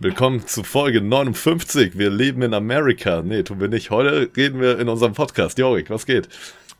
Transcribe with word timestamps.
Willkommen 0.00 0.46
zu 0.46 0.62
Folge 0.62 1.00
59. 1.00 1.98
Wir 1.98 2.10
leben 2.10 2.42
in 2.42 2.54
Amerika. 2.54 3.22
Nee, 3.22 3.42
tun 3.42 3.60
wir 3.60 3.68
nicht. 3.68 3.90
Heute 3.90 4.30
reden 4.36 4.60
wir 4.60 4.78
in 4.78 4.88
unserem 4.88 5.12
Podcast. 5.12 5.58
Jorik, 5.58 5.90
was 5.90 6.06
geht? 6.06 6.28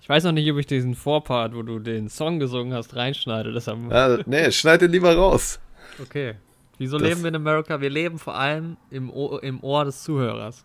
Ich 0.01 0.09
weiß 0.09 0.25
noch 0.25 0.33
nicht, 0.33 0.51
ob 0.53 0.59
ich 0.59 0.67
diesen 0.67 0.95
Vorpart, 0.95 1.55
wo 1.55 1.63
du 1.63 1.79
den 1.81 2.09
Song 2.09 2.39
gesungen 2.39 2.73
hast, 2.75 2.95
reinschneide. 2.95 3.53
Deshalb 3.53 3.91
Ja, 3.91 4.19
nee, 4.27 4.51
schneid 4.53 4.83
den 4.83 4.93
lieber 4.93 5.15
raus. 5.17 5.59
okay. 6.01 6.35
Wieso 6.79 6.97
Das- 6.99 7.09
leben 7.09 7.23
wir 7.23 7.29
in 7.29 7.35
Amerika? 7.37 7.81
Wir 7.81 7.91
leben 7.91 8.19
vor 8.21 8.37
allem 8.37 8.77
im, 8.91 9.11
Ohr, 9.11 9.43
im 9.43 9.63
Ohr 9.65 9.85
des 9.85 10.05
Zuhörers. 10.05 10.65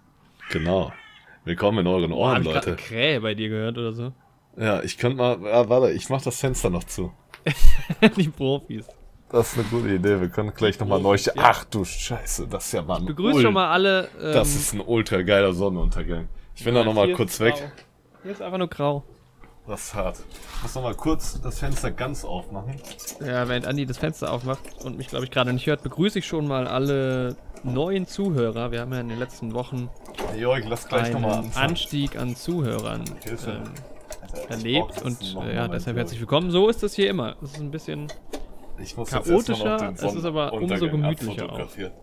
Genau. 0.52 0.94
Willkommen 1.46 1.80
in 1.80 1.88
euren 1.88 2.12
Hab 2.12 2.18
Ohren, 2.18 2.42
ich 2.44 2.48
gerade 2.50 2.58
Leute. 2.58 2.68
eine 2.68 2.76
Krähe 2.78 3.22
bei 3.22 3.34
dir 3.34 3.50
gehört 3.50 3.78
oder 3.80 3.94
so? 3.94 4.14
Ja, 4.58 4.84
ich 4.84 5.00
könnte 5.00 5.18
mal. 5.18 5.40
Ja, 5.44 5.68
warte, 5.70 5.92
ich 5.92 6.08
mach 6.10 6.22
das 6.22 6.40
Fenster 6.40 6.70
noch 6.70 6.84
zu. 6.84 7.12
Die 8.18 8.30
Profis. 8.30 8.86
Das 9.34 9.52
ist 9.52 9.58
eine 9.58 9.68
gute 9.68 9.90
Idee. 9.96 10.22
Wir 10.22 10.30
können 10.30 10.54
gleich 10.54 10.80
nochmal 10.80 11.02
neu. 11.02 11.18
Ach 11.38 11.64
du 11.66 11.84
Scheiße, 11.84 12.48
das 12.48 12.68
ist 12.68 12.74
ja 12.74 12.84
mal 12.84 12.98
ein 13.00 13.06
Begrüß 13.06 13.36
Ul- 13.38 13.42
schon 13.42 13.54
mal 13.56 13.72
alle. 13.72 14.08
Ähm, 14.22 14.32
Das 14.34 14.54
ist 14.56 14.74
ein 14.74 14.80
ultra 14.80 15.24
geiler 15.24 15.54
Sonnenuntergang. 15.54 16.28
Ich 16.56 16.64
bin 16.64 16.76
da 16.76 16.84
nochmal 16.84 17.12
kurz 17.14 17.40
grau. 17.40 17.46
weg. 17.46 17.72
Hier 18.22 18.32
ist 18.32 18.44
einfach 18.44 18.60
nur 18.60 18.68
grau. 18.68 19.04
Das 19.68 19.86
ist 19.86 19.96
hart. 19.96 20.18
Ich 20.58 20.62
muss 20.62 20.76
nochmal 20.76 20.94
kurz 20.94 21.42
das 21.42 21.58
Fenster 21.58 21.90
ganz 21.90 22.24
aufmachen. 22.24 22.76
Ja, 23.22 23.48
während 23.50 23.66
Andi 23.66 23.88
das 23.88 23.98
Fenster 23.98 24.32
aufmacht 24.32 24.60
und 24.84 24.98
mich, 24.98 25.08
glaube 25.08 25.26
ich, 25.26 25.32
gerade 25.32 25.52
nicht 25.52 25.66
hört, 25.66 25.82
begrüße 25.82 26.20
ich 26.20 26.28
schon 26.28 26.48
mal 26.48 26.68
alle 26.68 27.36
neuen 27.64 28.06
Zuhörer. 28.06 28.72
Wir 28.72 28.82
haben 28.82 28.94
ja 28.94 29.00
in 29.00 29.10
den 29.10 29.18
letzten 29.20 29.54
Wochen 29.56 29.90
Jörg, 30.38 30.64
lass 30.68 30.88
gleich 30.88 31.16
einen 31.16 31.26
anfangen. 31.26 31.52
Anstieg 31.56 32.18
an 32.20 32.36
Zuhörern 32.36 33.04
ähm, 33.26 33.64
ich 34.36 34.50
erlebt 34.50 35.02
und 35.02 35.20
ja, 35.52 35.68
deshalb 35.68 35.98
herzlich 35.98 36.20
willkommen. 36.20 36.52
So 36.52 36.70
ist 36.70 36.84
das 36.84 36.94
hier 36.94 37.10
immer. 37.10 37.36
Es 37.42 37.54
ist 37.54 37.60
ein 37.62 37.72
bisschen 37.72 38.08
Ich 38.84 38.98
muss 38.98 39.10
chaotischer, 39.10 39.94
es 39.94 40.04
ist 40.04 40.26
aber 40.26 40.54
umso 40.54 40.90
gemütlicher 40.90 41.44
abfotografieren. 41.44 41.94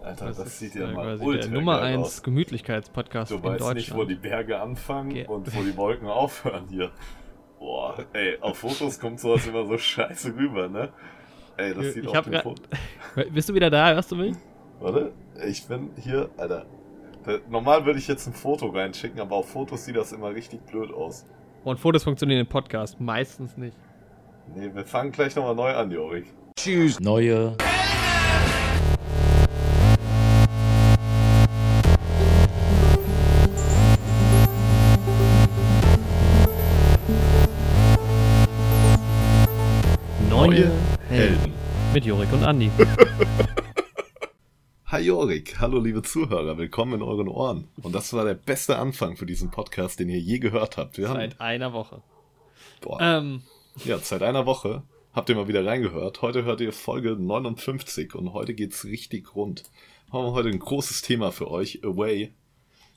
Alter, 0.00 0.26
das, 0.26 0.38
ist, 0.38 0.58
sieht 0.60 0.74
ja 0.76 0.92
mal 0.92 1.18
ultra 1.20 1.48
der 1.48 1.50
Nummer 1.50 1.80
geil 1.80 1.94
1 1.94 2.02
aus. 2.02 2.22
Gemütlichkeitspodcast 2.22 3.32
Du 3.32 3.36
in 3.36 3.42
weißt 3.42 3.74
nicht, 3.74 3.92
wo 3.92 3.98
Deutschland. 3.98 4.10
die 4.10 4.28
Berge 4.28 4.60
anfangen 4.60 5.10
Ge- 5.10 5.26
und 5.26 5.54
wo 5.54 5.62
die 5.62 5.76
Wolken 5.76 6.06
aufhören 6.08 6.68
hier. 6.68 6.92
Boah, 7.58 7.96
ey, 8.12 8.38
auf 8.40 8.58
Fotos 8.58 9.00
kommt 9.00 9.18
sowas 9.18 9.46
immer 9.48 9.66
so 9.66 9.76
scheiße 9.76 10.34
rüber, 10.36 10.68
ne? 10.68 10.90
Ey, 11.56 11.74
das 11.74 11.86
Ich 11.86 11.94
sieht 11.94 12.06
hab 12.06 12.18
auf 12.18 12.30
dem 12.30 12.40
Foto... 12.40 12.62
Bist 13.32 13.48
du 13.48 13.54
wieder 13.54 13.68
da? 13.68 13.92
Hörst 13.94 14.12
du 14.12 14.16
mich? 14.16 14.36
Warte, 14.78 15.12
ich 15.44 15.66
bin 15.66 15.90
hier, 16.00 16.30
Alter. 16.36 16.66
Normal 17.50 17.84
würde 17.84 17.98
ich 17.98 18.06
jetzt 18.06 18.28
ein 18.28 18.32
Foto 18.32 18.68
reinschicken, 18.68 19.20
aber 19.20 19.34
auf 19.34 19.50
Fotos 19.50 19.84
sieht 19.84 19.96
das 19.96 20.12
immer 20.12 20.32
richtig 20.32 20.64
blöd 20.66 20.92
aus. 20.92 21.26
Und 21.64 21.80
Fotos 21.80 22.04
funktionieren 22.04 22.40
im 22.40 22.46
Podcast 22.46 23.00
meistens 23.00 23.56
nicht. 23.56 23.76
Nee, 24.54 24.74
wir 24.74 24.84
fangen 24.84 25.12
gleich 25.12 25.34
nochmal 25.36 25.54
neu 25.54 25.74
an, 25.74 25.90
Jorik. 25.90 26.26
Neue 27.00 27.56
Neue 40.28 40.70
Helden. 41.08 41.52
mit 41.94 42.04
Jorik 42.04 42.32
und 42.32 42.44
Andi. 42.44 42.70
Hi 44.86 45.00
Jorik, 45.02 45.60
hallo 45.60 45.80
liebe 45.80 46.02
Zuhörer, 46.02 46.56
willkommen 46.58 46.94
in 46.94 47.02
euren 47.02 47.28
Ohren. 47.28 47.68
Und 47.82 47.94
das 47.94 48.12
war 48.14 48.24
der 48.24 48.34
beste 48.34 48.78
Anfang 48.78 49.16
für 49.16 49.26
diesen 49.26 49.50
Podcast, 49.50 50.00
den 50.00 50.08
ihr 50.08 50.18
je 50.18 50.38
gehört 50.38 50.76
habt. 50.76 50.98
Wir 50.98 51.08
haben, 51.08 51.16
Seit 51.20 51.40
einer 51.40 51.72
Woche. 51.72 52.02
boah, 52.80 53.00
Ähm, 53.00 53.42
ja, 53.84 53.98
seit 53.98 54.22
einer 54.22 54.46
Woche 54.46 54.82
habt 55.12 55.28
ihr 55.28 55.36
mal 55.36 55.48
wieder 55.48 55.64
reingehört. 55.64 56.22
Heute 56.22 56.44
hört 56.44 56.60
ihr 56.60 56.72
Folge 56.72 57.16
59 57.16 58.14
und 58.14 58.32
heute 58.32 58.54
geht's 58.54 58.84
richtig 58.84 59.34
rund. 59.34 59.64
Haben 60.12 60.26
wir 60.26 60.32
heute 60.32 60.48
ein 60.48 60.58
großes 60.58 61.02
Thema 61.02 61.32
für 61.32 61.50
euch, 61.50 61.84
Away. 61.84 62.32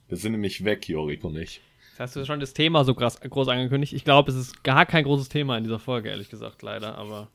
Wir 0.08 0.18
sind 0.18 0.34
nämlich 0.34 0.64
weg, 0.64 0.88
Jorik 0.88 1.24
und 1.24 1.36
ich. 1.36 1.62
jetzt 1.90 2.00
hast 2.00 2.16
du 2.16 2.26
schon 2.26 2.40
das 2.40 2.54
Thema 2.54 2.84
so 2.84 2.94
krass, 2.94 3.20
groß 3.20 3.48
angekündigt. 3.48 3.94
Ich 3.94 4.04
glaube, 4.04 4.32
es 4.32 4.38
ist 4.38 4.64
gar 4.64 4.86
kein 4.86 5.04
großes 5.04 5.30
Thema 5.30 5.58
in 5.58 5.64
dieser 5.64 5.80
Folge, 5.80 6.10
ehrlich 6.10 6.30
gesagt, 6.30 6.62
leider. 6.62 6.98
Aber. 6.98 7.30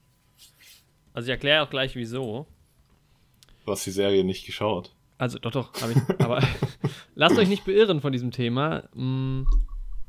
Also, 1.13 1.27
ich 1.27 1.31
erkläre 1.31 1.63
auch 1.63 1.71
gleich, 1.71 1.95
wieso. 1.95 2.47
Du 3.65 3.73
hast 3.73 3.87
die 3.87 3.91
Serie 3.91 4.25
nicht 4.25 4.45
geschaut. 4.47 4.93
Also, 5.19 5.39
doch, 5.39 5.53
doch, 5.53 5.81
habe 5.81 5.93
ich. 5.93 6.21
aber 6.21 6.43
lasst 7.15 7.39
euch 7.39 7.49
nicht 7.49 7.65
beirren 7.65 8.01
von 8.01 8.13
diesem 8.13 8.31
Thema. 8.31 8.85
Mm, 8.95 9.45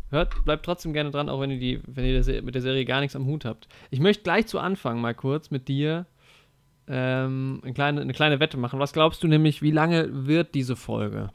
hört, 0.10 0.44
bleibt 0.46 0.66
trotzdem 0.66 0.94
gerne 0.94 1.12
dran, 1.12 1.30
auch 1.30 1.40
wenn 1.42 1.52
ihr, 1.52 1.60
die, 1.60 1.82
wenn 1.86 2.06
ihr 2.06 2.22
der 2.22 2.42
mit 2.42 2.56
der 2.56 2.62
Serie 2.62 2.86
gar 2.86 3.00
nichts 3.02 3.16
am 3.16 3.26
Hut 3.26 3.46
habt. 3.46 3.68
Ich 3.90 4.00
möchte 4.00 4.24
gleich 4.24 4.48
zu 4.48 4.60
Anfang 4.60 5.00
mal 5.02 5.14
kurz 5.14 5.52
mit 5.52 5.68
dir 5.68 6.06
ähm, 6.88 7.60
eine, 7.64 7.74
kleine, 7.74 8.02
eine 8.02 8.14
kleine 8.14 8.40
Wette 8.40 8.58
machen. 8.58 8.80
Was 8.80 8.94
glaubst 8.94 9.22
du 9.24 9.28
nämlich, 9.28 9.62
wie 9.62 9.72
lange 9.72 10.26
wird 10.28 10.56
diese 10.56 10.76
Folge? 10.76 11.32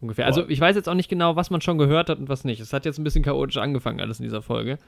Ungefähr. 0.00 0.26
Also, 0.26 0.48
ich 0.48 0.60
weiß 0.60 0.76
jetzt 0.76 0.88
auch 0.88 0.94
nicht 0.94 1.08
genau, 1.08 1.36
was 1.36 1.50
man 1.50 1.60
schon 1.60 1.78
gehört 1.78 2.08
hat 2.10 2.18
und 2.18 2.28
was 2.28 2.44
nicht. 2.44 2.60
Es 2.60 2.72
hat 2.72 2.84
jetzt 2.84 2.98
ein 2.98 3.04
bisschen 3.04 3.24
chaotisch 3.24 3.56
angefangen, 3.56 4.00
alles 4.00 4.20
in 4.20 4.24
dieser 4.24 4.42
Folge. 4.42 4.78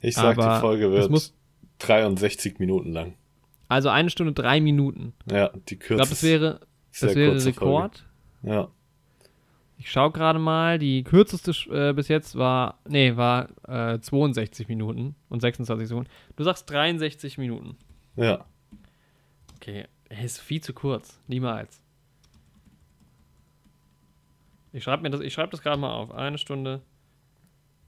Ich 0.00 0.14
sag, 0.14 0.36
Aber 0.38 0.54
die 0.56 0.60
Folge 0.60 0.86
es 0.86 0.92
wird 1.02 1.10
muss- 1.10 1.34
63 1.78 2.58
Minuten 2.60 2.92
lang. 2.92 3.14
Also 3.68 3.88
eine 3.88 4.10
Stunde, 4.10 4.32
drei 4.32 4.60
Minuten. 4.60 5.14
Ja, 5.30 5.48
die 5.68 5.74
Ich 5.74 5.80
kürzeste. 5.80 5.96
glaube, 5.96 6.10
das 6.10 6.22
wäre, 6.22 6.60
das 7.00 7.14
wäre 7.16 7.44
Rekord. 7.44 8.04
Folge. 8.42 8.56
Ja. 8.56 8.68
Ich 9.82 9.90
schaue 9.90 10.12
gerade 10.12 10.38
mal, 10.38 10.78
die 10.78 11.02
kürzeste 11.02 11.50
äh, 11.72 11.92
bis 11.92 12.06
jetzt 12.06 12.38
war, 12.38 12.78
nee, 12.86 13.16
war 13.16 13.48
äh, 13.68 13.98
62 13.98 14.68
Minuten 14.68 15.16
und 15.28 15.40
26 15.40 15.88
Sekunden. 15.88 16.08
Du 16.36 16.44
sagst 16.44 16.70
63 16.70 17.36
Minuten. 17.36 17.76
Ja. 18.14 18.44
Okay, 19.56 19.88
er 20.08 20.24
ist 20.24 20.38
viel 20.38 20.60
zu 20.60 20.72
kurz. 20.72 21.18
Niemals. 21.26 21.82
Ich 24.72 24.84
schreibe 24.84 25.02
mir 25.02 25.10
das, 25.10 25.20
ich 25.20 25.32
schreibe 25.34 25.50
das 25.50 25.62
gerade 25.62 25.80
mal 25.80 25.92
auf. 25.92 26.12
Eine 26.12 26.38
Stunde, 26.38 26.80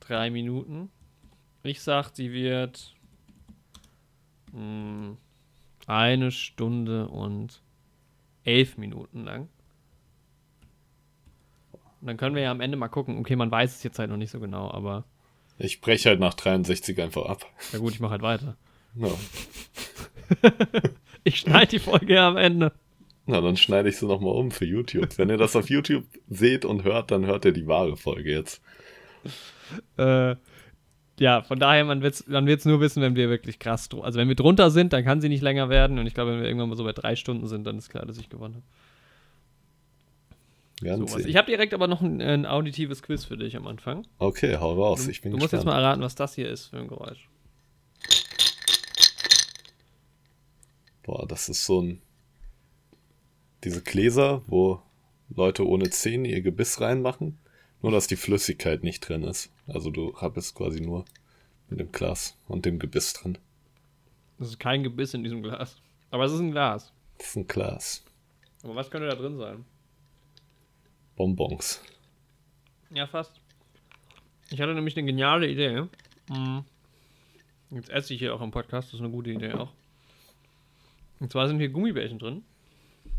drei 0.01 0.31
Minuten. 0.31 0.91
Ich 1.63 1.81
sag, 1.81 2.11
sie 2.13 2.33
wird 2.33 2.93
mh, 4.51 5.17
eine 5.87 6.33
Stunde 6.33 7.07
und 7.07 7.63
elf 8.43 8.79
Minuten 8.79 9.23
lang. 9.23 9.49
Und 12.05 12.09
dann 12.09 12.19
können 12.19 12.37
wir 12.37 12.43
ja 12.43 12.51
am 12.51 12.61
Ende 12.61 12.77
mal 12.77 12.89
gucken. 12.89 13.17
Okay, 13.17 13.35
man 13.35 13.51
weiß 13.51 13.77
es 13.77 13.83
jetzt 13.83 13.99
halt 13.99 14.11
noch 14.11 14.19
nicht 14.19 14.31
so 14.31 14.39
genau, 14.39 14.71
aber 14.71 15.05
Ich 15.57 15.81
breche 15.81 16.11
halt 16.11 16.21
nach 16.21 16.35
63 16.35 17.01
einfach 17.01 17.25
ab. 17.25 17.47
ja 17.73 17.79
gut, 17.79 17.95
ich 17.95 18.01
mache 18.01 18.11
halt 18.13 18.21
weiter. 18.23 18.59
Ja. 18.95 19.09
Ich 21.27 21.37
schneide 21.37 21.69
die 21.69 21.79
Folge 21.79 22.21
am 22.21 22.37
Ende. 22.37 22.73
Na, 23.25 23.41
dann 23.41 23.57
schneide 23.57 23.89
ich 23.89 23.97
sie 23.97 24.05
nochmal 24.07 24.35
um 24.35 24.51
für 24.51 24.67
YouTube. 24.67 25.17
Wenn 25.17 25.31
ihr 25.31 25.39
das 25.39 25.57
auf 25.57 25.71
YouTube 25.71 26.05
seht 26.29 26.67
und 26.67 26.85
hört, 26.85 27.11
dann 27.11 27.25
hört 27.25 27.47
ihr 27.47 27.53
die 27.53 27.67
wahre 27.67 27.97
Folge 27.97 28.31
jetzt. 28.31 28.61
Äh, 29.97 30.37
ja, 31.19 31.41
von 31.41 31.59
daher, 31.59 31.87
man 31.87 32.03
wird 32.03 32.13
es 32.13 32.27
man 32.27 32.47
wird's 32.47 32.67
nur 32.67 32.81
wissen, 32.81 33.01
wenn 33.03 33.17
wir 33.17 33.31
wirklich 33.31 33.59
krass 33.59 33.89
Also 34.03 34.19
wenn 34.19 34.29
wir 34.29 34.35
drunter 34.35 34.71
sind, 34.71 34.93
dann 34.93 35.03
kann 35.03 35.23
sie 35.23 35.31
nicht 35.31 35.41
länger 35.41 35.71
werden. 35.71 35.99
Und 35.99 36.07
ich 36.07 36.13
glaube, 36.13 36.33
wenn 36.33 36.41
wir 36.41 36.47
irgendwann 36.47 36.69
mal 36.69 36.77
so 36.77 36.85
bei 36.85 36.93
drei 36.93 37.17
Stunden 37.17 37.47
sind, 37.47 37.67
dann 37.67 37.79
ist 37.79 37.89
klar, 37.89 38.05
dass 38.05 38.19
ich 38.19 38.29
gewonnen 38.29 38.57
habe. 38.57 38.65
Wir 40.81 40.91
werden 40.91 41.07
So, 41.07 41.15
also 41.15 41.19
sehen. 41.19 41.31
ich 41.31 41.37
habe 41.37 41.47
direkt 41.47 41.73
aber 41.75 41.87
noch 41.87 42.01
ein, 42.03 42.21
ein 42.21 42.47
auditives 42.47 43.03
Quiz 43.03 43.25
für 43.25 43.37
dich 43.37 43.57
am 43.57 43.67
Anfang. 43.67 44.07
Okay, 44.19 44.57
hau 44.57 44.75
raus. 44.75 45.07
Ich 45.09 45.21
bin 45.23 45.33
du 45.33 45.39
musst 45.39 45.53
jetzt 45.53 45.65
mal 45.65 45.79
erraten, 45.79 46.03
was 46.03 46.15
das 46.15 46.35
hier 46.35 46.49
ist 46.51 46.67
für 46.67 46.79
ein 46.79 46.89
Geräusch. 46.89 47.29
Boah, 51.03 51.27
das 51.27 51.49
ist 51.49 51.65
so 51.65 51.81
ein. 51.83 52.01
Diese 53.63 53.83
Gläser, 53.83 54.43
wo 54.47 54.83
Leute 55.35 55.67
ohne 55.67 55.91
Zähne 55.91 56.29
ihr 56.29 56.43
Gebiss 56.43 56.81
reinmachen. 56.81 57.39
Nur, 57.83 57.93
dass 57.93 58.07
die 58.07 58.17
Flüssigkeit 58.17 58.83
nicht 58.83 59.01
drin 59.07 59.25
ist. 59.25 59.51
Also 59.67 59.91
du 59.91 60.15
es 60.37 60.55
quasi 60.55 60.81
nur 60.81 61.05
mit 61.69 61.81
dem 61.81 61.93
Glas 61.93 62.37
und 62.49 62.65
dem 62.65 62.79
Gebiss 62.79 63.13
drin. 63.13 63.37
Das 64.39 64.49
ist 64.49 64.59
kein 64.59 64.83
Gebiss 64.83 65.15
in 65.15 65.23
diesem 65.23 65.43
Glas. 65.43 65.77
Aber 66.11 66.25
es 66.25 66.33
ist 66.33 66.41
ein 66.41 66.51
Glas. 66.51 66.93
Das 67.19 67.29
ist 67.29 67.37
ein 67.37 67.47
Glas. 67.47 68.03
Aber 68.63 68.75
was 68.75 68.91
könnte 68.91 69.09
da 69.09 69.15
drin 69.15 69.37
sein? 69.37 69.65
Bonbons. 71.17 71.83
Ja, 72.91 73.07
fast. 73.07 73.41
Ich 74.51 74.61
hatte 74.61 74.75
nämlich 74.75 74.97
eine 74.97 75.07
geniale 75.07 75.49
Idee. 75.49 75.87
Mhm. 76.29 76.65
Jetzt 77.71 77.91
esse 77.91 78.15
ich 78.15 78.21
hier 78.21 78.35
auch 78.35 78.41
im 78.41 78.51
Podcast, 78.51 78.89
das 78.89 78.95
ist 78.95 79.01
eine 79.01 79.11
gute 79.11 79.31
Idee 79.31 79.53
auch. 79.53 79.73
Und 81.21 81.33
zwar 81.33 81.49
sind 81.49 81.59
hier 81.59 81.71
Gummibärchen 81.71 82.19
drin. 82.19 82.45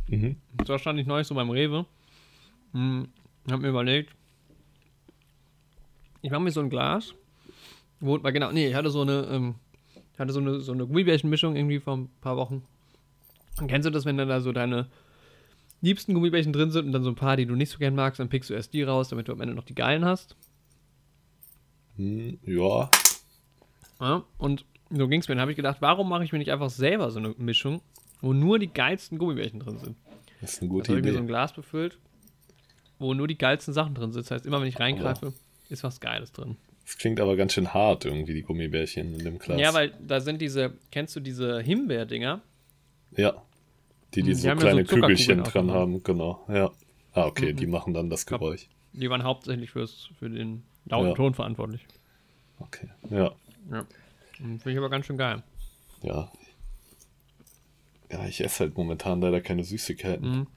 Mhm. 0.08 0.38
Und 0.58 0.66
zwar 0.66 0.80
stand 0.80 1.00
ich 1.00 1.08
neulich 1.08 1.28
so 1.28 1.36
beim 1.36 1.50
Rewe. 1.50 1.86
Hm, 2.74 3.08
hab 3.50 3.60
mir 3.60 3.70
überlegt, 3.70 4.14
ich 6.22 6.32
mache 6.32 6.42
mir 6.42 6.52
so 6.52 6.62
ein 6.62 6.70
Glas. 6.70 7.14
Wo, 8.00 8.20
genau, 8.20 8.52
nee, 8.52 8.68
ich 8.68 8.76
hatte 8.76 8.90
so 8.90 9.02
eine, 9.02 9.28
ähm, 9.32 9.56
ich 10.14 10.20
hatte 10.20 10.34
so 10.34 10.40
eine, 10.40 10.60
so 10.60 10.72
eine 10.72 10.86
Gummibärchenmischung 10.86 11.56
irgendwie 11.56 11.80
vor 11.80 11.98
ein 11.98 12.10
paar 12.22 12.38
Wochen. 12.38 12.64
Und 13.60 13.68
kennst 13.68 13.86
du 13.86 13.92
das, 13.92 14.06
wenn 14.06 14.18
dann 14.18 14.30
da 14.30 14.42
so 14.42 14.52
deine 14.52 14.88
liebsten 15.82 16.14
Gummibärchen 16.14 16.54
drin 16.54 16.72
sind 16.72 16.86
und 16.86 16.92
dann 16.92 17.04
so 17.04 17.10
ein 17.10 17.16
paar, 17.16 17.38
die 17.38 17.46
du 17.46 17.56
nicht 17.56 17.70
so 17.70 17.78
gern 17.78 17.96
magst, 17.96 18.20
dann 18.20 18.30
pickst 18.30 18.50
du 18.50 18.54
erst 18.54 18.74
die 18.74 18.84
raus, 18.84 19.10
damit 19.10 19.28
du 19.28 19.34
am 19.34 19.42
Ende 19.42 19.54
noch 19.54 19.66
die 19.66 19.76
geilen 19.76 20.06
hast? 20.06 20.36
Hm, 21.98 22.40
ja. 22.44 22.90
Ja, 24.00 24.24
und 24.38 24.66
so 24.90 25.08
ging 25.08 25.22
es 25.22 25.28
mir. 25.28 25.36
Dann 25.36 25.42
habe 25.42 25.52
ich 25.52 25.58
gedacht, 25.58 25.78
warum 25.82 26.10
mache 26.10 26.24
ich 26.24 26.32
mir 26.32 26.40
nicht 26.40 26.52
einfach 26.52 26.70
selber 26.70 27.12
so 27.12 27.20
eine 27.20 27.30
Mischung, 27.38 27.82
wo 28.22 28.34
nur 28.34 28.60
die 28.60 28.68
geilsten 28.68 29.18
Gummibärchen 29.18 29.60
drin 29.60 29.78
sind? 29.78 29.96
Das 30.42 30.54
ist 30.54 30.62
eine 30.62 30.70
gute 30.70 30.92
irgendwie 30.92 31.10
Idee. 31.10 31.18
so 31.18 31.24
ein 31.24 31.28
Glas 31.28 31.54
befüllt, 31.54 31.98
wo 33.00 33.14
nur 33.14 33.28
die 33.28 33.38
geilsten 33.38 33.74
Sachen 33.74 33.96
drin 33.96 34.12
sind. 34.12 34.26
Das 34.26 34.32
heißt, 34.32 34.46
immer 34.46 34.62
wenn 34.62 34.68
ich 34.68 34.80
reingreife, 34.80 35.34
ist 35.70 35.84
was 35.84 36.00
Geiles 36.00 36.32
drin. 36.32 36.58
Das 36.86 36.98
klingt 36.98 37.20
aber 37.20 37.36
ganz 37.36 37.54
schön 37.54 37.74
hart, 37.74 38.06
irgendwie, 38.06 38.34
die 38.34 38.44
Gummibärchen 38.44 39.16
in 39.16 39.24
dem 39.24 39.40
Glas. 39.40 39.60
Ja, 39.60 39.74
weil 39.74 39.92
da 40.06 40.20
sind 40.20 40.40
diese, 40.40 40.74
kennst 40.92 41.16
du 41.16 41.20
diese 41.20 41.62
Himbeerdinger? 41.62 42.42
Ja. 43.18 43.42
Die, 44.16 44.22
die 44.22 44.30
Die 44.30 44.34
so 44.36 44.48
ja 44.48 44.56
so 44.56 44.60
kleine 44.62 44.84
Zuckerkugeln 44.86 45.18
Kügelchen 45.18 45.44
dran 45.44 45.72
haben, 45.72 46.04
genau. 46.04 46.46
Ja. 46.48 46.72
Ah, 47.14 47.26
okay, 47.28 47.54
Mhm. 47.54 47.58
die 47.58 47.68
machen 47.68 47.94
dann 47.94 48.10
das 48.10 48.26
Geräusch. 48.26 48.68
Die 48.94 49.10
waren 49.10 49.24
hauptsächlich 49.24 49.72
fürs, 49.72 50.10
für 50.20 50.30
den 50.30 50.64
lauten 50.86 51.10
Ja. 51.10 51.16
Ton 51.16 51.34
verantwortlich. 51.34 51.86
Okay. 52.60 52.90
Ja. 53.10 53.34
Ja. 53.72 53.86
Finde 54.38 54.72
ich 54.72 54.78
aber 54.78 54.90
ganz 54.90 55.06
schön 55.06 55.18
geil. 55.18 55.44
Ja. 56.02 56.32
Ja, 58.12 58.26
ich 58.28 58.42
esse 58.42 58.62
halt 58.66 58.78
momentan 58.78 59.20
leider 59.22 59.42
keine 59.42 59.64
Süßigkeiten. 59.64 60.30
Mhm. 60.40 60.48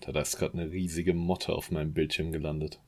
Da 0.00 0.20
ist 0.20 0.38
gerade 0.38 0.54
eine 0.58 0.70
riesige 0.70 1.14
Motte 1.14 1.52
auf 1.54 1.70
meinem 1.70 1.92
Bildschirm 1.92 2.32
gelandet. 2.32 2.80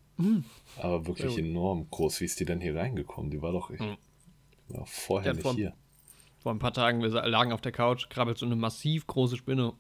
Aber 0.77 1.07
wirklich 1.07 1.39
enorm 1.39 1.89
groß. 1.91 2.21
Wie 2.21 2.27
ist 2.27 2.39
die 2.41 2.45
denn 2.45 2.61
hier 2.61 2.77
reingekommen? 2.77 3.31
Die 3.31 3.41
war 3.41 3.53
doch 3.53 3.71
ich, 3.71 3.81
Mhm. 3.81 3.97
war 4.69 4.85
vorher 4.87 5.33
nicht 5.33 5.43
vor- 5.43 5.55
hier. 5.55 5.73
Vor 6.41 6.53
ein 6.53 6.59
paar 6.59 6.73
Tagen, 6.73 7.03
wir 7.03 7.09
lagen 7.09 7.53
auf 7.53 7.61
der 7.61 7.73
Couch, 7.73 8.09
krabbelt 8.09 8.39
so 8.39 8.47
eine 8.47 8.57
massiv 8.57 9.07
große 9.07 9.37
Spinne 9.37 9.75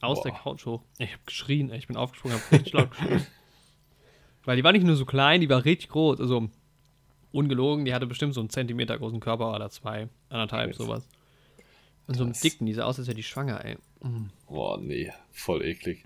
aus 0.00 0.22
der 0.22 0.30
Boah. 0.30 0.38
Couch 0.38 0.66
hoch. 0.66 0.82
Ich 0.98 1.12
habe 1.12 1.22
geschrien, 1.26 1.70
ey. 1.70 1.78
ich 1.78 1.86
bin 1.86 1.96
aufgesprungen, 1.96 2.38
habe 2.38 2.52
richtig 2.56 2.72
laut 2.72 2.90
geschrien. 2.96 3.26
Weil 4.44 4.56
die 4.56 4.64
war 4.64 4.72
nicht 4.72 4.84
nur 4.86 4.96
so 4.96 5.04
klein, 5.04 5.40
die 5.40 5.48
war 5.48 5.64
richtig 5.64 5.90
groß. 5.90 6.20
Also 6.20 6.48
ungelogen, 7.32 7.84
die 7.84 7.92
hatte 7.92 8.06
bestimmt 8.06 8.32
so 8.32 8.40
einen 8.40 8.50
Zentimeter 8.50 8.96
großen 8.96 9.20
Körper 9.20 9.54
oder 9.54 9.68
zwei, 9.70 10.08
anderthalb, 10.30 10.68
Jetzt. 10.68 10.78
sowas. 10.78 11.06
Und 12.06 12.14
so 12.14 12.24
einen 12.24 12.32
dicken, 12.32 12.66
die 12.66 12.72
sah 12.72 12.84
aus, 12.84 12.98
als 12.98 13.08
wäre 13.08 13.16
die 13.16 13.22
schwanger, 13.22 13.64
ey. 13.64 13.76
Boah, 14.46 14.78
nee, 14.78 15.12
voll 15.32 15.64
eklig. 15.64 16.04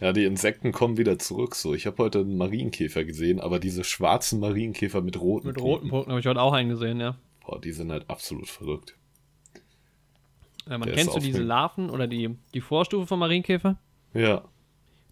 Ja, 0.00 0.12
die 0.12 0.24
Insekten 0.24 0.72
kommen 0.72 0.96
wieder 0.96 1.18
zurück. 1.18 1.54
So, 1.54 1.74
ich 1.74 1.86
habe 1.86 2.02
heute 2.02 2.20
einen 2.20 2.36
Marienkäfer 2.36 3.04
gesehen, 3.04 3.40
aber 3.40 3.58
diese 3.58 3.84
schwarzen 3.84 4.40
Marienkäfer 4.40 5.00
mit 5.00 5.20
roten 5.20 5.48
Mit 5.48 5.60
roten 5.60 5.88
Punkten 5.88 6.10
habe 6.10 6.20
ich 6.20 6.26
heute 6.26 6.40
auch 6.40 6.52
einen 6.52 6.68
gesehen, 6.68 7.00
ja. 7.00 7.16
Boah, 7.44 7.60
die 7.60 7.72
sind 7.72 7.90
halt 7.90 8.08
absolut 8.08 8.48
verrückt. 8.48 8.94
Äh, 10.70 10.78
man 10.78 10.86
Der 10.88 10.96
kennst 10.96 11.14
du 11.14 11.20
diese. 11.20 11.42
Larven 11.42 11.90
oder 11.90 12.06
die, 12.06 12.36
die 12.54 12.60
Vorstufe 12.60 13.06
vom 13.06 13.18
Marienkäfer? 13.18 13.76
Ja, 14.14 14.44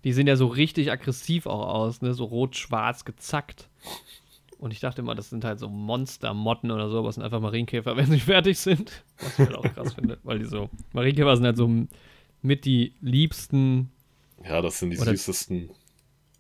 Die 0.05 0.13
sehen 0.13 0.27
ja 0.27 0.37
so 0.37 0.47
richtig 0.47 0.91
aggressiv 0.91 1.47
auch 1.47 1.67
aus, 1.69 2.01
ne? 2.01 2.15
So 2.15 2.25
rot-schwarz 2.25 3.05
gezackt. 3.05 3.69
Und 4.59 4.73
ich 4.73 4.81
dachte 4.81 5.03
immer, 5.03 5.15
das 5.15 5.31
sind 5.31 5.45
halt 5.45 5.59
so 5.59 5.69
Monster-Motten 5.69 6.71
oder 6.71 6.89
so, 6.89 6.99
aber 6.99 7.09
es 7.11 7.17
sind 7.17 7.25
einfach 7.25 7.41
Marienkäfer, 7.41 7.97
wenn 7.97 8.07
sie 8.07 8.21
fertig 8.21 8.59
sind. 8.59 9.05
Was 9.21 9.39
ich 9.39 9.47
halt 9.47 9.55
auch 9.57 9.63
krass 9.75 9.95
finde, 9.95 10.19
weil 10.23 10.39
die 10.39 10.47
so. 10.47 10.71
Marienkäfer 10.93 11.37
sind 11.37 11.45
halt 11.47 11.57
so 11.57 11.69
mit 12.43 12.65
die 12.65 12.95
liebsten, 13.01 13.91
ja, 14.45 14.61
das 14.63 14.79
sind 14.79 14.91
die 14.91 14.97
süßesten 14.97 15.71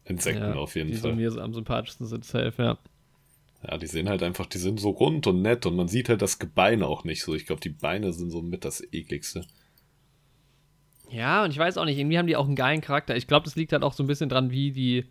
Insekten 0.04 0.42
ja, 0.42 0.54
auf 0.54 0.74
jeden 0.76 0.90
die 0.90 0.96
Fall. 0.96 1.14
mir 1.14 1.30
so 1.30 1.40
am 1.40 1.52
sympathischsten 1.52 2.06
sind, 2.06 2.24
safe, 2.24 2.54
ja. 2.62 2.78
Ja, 3.66 3.76
die 3.76 3.86
sehen 3.86 4.08
halt 4.08 4.22
einfach, 4.22 4.46
die 4.46 4.58
sind 4.58 4.78
so 4.78 4.90
rund 4.90 5.26
und 5.26 5.42
nett 5.42 5.66
und 5.66 5.74
man 5.74 5.88
sieht 5.88 6.08
halt 6.08 6.22
das 6.22 6.38
Gebein 6.38 6.82
auch 6.82 7.04
nicht 7.04 7.22
so. 7.22 7.34
Ich 7.34 7.44
glaube, 7.46 7.60
die 7.60 7.70
Beine 7.70 8.12
sind 8.12 8.30
so 8.30 8.40
mit 8.40 8.64
das 8.64 8.80
ekligste. 8.92 9.44
Ja, 11.10 11.44
und 11.44 11.50
ich 11.50 11.58
weiß 11.58 11.76
auch 11.78 11.84
nicht, 11.84 11.98
irgendwie 11.98 12.18
haben 12.18 12.26
die 12.26 12.36
auch 12.36 12.46
einen 12.46 12.54
geilen 12.54 12.80
Charakter. 12.80 13.16
Ich 13.16 13.26
glaube, 13.26 13.44
das 13.44 13.56
liegt 13.56 13.72
halt 13.72 13.82
auch 13.82 13.94
so 13.94 14.04
ein 14.04 14.06
bisschen 14.06 14.28
dran, 14.28 14.50
wie 14.50 14.72
die 14.72 15.06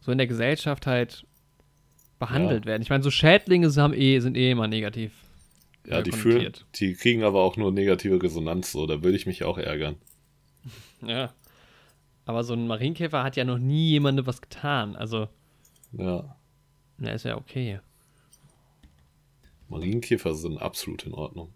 so 0.00 0.12
in 0.12 0.18
der 0.18 0.26
Gesellschaft 0.26 0.84
behandelt 2.18 2.64
Ja. 2.64 2.66
werden. 2.66 2.82
Ich 2.82 2.90
meine, 2.90 3.02
so 3.02 3.10
Schädlinge 3.10 3.72
haben 3.76 3.94
eh, 3.94 4.18
sind 4.20 4.36
eh 4.36 4.50
immer 4.50 4.68
negativ. 4.68 5.12
Ja, 5.86 6.02
die 6.02 6.12
fühlen, 6.12 6.52
die 6.74 6.94
kriegen 6.94 7.24
aber 7.24 7.40
auch 7.42 7.56
nur 7.56 7.72
negative 7.72 8.22
Resonanz, 8.22 8.70
so, 8.72 8.86
da 8.86 9.02
würde 9.02 9.16
ich 9.16 9.26
mich 9.26 9.44
auch 9.44 9.58
ärgern. 9.58 9.96
Ja. 11.06 11.32
Aber 12.26 12.44
so 12.44 12.52
ein 12.52 12.66
Marienkäfer 12.66 13.24
hat 13.24 13.34
ja 13.36 13.44
noch 13.44 13.58
nie 13.58 13.88
jemandem 13.92 14.26
was 14.26 14.42
getan. 14.42 14.94
Also, 14.94 15.28
Ja, 15.92 16.36
na, 17.00 17.12
ist 17.12 17.24
ja 17.24 17.36
okay. 17.36 17.80
Marienkäfer 19.68 20.34
sind 20.34 20.58
absolut 20.58 21.06
in 21.06 21.14
Ordnung. 21.14 21.52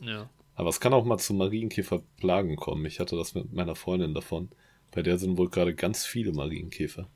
Ja. 0.00 0.30
Aber 0.54 0.68
es 0.70 0.80
kann 0.80 0.92
auch 0.92 1.04
mal 1.04 1.18
zu 1.18 1.34
Marienkäferplagen 1.34 2.56
kommen. 2.56 2.86
Ich 2.86 3.00
hatte 3.00 3.16
das 3.16 3.34
mit 3.34 3.52
meiner 3.52 3.74
Freundin 3.74 4.14
davon. 4.14 4.50
Bei 4.92 5.02
der 5.02 5.18
sind 5.18 5.36
wohl 5.36 5.50
gerade 5.50 5.74
ganz 5.74 6.06
viele 6.06 6.32
Marienkäfer. 6.32 7.08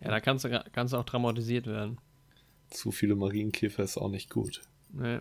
Ja, 0.00 0.10
da 0.10 0.20
kannst 0.20 0.44
du, 0.44 0.64
kannst 0.72 0.94
du 0.94 0.98
auch 0.98 1.04
traumatisiert 1.04 1.66
werden. 1.66 1.98
Zu 2.70 2.90
viele 2.90 3.14
Marienkäfer 3.14 3.82
ist 3.82 3.98
auch 3.98 4.10
nicht 4.10 4.30
gut. 4.30 4.62
Nee. 4.92 5.20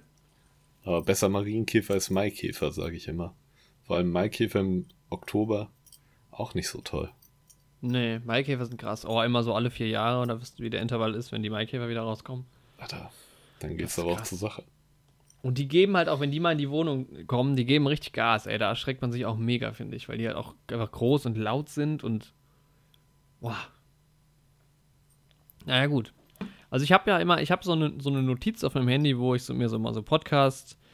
Aber 0.83 1.01
besser 1.01 1.27
Marienkäfer 1.27 1.95
als 1.95 2.09
Maikäfer, 2.09 2.71
sage 2.71 2.95
ich 2.95 3.07
immer. 3.09 3.35
Vor 3.83 3.97
allem 3.97 4.11
Maikäfer 4.11 4.61
im 4.61 4.85
Oktober 5.09 5.69
auch 6.31 6.53
nicht 6.53 6.69
so 6.69 6.79
toll. 6.79 7.11
Nee, 7.81 8.19
Maikäfer 8.19 8.65
sind 8.65 8.77
krass. 8.79 9.05
Oh, 9.05 9.21
immer 9.21 9.43
so 9.43 9.53
alle 9.53 9.69
vier 9.69 9.87
Jahre 9.87 10.21
und 10.21 10.29
da 10.29 10.41
wisst 10.41 10.59
ihr, 10.59 10.65
wie 10.65 10.69
der 10.69 10.81
Intervall 10.81 11.13
ist, 11.15 11.31
wenn 11.31 11.43
die 11.43 11.49
Maikäfer 11.49 11.89
wieder 11.89 12.01
rauskommen. 12.01 12.45
Alter, 12.77 13.11
dann 13.59 13.77
geht's 13.77 13.99
aber 13.99 14.13
auch 14.13 14.17
krass. 14.17 14.29
zur 14.29 14.37
Sache. 14.37 14.63
Und 15.43 15.57
die 15.59 15.67
geben 15.67 15.95
halt 15.95 16.09
auch, 16.09 16.19
wenn 16.19 16.31
die 16.31 16.39
mal 16.39 16.53
in 16.53 16.57
die 16.57 16.69
Wohnung 16.69 17.27
kommen, 17.27 17.55
die 17.55 17.65
geben 17.65 17.87
richtig 17.87 18.13
Gas, 18.13 18.47
ey. 18.47 18.57
Da 18.57 18.69
erschreckt 18.69 19.01
man 19.01 19.11
sich 19.11 19.25
auch 19.25 19.37
mega, 19.37 19.71
finde 19.71 19.95
ich, 19.95 20.09
weil 20.09 20.17
die 20.17 20.27
halt 20.27 20.35
auch 20.35 20.55
einfach 20.71 20.91
groß 20.91 21.27
und 21.27 21.37
laut 21.37 21.69
sind 21.69 22.03
und. 22.03 22.33
Boah. 23.39 23.57
Naja, 25.65 25.85
gut. 25.85 26.13
Also 26.69 26.83
ich 26.83 26.91
habe 26.91 27.09
ja 27.09 27.19
immer, 27.19 27.41
ich 27.41 27.51
habe 27.51 27.63
so 27.63 27.73
eine, 27.73 27.93
so 27.99 28.09
eine 28.09 28.23
Notiz 28.23 28.63
auf 28.63 28.73
meinem 28.73 28.87
Handy, 28.87 29.17
wo 29.17 29.35
ich 29.35 29.43
so, 29.43 29.53
mir 29.53 29.69
so 29.69 29.77
mal 29.77 29.93
so 29.93 30.01
Podcast 30.01 30.77
mh, 30.77 30.86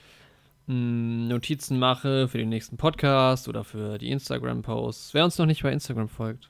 Notizen 0.68 1.78
mache 1.78 2.28
für 2.28 2.38
den 2.38 2.50
nächsten 2.50 2.78
Podcast 2.78 3.50
oder 3.50 3.64
für 3.64 3.98
die 3.98 4.12
Instagram-Posts. 4.12 5.14
Wer 5.14 5.26
uns 5.26 5.38
noch 5.38 5.46
nicht 5.46 5.64
bei 5.64 5.72
Instagram 5.72 6.08
folgt, 6.08 6.50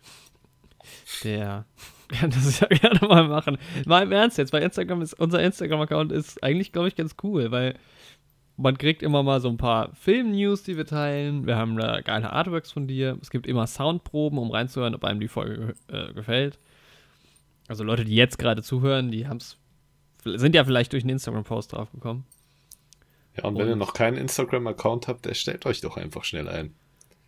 der 1.24 1.66
kann 2.10 2.30
das 2.30 2.60
ja 2.60 2.68
gerne 2.68 3.00
mal 3.08 3.28
machen. 3.28 3.58
Mal 3.86 4.04
im 4.04 4.12
Ernst 4.12 4.38
jetzt, 4.38 4.54
weil 4.54 4.62
Instagram 4.62 5.02
ist, 5.02 5.14
unser 5.16 5.42
Instagram-Account 5.42 6.12
ist 6.12 6.44
eigentlich, 6.44 6.72
glaube 6.72 6.90
ich, 6.90 6.96
ganz 6.96 7.16
cool, 7.24 7.52
weil 7.52 7.76
man 8.56 8.78
kriegt 8.78 9.02
immer 9.02 9.24
mal 9.24 9.42
so 9.42 9.50
ein 9.50 9.58
paar 9.58 9.94
Film-News, 9.96 10.64
die 10.64 10.78
wir 10.78 10.86
teilen. 10.86 11.48
Wir 11.48 11.58
haben 11.58 11.76
da 11.76 12.02
geile 12.02 12.32
Artworks 12.32 12.72
von 12.72 12.88
dir. 12.88 13.18
Es 13.22 13.32
gibt 13.32 13.48
immer 13.48 13.66
Soundproben, 13.66 14.38
um 14.38 14.52
reinzuhören, 14.52 14.94
ob 14.94 15.04
einem 15.04 15.20
die 15.20 15.28
Folge 15.28 15.74
äh, 15.88 16.14
gefällt. 16.14 16.60
Also 17.68 17.84
Leute, 17.84 18.06
die 18.06 18.16
jetzt 18.16 18.38
gerade 18.38 18.62
zuhören, 18.62 19.10
die 19.10 19.28
haben's, 19.28 19.58
sind 20.24 20.54
ja 20.54 20.64
vielleicht 20.64 20.94
durch 20.94 21.04
einen 21.04 21.12
Instagram-Post 21.12 21.74
draufgekommen. 21.74 22.26
Ja, 23.38 23.46
und 23.46 23.56
wenn 23.56 23.64
Und- 23.64 23.70
ihr 23.70 23.76
noch 23.76 23.94
keinen 23.94 24.18
Instagram-Account 24.18 25.08
habt, 25.08 25.26
erstellt 25.26 25.66
euch 25.66 25.82
doch 25.82 25.98
einfach 25.98 26.24
schnell 26.24 26.48
ein. 26.48 26.74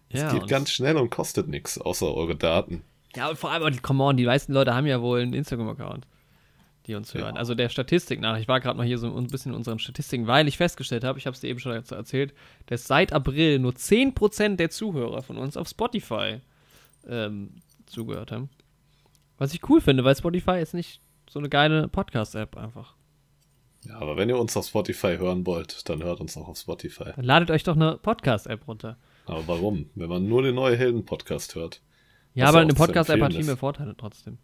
Es 0.09 0.21
Ja, 0.21 0.31
geht 0.31 0.47
ganz 0.47 0.71
schnell 0.71 0.97
und 0.97 1.09
kostet 1.09 1.47
nichts, 1.47 1.79
außer 1.79 2.13
eure 2.13 2.35
Daten. 2.35 2.83
Ja, 3.15 3.29
und 3.29 3.37
vor 3.37 3.49
allem, 3.51 3.81
come 3.81 4.03
on, 4.03 4.17
die 4.17 4.25
meisten 4.25 4.53
Leute 4.53 4.73
haben 4.75 4.85
ja 4.85 5.01
wohl 5.01 5.21
einen 5.21 5.33
Instagram-Account, 5.33 6.05
die 6.85 6.93
uns 6.95 7.13
hören. 7.13 7.33
Ja. 7.35 7.39
Also 7.39 7.55
der 7.55 7.69
Statistik 7.69 8.19
nach, 8.19 8.37
ich 8.37 8.47
war 8.47 8.59
gerade 8.59 8.77
mal 8.77 8.85
hier 8.85 8.97
so 8.99 9.07
ein 9.15 9.27
bisschen 9.27 9.51
in 9.53 9.57
unseren 9.57 9.79
Statistiken, 9.79 10.27
weil 10.27 10.47
ich 10.47 10.57
festgestellt 10.57 11.03
habe, 11.03 11.17
ich 11.17 11.25
habe 11.25 11.33
es 11.33 11.39
dir 11.41 11.49
eben 11.49 11.59
schon 11.59 11.71
erzählt, 11.71 12.33
dass 12.67 12.85
seit 12.85 13.13
April 13.13 13.57
nur 13.59 13.73
10% 13.73 14.57
der 14.59 14.69
Zuhörer 14.69 15.23
von 15.23 15.37
uns 15.37 15.57
auf 15.57 15.67
Spotify 15.67 16.39
ähm, 17.07 17.51
zugehört 17.87 18.31
haben. 18.31 18.49
Was 19.37 19.53
ich 19.53 19.67
cool 19.69 19.81
finde, 19.81 20.03
weil 20.03 20.15
Spotify 20.15 20.59
ist 20.61 20.73
nicht 20.73 21.01
so 21.29 21.39
eine 21.39 21.49
geile 21.49 21.87
Podcast-App 21.87 22.55
einfach. 22.57 22.94
Ja, 23.87 23.99
aber 23.99 24.17
wenn 24.17 24.29
ihr 24.29 24.37
uns 24.37 24.55
auf 24.57 24.67
Spotify 24.67 25.17
hören 25.17 25.45
wollt, 25.45 25.87
dann 25.89 26.03
hört 26.03 26.19
uns 26.19 26.37
auch 26.37 26.47
auf 26.47 26.57
Spotify. 26.57 27.11
Dann 27.15 27.25
ladet 27.25 27.51
euch 27.51 27.63
doch 27.63 27.75
eine 27.75 27.97
Podcast-App 27.97 28.67
runter. 28.67 28.97
Aber 29.25 29.47
warum? 29.47 29.89
Wenn 29.95 30.09
man 30.09 30.27
nur 30.27 30.43
den 30.43 30.55
Neue 30.55 30.77
Helden-Podcast 30.77 31.55
hört. 31.55 31.81
Ja, 32.33 32.47
aber 32.47 32.59
eine 32.59 32.73
Podcast-App 32.73 33.21
hat 33.21 33.33
viel 33.33 33.45
mehr. 33.45 33.57
Vorteile 33.57 33.95
trotzdem. 33.95 34.37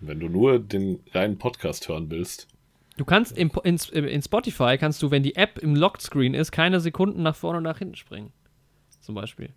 Wenn 0.00 0.20
du 0.20 0.28
nur 0.28 0.58
den 0.58 1.00
reinen 1.12 1.38
Podcast 1.38 1.88
hören 1.88 2.10
willst, 2.10 2.48
Du 2.96 3.06
kannst 3.06 3.36
im, 3.38 3.50
in, 3.64 3.76
in 3.76 4.22
Spotify 4.22 4.76
kannst 4.78 5.02
du, 5.02 5.10
wenn 5.10 5.22
die 5.22 5.36
App 5.36 5.58
im 5.58 5.74
Locked-Screen 5.74 6.34
ist, 6.34 6.52
keine 6.52 6.78
Sekunden 6.78 7.22
nach 7.22 7.34
vorne 7.34 7.58
und 7.58 7.64
nach 7.64 7.78
hinten 7.78 7.96
springen. 7.96 8.32
Zum 9.00 9.14
Beispiel. 9.14 9.50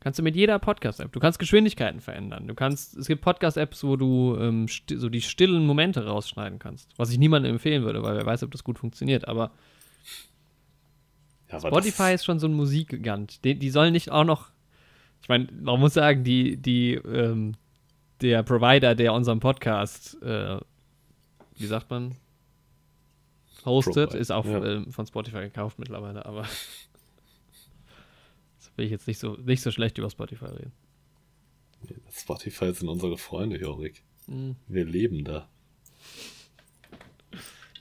Kannst 0.00 0.18
du 0.18 0.22
mit 0.22 0.34
jeder 0.34 0.58
Podcast-App. 0.58 1.12
Du 1.12 1.20
kannst 1.20 1.38
Geschwindigkeiten 1.38 2.00
verändern. 2.00 2.48
Du 2.48 2.54
kannst, 2.54 2.96
es 2.96 3.06
gibt 3.06 3.20
Podcast-Apps, 3.20 3.84
wo 3.84 3.96
du 3.96 4.36
ähm, 4.40 4.66
so 4.66 5.10
die 5.10 5.20
stillen 5.20 5.66
Momente 5.66 6.06
rausschneiden 6.06 6.58
kannst. 6.58 6.88
Was 6.96 7.10
ich 7.10 7.18
niemandem 7.18 7.52
empfehlen 7.52 7.84
würde, 7.84 8.02
weil 8.02 8.16
wer 8.16 8.24
weiß, 8.24 8.42
ob 8.42 8.50
das 8.50 8.64
gut 8.64 8.78
funktioniert. 8.78 9.28
Aber 9.28 9.50
ja, 11.50 11.58
aber 11.58 11.68
Spotify 11.68 12.14
ist 12.14 12.24
schon 12.24 12.38
so 12.38 12.46
ein 12.46 12.54
Musikgigant. 12.54 13.44
Die, 13.44 13.58
die 13.58 13.70
sollen 13.70 13.92
nicht 13.92 14.10
auch 14.10 14.24
noch. 14.24 14.50
Ich 15.22 15.28
meine, 15.28 15.48
man 15.52 15.78
muss 15.78 15.92
sagen, 15.92 16.24
die, 16.24 16.56
die, 16.56 16.94
ähm, 16.94 17.56
der 18.22 18.42
Provider, 18.42 18.94
der 18.94 19.12
unseren 19.12 19.40
Podcast, 19.40 20.20
äh, 20.22 20.58
wie 21.56 21.66
sagt 21.66 21.90
man, 21.90 22.16
hostet, 23.66 23.94
Provide, 23.94 24.18
ist 24.18 24.32
auch 24.32 24.46
ja. 24.46 24.64
ähm, 24.64 24.90
von 24.92 25.06
Spotify 25.06 25.40
gekauft 25.40 25.78
mittlerweile, 25.78 26.24
aber 26.24 26.46
will 28.80 28.86
ich 28.86 28.92
jetzt 28.92 29.06
nicht 29.06 29.18
so, 29.18 29.36
nicht 29.36 29.60
so 29.62 29.70
schlecht 29.70 29.98
über 29.98 30.08
Spotify 30.08 30.46
reden. 30.46 30.72
Spotify 32.10 32.72
sind 32.72 32.88
unsere 32.88 33.18
Freunde, 33.18 33.58
Jorik. 33.58 34.02
Mhm. 34.26 34.56
Wir 34.68 34.86
leben 34.86 35.22
da. 35.22 35.48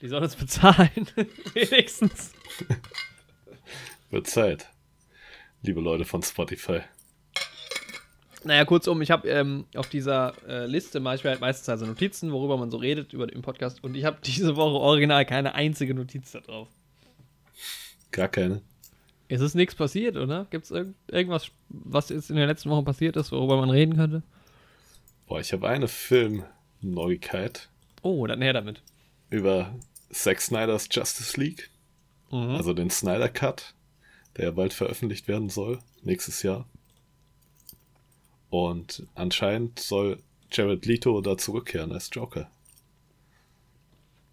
Die 0.01 0.08
sollen 0.10 0.24
uns 0.24 0.36
bezahlen, 0.36 1.08
wenigstens. 1.53 2.34
Wird 4.10 4.27
Zeit. 4.27 4.70
Liebe 5.62 5.79
Leute 5.79 6.03
von 6.03 6.22
Spotify. 6.22 6.82
Naja, 8.44 8.65
kurzum, 8.65 9.01
ich 9.01 9.12
habe 9.12 9.29
ähm, 9.29 9.65
auf 9.75 9.89
dieser 9.89 10.34
äh, 10.48 10.65
Liste 10.65 11.00
manchmal 11.00 11.34
halt 11.34 11.41
meistens 11.41 11.68
also 11.70 11.86
Notizen, 11.86 12.32
worüber 12.32 12.58
man 12.58 12.72
so 12.72 12.77
redet 12.77 13.13
über 13.13 13.27
den 13.27 13.41
Podcast. 13.41 13.84
Und 13.84 13.96
ich 13.96 14.03
habe 14.03 14.18
diese 14.24 14.58
Woche 14.58 14.75
original 14.75 15.25
keine 15.25 15.56
einzige 15.56 15.94
Notiz 15.94 16.32
da 16.32 16.41
drauf. 16.41 16.68
Gar 18.12 18.27
keine. 18.27 18.62
Es 19.29 19.41
ist 19.41 19.53
nichts 19.53 19.75
passiert, 19.75 20.17
oder? 20.17 20.48
Gibt 20.50 20.65
es 20.65 20.71
irg 20.71 20.93
irgendwas, 21.07 21.51
was 21.69 22.09
jetzt 22.09 22.31
in 22.31 22.36
den 22.36 22.48
letzten 22.48 22.71
Wochen 22.71 22.83
passiert 22.83 23.15
ist, 23.15 23.31
worüber 23.31 23.57
man 23.57 23.69
reden 23.69 23.95
könnte? 23.95 24.24
Boah, 25.27 25.39
ich 25.39 25.53
habe 25.53 25.69
eine 25.69 25.88
Filmneuigkeit. 25.88 27.69
Oh, 28.01 28.25
dann 28.25 28.41
her 28.41 28.53
damit. 28.53 28.81
Über 29.29 29.75
Zack 30.09 30.41
Snyder's 30.41 30.89
Justice 30.91 31.39
League. 31.39 31.69
Mhm. 32.31 32.55
Also 32.55 32.74
den 32.74 32.89
Snyder 32.89 33.29
Cut, 33.29 33.75
der 34.36 34.45
ja 34.45 34.51
bald 34.51 34.74
veröffentlicht 34.74 35.27
werden 35.27 35.50
soll, 35.50 35.79
nächstes 36.01 36.41
Jahr. 36.41 36.67
Und 38.50 39.05
anscheinend 39.13 39.79
soll 39.79 40.17
Jared 40.51 40.88
Leto 40.88 41.21
da 41.21 41.38
zurückkehren 41.38 41.91
als 41.91 42.09
Joker. 42.12 42.50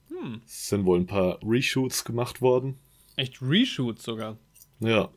Hm. 0.08 0.40
Es 0.46 0.68
sind 0.70 0.86
wohl 0.86 1.00
ein 1.00 1.06
paar 1.06 1.38
Reshoots 1.42 2.04
gemacht 2.04 2.40
worden. 2.40 2.78
Echt 3.16 3.42
Reshoots 3.42 4.02
sogar? 4.04 4.38
Ja. 4.80 5.08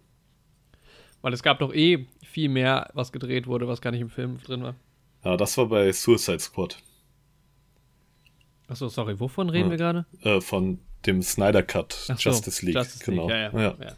Weil 1.21 1.33
es 1.33 1.43
gab 1.43 1.59
doch 1.59 1.73
eh 1.73 2.07
viel 2.23 2.49
mehr, 2.49 2.89
was 2.93 3.11
gedreht 3.11 3.47
wurde, 3.47 3.67
was 3.67 3.81
gar 3.81 3.91
nicht 3.91 4.01
im 4.01 4.09
Film 4.09 4.39
drin 4.41 4.63
war. 4.63 4.75
Ja, 5.23 5.35
das 5.35 5.57
war 5.57 5.65
bei 5.65 5.91
Suicide 5.91 6.39
Squad. 6.39 6.77
Achso, 8.67 8.87
sorry, 8.87 9.19
wovon 9.19 9.49
reden 9.49 9.65
ja. 9.65 9.71
wir 9.71 9.77
gerade? 9.77 10.05
Äh, 10.21 10.41
von 10.41 10.79
dem 11.05 11.21
Snyder 11.21 11.63
Cut 11.63 11.93
so, 11.93 12.13
Justice 12.13 12.65
League. 12.65 12.75
Justice 12.75 13.03
genau. 13.03 13.27
League. 13.27 13.53
Ja, 13.53 13.61
ja. 13.61 13.77
ja. 13.81 13.95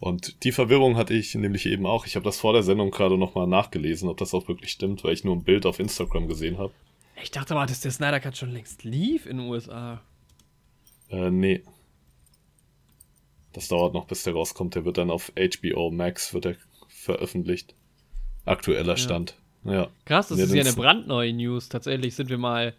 Und 0.00 0.44
die 0.44 0.52
Verwirrung 0.52 0.96
hatte 0.96 1.14
ich 1.14 1.34
nämlich 1.34 1.66
eben 1.66 1.84
auch. 1.84 2.06
Ich 2.06 2.14
habe 2.14 2.24
das 2.24 2.38
vor 2.38 2.52
der 2.52 2.62
Sendung 2.62 2.90
gerade 2.90 3.18
nochmal 3.18 3.46
nachgelesen, 3.46 4.08
ob 4.08 4.16
das 4.16 4.32
auch 4.32 4.48
wirklich 4.48 4.70
stimmt, 4.70 5.02
weil 5.04 5.12
ich 5.12 5.24
nur 5.24 5.34
ein 5.34 5.42
Bild 5.42 5.66
auf 5.66 5.80
Instagram 5.80 6.28
gesehen 6.28 6.58
habe. 6.58 6.72
Ich 7.20 7.32
dachte 7.32 7.54
mal, 7.54 7.66
dass 7.66 7.80
der 7.80 7.90
Snyder 7.90 8.20
Cut 8.20 8.36
schon 8.36 8.52
längst 8.52 8.84
lief 8.84 9.26
in 9.26 9.38
den 9.38 9.48
USA. 9.48 10.00
Äh, 11.10 11.30
nee. 11.30 11.62
Das 13.58 13.66
dauert 13.66 13.92
noch, 13.92 14.06
bis 14.06 14.22
der 14.22 14.34
rauskommt. 14.34 14.76
Der 14.76 14.84
wird 14.84 14.98
dann 14.98 15.10
auf 15.10 15.32
HBO 15.36 15.90
Max 15.90 16.32
wird 16.32 16.46
er 16.46 16.54
veröffentlicht. 16.86 17.74
Aktueller 18.44 18.96
Stand. 18.96 19.34
Ja. 19.64 19.72
ja. 19.72 19.88
Krass, 20.04 20.28
das 20.28 20.38
ist 20.38 20.54
ja 20.54 20.62
eine 20.62 20.74
brandneue 20.74 21.32
News. 21.32 21.68
Tatsächlich 21.68 22.14
sind 22.14 22.30
wir 22.30 22.38
mal, 22.38 22.72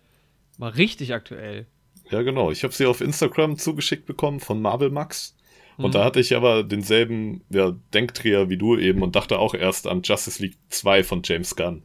mal 0.57 0.69
richtig 0.69 1.13
aktuell. 1.13 1.65
Ja, 2.09 2.21
genau. 2.21 2.49
Ich 2.49 2.63
habe 2.63 2.73
sie 2.73 2.85
auf 2.85 3.01
Instagram 3.01 3.57
zugeschickt 3.57 4.05
bekommen 4.05 4.39
von 4.39 4.61
Marvel 4.61 4.89
Max. 4.89 5.35
Und 5.75 5.87
mhm. 5.87 5.91
da 5.91 6.05
hatte 6.05 6.21
ich 6.21 6.33
aber 6.33 6.63
denselben 6.63 7.41
ja, 7.49 7.75
Denkdreher 7.93 8.47
wie 8.47 8.57
du 8.57 8.77
eben 8.77 9.01
und 9.01 9.17
dachte 9.17 9.37
auch 9.37 9.55
erst 9.55 9.85
an 9.85 10.01
Justice 10.01 10.41
League 10.41 10.55
2 10.69 11.03
von 11.03 11.23
James 11.25 11.57
Gunn. 11.57 11.83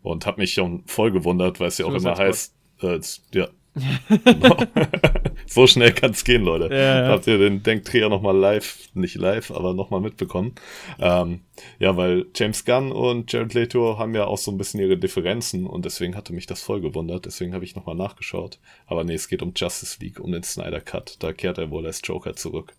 Und 0.00 0.24
habe 0.24 0.40
mich 0.40 0.54
schon 0.54 0.82
voll 0.86 1.12
gewundert, 1.12 1.60
weil 1.60 1.68
es 1.68 1.76
ja 1.76 1.84
auch 1.84 1.92
immer 1.92 2.16
heißt, 2.16 2.54
äh, 2.80 3.00
ja. 3.34 3.48
so 5.50 5.66
schnell 5.66 5.92
kann 5.92 6.12
es 6.12 6.24
gehen, 6.24 6.42
Leute. 6.42 6.74
Ja, 6.74 7.02
ja. 7.02 7.08
Habt 7.08 7.26
ihr 7.26 7.38
den 7.38 7.62
Denkdreher 7.62 8.08
nochmal 8.08 8.36
live, 8.36 8.88
nicht 8.94 9.16
live, 9.16 9.50
aber 9.50 9.74
nochmal 9.74 10.00
mitbekommen? 10.00 10.54
Ähm, 10.98 11.40
ja, 11.78 11.96
weil 11.96 12.26
James 12.34 12.64
Gunn 12.64 12.92
und 12.92 13.32
Jared 13.32 13.54
Leto 13.54 13.98
haben 13.98 14.14
ja 14.14 14.24
auch 14.26 14.38
so 14.38 14.50
ein 14.50 14.58
bisschen 14.58 14.80
ihre 14.80 14.96
Differenzen 14.96 15.66
und 15.66 15.84
deswegen 15.84 16.16
hatte 16.16 16.32
mich 16.32 16.46
das 16.46 16.62
voll 16.62 16.80
gewundert. 16.80 17.26
Deswegen 17.26 17.54
habe 17.54 17.64
ich 17.64 17.76
nochmal 17.76 17.96
nachgeschaut. 17.96 18.58
Aber 18.86 19.04
nee, 19.04 19.14
es 19.14 19.28
geht 19.28 19.42
um 19.42 19.52
Justice 19.54 19.98
League, 20.00 20.20
um 20.20 20.32
den 20.32 20.42
Snyder 20.42 20.80
Cut. 20.80 21.16
Da 21.20 21.32
kehrt 21.32 21.58
er 21.58 21.70
wohl 21.70 21.86
als 21.86 22.00
Joker 22.04 22.34
zurück 22.34 22.74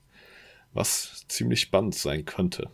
was 0.73 1.25
ziemlich 1.27 1.61
spannend 1.61 1.95
sein 1.95 2.25
könnte. 2.25 2.69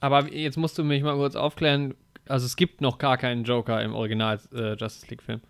Aber 0.00 0.32
jetzt 0.32 0.56
musst 0.56 0.78
du 0.78 0.84
mich 0.84 1.02
mal 1.02 1.16
kurz 1.16 1.34
aufklären, 1.34 1.94
also 2.26 2.46
es 2.46 2.56
gibt 2.56 2.80
noch 2.80 2.98
gar 2.98 3.16
keinen 3.16 3.44
Joker 3.44 3.82
im 3.82 3.94
Original 3.94 4.40
äh, 4.52 4.74
Justice 4.74 5.06
League 5.08 5.22
Film. 5.22 5.40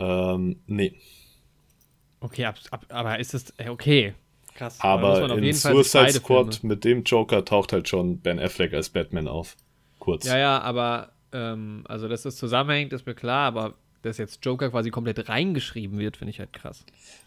Ähm, 0.00 0.60
nee. 0.66 0.94
Okay, 2.20 2.44
ab, 2.44 2.56
ab, 2.70 2.86
aber 2.88 3.18
ist 3.18 3.34
das, 3.34 3.52
äh, 3.58 3.68
okay, 3.68 4.14
krass. 4.54 4.80
Aber 4.80 5.36
in 5.36 5.52
Suicide 5.52 6.12
Squad 6.12 6.56
Filme. 6.56 6.74
mit 6.74 6.84
dem 6.84 7.02
Joker 7.04 7.44
taucht 7.44 7.72
halt 7.72 7.88
schon 7.88 8.18
Ben 8.18 8.38
Affleck 8.38 8.74
als 8.74 8.88
Batman 8.88 9.28
auf. 9.28 9.56
Kurz. 9.98 10.26
Ja, 10.26 10.38
ja, 10.38 10.60
aber, 10.60 11.12
ähm, 11.32 11.84
also 11.86 12.08
dass 12.08 12.22
das 12.22 12.36
zusammenhängt, 12.36 12.92
ist 12.92 13.06
mir 13.06 13.14
klar, 13.14 13.46
aber 13.46 13.74
dass 14.02 14.18
jetzt 14.18 14.44
Joker 14.44 14.70
quasi 14.70 14.90
komplett 14.90 15.28
reingeschrieben 15.28 15.98
wird, 15.98 16.16
finde 16.16 16.30
ich 16.30 16.38
halt 16.38 16.52
krass. 16.52 16.84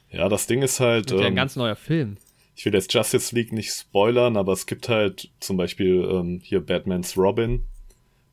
Ja, 0.09 0.27
das 0.29 0.47
Ding 0.47 0.61
ist 0.61 0.79
halt. 0.79 1.05
Das 1.05 1.13
ist 1.13 1.19
ja 1.19 1.27
ein 1.27 1.33
ähm, 1.33 1.35
ganz 1.35 1.55
neuer 1.55 1.75
Film 1.75 2.17
ich 2.55 2.65
will 2.65 2.73
jetzt 2.73 2.93
Justice 2.93 3.33
League 3.33 3.51
nicht 3.51 3.71
spoilern, 3.71 4.37
aber 4.37 4.53
es 4.53 4.65
gibt 4.65 4.89
halt 4.89 5.31
zum 5.39 5.57
Beispiel 5.57 6.07
ähm, 6.11 6.41
hier 6.43 6.61
Batmans 6.61 7.17
Robin. 7.17 7.63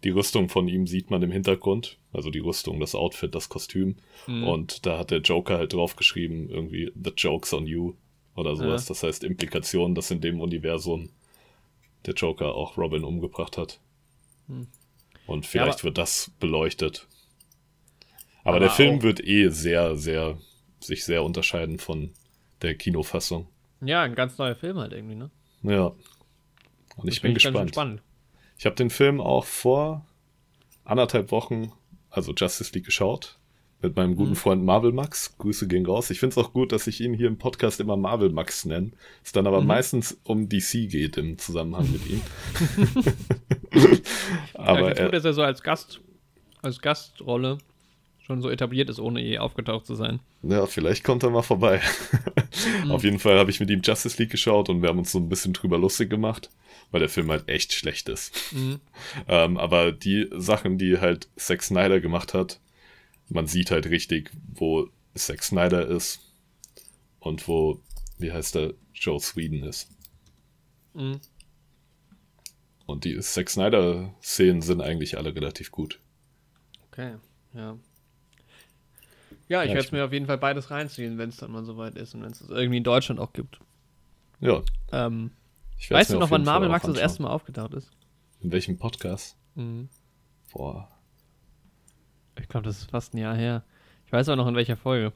Die 0.05 0.11
Rüstung 0.11 0.49
von 0.49 0.69
ihm 0.69 0.87
sieht 0.87 1.11
man 1.11 1.23
im 1.23 1.33
Hintergrund. 1.33 1.99
Also 2.12 2.31
die 2.31 2.38
Rüstung, 2.38 2.78
das 2.81 2.95
Outfit, 2.95 3.35
das 3.35 3.49
Kostüm. 3.49 3.97
Mhm. 4.26 4.45
Und 4.45 4.87
da 4.87 4.99
hat 4.99 5.11
der 5.11 5.21
Joker 5.21 5.59
halt 5.59 5.73
draufgeschrieben, 5.73 6.49
irgendwie, 6.50 6.93
The 6.95 7.12
Joke's 7.17 7.52
on 7.52 7.67
You 7.67 7.95
oder 8.37 8.55
sowas. 8.55 8.85
Ja. 8.85 8.88
Das 8.88 9.02
heißt 9.02 9.25
Implikation, 9.25 9.95
dass 9.95 10.11
in 10.11 10.21
dem 10.21 10.40
Universum 10.40 11.11
der 12.07 12.14
Joker 12.14 12.55
auch 12.55 12.78
Robin 12.78 13.02
umgebracht 13.02 13.59
hat. 13.59 13.81
Mhm. 14.47 14.69
Und 15.26 15.45
vielleicht 15.45 15.81
ja, 15.81 15.85
wird 15.85 15.99
das 15.99 16.31
beleuchtet. 16.38 17.07
Aber, 18.45 18.57
aber 18.57 18.61
der 18.61 18.71
Film 18.71 19.02
wird 19.02 19.23
eh 19.23 19.50
sehr, 19.50 19.97
sehr, 19.97 20.38
sich 20.81 21.05
sehr 21.05 21.25
unterscheiden 21.25 21.78
von 21.78 22.14
der 22.62 22.76
Kinofassung. 22.76 23.49
Ja, 23.81 24.02
ein 24.02 24.14
ganz 24.14 24.38
neuer 24.38 24.55
Film 24.55 24.78
halt 24.78 24.93
irgendwie, 24.93 25.17
ne? 25.17 25.31
Ja. 25.62 25.93
Und 26.97 27.09
ich 27.09 27.21
bin 27.21 27.35
gespannt. 27.35 28.02
Ich 28.59 28.67
habe 28.67 28.75
den 28.75 28.91
Film 28.91 29.21
auch 29.21 29.45
vor 29.45 30.05
anderthalb 30.85 31.31
Wochen, 31.31 31.73
also 32.11 32.33
Justice 32.37 32.75
League, 32.75 32.85
geschaut. 32.85 33.38
Mit 33.81 33.95
meinem 33.95 34.17
guten 34.17 34.31
mhm. 34.31 34.37
Freund 34.37 34.65
Marvel 34.65 34.91
Max. 34.91 35.38
Grüße 35.38 35.69
gehen 35.69 35.87
raus. 35.87 36.11
Ich 36.11 36.19
finde 36.19 36.33
es 36.33 36.45
auch 36.45 36.53
gut, 36.53 36.73
dass 36.73 36.88
ich 36.88 37.00
ihn 37.00 37.15
hier 37.15 37.29
im 37.29 37.38
Podcast 37.38 37.79
immer 37.79 37.97
Marvel 37.97 38.31
Max 38.31 38.65
nenne. 38.65 38.91
Es 39.23 39.31
dann 39.31 39.47
aber 39.47 39.61
mhm. 39.61 39.69
meistens 39.69 40.19
um 40.25 40.49
DC 40.49 40.91
geht 40.91 41.17
im 41.17 41.38
Zusammenhang 41.38 41.88
mit 41.93 42.05
ihm. 42.11 42.21
aber 44.55 44.97
ja, 44.97 45.05
gut, 45.05 45.15
dass 45.15 45.25
er 45.25 45.33
so 45.33 45.43
als 45.43 45.62
Gast, 45.62 46.00
als 46.61 46.81
Gastrolle 46.81 47.59
schon 48.19 48.43
so 48.43 48.50
etabliert 48.50 48.91
ist, 48.91 48.99
ohne 48.99 49.21
je 49.21 49.38
aufgetaucht 49.38 49.87
zu 49.87 49.95
sein. 49.95 50.19
Ja, 50.43 50.67
vielleicht 50.67 51.05
kommt 51.05 51.23
er 51.23 51.31
mal 51.31 51.43
vorbei. 51.43 51.81
mhm. 52.85 52.91
Auf 52.91 53.05
jeden 53.05 53.21
Fall 53.21 53.38
habe 53.38 53.53
ich 53.53 53.61
mit 53.61 53.71
ihm 53.71 53.83
Justice 53.85 54.21
League 54.21 54.33
geschaut 54.33 54.69
und 54.69 54.83
wir 54.83 54.88
haben 54.88 54.99
uns 54.99 55.12
so 55.12 55.21
ein 55.21 55.29
bisschen 55.29 55.53
drüber 55.53 55.79
lustig 55.79 56.11
gemacht, 56.11 56.50
weil 56.90 57.00
der 57.00 57.09
Film 57.09 57.30
halt 57.30 57.49
echt 57.49 57.73
schlecht 57.73 58.09
ist. 58.09 58.52
Mhm. 58.52 58.80
ähm, 59.28 59.57
aber 59.57 59.92
die 59.92 60.28
Sachen, 60.33 60.78
die 60.78 60.99
halt 60.99 61.28
Zack 61.37 61.62
Snyder 61.62 62.00
gemacht 62.00 62.35
hat, 62.35 62.61
man 63.28 63.47
sieht 63.47 63.71
halt 63.71 63.87
richtig, 63.87 64.30
wo 64.54 64.88
Zack 65.14 65.42
Snyder 65.42 65.87
ist 65.87 66.21
und 67.21 67.47
wo, 67.49 67.80
wie 68.18 68.33
heißt 68.33 68.54
der, 68.54 68.75
Joe 68.95 69.21
Sweden 69.21 69.62
ist. 69.62 69.90
Mhm. 70.95 71.21
Und 72.87 73.04
die 73.04 73.18
Zack 73.21 73.50
Snyder-Szenen 73.50 74.62
sind 74.62 74.80
eigentlich 74.80 75.18
alle 75.18 75.35
relativ 75.35 75.71
gut. 75.71 76.00
Okay, 76.90 77.16
ja. 77.52 77.78
Ja, 79.49 79.62
ich 79.62 79.68
ja, 79.68 79.75
werde 79.75 79.87
es 79.87 79.92
mir 79.92 80.04
auf 80.04 80.12
jeden 80.12 80.26
Fall 80.26 80.38
beides 80.38 80.71
reinziehen, 80.71 81.18
wenn 81.18 81.28
es 81.28 81.37
dann 81.37 81.52
mal 81.52 81.64
soweit 81.64 81.97
ist 81.97 82.14
und 82.14 82.23
wenn 82.23 82.33
es 82.33 82.40
irgendwie 82.49 82.78
in 82.78 82.85
Deutschland 82.85 83.21
auch 83.21 83.33
gibt. 83.33 83.61
Ja. 84.40 84.62
Ähm, 84.92 85.33
weißt 85.88 86.12
du 86.12 86.18
noch, 86.18 86.30
wann 86.30 86.44
Marvel 86.44 86.68
Max 86.68 86.87
das 86.87 86.99
erste 86.99 87.23
Mal 87.23 87.30
aufgetaucht 87.30 87.75
ist? 87.75 87.90
In 88.40 88.52
welchem 88.52 88.78
Podcast? 88.78 89.37
Mhm. 89.54 89.88
Boah. 90.52 90.88
Ich 92.40 92.49
glaube, 92.49 92.66
das 92.66 92.78
ist 92.78 92.90
fast 92.90 93.14
ein 93.14 93.18
Jahr 93.18 93.37
her. 93.37 93.64
Ich 94.06 94.12
weiß 94.12 94.28
auch 94.28 94.37
noch 94.37 94.47
in 94.47 94.54
welcher 94.54 94.76
Folge. 94.76 95.12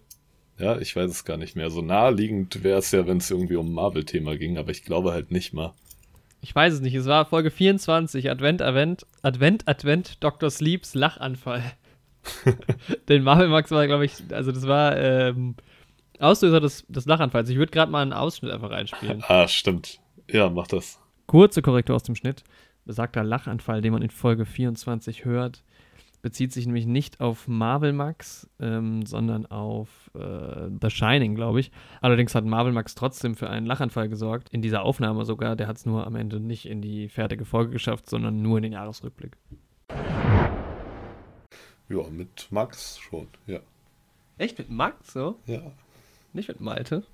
Ja, 0.59 0.79
ich 0.79 0.95
weiß 0.95 1.11
es 1.11 1.25
gar 1.25 1.37
nicht 1.37 1.57
mehr. 1.57 1.71
So 1.71 1.81
naheliegend 1.81 2.63
wäre 2.63 2.79
es 2.79 2.91
ja, 2.91 3.07
wenn 3.07 3.19
es 3.19 3.31
irgendwie 3.31 3.57
um 3.57 3.73
Marvel-Thema 3.73 4.37
ging, 4.37 4.59
aber 4.59 4.71
ich 4.71 4.83
glaube 4.83 5.13
halt 5.13 5.31
nicht 5.31 5.53
mal. 5.53 5.73
Ich 6.41 6.55
weiß 6.55 6.75
es 6.75 6.81
nicht. 6.81 6.95
Es 6.95 7.07
war 7.07 7.25
Folge 7.25 7.51
24, 7.51 8.31
Advent, 8.31 8.61
Advent, 8.63 9.07
Advent, 9.23 9.69
Advent, 9.69 10.23
Dr. 10.23 10.51
Sleeps 10.51 10.95
Lachanfall. 10.95 11.63
Den 13.09 13.23
Marvel 13.23 13.49
Max 13.49 13.71
war, 13.71 13.87
glaube 13.87 14.05
ich, 14.05 14.15
also 14.31 14.53
das 14.53 14.67
war 14.67 14.97
ähm, 14.97 15.57
Auslöser 16.19 16.61
des, 16.61 16.85
des 16.89 17.07
Lachanfalls. 17.07 17.49
Ich 17.49 17.57
würde 17.57 17.73
gerade 17.73 17.91
mal 17.91 18.03
einen 18.03 18.13
Ausschnitt 18.13 18.53
einfach 18.53 18.71
reinspielen. 18.71 19.25
Ah, 19.27 19.49
stimmt. 19.49 20.01
Ja, 20.29 20.51
mach 20.51 20.67
das. 20.67 20.99
Kurze 21.27 21.63
Korrektur 21.63 21.97
aus 21.97 22.03
dem 22.03 22.15
Schnitt. 22.15 22.45
Besagter 22.85 23.23
Lachanfall, 23.23 23.81
den 23.81 23.93
man 23.93 24.03
in 24.03 24.11
Folge 24.11 24.45
24 24.45 25.25
hört, 25.25 25.63
bezieht 26.21 26.53
sich 26.53 26.67
nämlich 26.67 26.87
nicht 26.87 27.21
auf 27.21 27.49
Marvel 27.49 27.93
Max, 27.93 28.49
ähm, 28.61 29.05
sondern 29.07 29.47
auf 29.47 30.11
äh, 30.15 30.69
The 30.81 30.91
Shining, 30.91 31.35
glaube 31.35 31.61
ich. 31.61 31.71
Allerdings 32.01 32.35
hat 32.35 32.45
Marvel 32.45 32.73
Max 32.73 32.95
trotzdem 32.95 33.35
für 33.35 33.51
einen 33.51 33.67
Lachanfall 33.67 34.09
gesorgt. 34.09 34.49
In 34.51 34.63
dieser 34.63 34.83
Aufnahme 34.83 35.25
sogar. 35.25 35.57
Der 35.57 35.69
hat 35.69 35.77
es 35.77 35.87
nur 35.87 36.07
am 36.07 36.17
Ende 36.17 36.41
nicht 36.41 36.67
in 36.67 36.81
die 36.81 37.09
fertige 37.09 37.45
Folge 37.45 37.73
geschafft, 37.73 38.09
sondern 38.09 38.41
nur 38.43 38.59
in 38.59 38.63
den 38.63 38.73
Jahresrückblick. 38.73 39.37
Ja, 41.89 42.09
mit 42.11 42.49
Max 42.51 42.99
schon, 42.99 43.29
ja. 43.47 43.61
Echt 44.39 44.59
mit 44.59 44.71
Max 44.71 45.13
so? 45.13 45.37
Ja. 45.47 45.61
Nicht 46.33 46.49
mit 46.49 46.61
Malte? 46.61 47.05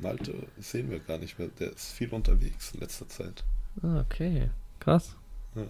Malte 0.00 0.46
sehen 0.58 0.90
wir 0.90 1.00
gar 1.00 1.18
nicht 1.18 1.38
mehr. 1.38 1.48
Der 1.48 1.72
ist 1.72 1.92
viel 1.92 2.10
unterwegs 2.10 2.72
in 2.72 2.80
letzter 2.80 3.08
Zeit. 3.08 3.44
Ah, 3.82 4.00
okay. 4.00 4.50
Krass. 4.78 5.16
Ja. 5.54 5.66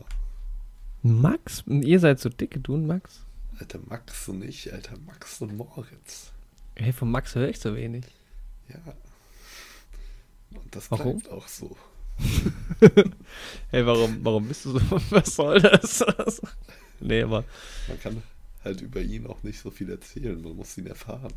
Max? 1.03 1.65
Ihr 1.67 2.01
seid 2.01 2.21
so 2.21 2.29
dicke, 2.29 2.61
du 2.61 2.75
und 2.75 2.87
Max? 2.87 3.25
Alter 3.59 3.81
Max 3.87 4.29
und 4.29 4.43
ich, 4.43 4.73
Alter 4.73 4.99
Max 4.99 5.41
und 5.41 5.57
Moritz. 5.57 6.33
Hey, 6.77 6.93
von 6.93 7.11
Max 7.11 7.35
höre 7.35 7.49
ich 7.49 7.59
so 7.59 7.75
wenig. 7.77 8.05
Ja. 8.69 8.95
Und 10.51 10.75
das 10.75 10.91
Warum? 10.91 11.19
bleibt 11.19 11.35
auch 11.35 11.49
so. 11.49 11.77
Hey, 13.71 13.87
warum, 13.87 14.25
warum 14.25 14.49
bist 14.49 14.65
du 14.65 14.73
so? 14.73 14.81
Was 15.11 15.37
soll 15.37 15.61
das? 15.61 16.03
nee, 17.01 17.23
aber. 17.23 17.45
Man 17.89 18.01
kann 18.01 18.23
halt 18.65 18.81
über 18.81 19.01
ihn 19.01 19.27
auch 19.27 19.43
nicht 19.43 19.61
so 19.61 19.71
viel 19.71 19.91
erzählen, 19.91 20.41
man 20.41 20.57
muss 20.57 20.77
ihn 20.79 20.87
erfahren. 20.87 21.33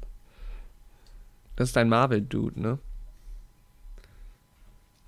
Das 1.55 1.69
ist 1.69 1.77
ein 1.77 1.89
Marvel-Dude, 1.89 2.59
ne? 2.59 2.79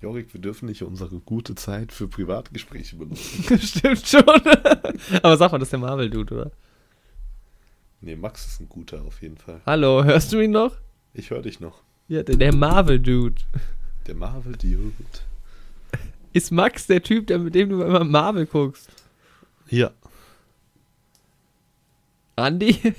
Jorik, 0.00 0.32
wir 0.34 0.40
dürfen 0.40 0.66
nicht 0.66 0.82
unsere 0.82 1.18
gute 1.20 1.54
Zeit 1.54 1.90
für 1.90 2.06
Privatgespräche 2.06 2.96
benutzen. 2.96 3.58
Stimmt 3.62 4.06
schon. 4.06 4.22
aber 5.22 5.36
sag 5.36 5.52
mal, 5.52 5.58
das 5.58 5.66
ist 5.66 5.72
der 5.72 5.80
Marvel-Dude, 5.80 6.34
oder? 6.34 6.50
nee, 8.00 8.14
Max 8.14 8.46
ist 8.46 8.60
ein 8.60 8.68
guter 8.68 9.02
auf 9.02 9.20
jeden 9.20 9.36
Fall. 9.36 9.60
Hallo, 9.66 10.04
hörst 10.04 10.32
du 10.32 10.40
ihn 10.40 10.52
noch? 10.52 10.76
Ich 11.12 11.30
höre 11.30 11.42
dich 11.42 11.60
noch. 11.60 11.82
Ja, 12.08 12.22
der, 12.22 12.36
der 12.36 12.54
Marvel-Dude. 12.54 13.42
Der 14.06 14.14
Marvel 14.14 14.56
Dude. 14.56 14.92
Ist 16.32 16.52
Max 16.52 16.86
der 16.86 17.02
Typ, 17.02 17.26
der, 17.26 17.38
mit 17.38 17.54
dem 17.54 17.70
du 17.70 17.82
immer 17.82 18.04
Marvel 18.04 18.46
guckst? 18.46 18.88
Ja. 19.68 19.90
Andi? 22.36 22.94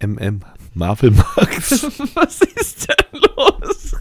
MM. 0.00 0.40
Marvel 0.74 1.10
Max. 1.10 1.82
Was 2.14 2.40
ist 2.40 2.88
denn 2.88 3.20
los? 3.20 3.94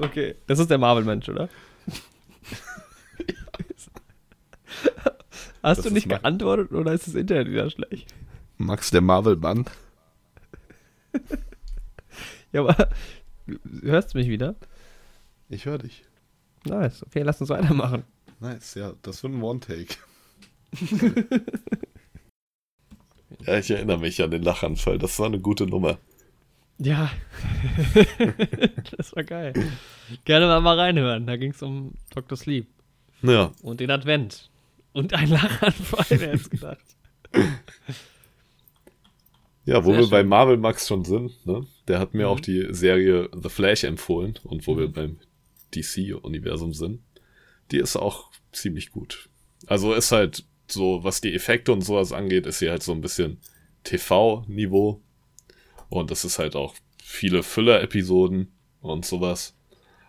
Okay, 0.00 0.36
das 0.46 0.58
ist 0.58 0.70
der 0.70 0.78
Marvel-Mensch, 0.78 1.28
oder? 1.28 1.48
Hast 5.62 5.78
Das 5.78 5.86
du 5.86 5.92
nicht 5.92 6.08
geantwortet 6.08 6.72
oder 6.72 6.92
ist 6.92 7.06
das 7.06 7.14
Internet 7.14 7.48
wieder 7.48 7.70
schlecht? 7.70 8.14
Max 8.56 8.90
der 8.90 9.00
Marvel 9.00 9.36
Mann. 9.36 9.64
Ja, 12.52 12.62
aber 12.62 12.88
hörst 13.82 14.12
du 14.12 14.18
mich 14.18 14.28
wieder? 14.28 14.56
Ich 15.48 15.66
höre 15.66 15.78
dich. 15.78 16.02
Nice. 16.64 17.04
Okay, 17.06 17.22
lass 17.22 17.40
uns 17.40 17.50
weitermachen. 17.50 18.02
Nice, 18.40 18.74
ja, 18.74 18.92
das 19.02 19.22
wird 19.22 19.34
ein 19.34 19.42
One-Take. 19.42 19.94
ja, 23.46 23.58
ich 23.58 23.70
erinnere 23.70 23.98
mich 23.98 24.20
an 24.20 24.32
den 24.32 24.42
Lachanfall. 24.42 24.98
Das 24.98 25.16
war 25.20 25.26
eine 25.26 25.38
gute 25.38 25.66
Nummer. 25.66 25.98
Ja. 26.78 27.10
das 28.96 29.14
war 29.14 29.22
geil. 29.22 29.52
Gerne 30.24 30.46
mal, 30.46 30.60
mal 30.60 30.78
reinhören. 30.78 31.26
Da 31.26 31.36
ging 31.36 31.52
es 31.52 31.62
um 31.62 31.92
Dr. 32.12 32.36
Sleep 32.36 32.66
Ja, 33.22 33.52
und 33.62 33.78
den 33.80 33.90
Advent. 33.92 34.49
Und 34.92 35.12
ein 35.14 35.28
Lachanfall, 35.28 36.06
wer 36.08 36.18
hätte 36.18 36.36
es 36.36 36.50
gedacht. 36.50 36.84
ja 39.64 39.84
wo 39.84 39.92
Sehr 39.92 40.00
wir 40.00 40.08
bei 40.10 40.20
schön. 40.20 40.28
Marvel 40.28 40.56
Max 40.56 40.88
schon 40.88 41.04
sind, 41.04 41.46
ne? 41.46 41.66
Der 41.88 41.98
hat 41.98 42.14
mir 42.14 42.24
Mhm. 42.26 42.28
auch 42.32 42.40
die 42.40 42.66
Serie 42.70 43.28
The 43.32 43.48
Flash 43.48 43.84
empfohlen 43.84 44.38
und 44.44 44.66
wo 44.66 44.76
wir 44.76 44.88
Mhm. 44.88 44.92
beim 44.92 45.18
DC-Universum 45.74 46.72
sind. 46.74 47.00
Die 47.70 47.78
ist 47.78 47.96
auch 47.96 48.30
ziemlich 48.52 48.90
gut. 48.90 49.28
Also 49.66 49.92
ist 49.92 50.10
halt 50.12 50.44
so, 50.68 51.04
was 51.04 51.20
die 51.20 51.34
Effekte 51.34 51.72
und 51.72 51.82
sowas 51.82 52.12
angeht, 52.12 52.46
ist 52.46 52.58
sie 52.58 52.70
halt 52.70 52.82
so 52.82 52.92
ein 52.92 53.00
bisschen 53.00 53.38
TV-Niveau. 53.84 55.00
Und 55.88 56.10
es 56.10 56.24
ist 56.24 56.38
halt 56.38 56.56
auch 56.56 56.74
viele 57.02 57.42
Füller-Episoden 57.42 58.48
und 58.80 59.04
sowas. 59.04 59.54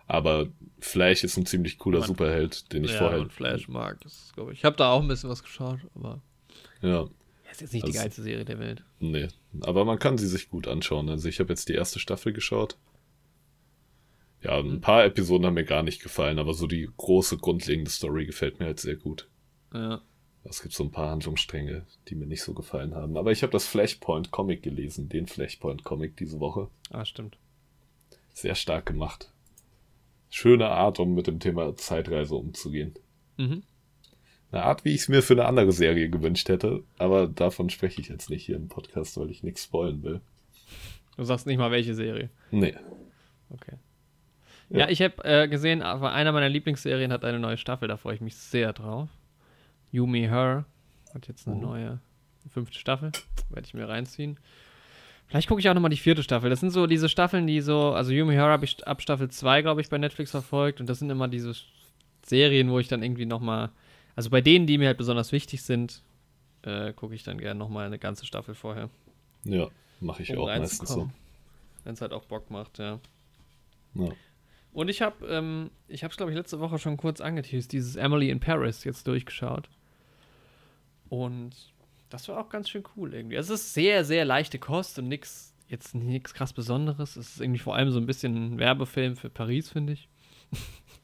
Aber 0.06 0.48
Flash 0.80 1.24
ist 1.24 1.36
ein 1.36 1.46
ziemlich 1.46 1.78
cooler 1.78 2.00
Man- 2.00 2.08
Superheld, 2.08 2.72
den 2.72 2.84
ich 2.84 2.92
ja, 2.92 2.98
vorher. 2.98 3.20
und 3.20 3.32
Flash 3.32 3.68
mag. 3.68 4.00
Das 4.02 4.32
glaube 4.34 4.52
ich. 4.52 4.58
Ich 4.58 4.64
habe 4.64 4.76
da 4.76 4.90
auch 4.92 5.00
ein 5.02 5.08
bisschen 5.08 5.30
was 5.30 5.42
geschaut, 5.42 5.78
aber 5.94 6.20
Ja, 6.82 7.08
das 7.44 7.52
ist 7.54 7.60
jetzt 7.60 7.72
nicht 7.72 7.86
die 7.86 7.90
Also- 7.90 8.00
geilste 8.00 8.22
Serie 8.22 8.44
der 8.44 8.58
Welt. 8.58 8.84
nee. 8.98 9.28
Aber 9.60 9.84
man 9.84 9.98
kann 9.98 10.18
sie 10.18 10.26
sich 10.28 10.48
gut 10.50 10.66
anschauen. 10.66 11.08
Also 11.08 11.28
ich 11.28 11.38
habe 11.40 11.50
jetzt 11.52 11.68
die 11.68 11.74
erste 11.74 11.98
Staffel 11.98 12.32
geschaut. 12.32 12.76
Ja, 14.42 14.58
ein 14.58 14.66
Mhm. 14.76 14.80
paar 14.80 15.04
Episoden 15.04 15.46
haben 15.46 15.54
mir 15.54 15.64
gar 15.64 15.82
nicht 15.84 16.02
gefallen, 16.02 16.38
aber 16.38 16.52
so 16.54 16.66
die 16.66 16.88
große, 16.96 17.36
grundlegende 17.38 17.90
Story 17.90 18.26
gefällt 18.26 18.58
mir 18.58 18.66
halt 18.66 18.80
sehr 18.80 18.96
gut. 18.96 19.28
Ja. 19.72 20.00
Es 20.44 20.60
gibt 20.62 20.74
so 20.74 20.82
ein 20.82 20.90
paar 20.90 21.10
Handlungsstränge, 21.10 21.86
die 22.08 22.16
mir 22.16 22.26
nicht 22.26 22.42
so 22.42 22.52
gefallen 22.52 22.96
haben. 22.96 23.16
Aber 23.16 23.30
ich 23.30 23.42
habe 23.44 23.52
das 23.52 23.66
Flashpoint 23.68 24.32
Comic 24.32 24.62
gelesen, 24.64 25.08
den 25.08 25.28
Flashpoint 25.28 25.84
Comic 25.84 26.16
diese 26.16 26.40
Woche. 26.40 26.68
Ah, 26.90 27.04
stimmt. 27.04 27.38
Sehr 28.34 28.56
stark 28.56 28.86
gemacht. 28.86 29.30
Schöne 30.34 30.68
Art, 30.70 30.98
um 30.98 31.14
mit 31.14 31.26
dem 31.26 31.40
Thema 31.40 31.76
Zeitreise 31.76 32.34
umzugehen. 32.36 32.94
Mhm. 33.36 33.62
Eine 34.50 34.62
Art, 34.62 34.82
wie 34.86 34.94
ich 34.94 35.02
es 35.02 35.08
mir 35.08 35.22
für 35.22 35.34
eine 35.34 35.44
andere 35.44 35.72
Serie 35.72 36.08
gewünscht 36.08 36.48
hätte, 36.48 36.82
aber 36.98 37.26
davon 37.26 37.68
spreche 37.68 38.00
ich 38.00 38.08
jetzt 38.08 38.30
nicht 38.30 38.44
hier 38.46 38.56
im 38.56 38.68
Podcast, 38.68 39.18
weil 39.18 39.30
ich 39.30 39.42
nichts 39.42 39.64
spoilen 39.64 40.02
will. 40.02 40.22
Du 41.18 41.24
sagst 41.24 41.46
nicht 41.46 41.58
mal 41.58 41.70
welche 41.70 41.94
Serie. 41.94 42.30
Nee. 42.50 42.74
Okay. 43.50 43.76
Ja. 44.70 44.78
Ja, 44.80 44.88
ich 44.88 45.02
habe 45.02 45.22
äh, 45.24 45.48
gesehen, 45.48 45.82
aber 45.82 46.12
einer 46.12 46.32
meiner 46.32 46.48
Lieblingsserien 46.48 47.12
hat 47.12 47.26
eine 47.26 47.38
neue 47.38 47.58
Staffel, 47.58 47.88
da 47.88 47.98
freue 47.98 48.14
ich 48.14 48.22
mich 48.22 48.34
sehr 48.36 48.72
drauf. 48.72 49.10
Yumi 49.90 50.22
Her 50.22 50.64
hat 51.12 51.28
jetzt 51.28 51.46
eine 51.46 51.56
Mhm. 51.56 51.62
neue 51.62 51.98
fünfte 52.48 52.78
Staffel, 52.78 53.12
werde 53.50 53.66
ich 53.66 53.74
mir 53.74 53.86
reinziehen. 53.86 54.38
Vielleicht 55.28 55.48
gucke 55.48 55.60
ich 55.60 55.68
auch 55.68 55.74
nochmal 55.74 55.90
die 55.90 55.96
vierte 55.96 56.22
Staffel. 56.22 56.50
Das 56.50 56.60
sind 56.60 56.70
so 56.70 56.86
diese 56.86 57.08
Staffeln, 57.08 57.46
die 57.46 57.60
so, 57.62 57.92
also 57.92 58.12
Yumi 58.12 58.34
Her 58.34 58.44
habe 58.44 58.64
ich 58.64 58.86
ab 58.86 59.00
Staffel 59.00 59.30
2, 59.30 59.62
glaube 59.62 59.80
ich, 59.80 59.88
bei 59.88 59.98
Netflix 59.98 60.30
verfolgt 60.30 60.80
und 60.80 60.88
das 60.88 60.98
sind 60.98 61.08
immer 61.08 61.28
diese 61.28 61.54
Serien, 62.22 62.70
wo 62.70 62.78
ich 62.78 62.88
dann 62.88 63.02
irgendwie 63.02 63.26
nochmal, 63.26 63.70
also 64.14 64.28
bei 64.28 64.40
denen, 64.40 64.66
die 64.66 64.78
mir 64.78 64.88
halt 64.88 64.98
besonders 64.98 65.32
wichtig 65.32 65.62
sind, 65.62 66.02
äh, 66.62 66.92
gucke 66.92 67.14
ich 67.14 67.22
dann 67.22 67.38
gerne 67.38 67.58
nochmal 67.58 67.86
eine 67.86 67.98
ganze 67.98 68.26
Staffel 68.26 68.54
vorher. 68.54 68.90
Ja, 69.44 69.68
mache 70.00 70.22
ich 70.22 70.30
um 70.36 70.42
auch 70.42 70.46
meistens 70.46 70.90
so. 70.90 71.10
Wenn 71.84 71.94
es 71.94 72.00
halt 72.00 72.12
auch 72.12 72.24
Bock 72.26 72.50
macht, 72.50 72.78
ja. 72.78 73.00
Ja. 73.94 74.08
Und 74.72 74.88
ich 74.88 75.02
habe, 75.02 75.26
ähm, 75.26 75.70
ich 75.88 76.04
habe 76.04 76.12
es 76.12 76.16
glaube 76.16 76.32
ich 76.32 76.36
letzte 76.36 76.60
Woche 76.60 76.78
schon 76.78 76.96
kurz 76.96 77.20
angeteased, 77.20 77.72
dieses 77.72 77.96
Emily 77.96 78.30
in 78.30 78.40
Paris 78.40 78.84
jetzt 78.84 79.06
durchgeschaut. 79.06 79.68
Und 81.08 81.71
das 82.12 82.28
war 82.28 82.38
auch 82.38 82.50
ganz 82.50 82.68
schön 82.68 82.82
cool 82.96 83.14
irgendwie. 83.14 83.36
Es 83.36 83.48
ist 83.48 83.72
sehr, 83.72 84.04
sehr 84.04 84.24
leichte 84.24 84.58
Kost 84.58 84.98
und 84.98 85.08
nix, 85.08 85.54
jetzt 85.68 85.94
nichts 85.94 86.34
krass 86.34 86.52
Besonderes. 86.52 87.16
Es 87.16 87.34
ist 87.34 87.40
irgendwie 87.40 87.58
vor 87.58 87.74
allem 87.74 87.90
so 87.90 87.98
ein 87.98 88.06
bisschen 88.06 88.54
ein 88.54 88.58
Werbefilm 88.58 89.16
für 89.16 89.30
Paris, 89.30 89.70
finde 89.70 89.94
ich. 89.94 90.08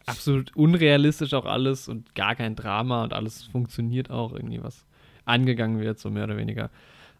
Absolut 0.07 0.55
unrealistisch 0.55 1.33
auch 1.35 1.47
alles 1.47 1.89
und 1.89 2.15
gar 2.15 2.35
kein 2.35 2.57
Drama 2.57 3.05
und 3.05 3.13
alles 3.15 3.45
funktioniert 3.45 4.11
auch 4.11 4.33
irgendwie, 4.33 4.63
was 4.63 4.85
angegangen 5.25 5.81
wird, 5.81 5.99
so 5.99 6.11
mehr 6.11 6.25
oder 6.25 6.37
weniger. 6.37 6.71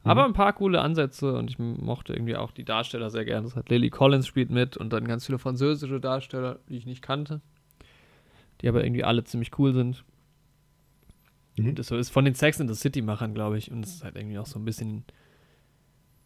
Aber 0.05 0.25
ein 0.25 0.33
paar 0.33 0.53
coole 0.53 0.81
Ansätze 0.81 1.35
und 1.35 1.51
ich 1.51 1.59
mochte 1.59 2.13
irgendwie 2.13 2.37
auch 2.37 2.51
die 2.51 2.65
Darsteller 2.65 3.11
sehr 3.11 3.25
gerne. 3.25 3.43
Das 3.43 3.57
hat 3.57 3.69
Lily 3.69 3.91
Collins 3.91 4.27
spielt 4.27 4.51
mit 4.51 4.77
und 4.77 4.93
dann 4.93 5.07
ganz 5.07 5.27
viele 5.27 5.39
französische 5.39 6.01
Darsteller, 6.01 6.61
die 6.69 6.77
ich 6.77 6.87
nicht 6.87 7.03
kannte, 7.03 7.41
die 8.61 8.69
aber 8.69 8.85
irgendwie 8.85 9.05
alle 9.05 9.25
ziemlich 9.25 9.59
cool 9.59 9.75
sind. 9.75 10.05
Mhm. 11.59 11.69
Und 11.71 11.79
das 11.79 11.91
ist 11.91 12.11
von 12.11 12.25
den 12.25 12.35
Sex 12.35 12.61
in 12.61 12.69
the 12.69 12.75
City 12.75 13.03
Machern, 13.03 13.35
glaube 13.35 13.59
ich. 13.59 13.71
Und 13.71 13.85
es 13.85 13.95
ist 13.97 14.05
halt 14.05 14.17
irgendwie 14.17 14.39
auch 14.39 14.47
so 14.47 14.59
ein 14.59 14.65
bisschen, 14.65 15.05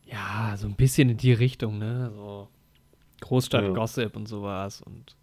ja, 0.04 0.54
so 0.56 0.66
ein 0.66 0.74
bisschen 0.74 1.08
in 1.10 1.16
die 1.16 1.32
Richtung, 1.32 1.78
ne? 1.78 2.10
So 2.14 2.48
Großstadt 3.20 3.64
Ja. 3.64 3.70
Gossip 3.70 4.16
und 4.16 4.26
sowas 4.26 4.82
und 4.82 5.16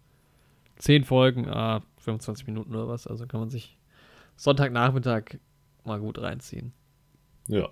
zehn 0.76 1.04
Folgen, 1.04 1.48
ah, 1.48 1.82
25 1.98 2.46
Minuten 2.46 2.74
oder 2.74 2.88
was. 2.88 3.06
Also 3.06 3.26
kann 3.26 3.40
man 3.40 3.50
sich 3.50 3.76
Sonntagnachmittag 4.36 5.38
mal 5.84 6.00
gut 6.00 6.18
reinziehen. 6.18 6.72
Ja. 7.46 7.68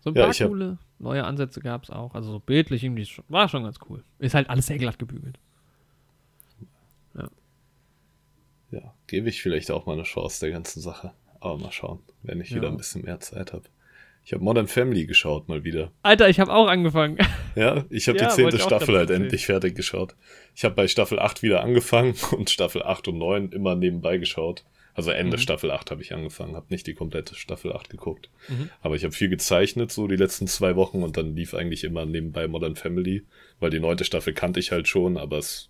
So 0.00 0.10
ein 0.10 0.16
Ja, 0.16 0.26
paar 0.26 0.48
coole 0.48 0.78
neue 0.98 1.24
Ansätze 1.24 1.60
gab 1.60 1.84
es 1.84 1.90
auch. 1.90 2.14
Also 2.14 2.32
so 2.32 2.40
bildlich 2.40 2.82
irgendwie 2.82 3.08
war 3.28 3.48
schon 3.48 3.64
ganz 3.64 3.78
cool. 3.88 4.02
Ist 4.18 4.34
halt 4.34 4.50
alles 4.50 4.66
sehr 4.66 4.78
glatt 4.78 4.98
gebügelt. 4.98 5.38
Ja, 8.74 8.94
gebe 9.06 9.28
ich 9.28 9.40
vielleicht 9.42 9.70
auch 9.70 9.86
mal 9.86 9.92
eine 9.94 10.02
Chance 10.02 10.40
der 10.40 10.50
ganzen 10.50 10.80
Sache. 10.80 11.12
Aber 11.40 11.58
mal 11.58 11.72
schauen, 11.72 12.00
wenn 12.22 12.40
ich 12.40 12.50
Ja. 12.50 12.56
wieder 12.56 12.68
ein 12.68 12.76
bisschen 12.76 13.02
mehr 13.02 13.20
Zeit 13.20 13.52
habe. 13.52 13.64
Ich 14.24 14.32
habe 14.32 14.42
Modern 14.42 14.66
Family 14.68 15.04
geschaut 15.04 15.48
mal 15.48 15.64
wieder. 15.64 15.92
Alter, 16.02 16.28
ich 16.30 16.40
habe 16.40 16.52
auch 16.52 16.66
angefangen. 16.68 17.18
Ja, 17.56 17.84
ich 17.88 18.08
habe 18.08 18.18
Ja, 18.18 18.26
die 18.28 18.34
zehnte 18.34 18.58
Staffel 18.58 18.96
halt 18.96 19.10
endlich 19.10 19.46
fertig 19.46 19.76
geschaut. 19.76 20.16
Ich 20.56 20.64
habe 20.64 20.74
bei 20.74 20.88
Staffel 20.88 21.20
8 21.20 21.42
wieder 21.44 21.62
angefangen 21.62 22.14
und 22.36 22.50
Staffel 22.50 22.82
8 22.82 23.06
und 23.08 23.18
9 23.18 23.50
immer 23.52 23.76
nebenbei 23.76 24.16
geschaut. 24.18 24.64
Also 24.94 25.10
Ende 25.12 25.36
Mhm. 25.36 25.40
Staffel 25.40 25.70
8 25.70 25.90
habe 25.92 26.02
ich 26.02 26.12
angefangen, 26.14 26.56
habe 26.56 26.66
nicht 26.70 26.86
die 26.88 26.94
komplette 26.94 27.34
Staffel 27.36 27.72
8 27.72 27.90
geguckt. 27.90 28.28
Mhm. 28.48 28.70
Aber 28.80 28.96
ich 28.96 29.04
habe 29.04 29.12
viel 29.12 29.28
gezeichnet, 29.28 29.92
so 29.92 30.08
die 30.08 30.16
letzten 30.16 30.46
zwei 30.48 30.74
Wochen 30.74 31.02
und 31.04 31.16
dann 31.16 31.36
lief 31.36 31.54
eigentlich 31.54 31.84
immer 31.84 32.06
nebenbei 32.06 32.48
Modern 32.48 32.74
Family, 32.74 33.22
weil 33.60 33.70
die 33.70 33.78
neunte 33.80 34.04
Staffel 34.04 34.32
kannte 34.32 34.58
ich 34.58 34.72
halt 34.72 34.88
schon, 34.88 35.16
aber 35.16 35.38
es 35.38 35.68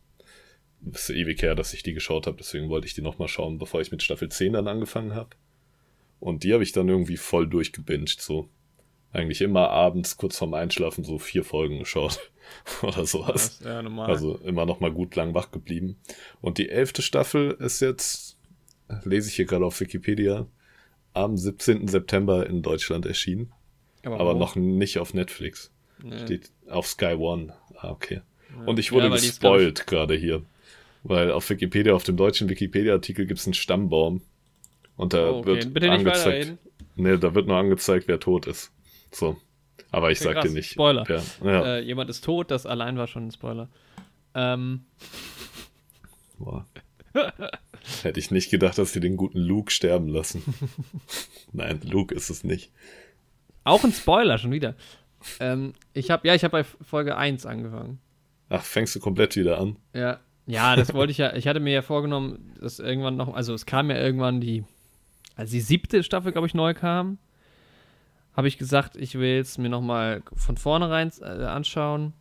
ist 0.92 1.10
ewig 1.10 1.42
her, 1.42 1.54
dass 1.54 1.74
ich 1.74 1.82
die 1.82 1.94
geschaut 1.94 2.26
habe, 2.26 2.36
deswegen 2.38 2.68
wollte 2.68 2.86
ich 2.86 2.94
die 2.94 3.02
nochmal 3.02 3.28
schauen, 3.28 3.58
bevor 3.58 3.80
ich 3.80 3.90
mit 3.90 4.02
Staffel 4.02 4.28
10 4.28 4.54
dann 4.54 4.68
angefangen 4.68 5.14
habe. 5.14 5.30
Und 6.20 6.44
die 6.44 6.52
habe 6.52 6.62
ich 6.62 6.72
dann 6.72 6.88
irgendwie 6.88 7.16
voll 7.16 7.46
durchgebinged, 7.46 8.20
so. 8.20 8.48
Eigentlich 9.12 9.42
immer 9.42 9.70
abends 9.70 10.16
kurz 10.16 10.38
vorm 10.38 10.54
Einschlafen 10.54 11.04
so 11.04 11.18
vier 11.18 11.44
Folgen 11.44 11.78
geschaut 11.78 12.18
oder 12.82 13.06
sowas. 13.06 13.60
Ja, 13.64 13.80
normal. 13.80 14.10
Also 14.10 14.38
immer 14.38 14.66
noch 14.66 14.80
mal 14.80 14.90
gut 14.90 15.14
lang 15.14 15.34
wach 15.34 15.52
geblieben. 15.52 15.96
Und 16.40 16.58
die 16.58 16.68
elfte 16.68 17.00
Staffel 17.00 17.52
ist 17.60 17.80
jetzt, 17.80 18.36
lese 19.04 19.28
ich 19.28 19.36
hier 19.36 19.44
gerade 19.44 19.64
auf 19.64 19.78
Wikipedia, 19.78 20.46
am 21.12 21.36
17. 21.36 21.86
September 21.86 22.46
in 22.48 22.62
Deutschland 22.62 23.06
erschienen. 23.06 23.52
Aber 24.02 24.34
wo? 24.34 24.38
noch 24.38 24.56
nicht 24.56 24.98
auf 24.98 25.14
Netflix. 25.14 25.72
Nee. 26.02 26.18
Steht 26.18 26.50
auf 26.68 26.86
Sky 26.86 27.14
One. 27.14 27.54
Ah, 27.76 27.90
okay. 27.90 28.20
Ja. 28.50 28.64
Und 28.64 28.78
ich 28.78 28.92
wurde 28.92 29.06
Ja, 29.06 29.12
gespoilt 29.12 29.86
gerade 29.86 30.14
hier. 30.16 30.42
Weil 31.04 31.30
auf 31.30 31.48
Wikipedia, 31.50 31.92
auf 31.94 32.02
dem 32.04 32.16
deutschen 32.16 32.48
Wikipedia-Artikel 32.48 33.26
gibt 33.26 33.38
es 33.38 33.46
einen 33.46 33.54
Stammbaum. 33.54 34.22
Und 34.96 35.12
da 35.12 35.30
Oh, 35.30 35.36
okay. 35.38 35.46
wird 35.46 35.74
Bitte 35.74 35.86
nicht 35.88 35.98
angezeigt. 35.98 36.56
Nee, 36.96 37.18
da 37.18 37.34
wird 37.34 37.46
nur 37.46 37.56
angezeigt, 37.56 38.08
wer 38.08 38.18
tot 38.20 38.46
ist. 38.46 38.72
So. 39.12 39.36
Aber 39.90 40.10
ich 40.10 40.18
Okay, 40.20 40.24
sag 40.28 40.34
dir 40.36 40.40
krass. 40.48 40.52
nicht. 40.52 40.70
Spoiler. 40.72 41.04
Ja. 41.42 41.76
Äh, 41.76 41.80
jemand 41.80 42.08
ist 42.10 42.24
tot, 42.24 42.50
das 42.50 42.64
allein 42.66 42.96
war 42.96 43.06
schon 43.06 43.26
ein 43.28 43.30
Spoiler. 43.32 43.68
Ähm, 44.34 44.84
Boah. 46.38 46.66
Hätte 48.02 48.18
ich 48.18 48.30
nicht 48.30 48.50
gedacht, 48.50 48.78
dass 48.78 48.92
sie 48.92 49.00
den 49.00 49.16
guten 49.16 49.38
Luke 49.38 49.70
sterben 49.70 50.08
lassen. 50.08 50.42
Nein, 51.52 51.80
Luke 51.84 52.14
ist 52.14 52.30
es 52.30 52.42
nicht. 52.44 52.72
auch 53.64 53.84
ein 53.84 53.92
Spoiler 53.92 54.38
schon 54.38 54.50
wieder. 54.52 54.74
Ähm, 55.40 55.74
ich 55.92 56.10
habe 56.10 56.26
ja, 56.26 56.34
ich 56.34 56.44
habe 56.44 56.52
bei 56.52 56.64
Folge 56.64 57.16
1 57.16 57.46
angefangen. 57.46 57.98
Ach, 58.48 58.62
fängst 58.64 58.94
du 58.96 59.00
komplett 59.00 59.36
wieder 59.36 59.58
an? 59.58 59.76
Ja. 59.94 60.20
Ja, 60.46 60.76
das 60.76 60.92
wollte 60.92 61.10
ich 61.10 61.18
ja. 61.18 61.34
Ich 61.34 61.46
hatte 61.48 61.60
mir 61.60 61.72
ja 61.72 61.82
vorgenommen, 61.82 62.54
dass 62.60 62.78
irgendwann 62.78 63.16
noch, 63.16 63.34
also 63.34 63.54
es 63.54 63.64
kam 63.66 63.90
ja 63.90 63.96
irgendwann 63.96 64.40
die, 64.40 64.64
als 65.36 65.50
die 65.50 65.60
siebte 65.60 66.02
Staffel, 66.02 66.32
glaube 66.32 66.46
ich, 66.46 66.54
neu 66.54 66.74
kam, 66.74 67.18
habe 68.36 68.48
ich 68.48 68.58
gesagt, 68.58 68.96
ich 68.96 69.14
will 69.18 69.38
es 69.38 69.58
mir 69.58 69.68
nochmal 69.68 70.22
von 70.34 70.56
vornherein 70.56 71.10
äh, 71.20 71.24
anschauen, 71.24 72.12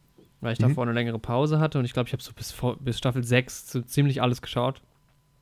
weil 0.42 0.54
ich 0.54 0.60
Mhm. 0.60 0.70
davor 0.70 0.84
eine 0.84 0.94
längere 0.94 1.20
Pause 1.20 1.60
hatte 1.60 1.80
und 1.80 1.86
ich 1.86 1.94
glaube, 1.94 2.08
ich 2.08 2.14
habe 2.14 2.24
so 2.24 2.32
bis, 2.34 2.56
bis 2.80 2.98
Staffel 2.98 3.24
6 3.24 3.72
so 3.72 3.82
ziemlich 3.82 4.22
alles 4.22 4.42
geschaut. 4.42 4.82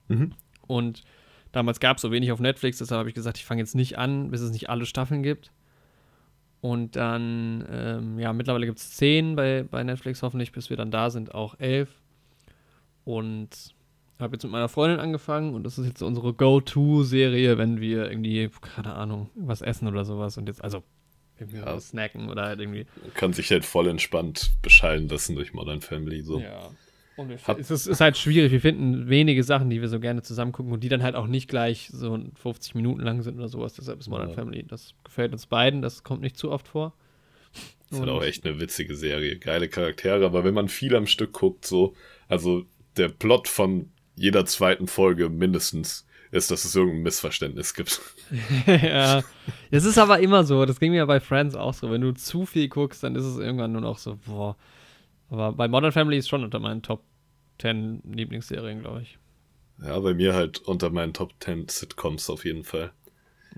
Mhm. 0.07 0.33
Und 0.67 1.03
damals 1.51 1.79
gab 1.79 1.97
es 1.97 2.01
so 2.01 2.11
wenig 2.11 2.31
auf 2.31 2.39
Netflix, 2.39 2.79
deshalb 2.79 2.99
habe 2.99 3.09
ich 3.09 3.15
gesagt, 3.15 3.37
ich 3.37 3.45
fange 3.45 3.61
jetzt 3.61 3.75
nicht 3.75 3.97
an, 3.97 4.31
bis 4.31 4.41
es 4.41 4.51
nicht 4.51 4.69
alle 4.69 4.85
Staffeln 4.85 5.21
gibt. 5.23 5.51
Und 6.61 6.95
dann, 6.95 7.65
ähm, 7.71 8.19
ja, 8.19 8.33
mittlerweile 8.33 8.65
gibt 8.67 8.77
es 8.79 8.91
zehn 8.91 9.35
bei, 9.35 9.63
bei 9.69 9.83
Netflix, 9.83 10.21
hoffentlich, 10.23 10.51
bis 10.51 10.69
wir 10.69 10.77
dann 10.77 10.91
da 10.91 11.09
sind, 11.09 11.33
auch 11.35 11.59
elf. 11.59 12.00
Und 13.03 13.49
habe 14.19 14.35
jetzt 14.35 14.43
mit 14.43 14.51
meiner 14.51 14.69
Freundin 14.69 14.99
angefangen 14.99 15.55
und 15.55 15.63
das 15.63 15.79
ist 15.79 15.87
jetzt 15.87 16.01
unsere 16.03 16.33
Go-To-Serie, 16.33 17.57
wenn 17.57 17.81
wir 17.81 18.09
irgendwie, 18.09 18.49
keine 18.75 18.93
Ahnung, 18.93 19.29
was 19.35 19.61
essen 19.61 19.87
oder 19.87 20.05
sowas. 20.05 20.37
Und 20.37 20.47
jetzt, 20.47 20.63
also, 20.63 20.83
irgendwie 21.39 21.57
Ja. 21.59 21.65
was 21.65 21.89
snacken 21.89 22.29
oder 22.29 22.43
halt 22.43 22.59
irgendwie. 22.59 22.85
Kann 23.15 23.33
sich 23.33 23.49
halt 23.49 23.65
voll 23.65 23.87
entspannt 23.87 24.51
beschallen 24.61 25.07
lassen 25.09 25.35
durch 25.35 25.53
Modern 25.53 25.81
Family. 25.81 26.21
So. 26.21 26.39
Ja. 26.39 26.69
Und 27.17 27.29
wir, 27.29 27.37
Hab- 27.39 27.59
es 27.59 27.71
ist, 27.71 27.87
ist 27.87 27.99
halt 27.99 28.15
schwierig. 28.15 28.51
Wir 28.51 28.61
finden 28.61 29.09
wenige 29.09 29.43
Sachen, 29.43 29.69
die 29.71 29.81
wir 29.81 29.89
so 29.89 29.99
gerne 29.99 30.21
zusammen 30.21 30.51
gucken 30.51 30.71
und 30.71 30.83
die 30.83 30.89
dann 30.89 31.01
halt 31.01 31.15
auch 31.15 31.25
nicht 31.27 31.49
gleich 31.49 31.89
so 31.91 32.17
50 32.35 32.75
Minuten 32.75 33.01
lang 33.01 33.23
sind 33.23 33.37
oder 33.37 33.47
sowas. 33.47 33.73
Deshalb 33.73 33.99
ist 33.99 34.07
Modern 34.07 34.29
Ja. 34.29 34.35
Family. 34.35 34.63
Das 34.67 34.93
gefällt 35.03 35.33
uns 35.33 35.47
beiden. 35.47 35.81
Das 35.81 36.03
kommt 36.03 36.21
nicht 36.21 36.37
zu 36.37 36.51
oft 36.51 36.67
vor. 36.67 36.93
ist 37.89 37.99
halt 37.99 38.09
auch 38.09 38.23
echt 38.23 38.45
eine 38.45 38.59
witzige 38.61 38.95
Serie. 38.95 39.37
Geile 39.39 39.67
Charaktere, 39.67 40.23
aber 40.25 40.43
wenn 40.45 40.53
man 40.53 40.69
viel 40.69 40.95
am 40.95 41.07
Stück 41.07 41.33
guckt, 41.33 41.65
so, 41.65 41.93
also 42.29 42.63
der 42.97 43.09
Plot 43.09 43.47
von 43.47 43.91
jeder 44.15 44.45
zweiten 44.45 44.87
Folge 44.87 45.29
mindestens 45.29 46.05
ist, 46.31 46.49
dass 46.51 46.63
es 46.63 46.75
irgendein 46.75 47.03
Missverständnis 47.03 47.73
gibt. 47.73 47.99
ja. 48.67 49.21
Das 49.69 49.83
ist 49.83 49.97
aber 49.97 50.19
immer 50.19 50.43
so. 50.45 50.65
Das 50.65 50.79
ging 50.79 50.91
mir 50.91 51.05
bei 51.05 51.19
Friends 51.19 51.55
auch 51.55 51.73
so. 51.73 51.91
Wenn 51.91 52.01
du 52.01 52.13
zu 52.13 52.45
viel 52.45 52.69
guckst, 52.69 53.03
dann 53.03 53.15
ist 53.15 53.25
es 53.25 53.37
irgendwann 53.37 53.71
nur 53.73 53.81
noch 53.81 53.97
so, 53.97 54.17
boah. 54.25 54.55
Aber 55.29 55.51
bei 55.53 55.67
Modern 55.67 55.91
Family 55.91 56.17
ist 56.17 56.29
schon 56.29 56.43
unter 56.43 56.59
meinen 56.59 56.81
Top 56.81 57.03
10 57.61 58.01
Lieblingsserien, 58.13 58.81
glaube 58.81 59.01
ich. 59.01 59.17
Ja, 59.83 59.99
bei 59.99 60.13
mir 60.13 60.33
halt 60.33 60.59
unter 60.59 60.89
meinen 60.89 61.13
Top 61.13 61.33
10 61.39 61.67
Sitcoms 61.67 62.29
auf 62.29 62.45
jeden 62.45 62.63
Fall. 62.63 62.91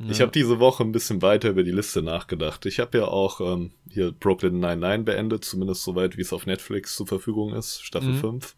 Ich 0.10 0.18
Ja. 0.18 0.24
habe 0.24 0.32
diese 0.32 0.60
Woche 0.60 0.84
ein 0.84 0.92
bisschen 0.92 1.22
weiter 1.22 1.50
über 1.50 1.64
die 1.64 1.72
Liste 1.72 2.02
nachgedacht. 2.02 2.66
Ich 2.66 2.80
habe 2.80 2.98
ja 2.98 3.06
auch 3.06 3.40
ähm, 3.42 3.72
hier 3.92 4.12
Brooklyn 4.12 4.60
99 4.60 5.06
beendet, 5.06 5.46
zumindest 5.46 5.84
soweit, 5.84 6.18
wie 6.18 6.22
es 6.22 6.34
auf 6.34 6.48
Netflix 6.48 6.96
zur 6.96 7.06
Verfügung 7.06 7.54
ist, 7.54 7.84
Staffel 7.84 8.14
Mhm. 8.14 8.18
5. 8.42 8.56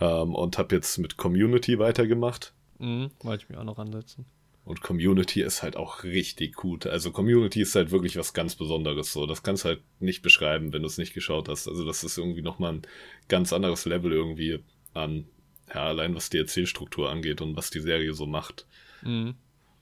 Ähm, 0.00 0.34
und 0.34 0.58
habe 0.58 0.74
jetzt 0.74 0.98
mit 0.98 1.16
Community 1.16 1.78
weitergemacht. 1.78 2.52
Mhm, 2.78 3.10
wollte 3.20 3.44
ich 3.44 3.48
mir 3.48 3.58
auch 3.60 3.64
noch 3.64 3.78
ansetzen. 3.78 4.26
Und 4.66 4.80
Community 4.80 5.42
ist 5.42 5.62
halt 5.62 5.76
auch 5.76 6.02
richtig 6.02 6.54
gut. 6.56 6.86
Also 6.86 7.12
Community 7.12 7.60
ist 7.60 7.76
halt 7.76 7.92
wirklich 7.92 8.16
was 8.16 8.34
ganz 8.34 8.56
Besonderes 8.56 9.12
so. 9.12 9.24
Das 9.24 9.44
kannst 9.44 9.64
du 9.64 9.68
halt 9.68 9.82
nicht 10.00 10.22
beschreiben, 10.22 10.72
wenn 10.72 10.82
du 10.82 10.88
es 10.88 10.98
nicht 10.98 11.14
geschaut 11.14 11.48
hast. 11.48 11.68
Also 11.68 11.84
das 11.84 12.02
ist 12.02 12.18
irgendwie 12.18 12.42
nochmal 12.42 12.72
ein 12.72 12.82
ganz 13.28 13.52
anderes 13.52 13.84
Level 13.84 14.10
irgendwie 14.10 14.58
an, 14.92 15.26
ja, 15.72 15.84
allein 15.86 16.16
was 16.16 16.30
die 16.30 16.38
Erzählstruktur 16.38 17.10
angeht 17.10 17.40
und 17.40 17.56
was 17.56 17.70
die 17.70 17.80
Serie 17.80 18.12
so 18.12 18.26
macht. 18.26 18.66
Mhm. 19.02 19.36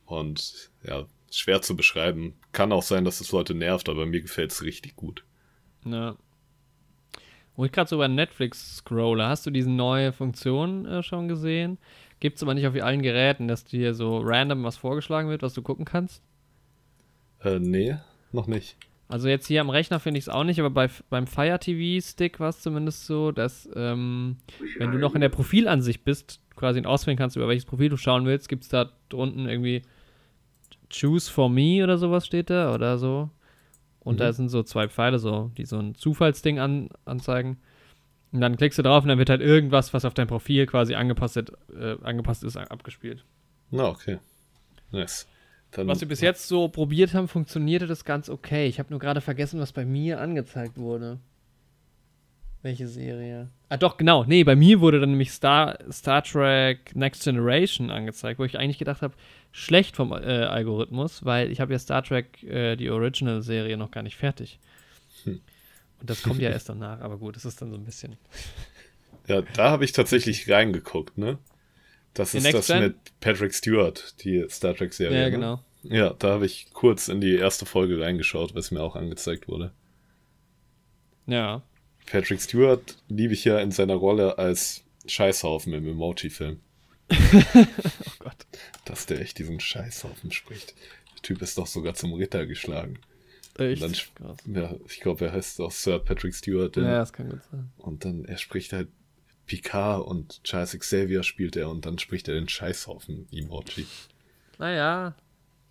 Und 0.04 0.70
ja, 0.86 1.06
schwer 1.30 1.62
zu 1.62 1.76
beschreiben. 1.76 2.34
Kann 2.52 2.70
auch 2.70 2.82
sein, 2.82 3.06
dass 3.06 3.22
es 3.22 3.32
Leute 3.32 3.54
nervt, 3.54 3.88
aber 3.88 4.04
mir 4.04 4.20
gefällt 4.20 4.52
es 4.52 4.62
richtig 4.62 4.96
gut. 4.96 5.24
Ja. 5.86 6.16
Wo 7.56 7.64
ich 7.64 7.72
gerade 7.72 7.88
so 7.88 7.98
bei 7.98 8.08
Netflix 8.08 8.76
scrolle, 8.78 9.26
hast 9.26 9.46
du 9.46 9.50
diese 9.50 9.70
neue 9.70 10.12
Funktion 10.12 10.86
äh, 10.86 11.02
schon 11.02 11.28
gesehen? 11.28 11.78
Gibt 12.20 12.36
es 12.36 12.42
aber 12.42 12.54
nicht 12.54 12.66
auf 12.66 12.74
allen 12.82 13.02
Geräten, 13.02 13.48
dass 13.48 13.64
dir 13.64 13.94
so 13.94 14.18
random 14.18 14.64
was 14.64 14.76
vorgeschlagen 14.76 15.28
wird, 15.28 15.42
was 15.42 15.54
du 15.54 15.62
gucken 15.62 15.84
kannst? 15.84 16.22
Äh, 17.42 17.58
nee, 17.58 17.96
noch 18.32 18.46
nicht. 18.46 18.76
Also 19.08 19.28
jetzt 19.28 19.46
hier 19.46 19.60
am 19.60 19.70
Rechner 19.70 20.00
finde 20.00 20.18
ich 20.18 20.24
es 20.24 20.28
auch 20.28 20.44
nicht, 20.44 20.58
aber 20.58 20.70
bei, 20.70 20.88
beim 21.10 21.26
Fire 21.26 21.58
TV 21.58 22.04
Stick 22.04 22.40
war 22.40 22.48
es 22.48 22.60
zumindest 22.60 23.06
so, 23.06 23.30
dass 23.30 23.68
ähm, 23.76 24.38
wenn 24.78 24.90
du 24.90 24.98
noch 24.98 25.14
in 25.14 25.20
der 25.20 25.28
Profilansicht 25.28 26.04
bist, 26.04 26.40
quasi 26.56 26.82
auswählen 26.84 27.18
kannst, 27.18 27.36
über 27.36 27.46
welches 27.46 27.66
Profil 27.66 27.90
du 27.90 27.96
schauen 27.96 28.24
willst, 28.24 28.48
gibt 28.48 28.64
es 28.64 28.70
da 28.70 28.90
drunten 29.10 29.46
irgendwie 29.46 29.82
Choose 30.90 31.30
for 31.30 31.50
me 31.50 31.82
oder 31.82 31.98
sowas 31.98 32.26
steht 32.26 32.50
da 32.50 32.74
oder 32.74 32.98
so. 32.98 33.30
Und 34.04 34.16
Mhm. 34.16 34.18
da 34.18 34.32
sind 34.32 34.48
so 34.50 34.62
zwei 34.62 34.88
Pfeile, 34.88 35.18
so, 35.18 35.50
die 35.56 35.64
so 35.64 35.78
ein 35.78 35.94
Zufallsding 35.94 36.58
an, 36.58 36.88
anzeigen. 37.04 37.58
Und 38.32 38.40
dann 38.40 38.56
klickst 38.56 38.78
du 38.78 38.82
drauf 38.82 39.02
und 39.04 39.08
dann 39.08 39.18
wird 39.18 39.30
halt 39.30 39.40
irgendwas, 39.40 39.94
was 39.94 40.04
auf 40.04 40.12
dein 40.14 40.26
Profil 40.26 40.66
quasi 40.66 40.94
angepasst, 40.94 41.36
äh, 41.38 41.96
angepasst 42.02 42.44
ist, 42.44 42.56
abgespielt. 42.56 43.24
Na, 43.70 43.88
okay. 43.88 44.18
Nice. 44.90 45.26
Dann, 45.70 45.88
Was 45.88 46.00
wir 46.00 46.08
bis 46.08 46.20
jetzt 46.20 46.46
so 46.46 46.68
probiert 46.68 47.14
haben, 47.14 47.26
funktionierte 47.26 47.86
das 47.86 48.04
ganz 48.04 48.28
okay. 48.28 48.66
Ich 48.68 48.78
habe 48.78 48.90
nur 48.90 49.00
gerade 49.00 49.20
vergessen, 49.20 49.58
was 49.58 49.72
bei 49.72 49.84
mir 49.84 50.20
angezeigt 50.20 50.76
wurde. 50.78 51.18
Welche 52.64 52.88
Serie? 52.88 53.50
Ah, 53.68 53.76
doch, 53.76 53.98
genau. 53.98 54.24
Nee, 54.24 54.42
bei 54.42 54.56
mir 54.56 54.80
wurde 54.80 54.98
dann 54.98 55.10
nämlich 55.10 55.30
Star, 55.32 55.78
Star 55.92 56.24
Trek 56.24 56.96
Next 56.96 57.22
Generation 57.22 57.90
angezeigt, 57.90 58.38
wo 58.38 58.44
ich 58.46 58.58
eigentlich 58.58 58.78
gedacht 58.78 59.02
habe, 59.02 59.12
schlecht 59.52 59.96
vom 59.96 60.12
äh, 60.12 60.14
Algorithmus, 60.14 61.26
weil 61.26 61.52
ich 61.52 61.60
habe 61.60 61.74
ja 61.74 61.78
Star 61.78 62.02
Trek, 62.02 62.42
äh, 62.42 62.76
die 62.76 62.88
Original-Serie, 62.88 63.76
noch 63.76 63.90
gar 63.90 64.02
nicht 64.02 64.16
fertig. 64.16 64.58
Hm. 65.24 65.42
Und 66.00 66.08
das 66.08 66.22
kommt 66.22 66.40
ja 66.40 66.48
erst 66.52 66.70
danach, 66.70 67.02
aber 67.02 67.18
gut, 67.18 67.36
das 67.36 67.44
ist 67.44 67.60
dann 67.60 67.70
so 67.70 67.76
ein 67.76 67.84
bisschen. 67.84 68.16
Ja, 69.26 69.40
da 69.40 69.70
habe 69.70 69.86
ich 69.86 69.92
tatsächlich 69.92 70.50
reingeguckt, 70.50 71.16
ne? 71.16 71.38
Das 72.12 72.34
ist 72.34 72.42
Next 72.42 72.58
das 72.58 72.66
Gen? 72.66 72.80
mit 72.80 72.96
Patrick 73.20 73.54
Stewart, 73.54 74.22
die 74.22 74.44
Star 74.50 74.74
Trek-Serie. 74.74 75.16
Ja, 75.18 75.24
ne? 75.24 75.30
genau. 75.30 75.60
Ja, 75.82 76.12
da 76.12 76.32
habe 76.32 76.44
ich 76.44 76.68
kurz 76.74 77.08
in 77.08 77.22
die 77.22 77.34
erste 77.34 77.64
Folge 77.64 77.98
reingeschaut, 77.98 78.54
was 78.54 78.70
mir 78.70 78.82
auch 78.82 78.96
angezeigt 78.96 79.48
wurde. 79.48 79.72
Ja. 81.26 81.62
Patrick 82.06 82.40
Stewart 82.40 82.96
liebe 83.08 83.34
ich 83.34 83.44
ja 83.44 83.58
in 83.60 83.70
seiner 83.70 83.94
Rolle 83.94 84.38
als 84.38 84.84
Scheißhaufen 85.06 85.72
im 85.72 85.86
Emoji-Film. 85.88 86.60
Oh 87.54 88.10
Gott. 88.18 88.46
Dass 88.86 89.06
der 89.06 89.20
echt 89.20 89.38
diesen 89.38 89.60
Scheißhaufen 89.60 90.30
spricht. 90.32 90.74
Der 91.16 91.22
Typ 91.22 91.42
ist 91.42 91.58
doch 91.58 91.66
sogar 91.66 91.94
zum 91.94 92.12
Ritter 92.14 92.46
geschlagen. 92.46 92.98
Echt? 93.58 93.82
dann-. 93.82 93.94
Ja, 94.54 94.74
ich 94.88 95.00
glaube, 95.00 95.26
er 95.26 95.32
heißt 95.32 95.60
auch 95.60 95.70
Sir 95.70 95.98
Patrick 95.98 96.34
Stewart. 96.34 96.76
Ja, 96.76 96.82
Ja. 96.82 96.98
das 96.98 97.12
kann 97.12 97.28
gut 97.30 97.42
sein. 97.50 97.70
Und 97.78 98.04
dann, 98.04 98.24
er 98.24 98.38
spricht 98.38 98.72
halt 98.72 98.88
Picard 99.46 100.06
und 100.06 100.42
Charles 100.44 100.78
Xavier 100.78 101.22
spielt 101.22 101.56
er 101.56 101.68
und 101.68 101.84
dann 101.84 101.98
spricht 101.98 102.28
er 102.28 102.34
den 102.34 102.48
Scheißhaufen-Emoji. 102.48 103.86
Naja, 104.58 105.14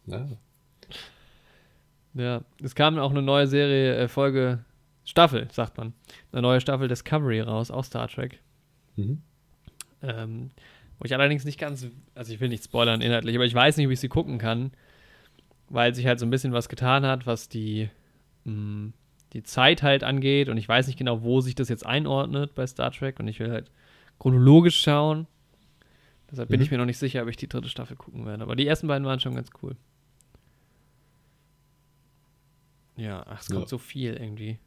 Ja, 0.05 0.27
Ja, 2.13 2.41
es 2.61 2.75
kam 2.75 2.99
auch 2.99 3.09
eine 3.11 3.21
neue 3.23 3.47
Serie, 3.47 3.95
äh, 3.97 4.07
Folge, 4.07 4.63
Staffel, 5.05 5.47
sagt 5.51 5.77
man. 5.77 5.93
Eine 6.31 6.41
neue 6.41 6.61
Staffel 6.61 6.87
Discovery 6.87 7.41
raus, 7.41 7.71
auch 7.71 7.83
Star 7.83 8.07
Trek. 8.07 8.39
mhm. 8.95 9.21
Ähm, 10.01 10.51
wo 10.99 11.05
ich 11.05 11.13
allerdings 11.13 11.45
nicht 11.45 11.57
ganz, 11.59 11.87
also 12.13 12.33
ich 12.33 12.39
will 12.41 12.49
nicht 12.49 12.63
spoilern 12.65 13.01
inhaltlich, 13.01 13.35
aber 13.35 13.45
ich 13.45 13.53
weiß 13.53 13.77
nicht, 13.77 13.85
ob 13.87 13.91
ich 13.93 13.99
sie 14.01 14.09
gucken 14.09 14.37
kann, 14.37 14.71
weil 15.69 15.95
sich 15.95 16.05
halt 16.05 16.19
so 16.19 16.25
ein 16.25 16.29
bisschen 16.29 16.51
was 16.53 16.67
getan 16.69 17.05
hat, 17.05 17.25
was 17.25 17.47
die, 17.49 17.89
mh, 18.43 18.91
die 19.33 19.43
Zeit 19.43 19.81
halt 19.81 20.03
angeht 20.03 20.49
und 20.49 20.57
ich 20.57 20.67
weiß 20.67 20.87
nicht 20.87 20.97
genau, 20.99 21.23
wo 21.23 21.39
sich 21.41 21.55
das 21.55 21.69
jetzt 21.69 21.85
einordnet 21.85 22.53
bei 22.53 22.67
Star 22.67 22.91
Trek 22.91 23.19
und 23.19 23.27
ich 23.29 23.39
will 23.39 23.49
halt 23.51 23.71
chronologisch 24.19 24.79
schauen. 24.81 25.25
Deshalb 26.29 26.49
bin 26.49 26.59
Mhm. 26.59 26.63
ich 26.65 26.71
mir 26.71 26.77
noch 26.77 26.85
nicht 26.85 26.97
sicher, 26.99 27.21
ob 27.23 27.29
ich 27.29 27.37
die 27.37 27.47
dritte 27.49 27.69
Staffel 27.69 27.95
gucken 27.97 28.25
werde. 28.25 28.43
Aber 28.43 28.55
die 28.55 28.67
ersten 28.67 28.87
beiden 28.87 29.05
waren 29.07 29.19
schon 29.19 29.35
ganz 29.35 29.49
cool. 29.61 29.75
Ja, 32.95 33.23
ach, 33.27 33.41
es 33.41 33.47
kommt 33.47 33.61
Ja. 33.61 33.67
so 33.67 33.77
viel 33.77 34.13
irgendwie 34.15 34.59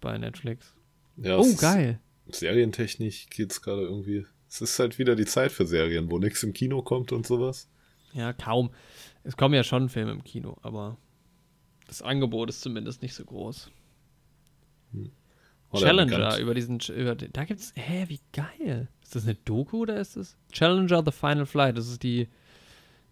bei 0.00 0.18
Netflix. 0.18 0.74
Ja, 1.16 1.36
oh, 1.36 1.40
es 1.42 1.48
ist- 1.48 1.60
geil. 1.60 2.00
Serientechnisch 2.28 3.26
geht's 3.28 3.60
gerade 3.60 3.82
irgendwie. 3.82 4.24
Es 4.48 4.60
ist 4.60 4.78
halt 4.78 4.98
wieder 4.98 5.14
die 5.16 5.26
Zeit 5.26 5.52
für 5.52 5.66
Serien, 5.66 6.10
wo 6.10 6.18
nichts 6.18 6.42
im 6.42 6.52
Kino 6.52 6.80
kommt 6.82 7.12
und 7.12 7.26
sowas. 7.26 7.68
Ja, 8.12 8.32
kaum. 8.32 8.70
Es 9.24 9.36
kommen 9.36 9.54
ja 9.54 9.64
schon 9.64 9.88
Filme 9.88 10.12
im 10.12 10.22
Kino, 10.24 10.56
aber 10.62 10.96
das 11.86 12.00
Angebot 12.02 12.48
ist 12.48 12.60
zumindest 12.62 13.02
nicht 13.02 13.14
so 13.14 13.24
groß. 13.24 13.70
Oder 15.70 15.80
Challenger 15.86 16.38
über 16.38 16.54
diesen. 16.54 16.78
Über, 16.96 17.14
den- 17.16 17.32
da 17.32 17.44
gibt's. 17.44 17.72
Hä, 17.74 18.04
wie 18.08 18.20
geil. 18.32 18.88
Ist 19.02 19.16
das 19.16 19.24
eine 19.24 19.34
Doku 19.34 19.82
oder 19.82 20.00
ist 20.00 20.16
das? 20.16 20.36
Challenger 20.52 21.02
The 21.04 21.10
Final 21.12 21.46
Flight. 21.46 21.76
Das 21.76 21.88
ist 21.88 22.02
die. 22.02 22.28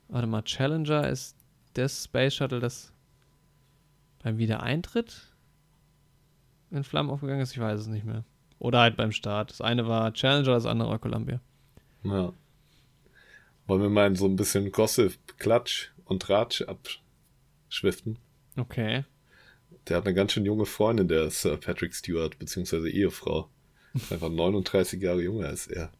Warte 0.09 0.27
mal, 0.29 0.43
Challenger 0.43 1.09
ist 1.09 1.37
das 1.75 2.05
Space 2.05 2.35
Shuttle, 2.35 2.61
das 2.61 2.93
beim 4.23 4.39
Wiedereintritt 4.39 5.32
in 6.73 6.85
Flammen 6.85 7.11
aufgegangen 7.11 7.41
ist. 7.41 7.53
Ich 7.53 7.61
weiß 7.61 7.81
es 7.81 7.87
nicht 7.87 8.05
mehr. 8.05 8.25
Oder 8.59 8.81
halt 8.81 8.97
beim 8.97 9.13
Start. 9.13 9.51
Das 9.51 9.61
eine 9.61 9.87
war 9.87 10.13
Challenger, 10.13 10.53
das 10.55 10.67
andere 10.67 10.89
war 10.91 10.99
Columbia. 10.99 11.41
Ja. 12.05 12.33
Wollen 13.67 13.83
wir 13.83 13.91
mal 13.91 14.07
in 14.09 14.17
so 14.17 14.27
ein 14.27 14.37
bisschen 14.37 14.73
Gossip, 14.73 15.17
Klatsch 15.39 15.91
und 16.05 16.29
Ratsch 16.29 16.63
abschwiften? 16.63 18.19
Okay. 18.57 19.05
Der 19.89 19.97
hat 19.97 20.07
eine 20.07 20.15
ganz 20.15 20.33
schön 20.33 20.45
junge 20.45 20.67
Freundin, 20.67 21.09
der 21.09 21.31
Sir 21.31 21.57
Patrick 21.57 21.95
Stewart, 21.95 22.39
beziehungsweise 22.39 22.89
Ehefrau. 22.91 23.49
Ist 23.95 24.13
einfach 24.13 24.29
39 24.31 25.01
Jahre 25.03 25.23
jünger 25.23 25.47
als 25.49 25.67
er. 25.67 25.91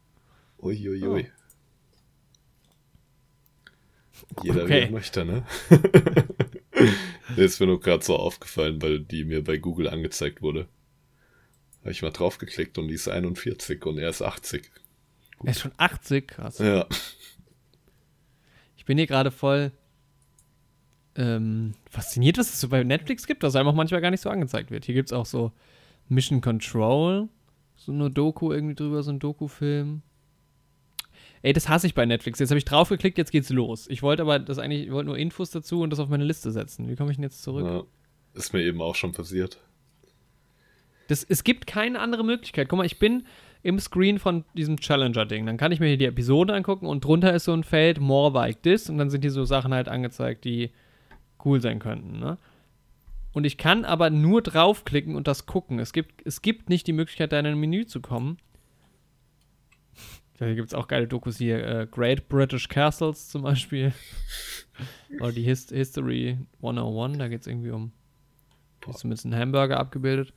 Uiuiui. 0.59 1.27
Jeder 4.43 4.55
wie 4.55 4.61
Okay. 4.61 4.81
er 4.85 4.91
möchte, 4.91 5.25
ne? 5.25 5.43
Ist 7.37 7.59
mir 7.59 7.67
nur 7.67 7.79
gerade 7.79 8.03
so 8.03 8.15
aufgefallen, 8.15 8.81
weil 8.81 8.99
die 8.99 9.23
mir 9.25 9.43
bei 9.43 9.57
Google 9.57 9.89
angezeigt 9.89 10.41
wurde. 10.41 10.67
Habe 11.81 11.91
ich 11.91 12.01
mal 12.01 12.11
draufgeklickt 12.11 12.77
und 12.77 12.87
die 12.87 12.93
ist 12.93 13.09
41 13.09 13.85
und 13.85 13.97
er 13.97 14.09
ist 14.09 14.21
80. 14.21 14.71
Er 15.43 15.51
ist 15.51 15.59
schon 15.59 15.73
80, 15.75 16.27
krass. 16.27 16.59
Ja. 16.59 16.87
Ich 18.77 18.85
bin 18.85 18.97
hier 18.97 19.07
gerade 19.07 19.31
voll 19.31 19.73
ähm, 21.15 21.73
fasziniert, 21.89 22.37
was 22.37 22.53
es 22.53 22.61
so 22.61 22.69
bei 22.69 22.83
Netflix 22.83 23.27
gibt, 23.27 23.43
dass 23.43 23.55
einem 23.55 23.67
auch 23.67 23.75
manchmal 23.75 24.01
gar 24.01 24.11
nicht 24.11 24.21
so 24.21 24.29
angezeigt 24.29 24.71
wird. 24.71 24.85
Hier 24.85 24.95
gibt 24.95 25.09
es 25.09 25.13
auch 25.13 25.25
so 25.25 25.51
Mission 26.09 26.41
Control, 26.41 27.27
so 27.75 27.91
eine 27.91 28.09
Doku 28.09 28.51
irgendwie 28.51 28.75
drüber, 28.75 29.03
so 29.03 29.11
ein 29.11 29.19
Doku-Film. 29.19 30.01
Ey, 31.43 31.53
das 31.53 31.69
hasse 31.69 31.85
ich 31.85 31.93
bei 31.93 32.05
Netflix. 32.05 32.39
Jetzt 32.39 32.49
habe 32.49 32.57
ich 32.57 32.65
draufgeklickt, 32.65 33.17
jetzt 33.17 33.31
geht's 33.31 33.49
los. 33.49 33.87
Ich 33.89 34.01
wollte 34.01 34.23
aber 34.23 34.39
das 34.39 34.59
eigentlich, 34.59 34.85
ich 34.85 34.91
wollte 34.91 35.07
nur 35.07 35.17
Infos 35.17 35.51
dazu 35.51 35.81
und 35.81 35.89
das 35.91 35.99
auf 35.99 36.07
meine 36.09 36.23
Liste 36.23 36.51
setzen. 36.51 36.89
Wie 36.89 36.95
komme 36.95 37.11
ich 37.11 37.17
denn 37.17 37.23
jetzt 37.23 37.43
zurück? 37.43 37.65
ja. 37.67 37.83
Ist 38.33 38.53
mir 38.53 38.63
eben 38.63 38.81
auch 38.81 38.95
schon 38.95 39.11
passiert. 39.11 39.59
Das, 41.07 41.23
es 41.23 41.43
gibt 41.43 41.67
keine 41.67 41.99
andere 41.99 42.23
Möglichkeit. 42.23 42.69
Guck 42.69 42.77
mal, 42.77 42.85
ich 42.85 42.97
bin 42.97 43.25
im 43.61 43.77
Screen 43.79 44.19
von 44.19 44.45
diesem 44.55 44.79
Challenger-Ding. 44.79 45.45
Dann 45.45 45.57
kann 45.57 45.71
ich 45.71 45.79
mir 45.79 45.87
hier 45.87 45.97
die 45.97 46.05
Episode 46.05 46.53
angucken 46.53 46.87
und 46.87 47.03
drunter 47.03 47.33
ist 47.33 47.43
so 47.43 47.53
ein 47.53 47.63
Feld, 47.63 47.99
more 47.99 48.31
like 48.33 48.63
this. 48.63 48.89
Und 48.89 48.97
dann 48.97 49.09
sind 49.09 49.21
hier 49.21 49.31
so 49.31 49.45
Sachen 49.45 49.73
halt 49.73 49.87
angezeigt, 49.87 50.45
die 50.45 50.71
cool 51.45 51.61
sein 51.61 51.79
könnten. 51.79 52.19
Ne? 52.19 52.37
Und 53.33 53.45
ich 53.45 53.57
kann 53.57 53.85
aber 53.85 54.09
nur 54.09 54.41
draufklicken 54.41 55.15
und 55.15 55.27
das 55.27 55.45
gucken. 55.45 55.79
Es 55.79 55.93
gibt, 55.93 56.25
es 56.25 56.41
gibt 56.41 56.69
nicht 56.69 56.87
die 56.87 56.93
Möglichkeit, 56.93 57.31
da 57.31 57.39
in 57.39 57.45
ein 57.45 57.59
Menü 57.59 57.85
zu 57.85 58.01
kommen. 58.01 58.37
Hier 60.45 60.55
gibt 60.55 60.67
es 60.67 60.73
auch 60.73 60.87
geile 60.87 61.07
Dokus 61.07 61.37
hier. 61.37 61.65
Äh, 61.65 61.87
Great 61.89 62.27
British 62.29 62.67
Castles 62.67 63.29
zum 63.29 63.43
Beispiel. 63.43 63.93
Oder 65.19 65.31
die 65.31 65.43
Hist 65.43 65.71
History 65.71 66.37
101. 66.57 67.17
Da 67.17 67.27
geht 67.27 67.41
es 67.41 67.47
irgendwie 67.47 67.71
um. 67.71 67.91
Ist 68.87 68.99
zumindest 68.99 69.25
ein 69.25 69.35
Hamburger 69.35 69.79
abgebildet. 69.79 70.33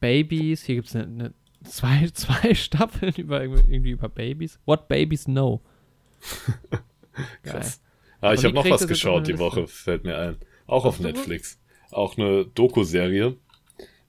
Babys. 0.00 0.64
Hier 0.64 0.76
gibt 0.76 0.88
es 0.88 0.96
eine, 0.96 1.04
eine, 1.04 1.34
zwei, 1.64 2.08
zwei 2.12 2.54
Staffeln 2.54 3.14
über, 3.16 3.42
irgendwie 3.42 3.90
über 3.90 4.08
Babys. 4.08 4.58
What 4.66 4.88
Babies 4.88 5.24
Know. 5.24 5.60
Geil. 7.42 7.66
Ah, 8.20 8.34
ich 8.34 8.44
habe 8.44 8.54
noch 8.54 8.68
was 8.68 8.86
geschaut 8.86 9.26
die 9.26 9.38
Woche, 9.38 9.66
fällt 9.66 10.04
mir 10.04 10.18
ein. 10.18 10.36
Auch 10.66 10.84
auf? 10.84 11.00
Netflix. 11.00 11.58
Auch 11.90 12.18
eine 12.18 12.44
Doku-Serie. 12.44 13.36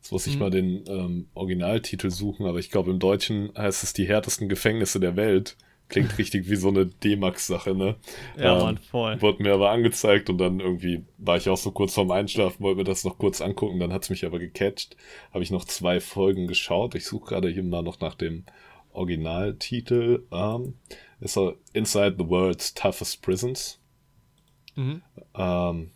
Jetzt 0.01 0.11
muss 0.11 0.25
ich 0.27 0.33
Mhm. 0.35 0.39
mal 0.39 0.49
den 0.49 0.83
ähm, 0.87 1.27
Originaltitel 1.35 2.09
suchen, 2.09 2.45
aber 2.47 2.59
ich 2.59 2.71
glaube 2.71 2.89
im 2.91 2.99
Deutschen 2.99 3.51
heißt 3.55 3.83
es 3.83 3.93
die 3.93 4.07
härtesten 4.07 4.49
Gefängnisse 4.49 4.99
der 4.99 5.15
Welt. 5.15 5.57
Klingt 5.89 6.17
richtig 6.17 6.49
wie 6.49 6.55
so 6.55 6.69
eine 6.69 6.85
D-Max-Sache, 6.87 7.75
ne? 7.75 7.97
Ja, 8.37 8.55
Ähm, 8.57 8.63
Mann, 8.63 8.77
voll. 8.79 9.21
Wurde 9.21 9.43
mir 9.43 9.53
aber 9.53 9.71
angezeigt 9.71 10.29
und 10.29 10.37
dann 10.39 10.59
irgendwie 10.59 11.03
war 11.17 11.37
ich 11.37 11.49
auch 11.49 11.57
so 11.57 11.71
kurz 11.71 11.93
vorm 11.93 12.11
Einschlafen, 12.11 12.61
wollte 12.63 12.77
mir 12.77 12.83
das 12.85 13.03
noch 13.03 13.17
kurz 13.17 13.41
angucken, 13.41 13.79
dann 13.79 13.93
hat's 13.93 14.09
mich 14.09 14.25
aber 14.25 14.39
gecatcht. 14.39 14.95
Habe 15.33 15.43
ich 15.43 15.51
noch 15.51 15.65
zwei 15.65 15.99
Folgen 15.99 16.47
geschaut. 16.47 16.95
Ich 16.95 17.05
suche 17.05 17.25
gerade 17.29 17.49
hier 17.49 17.63
mal 17.63 17.83
noch 17.83 17.99
nach 17.99 18.15
dem 18.15 18.45
Originaltitel. 18.93 20.23
Ähm, 20.31 20.75
ist 21.19 21.37
er 21.37 21.55
Inside 21.73 22.15
the 22.17 22.27
World's 22.27 22.73
Toughest 22.73 23.21
Prisons. 23.21 23.79
Mhm. 24.75 25.01
Ähm, 25.35 25.91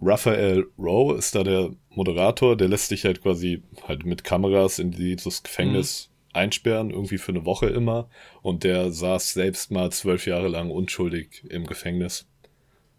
Raphael 0.00 0.66
Rowe 0.78 1.16
ist 1.16 1.34
da 1.34 1.42
der 1.42 1.70
Moderator, 1.90 2.56
der 2.56 2.68
lässt 2.68 2.88
sich 2.88 3.04
halt 3.04 3.22
quasi 3.22 3.62
halt 3.88 4.04
mit 4.04 4.24
Kameras 4.24 4.78
in 4.78 4.90
dieses 4.90 5.42
Gefängnis 5.42 6.10
einsperren, 6.32 6.90
irgendwie 6.90 7.18
für 7.18 7.32
eine 7.32 7.46
Woche 7.46 7.66
immer. 7.66 8.08
Und 8.42 8.62
der 8.64 8.90
saß 8.92 9.32
selbst 9.32 9.70
mal 9.70 9.90
zwölf 9.90 10.26
Jahre 10.26 10.48
lang 10.48 10.70
unschuldig 10.70 11.44
im 11.48 11.66
Gefängnis. 11.66 12.28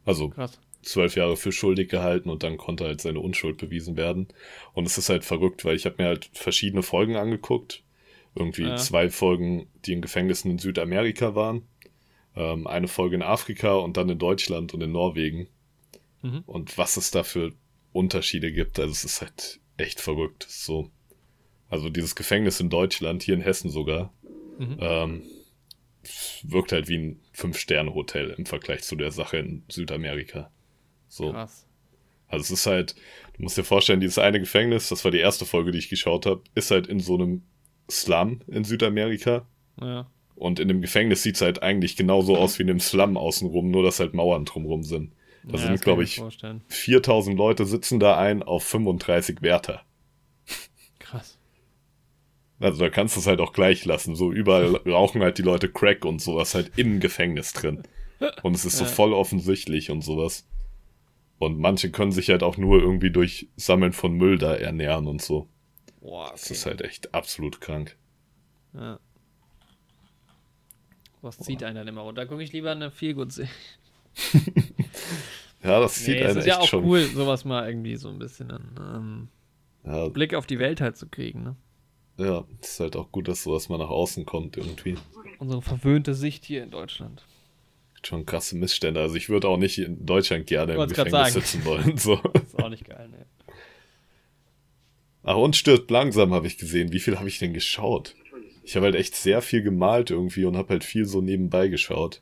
Also 0.06 0.30
Krass. 0.30 0.60
zwölf 0.82 1.16
Jahre 1.16 1.38
für 1.38 1.52
schuldig 1.52 1.90
gehalten 1.90 2.30
und 2.32 2.42
dann 2.42 2.58
konnte 2.58 2.86
halt 2.86 3.00
seine 3.02 3.20
Unschuld 3.20 3.58
bewiesen 3.58 3.96
werden. 3.96 4.28
Und 4.74 4.88
es 4.88 4.98
ist 4.98 5.10
halt 5.10 5.24
verrückt, 5.24 5.66
weil 5.66 5.76
ich 5.76 5.86
habe 5.86 5.96
mir 6.00 6.08
halt 6.08 6.30
verschiedene 6.34 6.82
Folgen 6.82 7.16
angeguckt. 7.16 7.84
Irgendwie 8.36 8.64
Ja. 8.64 8.76
zwei 8.78 9.10
Folgen, 9.10 9.68
die 9.86 9.94
in 9.94 10.02
Gefängnissen 10.02 10.50
in 10.50 10.58
Südamerika 10.60 11.36
waren. 11.36 11.62
Ähm, 12.36 12.66
eine 12.66 12.88
Folge 12.88 13.16
in 13.16 13.22
Afrika 13.24 13.76
und 13.76 13.98
dann 13.98 14.10
in 14.10 14.18
Deutschland 14.20 14.74
und 14.74 14.82
in 14.82 14.92
Norwegen. 14.92 15.48
Mhm. 16.32 16.44
Und 16.46 16.78
was 16.78 16.98
es 16.98 17.12
da 17.12 17.24
für 17.24 17.54
Unterschiede 17.94 18.52
gibt, 18.52 18.80
also 18.80 18.92
es 18.92 19.04
ist 19.04 19.22
halt 19.22 19.60
echt 19.78 20.00
verrückt. 20.02 20.46
So. 20.50 20.90
Also 21.70 21.90
dieses 21.90 22.16
Gefängnis 22.16 22.60
in 22.60 22.70
Deutschland, 22.70 23.24
hier 23.24 23.36
in 23.36 23.42
Hessen 23.42 23.70
sogar, 23.70 24.13
Mhm. 24.60 24.78
ähm, 24.80 25.22
wirkt 26.44 26.72
halt 26.72 26.88
wie 26.88 26.98
ein 26.98 27.20
Fünf-Sterne-Hotel 27.34 28.32
im 28.38 28.46
Vergleich 28.46 28.84
zu 28.84 28.96
der 28.96 29.12
Sache 29.12 29.38
in 29.38 29.63
Südamerika. 29.68 30.50
So. 31.10 31.32
Krass. 31.32 31.66
Also 32.28 32.44
es 32.54 32.60
ist 32.62 32.66
halt, 32.66 32.96
du 33.36 33.44
musst 33.44 33.58
dir 33.58 33.63
vorstellen, 33.63 34.00
dieses 34.00 34.18
eine 34.18 34.40
Gefängnis, 34.40 34.90
das 34.90 35.04
war 35.04 35.12
die 35.12 35.20
erste 35.20 35.46
Folge, 35.46 35.72
die 35.72 35.80
ich 35.80 35.90
geschaut 35.90 36.26
habe, 36.26 36.42
ist 36.56 36.72
halt 36.72 36.88
in 36.88 37.00
so 37.00 37.16
einem 37.16 37.44
Slum 37.90 38.42
in 38.48 38.63
Südamerika. 38.63 39.48
Ja. 39.80 40.10
Und 40.36 40.60
in 40.60 40.68
dem 40.68 40.82
Gefängnis 40.82 41.24
sieht 41.24 41.36
es 41.36 41.42
halt 41.42 41.63
eigentlich 41.63 41.96
genauso 41.96 42.38
aus 42.38 42.58
wie 42.60 42.63
in 42.63 42.68
dem 42.68 42.80
Slum 42.80 43.18
außenrum, 43.18 43.72
nur 43.72 43.84
dass 43.84 44.00
halt 44.00 44.13
Mauern 44.13 44.46
drumrum 44.46 44.84
sind. 44.84 45.13
Da 45.48 45.58
ja, 45.58 45.66
sind, 45.68 45.82
glaube 45.82 46.04
ich, 46.04 46.18
Vorstellen. 46.18 46.62
4000 46.68 47.38
Leute 47.38 47.66
sitzen 47.66 48.00
da 48.00 48.18
ein 48.18 48.44
auf 48.44 48.64
35 48.66 49.42
Wärter. 49.42 49.82
Krass. 51.00 51.38
Also 52.60 52.80
da 52.80 52.90
kannst 52.90 53.16
du 53.16 53.20
es 53.22 53.28
halt 53.28 53.40
auch 53.40 53.54
gleich 53.54 53.86
lassen. 53.86 54.16
So 54.16 54.32
überall 54.32 54.76
rauchen 54.88 55.22
halt 55.22 55.38
die 55.38 55.44
Leute 55.44 55.70
Crack 55.72 56.04
und 56.06 56.22
sowas 56.22 56.54
halt 56.56 56.72
im 56.78 57.00
Gefängnis 57.00 57.54
drin. 57.54 57.84
Und 58.44 58.56
es 58.56 58.66
ist 58.66 58.78
so 58.78 58.84
Ja. 58.84 58.90
voll 58.90 59.14
offensichtlich 59.14 59.90
und 59.92 60.02
sowas. 60.02 60.48
Und 61.40 61.60
manche 61.60 61.92
können 61.92 62.12
sich 62.12 62.30
halt 62.30 62.42
auch 62.44 62.58
nur 62.58 62.82
irgendwie 62.82 63.12
durch 63.12 63.48
Sammeln 63.56 63.94
von 63.94 64.14
Müll 64.14 64.38
da 64.40 64.56
ernähren 64.56 65.08
und 65.08 65.22
so. 65.22 65.48
Boah, 66.02 66.32
Das 66.32 66.50
ist 66.50 66.66
halt 66.66 66.82
echt 66.82 67.14
absolut 67.14 67.62
krank. 67.62 67.96
Ja. 68.74 69.00
Was 71.22 71.38
zieht 71.40 71.64
einen 71.64 71.76
dann 71.76 71.88
immer 71.88 72.02
runter? 72.02 72.22
Da 72.24 72.28
gucke 72.28 72.42
ich 72.44 72.52
lieber 72.54 72.72
eine 72.72 72.90
Feelgood-Serie. 72.92 73.52
Ja, 75.63 75.80
das 75.80 75.96
sieht 75.96 76.15
Nee, 76.15 76.22
es 76.22 76.30
einen 76.30 76.38
ist 76.39 76.46
echt 76.46 76.56
ja 76.56 76.60
auch 76.62 76.67
schon. 76.67 76.84
cool, 76.86 77.02
sowas 77.04 77.43
mal 77.46 77.67
irgendwie 77.67 77.96
so 77.96 78.10
ein 78.10 78.20
bisschen 78.20 78.52
an 78.52 78.70
ähm, 79.86 79.91
Ja, 79.91 80.08
Blick 80.10 80.34
auf 80.34 80.46
die 80.46 80.60
Welt 80.60 80.82
halt 80.82 80.98
zu 80.98 81.08
kriegen, 81.08 81.43
ne? 81.43 81.56
ja, 82.20 82.46
es 82.62 82.72
ist 82.72 82.80
halt 82.80 82.96
auch 82.96 83.12
gut, 83.12 83.28
dass 83.28 83.43
sowas 83.43 83.70
mal 83.70 83.78
nach 83.78 83.89
außen 83.89 84.26
kommt 84.26 84.58
irgendwie. 84.58 84.96
Unsere 85.39 85.62
verwöhnte 85.62 86.13
Sicht 86.15 86.46
hier 86.46 86.63
in 86.63 86.72
Deutschland. 86.72 87.24
Schon 88.04 88.26
krasse 88.26 88.56
Missstände. 88.56 89.02
Also 89.02 89.15
ich 89.15 89.28
würde 89.30 89.48
auch 89.50 89.58
nicht 89.58 89.78
in 89.80 90.06
Deutschland 90.06 90.48
gerne 90.48 90.74
im 90.74 90.88
Gefängnis 90.88 91.34
sitzen 91.34 91.65
wollen. 91.65 91.98
So. 91.98 92.13
Ist 92.34 92.58
auch 92.63 92.70
nicht 92.70 92.86
geil, 92.86 93.10
ne? 93.10 93.26
Ach, 95.24 95.36
und 95.36 95.56
stirbt 95.56 95.91
langsam, 95.91 96.34
habe 96.34 96.48
ich 96.48 96.58
gesehen. 96.58 96.91
Wie 96.93 97.00
viel 97.00 97.17
habe 97.20 97.28
ich 97.28 97.39
denn 97.39 97.54
geschaut? 97.54 98.15
Ich 98.63 98.76
habe 98.76 98.86
halt 98.86 98.96
echt 98.96 99.15
sehr 99.15 99.41
viel 99.41 99.62
gemalt 99.62 100.10
irgendwie 100.10 100.46
und 100.46 100.56
habe 100.58 100.70
halt 100.70 100.84
viel 100.84 101.06
so 101.06 101.22
nebenbei 101.22 101.67
geschaut. 101.67 102.22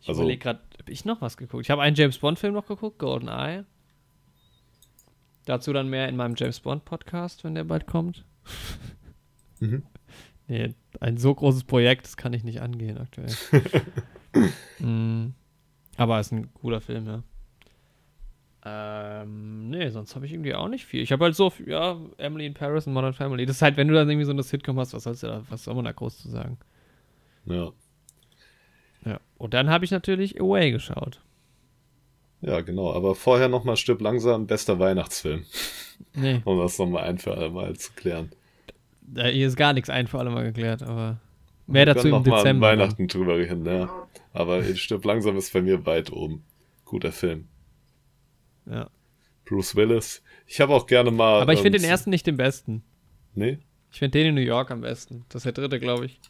Ich 0.00 0.08
Also- 0.08 0.22
überlege 0.22 0.40
gerade, 0.42 0.60
habe 0.82 0.92
ich 0.92 1.04
noch 1.04 1.20
was 1.20 1.36
geguckt? 1.36 1.64
Ich 1.64 1.70
habe 1.70 1.82
einen 1.82 1.94
James 1.94 2.18
Bond-Film 2.18 2.54
noch 2.54 2.66
geguckt, 2.66 2.98
Golden 2.98 3.28
Eye. 3.28 3.64
Dazu 5.44 5.72
dann 5.72 5.88
mehr 5.88 6.08
in 6.08 6.16
meinem 6.16 6.34
James 6.36 6.60
Bond 6.60 6.84
Podcast, 6.84 7.44
wenn 7.44 7.54
der 7.54 7.64
bald 7.64 7.86
kommt. 7.86 8.24
Mhm. 9.60 9.84
Nee, 10.48 10.74
ein 10.98 11.18
so 11.18 11.32
großes 11.32 11.62
Projekt, 11.62 12.04
das 12.04 12.16
kann 12.16 12.32
ich 12.32 12.42
nicht 12.42 12.60
angehen 12.60 12.98
aktuell. 12.98 13.30
mm, 14.80 15.26
aber 15.96 16.18
ist 16.18 16.32
ein 16.32 16.52
cooler 16.54 16.80
Film, 16.80 17.06
ja. 17.06 17.22
Ähm, 18.64 19.70
nee, 19.70 19.88
sonst 19.90 20.16
habe 20.16 20.26
ich 20.26 20.32
irgendwie 20.32 20.56
auch 20.56 20.66
nicht 20.66 20.84
viel. 20.84 21.00
Ich 21.00 21.12
habe 21.12 21.26
halt 21.26 21.36
so, 21.36 21.52
ja, 21.64 21.96
Emily 22.16 22.46
in 22.46 22.54
Paris 22.54 22.88
und 22.88 22.92
Modern 22.92 23.14
Family. 23.14 23.46
Das 23.46 23.54
ist 23.54 23.62
halt, 23.62 23.76
wenn 23.76 23.86
du 23.86 23.94
dann 23.94 24.10
irgendwie 24.10 24.26
so 24.26 24.32
eine 24.32 24.42
Sitcom 24.42 24.80
hast, 24.80 24.94
was 24.94 25.04
sollst 25.04 25.22
du 25.22 25.28
da, 25.28 25.44
was 25.48 25.62
soll 25.62 25.76
man 25.76 25.84
da 25.84 25.92
groß 25.92 26.18
zu 26.18 26.28
sagen? 26.28 26.58
Ja. 27.44 27.70
Ja. 29.04 29.20
Und 29.38 29.54
dann 29.54 29.70
habe 29.70 29.84
ich 29.84 29.90
natürlich 29.90 30.40
Away 30.40 30.70
geschaut. 30.70 31.20
Ja, 32.40 32.60
genau. 32.60 32.92
Aber 32.92 33.14
vorher 33.14 33.48
nochmal 33.48 33.76
Stück 33.76 34.00
langsam, 34.00 34.46
bester 34.46 34.78
Weihnachtsfilm. 34.78 35.44
Nee. 36.14 36.40
um 36.44 36.58
das 36.58 36.78
nochmal 36.78 37.04
ein 37.04 37.18
für 37.18 37.34
alle 37.34 37.50
Mal 37.50 37.76
zu 37.76 37.92
klären. 37.92 38.30
Da 39.02 39.26
hier 39.26 39.46
ist 39.46 39.56
gar 39.56 39.72
nichts 39.72 39.90
ein 39.90 40.06
für 40.06 40.18
alle 40.18 40.30
Mal 40.30 40.44
geklärt, 40.44 40.82
aber 40.82 41.18
mehr 41.66 41.86
dazu 41.86 42.08
im 42.08 42.12
noch 42.12 42.24
Dezember. 42.24 42.68
Mal 42.68 42.78
Weihnachten 42.78 43.08
drüber 43.08 43.36
hin, 43.38 43.64
ja. 43.64 43.90
Aber 44.32 44.62
Stück 44.74 45.04
langsam 45.04 45.36
ist 45.36 45.52
bei 45.52 45.62
mir 45.62 45.84
weit 45.86 46.12
oben. 46.12 46.44
Guter 46.84 47.12
Film. 47.12 47.48
Ja. 48.66 48.88
Bruce 49.44 49.76
Willis. 49.76 50.22
Ich 50.46 50.60
habe 50.60 50.74
auch 50.74 50.86
gerne 50.86 51.10
mal. 51.10 51.42
Aber 51.42 51.52
ich 51.52 51.60
finde 51.60 51.78
den 51.78 51.88
ersten 51.88 52.10
nicht 52.10 52.26
den 52.26 52.36
besten. 52.36 52.82
Nee? 53.34 53.58
Ich 53.90 53.98
finde 53.98 54.18
den 54.18 54.28
in 54.28 54.34
New 54.34 54.40
York 54.40 54.70
am 54.70 54.80
besten. 54.80 55.24
Das 55.28 55.40
ist 55.40 55.44
der 55.44 55.52
dritte, 55.52 55.78
glaube 55.78 56.06
ich. 56.06 56.20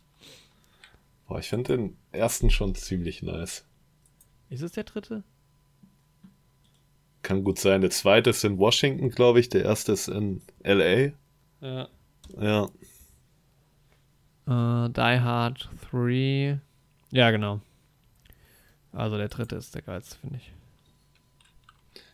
Boah, 1.33 1.39
ich 1.39 1.49
finde 1.49 1.79
den 1.79 1.97
ersten 2.11 2.51
schon 2.51 2.75
ziemlich 2.75 3.23
nice. 3.23 3.65
Ist 4.51 4.61
es 4.61 4.73
der 4.73 4.85
dritte? 4.85 5.25
Kann 7.23 7.43
gut 7.43 7.59
sein. 7.59 7.81
Der 7.81 7.89
zweite 7.89 8.29
ist 8.29 8.45
in 8.45 8.59
Washington, 8.59 9.09
glaube 9.09 9.41
ich. 9.41 9.49
Der 9.49 9.65
erste 9.65 9.93
ist 9.93 10.09
in 10.09 10.43
LA. 10.63 11.13
Ja. 11.63 11.89
Ja. 12.39 12.65
Uh, 14.47 14.89
Die 14.89 15.21
Hard 15.21 15.71
3. 15.91 16.61
Ja, 17.13 17.31
genau. 17.31 17.63
Also 18.93 19.17
der 19.17 19.29
dritte 19.29 19.57
ist 19.57 19.75
der 19.75 19.81
geilste, 19.81 20.19
finde 20.19 20.37
ich. 20.37 20.53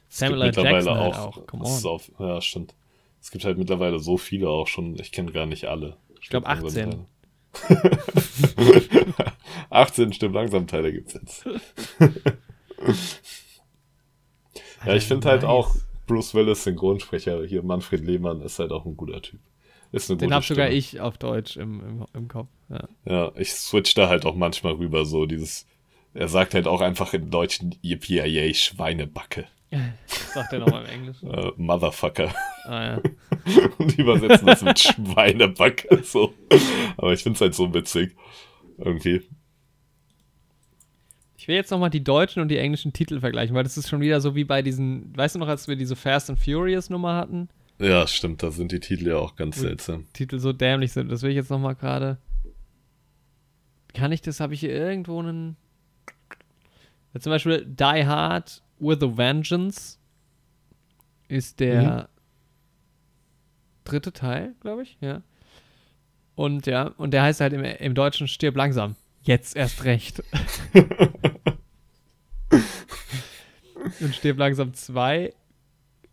Samuel 0.09 0.42
L. 0.42 0.54
Jackson 0.54 0.96
auch. 0.96 1.02
Halt 1.02 1.16
auch. 1.16 1.46
Come 1.48 1.64
on. 1.64 1.85
Auf, 1.87 2.09
ja, 2.20 2.40
stimmt. 2.40 2.72
Es 3.20 3.33
gibt 3.33 3.44
halt 3.44 3.59
mittlerweile 3.59 3.98
so 3.98 4.16
viele 4.16 4.48
auch 4.48 4.68
schon. 4.68 4.96
Ich 5.00 5.11
kenne 5.11 5.33
gar 5.33 5.46
nicht 5.46 5.64
alle. 5.64 5.96
Ich 6.20 6.28
glaube 6.28 6.46
18. 6.46 7.04
18 9.71 10.12
Stimmt 10.12 10.35
langsam 10.35 10.66
Teile 10.66 10.92
gibt 10.92 11.09
es 11.09 11.14
jetzt. 11.14 11.44
ja, 14.87 14.94
ich 14.94 15.05
finde 15.05 15.29
halt 15.29 15.44
auch 15.44 15.77
Bruce 16.07 16.35
Willis, 16.35 16.64
Synchronsprecher, 16.64 17.44
hier 17.44 17.62
Manfred 17.62 18.05
Lehmann, 18.05 18.40
ist 18.40 18.59
halt 18.59 18.73
auch 18.73 18.87
ein 18.87 18.97
guter 18.97 19.23
Typ. 19.23 19.40
Ist 19.92 20.11
eine 20.11 20.18
Den 20.18 20.35
habe 20.35 20.44
sogar 20.44 20.71
ich 20.71 21.01
auf 21.01 21.16
Deutsch 21.18 21.57
im, 21.57 21.81
im, 21.81 22.05
im 22.12 22.29
Kopf. 22.29 22.49
Ja. 22.68 22.88
ja, 23.07 23.33
ich 23.37 23.53
switch 23.53 23.94
da 23.94 24.09
halt 24.09 24.27
auch 24.27 24.35
manchmal 24.35 24.75
rüber, 24.75 25.05
so 25.05 25.27
dieses. 25.27 25.66
Er 26.14 26.29
sagt 26.29 26.55
halt 26.55 26.66
auch 26.66 26.81
einfach 26.81 27.14
in 27.14 27.31
Deutschen 27.31 27.75
Yippie 27.83 28.53
Schweinebacke. 28.55 29.47
Sagt 30.07 30.53
er 30.53 30.61
nochmal 30.61 30.85
im 30.85 30.90
Englischen? 30.90 31.29
Uh, 31.29 31.53
Motherfucker. 31.57 32.35
Ah, 32.64 32.85
ja. 32.85 33.03
Und 33.78 33.96
die 33.96 34.02
übersetzen 34.02 34.46
das 34.46 34.62
mit 34.62 34.78
Schweinebacke. 34.78 36.02
So. 36.02 36.34
Aber 36.96 37.12
ich 37.12 37.22
finde 37.22 37.37
es 37.37 37.40
halt 37.40 37.54
so 37.54 37.72
witzig. 37.74 38.14
Irgendwie. 38.78 39.22
Ich 41.37 41.48
will 41.48 41.56
jetzt 41.56 41.70
nochmal 41.70 41.90
die 41.90 42.04
deutschen 42.04 42.42
und 42.42 42.48
die 42.48 42.58
englischen 42.58 42.92
Titel 42.92 43.20
vergleichen, 43.20 43.54
weil 43.54 43.62
das 43.62 43.78
ist 43.78 43.88
schon 43.88 44.00
wieder 44.00 44.20
so 44.20 44.34
wie 44.34 44.44
bei 44.44 44.61
diesen, 44.62 45.16
weißt 45.16 45.34
du 45.34 45.38
noch, 45.38 45.48
als 45.48 45.66
wir 45.66 45.76
diese 45.76 45.96
Fast 45.96 46.30
and 46.30 46.38
Furious 46.38 46.90
Nummer 46.90 47.14
hatten? 47.14 47.48
Ja, 47.80 48.06
stimmt, 48.06 48.42
da 48.42 48.50
sind 48.50 48.72
die 48.72 48.80
Titel 48.80 49.08
ja 49.08 49.16
auch 49.16 49.37
ganz 49.37 49.58
seltsam. 49.58 50.06
Titel 50.12 50.40
so 50.40 50.52
dämlich 50.52 50.92
sind. 50.92 51.11
Das 51.11 51.22
will 51.22 51.30
ich 51.30 51.37
jetzt 51.37 51.50
nochmal 51.50 51.76
gerade. 51.76 52.18
Kann 53.94 54.12
ich 54.12 54.20
das? 54.20 54.40
Habe 54.40 54.54
ich 54.54 54.61
hier 54.61 54.72
irgendwo 54.72 55.20
einen. 55.20 55.56
Ja, 57.14 57.20
zum 57.20 57.30
Beispiel 57.30 57.64
Die 57.64 58.04
Hard 58.06 58.62
with 58.78 58.98
a 59.02 59.16
Vengeance 59.16 59.98
ist 61.28 61.61
der 61.61 61.82
mhm. 61.82 62.17
Dritte 63.90 64.12
Teil, 64.12 64.55
glaube 64.61 64.83
ich, 64.83 64.96
ja. 65.01 65.22
Und 66.35 66.66
ja, 66.66 66.92
und 66.98 67.12
der 67.12 67.22
heißt 67.22 67.40
halt 67.40 67.53
im, 67.53 67.64
im 67.64 67.94
Deutschen 67.94 68.29
Stirb 68.29 68.57
langsam. 68.57 68.94
Jetzt 69.22 69.57
erst 69.57 69.85
recht. 69.85 70.22
und 74.01 74.14
Stirb 74.14 74.38
langsam 74.38 74.72
2 74.72 75.33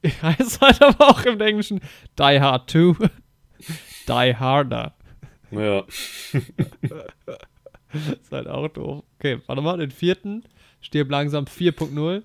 heißt 0.21 0.61
halt 0.61 0.81
aber 0.81 1.09
auch 1.09 1.23
im 1.25 1.39
Englischen 1.41 1.79
Die 2.17 2.39
Hard 2.39 2.69
2. 2.69 3.09
Die 4.07 4.35
Harder. 4.35 4.93
Ja. 5.51 5.83
ist 7.93 8.31
halt 8.31 8.47
auch 8.47 8.67
doof. 8.67 9.03
Okay, 9.17 9.41
warte 9.45 9.61
mal, 9.61 9.77
den 9.77 9.91
vierten. 9.91 10.43
Stirb 10.81 11.09
langsam 11.09 11.45
4.0. 11.45 12.23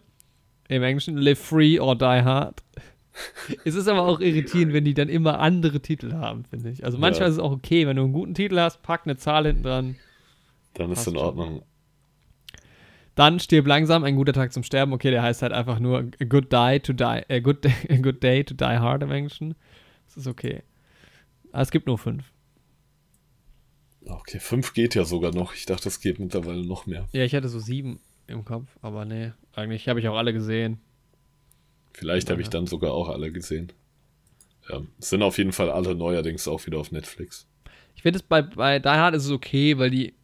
Im 0.69 0.83
Englischen 0.83 1.17
Live 1.17 1.39
Free 1.39 1.79
or 1.81 1.97
Die 1.97 2.05
Hard. 2.05 2.63
Es 3.65 3.75
ist 3.75 3.89
aber 3.89 4.03
auch 4.03 4.21
irritierend, 4.21 4.73
wenn 4.73 4.85
die 4.85 4.95
dann 4.95 5.09
immer 5.09 5.41
andere 5.41 5.81
Titel 5.81 6.13
haben, 6.13 6.45
finde 6.45 6.71
ich. 6.71 6.85
Also 6.85 6.99
manchmal 6.99 7.29
ja. 7.29 7.29
ist 7.29 7.35
es 7.35 7.41
auch 7.41 7.53
okay, 7.53 7.87
wenn 7.87 7.97
du 7.97 8.05
einen 8.05 8.13
guten 8.13 8.35
Titel 8.35 8.59
hast, 8.59 8.83
pack 8.83 9.03
eine 9.05 9.17
Zahl 9.17 9.47
hinten 9.47 9.63
dran. 9.63 9.97
Dann 10.75 10.93
ist 10.93 11.01
es 11.01 11.07
in 11.09 11.17
Ordnung. 11.17 11.63
Dann 13.15 13.41
stirb 13.41 13.67
langsam, 13.67 14.05
ein 14.05 14.17
guter 14.17 14.33
Tag 14.33 14.53
zum 14.53 14.63
Sterben. 14.63 14.93
Okay, 14.93 15.11
der 15.11 15.23
heißt 15.23 15.43
halt 15.43 15.53
einfach 15.53 15.79
nur 15.79 16.11
a 16.21 16.25
good 16.25 16.53
die 16.53 16.81
to 16.81 16.93
die, 16.93 17.05
a 17.29 17.41
good, 17.41 17.65
day, 17.65 17.75
a 17.91 17.97
good 17.97 18.23
day 18.23 18.45
to 18.45 18.55
die 18.55 18.65
hard 18.79 19.03
im 19.03 19.11
Englischen. 19.11 19.55
Das 20.07 20.17
ist 20.17 20.27
okay. 20.27 20.63
Aber 21.53 21.63
es 21.63 21.71
gibt 21.71 21.87
nur 21.87 21.99
fünf. 21.99 22.33
Okay, 24.07 24.39
fünf 24.39 24.73
geht 24.73 24.95
ja 24.95 25.05
sogar 25.05 25.35
noch. 25.35 25.55
Ich 25.55 25.67
dachte, 25.67 25.89
es 25.89 26.01
geht 26.01 26.19
mittlerweile 26.19 26.65
noch 26.65 26.87
mehr. 26.87 27.09
Ja, 27.13 27.25
ich 27.25 27.35
hatte 27.35 27.49
so 27.49 27.59
sieben 27.59 28.01
im 28.27 28.45
Kopf, 28.45 28.69
aber 28.81 29.05
nee, 29.05 29.33
eigentlich 29.53 29.89
habe 29.89 30.01
ich 30.01 30.09
auch 30.09 30.17
alle 30.17 30.33
gesehen. 30.33 30.81
Vielleicht 31.93 32.29
ja. 32.29 32.33
habe 32.33 32.43
ich 32.43 32.49
dann 32.49 32.67
sogar 32.67 32.93
auch 32.93 33.09
alle 33.09 33.33
gesehen. 33.33 33.73
Ja, 34.69 34.83
sind 34.99 35.23
auf 35.23 35.39
jeden 35.39 35.53
Fall 35.53 35.71
alle 35.71 35.95
neuerdings 35.95 36.47
auch 36.47 36.65
wieder 36.67 36.79
auf 36.79 36.93
Netflix. 36.93 37.47
Ich 37.97 38.03
finde 38.03 38.19
es 38.19 38.23
bei, 38.23 38.43
bei 38.43 38.79
Die 38.79 38.89
Hard 38.89 39.15
ist 39.15 39.27
es 39.27 39.31
okay, 39.31 39.79
weil 39.79 39.91
die 39.91 40.15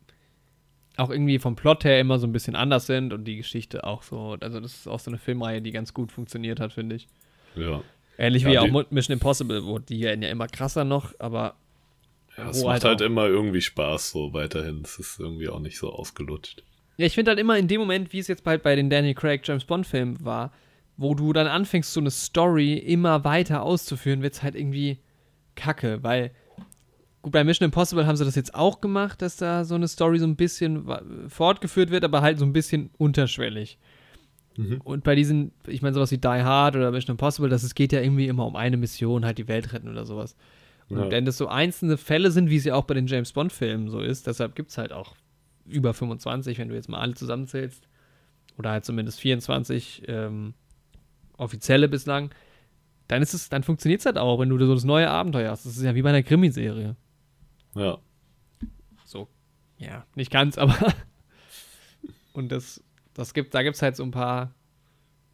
auch 0.97 1.11
irgendwie 1.11 1.39
vom 1.39 1.57
Plot 1.57 1.85
her 1.85 2.01
immer 2.01 2.19
so 2.19 2.27
ein 2.27 2.33
bisschen 2.33 2.57
anders 2.57 2.87
sind 2.87 3.13
und 3.13 3.25
die 3.25 3.37
Geschichte 3.37 3.85
auch 3.85 4.03
so. 4.03 4.37
Also, 4.41 4.61
das 4.61 4.75
ist 4.75 4.89
auch 4.89 5.01
so 5.01 5.11
eine 5.11 5.19
Filmreihe, 5.19 5.61
die 5.61 5.71
ganz 5.71 5.93
gut 5.93 6.11
funktioniert 6.11 6.59
hat, 6.61 6.73
finde 6.73 6.97
ich. 6.97 7.09
Ja. 7.55 7.83
Ähnlich 8.19 8.45
ja, 8.45 8.51
wie 8.51 8.59
auch 8.59 8.91
Mission 8.91 9.13
Impossible, 9.15 9.65
wo 9.65 9.79
die 9.79 10.01
werden 10.01 10.23
ja 10.23 10.31
immer 10.31 10.47
krasser 10.47 10.85
noch, 10.85 11.13
aber. 11.19 11.57
Ja, 12.39 12.51
es 12.51 12.63
macht 12.63 12.85
halt, 12.85 12.85
halt 12.85 13.01
immer 13.03 13.27
irgendwie 13.27 13.61
Spaß 13.61 14.11
so 14.11 14.33
weiterhin. 14.33 14.83
Es 14.85 14.99
ist 14.99 15.21
irgendwie 15.21 15.49
auch 15.49 15.61
nicht 15.61 15.79
so 15.79 15.91
ausgelutscht. 15.91 16.63
Ja, 16.99 17.07
ich 17.07 17.15
finde 17.15 17.31
halt 17.31 17.39
immer 17.39 17.59
in 17.59 17.69
dem 17.69 17.81
Moment, 17.81 18.13
wie 18.13 18.19
es 18.19 18.29
jetzt 18.29 18.45
bei, 18.45 18.57
bei 18.57 18.75
den 18.75 18.89
Daniel 18.89 19.15
Craig 19.15 19.43
James 19.45 19.65
Bond 19.65 19.87
Filmen 19.87 20.23
war, 20.25 20.53
wo 20.97 21.15
du 21.15 21.33
dann 21.33 21.47
anfängst, 21.47 21.93
so 21.93 22.01
eine 22.01 22.11
Story 22.11 22.75
immer 22.75 23.25
weiter 23.25 23.63
auszuführen, 23.63 24.23
wird 24.23 24.35
es 24.35 24.43
halt 24.43 24.55
irgendwie 24.55 24.99
kacke, 25.55 26.03
weil 26.03 26.33
gut, 27.23 27.33
bei 27.33 27.45
Mission 27.45 27.67
Impossible 27.67 28.07
haben 28.07 28.17
sie 28.17 28.25
das 28.25 28.35
jetzt 28.35 28.55
auch 28.55 28.81
gemacht, 28.81 29.21
dass 29.21 29.37
da 29.37 29.65
so 29.65 29.75
eine 29.75 29.89
Story 29.89 30.19
so 30.19 30.27
ein 30.27 30.37
bisschen 30.37 30.87
fortgeführt 31.29 31.91
wird, 31.91 32.05
aber 32.05 32.23
halt 32.23 32.39
so 32.39 32.45
ein 32.45 32.53
bisschen 32.53 32.91
unterschwellig. 32.99 33.79
Mhm. 34.57 34.81
Und 34.85 35.05
bei 35.05 35.15
diesen, 35.15 35.53
ich 35.67 35.83
meine, 35.83 35.95
sowas 35.95 36.11
wie 36.11 36.19
Die 36.19 36.29
Hard 36.29 36.77
oder 36.77 36.91
Mission 36.91 37.15
Impossible, 37.15 37.51
das 37.51 37.63
es 37.63 37.75
geht 37.75 37.93
ja 37.93 38.01
irgendwie 38.01 38.27
immer 38.27 38.47
um 38.47 38.57
eine 38.57 38.77
Mission, 38.77 39.25
halt 39.25 39.39
die 39.39 39.49
Welt 39.49 39.73
retten 39.73 39.89
oder 39.89 40.07
sowas. 40.07 40.37
Und 40.89 40.99
ja. 40.99 41.11
wenn 41.11 41.25
das 41.25 41.37
so 41.37 41.49
einzelne 41.49 41.97
Fälle 41.97 42.31
sind, 42.31 42.49
wie 42.49 42.57
es 42.57 42.65
ja 42.65 42.75
auch 42.75 42.85
bei 42.85 42.95
den 42.95 43.07
James 43.07 43.33
Bond-Filmen 43.33 43.91
so 43.91 44.01
ist, 44.01 44.27
deshalb 44.27 44.55
gibt 44.55 44.71
es 44.71 44.79
halt 44.79 44.93
auch 44.93 45.17
über 45.67 45.93
25, 45.93 46.59
wenn 46.59 46.69
du 46.69 46.75
jetzt 46.75 46.89
mal 46.89 47.01
alle 47.01 47.15
zusammenzählst. 47.15 47.89
Oder 48.57 48.71
halt 48.71 48.85
zumindest 48.85 49.21
24 49.21 50.05
ähm, 50.07 50.55
offizielle 51.37 51.89
bislang. 51.89 52.31
Dann 53.09 53.23
ist 53.23 53.35
es, 53.35 53.49
dann 53.49 53.63
funktioniert 53.63 54.01
es 54.01 54.07
halt 54.07 54.19
auch, 54.19 54.41
wenn 54.41 54.49
du 54.49 54.59
so 54.59 54.75
das 54.75 54.85
neue 54.85 55.09
Abenteuer 55.09 55.51
hast. 55.51 55.65
Das 55.65 55.77
ist 55.77 55.83
ja 55.83 55.95
wie 55.95 56.03
bei 56.03 56.09
einer 56.09 56.23
Krimiserie. 56.23 56.97
Ja. 57.75 57.99
So. 59.05 59.29
Ja, 59.79 60.07
nicht 60.15 60.31
ganz, 60.31 60.59
aber. 60.59 60.77
Und 62.33 62.51
das, 62.51 62.83
das 63.15 63.33
gibt, 63.33 63.55
da 63.55 63.63
gibt 63.63 63.77
es 63.77 63.83
halt 63.83 63.97
so 63.97 64.03
ein 64.03 64.11
paar 64.11 64.55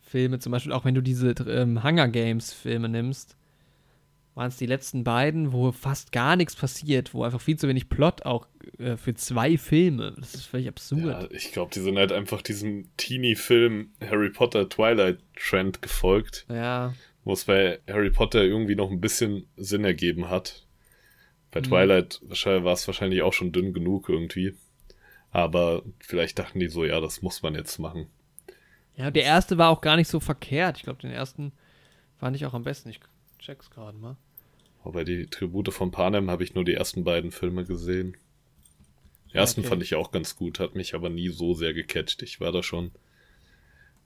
Filme, 0.01 0.39
zum 0.39 0.53
Beispiel 0.53 0.73
auch 0.73 0.85
wenn 0.85 0.95
du 0.95 1.01
diese 1.01 1.31
ähm, 1.31 1.83
Hunger 1.83 2.09
Games 2.09 2.53
Filme 2.53 2.89
nimmst, 2.89 3.37
waren 4.35 4.49
es 4.49 4.57
die 4.57 4.67
letzten 4.67 5.05
beiden, 5.05 5.53
wo 5.53 5.73
fast 5.73 6.13
gar 6.13 6.37
nichts 6.37 6.57
passiert, 6.57 7.13
wo 7.13 7.23
einfach 7.23 7.41
viel 7.41 7.59
zu 7.59 7.69
wenig 7.69 7.89
Plot 7.89 8.25
auch 8.25 8.47
äh, 8.79 8.97
für 8.97 9.15
zwei 9.15 9.59
Filme. 9.59 10.15
Das 10.19 10.35
ist 10.35 10.47
völlig 10.47 10.69
absurd. 10.69 11.05
Ja, 11.05 11.31
ich 11.31 11.53
glaube, 11.53 11.73
die 11.75 11.81
sind 11.81 11.99
halt 11.99 12.13
einfach 12.13 12.41
diesem 12.41 12.89
Teenie-Film 12.97 13.91
Harry 14.01 14.31
Potter 14.31 14.69
Twilight 14.69 15.19
Trend 15.37 15.83
gefolgt. 15.83 16.47
Ja. 16.49 16.95
Wo 17.25 17.35
es 17.35 17.45
bei 17.45 17.81
Harry 17.89 18.11
Potter 18.11 18.43
irgendwie 18.43 18.75
noch 18.75 18.91
ein 18.91 19.01
bisschen 19.01 19.47
Sinn 19.57 19.85
ergeben 19.85 20.29
hat. 20.31 20.67
Bei 21.51 21.61
mhm. 21.61 21.65
Twilight 21.65 22.21
war 22.23 22.73
es 22.73 22.87
wahrscheinlich 22.87 23.23
auch 23.23 23.35
schon 23.35 23.53
dünn 23.53 23.75
genug 23.75 24.09
irgendwie. 24.09 24.55
Aber 25.31 25.83
vielleicht 26.01 26.39
dachten 26.39 26.59
die 26.59 26.69
so, 26.69 26.85
ja, 26.85 27.01
das 27.01 27.23
muss 27.23 27.43
man 27.43 27.55
jetzt 27.55 27.79
machen. 27.79 28.07
Ja, 28.97 29.11
der 29.11 29.25
erste 29.25 29.57
war 29.57 29.71
auch 29.71 29.81
gar 29.81 29.97
nicht 29.97 30.09
so 30.09 30.21
verkehrt. 30.21 30.79
Ich 30.79 30.83
glaube, 30.85 31.01
den 31.01 31.11
ersten 31.11 31.53
Fand 32.23 32.37
ich 32.37 32.47
auch 32.47 32.55
am 32.55 32.63
besten. 32.63 32.89
Ich 32.89 33.01
check's 33.43 33.71
gerade 33.71 33.99
mal. 33.99 34.17
Aber 34.85 35.05
die 35.05 35.27
Tribute 35.27 35.73
von 35.73 35.91
Panem 35.91 36.31
habe 36.31 36.43
ich 36.45 36.55
nur 36.55 36.65
die 36.65 36.75
ersten 36.75 37.05
beiden 37.05 37.31
Filme 37.31 37.65
gesehen. 37.65 38.17
Den 39.29 39.37
ersten 39.37 39.61
Okay. 39.61 39.69
fand 39.69 39.83
ich 39.83 39.95
auch 39.95 40.11
ganz 40.11 40.37
gut, 40.37 40.59
hat 40.61 40.75
mich 40.75 40.95
aber 40.95 41.09
nie 41.11 41.29
so 41.29 41.55
sehr 41.55 41.73
gecatcht. 41.75 42.23
Ich 42.23 42.41
war 42.41 42.53
da 42.53 42.63
schon. 42.63 42.91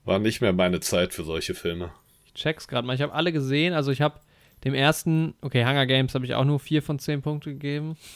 War 0.05 0.19
nicht 0.19 0.41
mehr 0.41 0.53
meine 0.53 0.79
Zeit 0.79 1.13
für 1.13 1.23
solche 1.23 1.53
Filme. 1.55 1.91
Ich 2.25 2.33
check's 2.33 2.67
gerade 2.67 2.85
mal. 2.87 2.93
Ich 2.93 3.01
habe 3.01 3.13
alle 3.13 3.31
gesehen. 3.33 3.73
Also 3.73 3.91
ich 3.91 4.01
habe 4.01 4.19
dem 4.63 4.73
ersten, 4.73 5.33
okay, 5.41 5.65
Hunger 5.65 5.85
Games 5.85 6.15
habe 6.15 6.25
ich 6.25 6.33
auch 6.35 6.45
nur 6.45 6.59
4 6.59 6.81
von 6.81 6.99
10 6.99 7.21
Punkte 7.21 7.51
gegeben. 7.53 7.97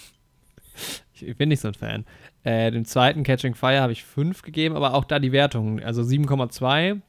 Ich 1.24 1.38
bin 1.38 1.49
nicht 1.49 1.59
so 1.59 1.67
ein 1.67 1.76
Fan. 1.76 2.05
Äh, 2.43 2.72
dem 2.72 2.84
zweiten 2.84 3.22
Catching 3.22 3.53
Fire 3.53 3.80
habe 3.82 3.91
ich 3.93 4.03
5 4.03 4.41
gegeben, 4.41 4.76
aber 4.76 4.95
auch 4.95 5.03
da 5.05 5.19
die 5.19 5.32
Wertung. 5.32 5.80
Also 5.80 6.01
7,2. 6.01 6.99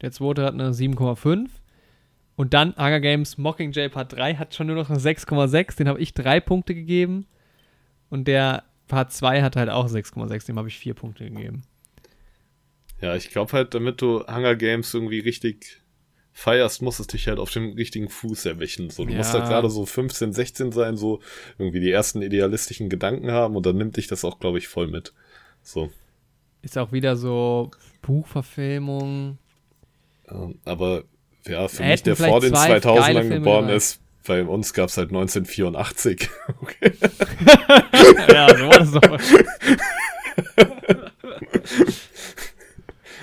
Der 0.00 0.10
zweite 0.10 0.42
hat 0.44 0.54
eine 0.54 0.70
7,5. 0.72 1.48
Und 2.40 2.54
dann 2.54 2.74
Hunger 2.78 3.00
Games 3.00 3.36
Mockingjay 3.36 3.90
Part 3.90 4.14
3 4.14 4.36
hat 4.36 4.54
schon 4.54 4.68
nur 4.68 4.76
noch 4.76 4.88
eine 4.88 4.98
6,6. 4.98 5.76
Den 5.76 5.88
habe 5.88 6.00
ich 6.00 6.14
3 6.14 6.40
Punkte 6.40 6.74
gegeben. 6.74 7.26
Und 8.08 8.26
der 8.28 8.62
Part 8.88 9.12
2 9.12 9.42
hat 9.42 9.56
halt 9.56 9.68
auch 9.68 9.88
6,6. 9.90 10.46
Dem 10.46 10.56
habe 10.56 10.68
ich 10.68 10.78
4 10.78 10.94
Punkte 10.94 11.24
gegeben. 11.28 11.64
Ja, 13.02 13.14
ich 13.14 13.28
glaube 13.28 13.52
halt, 13.52 13.74
damit 13.74 14.00
du 14.00 14.20
Hunger 14.26 14.56
Games 14.56 14.94
irgendwie 14.94 15.18
richtig 15.18 15.82
feierst, 16.32 16.80
musst 16.80 16.98
es 16.98 17.08
dich 17.08 17.28
halt 17.28 17.38
auf 17.38 17.50
dem 17.50 17.74
richtigen 17.74 18.08
Fuß 18.08 18.46
erwischen. 18.46 18.88
So, 18.88 19.04
du 19.04 19.12
musst 19.12 19.34
Ja. 19.34 19.40
halt 19.40 19.50
gerade 19.50 19.68
so 19.68 19.84
15, 19.84 20.32
16 20.32 20.72
sein, 20.72 20.96
so 20.96 21.20
irgendwie 21.58 21.80
die 21.80 21.90
ersten 21.90 22.22
idealistischen 22.22 22.88
Gedanken 22.88 23.32
haben 23.32 23.54
und 23.54 23.66
dann 23.66 23.76
nimmt 23.76 23.98
dich 23.98 24.06
das 24.06 24.24
auch, 24.24 24.38
glaube 24.38 24.56
ich, 24.56 24.66
voll 24.66 24.86
mit. 24.86 25.12
So. 25.62 25.90
Ist 26.62 26.78
auch 26.78 26.90
wieder 26.90 27.16
so 27.16 27.70
Buchverfilmung. 28.00 29.36
Ähm, 30.30 30.58
aber 30.64 31.04
ja, 31.46 31.68
für 31.68 31.82
mich, 31.82 32.02
der 32.02 32.16
vor 32.16 32.40
den 32.40 32.54
zwei 32.54 32.78
2000ern 32.78 32.96
geile 32.96 33.20
Filme 33.20 33.34
geboren 33.36 33.62
dabei. 33.66 33.76
ist, 33.76 34.00
bei 34.26 34.44
uns 34.44 34.72
gab 34.74 34.88
es 34.88 34.96
halt 34.96 35.08
1984. 35.08 36.28
okay. 36.60 36.92
ja, 38.32 38.56
so 38.56 38.68
war 38.68 38.78
das 38.78 38.92
doch. 38.92 39.18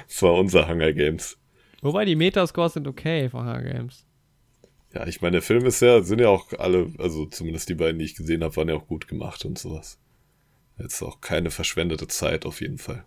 Das 0.08 0.22
war 0.24 0.34
unser 0.34 0.68
Hunger 0.68 0.94
Games. 0.94 1.38
Wobei 1.82 2.06
die 2.06 2.16
Metascores 2.16 2.74
sind 2.74 2.88
okay 2.88 3.30
von 3.30 3.42
Hunger 3.42 3.62
Games. 3.62 4.04
Ja, 4.94 5.06
ich 5.06 5.22
meine, 5.22 5.34
der 5.34 5.42
Film 5.44 5.64
ist 5.66 5.80
ja, 5.82 6.02
sind 6.02 6.20
ja 6.20 6.30
auch 6.30 6.54
alle, 6.58 6.92
also 6.98 7.28
zumindest 7.28 7.70
die 7.70 7.76
beiden, 7.76 8.00
die 8.00 8.06
ich 8.06 8.16
gesehen 8.16 8.44
habe, 8.44 8.56
waren 8.56 8.70
ja 8.70 8.76
auch 8.76 8.88
gut 8.88 9.08
gemacht 9.08 9.46
und 9.46 9.60
sowas. 9.60 10.00
Jetzt 10.80 11.04
auch 11.04 11.22
keine 11.22 11.52
verschwendete 11.52 12.08
Zeit 12.08 12.48
auf 12.48 12.62
jeden 12.62 12.80
Fall. 12.80 13.06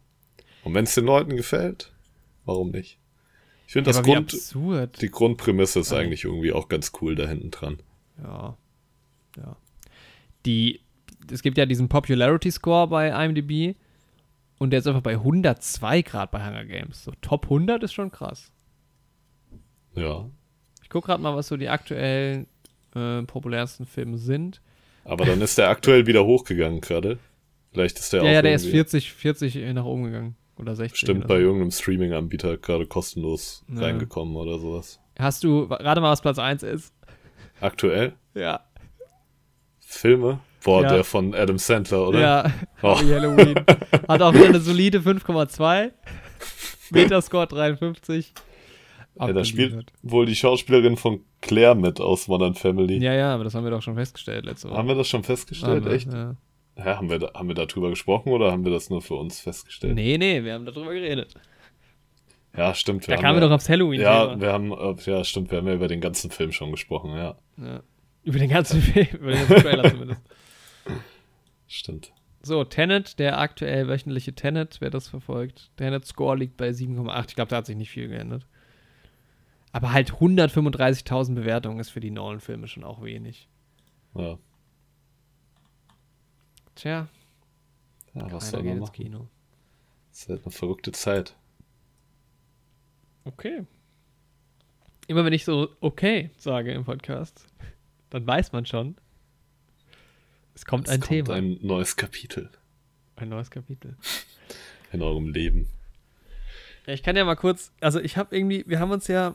Und 0.63 0.75
wenn 0.75 0.85
es 0.85 0.95
den 0.95 1.05
Leuten 1.05 1.37
gefällt, 1.37 1.93
warum 2.45 2.71
nicht? 2.71 3.00
Ich 3.71 3.73
finde 3.75 3.91
Ja, 3.91 3.97
das 3.99 4.03
Grund, 4.05 4.35
absurd. 4.35 5.01
die 5.01 5.11
Grundprämisse 5.13 5.79
ist 5.79 5.93
Ja. 5.93 5.99
eigentlich 5.99 6.25
irgendwie 6.25 6.51
auch 6.53 6.67
ganz 6.69 6.91
cool 7.01 7.15
da 7.15 7.29
hinten 7.29 7.53
dran. 7.53 7.79
Ja. 8.21 8.57
Ja. 9.37 9.57
Die, 10.45 10.81
es 11.31 11.41
gibt 11.41 11.57
ja 11.57 11.67
diesen 11.67 11.89
Popularity 11.89 12.51
Score 12.51 12.89
bei 12.89 13.11
IMDb 13.25 13.77
und 14.59 14.71
der 14.71 14.81
ist 14.81 14.89
einfach 14.89 15.03
bei 15.03 15.15
102 15.15 16.03
Grad 16.03 16.33
bei 16.33 16.45
Hunger 16.45 16.65
Games. 16.65 17.05
So 17.05 17.13
Top 17.21 17.45
100 17.45 17.85
ist 17.85 17.93
schon 17.93 18.11
krass. 18.11 18.51
Ja. 19.95 20.29
Ich 20.83 20.89
gucke 20.91 21.07
gerade 21.07 21.23
mal, 21.23 21.37
was 21.37 21.47
so 21.47 21.57
die 21.57 21.69
aktuellen 21.69 22.49
äh, 22.97 23.23
populärsten 23.23 23.87
Filme 23.87 24.19
sind. 24.19 24.61
Aber 25.05 25.25
dann 25.25 25.41
ist 25.43 25.59
der 25.59 25.69
aktuell 25.69 26.09
wieder 26.09 26.25
hochgegangen 26.25 26.81
gerade. 26.81 27.21
Vielleicht 27.71 28.01
ist 28.01 28.13
der 28.13 28.25
Ja, 28.25 28.29
auch 28.31 28.35
ja, 28.35 28.43
der 28.43 28.55
ist 28.57 28.63
irgendwie- 28.65 28.79
40, 28.79 29.13
40 29.13 29.55
nach 29.75 29.85
oben 29.85 30.03
gegangen. 30.07 30.35
Oder 30.61 30.77
60. 30.77 30.99
Stimmt, 31.01 31.27
bei 31.27 31.37
so. 31.37 31.41
irgendeinem 31.43 31.71
Streaming-Anbieter 31.71 32.57
gerade 32.59 32.87
kostenlos 32.87 33.65
Ja. 33.75 33.81
reingekommen 33.83 34.37
oder 34.37 34.59
sowas. 34.59 35.01
Hast 35.19 35.43
du, 35.45 35.65
rate 35.65 36.01
mal, 36.01 36.11
was 36.11 36.21
Platz 36.23 36.39
1 36.39 36.63
ist? 36.63 36.93
Aktuell? 37.61 38.13
Ja. 38.35 38.61
Filme? 39.81 40.41
Boah, 40.63 40.83
Ja. 40.83 40.89
der 40.95 41.05
von 41.05 41.35
Adam 41.35 41.59
Sandler, 41.59 42.07
oder? 42.09 42.21
Ja, 42.21 42.53
Oh. 42.83 42.97
Halloween. 42.97 43.55
Hat 44.09 44.23
auch 44.23 44.35
wieder 44.35 44.47
eine 44.47 44.61
solide 44.61 45.01
5,2. 45.01 45.91
Metascore 46.91 47.47
53. 47.47 48.33
Ja, 49.19 49.33
da 49.33 49.45
spielt 49.45 49.93
wohl 50.03 50.27
die 50.27 50.35
Schauspielerin 50.37 50.97
von 50.97 51.21
Claire 51.41 51.75
mit 51.75 52.01
aus 52.01 52.29
Modern 52.29 52.55
Family. 52.55 52.99
Ja, 53.03 53.13
ja, 53.15 53.35
aber 53.35 53.45
das 53.45 53.55
haben 53.55 53.65
wir 53.65 53.71
doch 53.71 53.83
schon 53.83 53.95
festgestellt 53.95 54.45
letzte 54.45 54.69
Woche. 54.69 54.79
Haben 54.79 54.89
wir 54.89 54.95
das 54.95 55.09
schon 55.09 55.23
festgestellt? 55.25 55.85
Wir, 55.85 55.93
Echt? 55.93 56.13
Ja. 56.13 56.37
Ja, 56.85 56.97
haben 56.97 57.11
wir, 57.11 57.19
da, 57.19 57.33
haben 57.35 57.49
wir 57.49 57.55
darüber 57.55 57.91
gesprochen 57.91 58.31
oder 58.31 58.51
haben 58.51 58.65
wir 58.65 58.73
das 58.73 58.89
nur 58.89 59.03
für 59.03 59.15
uns 59.15 59.41
festgestellt? 59.41 59.95
Nee, 59.95 60.17
nee, 60.17 60.43
wir 60.43 60.55
haben 60.55 60.65
darüber 60.65 60.95
geredet. 60.95 61.35
Ja, 62.57 62.75
stimmt. 62.75 63.07
Da 63.07 63.17
kamen 63.17 63.37
wir 63.37 63.43
ja, 63.43 63.49
doch 63.49 63.55
aufs 63.55 63.69
Halloween. 63.69 64.01
Ja, 64.01 64.41
wir 64.41 64.53
haben, 64.53 64.73
äh, 64.73 64.95
ja, 65.05 65.23
stimmt, 65.23 65.51
wir 65.51 65.59
haben 65.59 65.67
ja 65.67 65.75
über 65.75 65.89
den 65.89 66.01
ganzen 66.01 66.31
Film 66.31 66.53
schon 66.53 66.71
gesprochen, 66.71 67.11
ja. 67.13 67.37
ja. 67.59 67.83
Über 68.23 68.39
den 68.39 68.49
ganzen 68.49 68.81
Film, 68.81 69.07
über 69.13 69.33
den 69.33 69.47
ganzen 69.47 69.63
Trailer 69.63 69.91
zumindest. 69.91 70.23
Stimmt. 71.69 72.13
So, 72.43 72.65
Tenet, 72.65 73.19
der 73.19 73.39
aktuell 73.39 73.87
wöchentliche 73.87 74.35
Tenet, 74.35 74.81
wer 74.81 74.91
das 74.91 75.07
verfolgt. 75.07 75.71
Tenet 75.77 76.07
Score 76.07 76.37
liegt 76.37 76.57
bei 76.57 76.71
7,8. 76.71 77.29
Ich 77.29 77.35
glaube, 77.37 77.51
da 77.51 77.57
hat 77.59 77.67
sich 77.67 77.77
nicht 77.77 77.91
viel 77.91 78.09
geändert. 78.09 78.47
Aber 79.71 79.93
halt 79.93 80.15
135.000 80.15 81.35
Bewertungen 81.35 81.79
ist 81.79 81.91
für 81.91 82.01
die 82.01 82.11
Nolan-Filme 82.11 82.67
schon 82.67 82.83
auch 82.83 83.05
wenig. 83.05 83.49
Ja, 84.17 84.39
Tja, 86.81 87.09
ja 88.15 88.33
was 88.33 88.51
soll 88.51 88.63
man 88.63 88.79
machen? 88.79 88.93
Kino. 88.93 89.29
Das 90.11 90.23
ist 90.23 90.29
halt 90.29 90.43
eine 90.45 90.51
verrückte 90.51 90.93
Zeit. 90.93 91.37
Okay. 93.25 93.67
Immer 95.07 95.25
wenn 95.25 95.33
ich 95.33 95.45
so 95.45 95.77
okay 95.81 96.31
sage 96.39 96.73
im 96.73 96.85
Podcast, 96.85 97.47
dann 98.09 98.27
weiß 98.27 98.53
man 98.53 98.65
schon, 98.65 98.97
es 100.55 100.65
kommt 100.65 100.89
Es 100.89 100.95
ein 100.95 101.01
kommt 101.01 101.09
Thema, 101.09 101.35
ein, 101.35 101.59
ein 101.61 101.67
neues 101.67 101.97
Kapitel 101.97 102.51
neues 103.27 103.51
Kapitel. 103.51 103.97
in 104.93 105.03
eurem 105.03 105.29
Leben. 105.29 105.69
Ja, 106.87 106.95
ich 106.95 107.03
kann 107.03 107.17
ja 107.17 107.25
mal 107.25 107.37
kurz, 107.37 107.73
also 107.81 108.01
ich 108.01 108.17
habe 108.17 108.35
irgendwie, 108.35 108.65
wir 108.67 108.81
haben 108.81 108.91
uns 108.91 109.07
ja, 109.07 109.35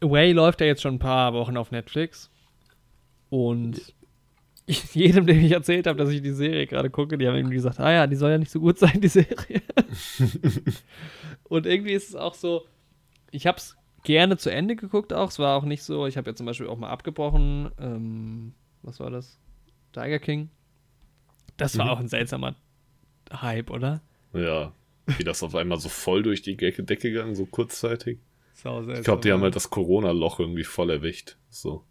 Away 0.00 0.32
läuft 0.32 0.60
ja 0.60 0.66
jetzt 0.66 0.82
schon 0.82 0.94
ein 0.94 0.98
paar 0.98 1.32
Wochen 1.32 1.56
auf 1.56 1.70
Netflix 1.70 2.30
und 3.30 3.94
jedem, 4.94 5.26
dem 5.26 5.38
ich 5.44 5.52
erzählt 5.52 5.86
habe, 5.86 5.98
dass 5.98 6.08
ich 6.10 6.22
die 6.22 6.32
Serie 6.32 6.66
gerade 6.66 6.88
gucke, 6.90 7.18
die 7.18 7.26
haben 7.28 7.36
irgendwie 7.36 7.56
gesagt, 7.56 7.80
ah 7.80 7.92
ja, 7.92 8.06
die 8.06 8.16
soll 8.16 8.30
ja 8.30 8.38
nicht 8.38 8.50
so 8.50 8.60
gut 8.60 8.78
sein, 8.78 9.00
die 9.00 9.08
Serie. 9.08 9.62
und 11.44 11.66
irgendwie 11.66 11.92
ist 11.92 12.08
es 12.10 12.14
auch 12.14 12.34
so, 12.34 12.66
ich 13.30 13.46
habe 13.46 13.58
es 13.58 13.76
gerne 14.04 14.36
zu 14.36 14.50
Ende 14.50 14.76
geguckt 14.76 15.12
auch, 15.12 15.28
es 15.28 15.38
war 15.38 15.56
auch 15.56 15.64
nicht 15.64 15.82
so, 15.82 16.06
ich 16.06 16.16
habe 16.16 16.30
ja 16.30 16.34
zum 16.36 16.46
Beispiel 16.46 16.66
auch 16.68 16.78
mal 16.78 16.90
abgebrochen, 16.90 17.70
ähm, 17.78 18.54
was 18.82 19.00
war 19.00 19.10
das? 19.10 19.38
Tiger 19.92 20.18
King. 20.18 20.50
Das 21.56 21.78
war 21.78 21.86
Mhm. 21.86 21.90
auch 21.92 22.00
ein 22.00 22.08
seltsamer 22.08 22.56
Hype, 23.32 23.70
oder? 23.70 24.02
Ja, 24.32 24.72
wie 25.18 25.24
das 25.24 25.42
auf 25.42 25.54
einmal 25.54 25.78
so 25.78 25.88
voll 25.88 26.22
durch 26.22 26.42
die 26.42 26.56
Decke 26.56 26.82
gegangen, 26.84 27.34
so 27.34 27.46
kurzzeitig. 27.46 28.18
Ich 28.56 29.02
glaube, 29.02 29.20
die 29.22 29.32
haben 29.32 29.42
halt 29.42 29.56
das 29.56 29.68
Corona-Loch 29.70 30.40
irgendwie 30.40 30.64
voll 30.64 30.90
erwischt. 30.90 31.36
So. 31.50 31.84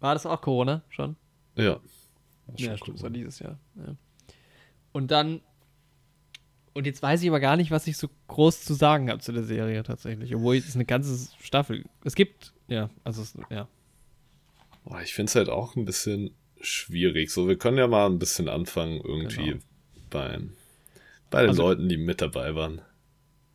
War 0.00 0.14
das 0.14 0.26
auch 0.26 0.40
Corona 0.40 0.82
schon? 0.88 1.16
Ja. 1.56 1.80
Ja, 2.56 2.76
stimmt, 2.76 2.96
das 2.98 3.02
war 3.02 3.10
dieses 3.10 3.38
Jahr. 3.38 3.58
Ja. 3.76 3.94
Und 4.92 5.10
dann. 5.10 5.40
Und 6.74 6.86
jetzt 6.86 7.02
weiß 7.02 7.22
ich 7.22 7.28
aber 7.28 7.40
gar 7.40 7.56
nicht, 7.56 7.70
was 7.72 7.86
ich 7.88 7.96
so 7.96 8.08
groß 8.28 8.64
zu 8.64 8.74
sagen 8.74 9.10
habe 9.10 9.20
zu 9.20 9.32
der 9.32 9.42
Serie 9.42 9.82
tatsächlich. 9.82 10.34
Obwohl 10.34 10.56
es 10.56 10.68
ist 10.68 10.76
eine 10.76 10.84
ganze 10.84 11.28
Staffel. 11.40 11.84
Es 12.04 12.14
gibt, 12.14 12.52
ja, 12.68 12.88
also 13.04 13.22
es, 13.22 13.36
ja. 13.50 13.66
Boah, 14.84 15.02
ich 15.02 15.12
finde 15.12 15.28
es 15.30 15.34
halt 15.34 15.48
auch 15.48 15.74
ein 15.74 15.84
bisschen 15.84 16.30
schwierig. 16.60 17.30
So, 17.32 17.48
wir 17.48 17.58
können 17.58 17.78
ja 17.78 17.88
mal 17.88 18.06
ein 18.06 18.18
bisschen 18.20 18.48
anfangen 18.48 19.00
irgendwie 19.02 19.44
Genau. 19.50 19.58
beim, 20.10 20.52
bei 21.30 21.40
den 21.42 21.50
Also- 21.50 21.62
Leuten, 21.62 21.88
die 21.88 21.96
mit 21.96 22.20
dabei 22.20 22.54
waren. 22.54 22.80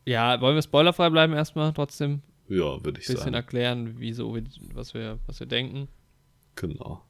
Ja, 0.06 0.38
wollen 0.42 0.54
wir 0.54 0.62
spoilerfrei 0.62 1.08
bleiben 1.08 1.32
erstmal 1.32 1.72
trotzdem? 1.72 2.20
Ja, 2.48 2.84
würde 2.84 3.00
ich 3.00 3.08
Ein 3.08 3.14
bisschen 3.14 3.16
sagen. 3.20 3.34
erklären, 3.34 3.94
wieso, 3.96 4.36
was 4.74 4.92
wir, 4.92 5.18
was 5.26 5.40
wir 5.40 5.46
denken. 5.46 5.88
Genau. 6.56 7.02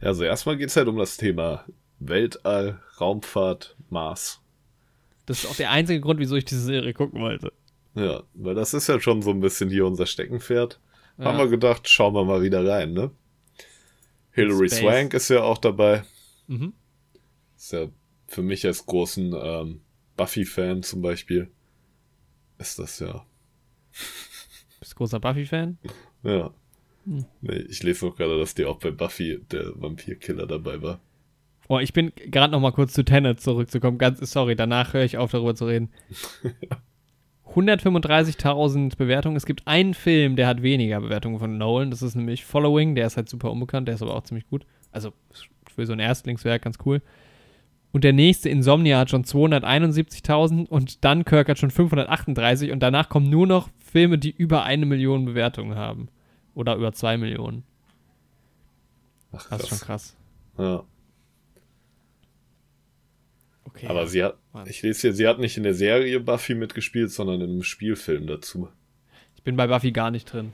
Also 0.00 0.24
erstmal 0.24 0.56
geht 0.56 0.68
es 0.68 0.76
halt 0.76 0.88
um 0.88 0.96
das 0.96 1.16
Thema 1.16 1.64
Weltall, 1.98 2.80
Raumfahrt, 3.00 3.76
Mars. 3.90 4.40
Das 5.26 5.44
ist 5.44 5.50
auch 5.50 5.56
der 5.56 5.70
einzige 5.70 6.00
Grund, 6.00 6.18
wieso 6.18 6.36
ich 6.36 6.44
diese 6.44 6.62
Serie 6.62 6.92
gucken 6.94 7.20
wollte. 7.20 7.52
Ja, 7.94 8.22
weil 8.34 8.54
das 8.54 8.74
ist 8.74 8.86
ja 8.86 9.00
schon 9.00 9.22
so 9.22 9.30
ein 9.30 9.40
bisschen 9.40 9.68
hier 9.68 9.86
unser 9.86 10.06
Steckenpferd. 10.06 10.80
Ja. 11.18 11.24
Haben 11.24 11.38
wir 11.38 11.48
gedacht, 11.48 11.88
schauen 11.88 12.14
wir 12.14 12.24
mal 12.24 12.42
wieder 12.42 12.66
rein, 12.66 12.92
ne? 12.92 13.10
Hilary. 14.32 14.68
Swank 14.68 15.14
ist 15.14 15.28
ja 15.28 15.42
auch 15.42 15.58
dabei. 15.58 16.04
Mhm. 16.46 16.72
Ist 17.56 17.72
ja 17.72 17.88
für 18.26 18.42
mich 18.42 18.64
als 18.64 18.86
großen 18.86 19.34
ähm, 19.36 19.80
Buffy-Fan 20.16 20.82
zum 20.82 21.02
Beispiel. 21.02 21.50
Ist 22.58 22.78
das 22.78 23.00
ja. 23.00 23.26
Bist 24.78 24.96
großer 24.96 25.20
Buffy-Fan? 25.20 25.78
Ja. 26.22 26.54
Hm. 27.04 27.24
Nee, 27.40 27.64
ich 27.68 27.82
lese 27.82 28.06
noch 28.06 28.16
gerade, 28.16 28.38
dass 28.38 28.54
die 28.54 28.64
auch 28.64 28.78
bei 28.78 28.90
Buffy 28.90 29.40
der 29.50 29.72
Vampirkiller 29.80 30.46
dabei 30.46 30.82
war. 30.82 31.00
Oh, 31.68 31.78
ich 31.78 31.92
bin 31.92 32.12
gerade 32.16 32.52
noch 32.52 32.60
mal 32.60 32.72
kurz 32.72 32.92
zu 32.92 33.04
Tenet 33.04 33.40
zurückzukommen. 33.40 33.98
Ganz, 33.98 34.18
sorry, 34.30 34.56
danach 34.56 34.92
höre 34.92 35.04
ich 35.04 35.18
auf, 35.18 35.30
darüber 35.30 35.54
zu 35.54 35.66
reden. 35.66 35.90
135.000 37.54 38.96
Bewertungen. 38.96 39.36
Es 39.36 39.46
gibt 39.46 39.66
einen 39.66 39.94
Film, 39.94 40.36
der 40.36 40.46
hat 40.46 40.62
weniger 40.62 41.00
Bewertungen 41.00 41.38
von 41.38 41.58
Nolan. 41.58 41.90
Das 41.90 42.02
ist 42.02 42.14
nämlich 42.14 42.44
Following. 42.44 42.94
Der 42.94 43.06
ist 43.06 43.16
halt 43.16 43.28
super 43.28 43.50
unbekannt. 43.50 43.88
Der 43.88 43.94
ist 43.96 44.02
aber 44.02 44.14
auch 44.14 44.22
ziemlich 44.22 44.46
gut. 44.48 44.66
Also 44.92 45.12
für 45.74 45.86
so 45.86 45.92
ein 45.92 45.98
Erstlingswerk 45.98 46.62
ganz 46.62 46.78
cool. 46.84 47.02
Und 47.92 48.04
der 48.04 48.12
nächste, 48.12 48.48
Insomnia, 48.48 48.98
hat 48.98 49.10
schon 49.10 49.24
271.000 49.24 50.68
und 50.68 51.04
Dunkirk 51.04 51.48
hat 51.48 51.58
schon 51.58 51.72
538 51.72 52.70
und 52.70 52.80
danach 52.80 53.08
kommen 53.08 53.28
nur 53.28 53.48
noch 53.48 53.68
Filme, 53.78 54.16
die 54.18 54.30
über 54.30 54.62
eine 54.62 54.86
Million 54.86 55.24
Bewertungen 55.24 55.76
haben. 55.76 56.08
Oder 56.54 56.76
über 56.76 56.92
zwei 56.92 57.16
Millionen. 57.16 57.64
Ach, 59.32 59.48
das 59.48 59.62
ist 59.62 59.68
schon 59.68 59.78
krass. 59.78 60.16
Ja. 60.58 60.84
Okay. 63.64 63.86
Aber 63.86 64.06
sie 64.06 64.24
hat, 64.24 64.36
ich 64.66 64.82
lese 64.82 65.00
hier, 65.02 65.12
sie 65.14 65.28
hat 65.28 65.38
nicht 65.38 65.56
in 65.56 65.62
der 65.62 65.74
Serie 65.74 66.18
Buffy 66.18 66.54
mitgespielt, 66.54 67.12
sondern 67.12 67.40
in 67.40 67.50
einem 67.50 67.62
Spielfilm 67.62 68.26
dazu. 68.26 68.68
Ich 69.36 69.42
bin 69.42 69.56
bei 69.56 69.68
Buffy 69.68 69.92
gar 69.92 70.10
nicht 70.10 70.32
drin. 70.32 70.52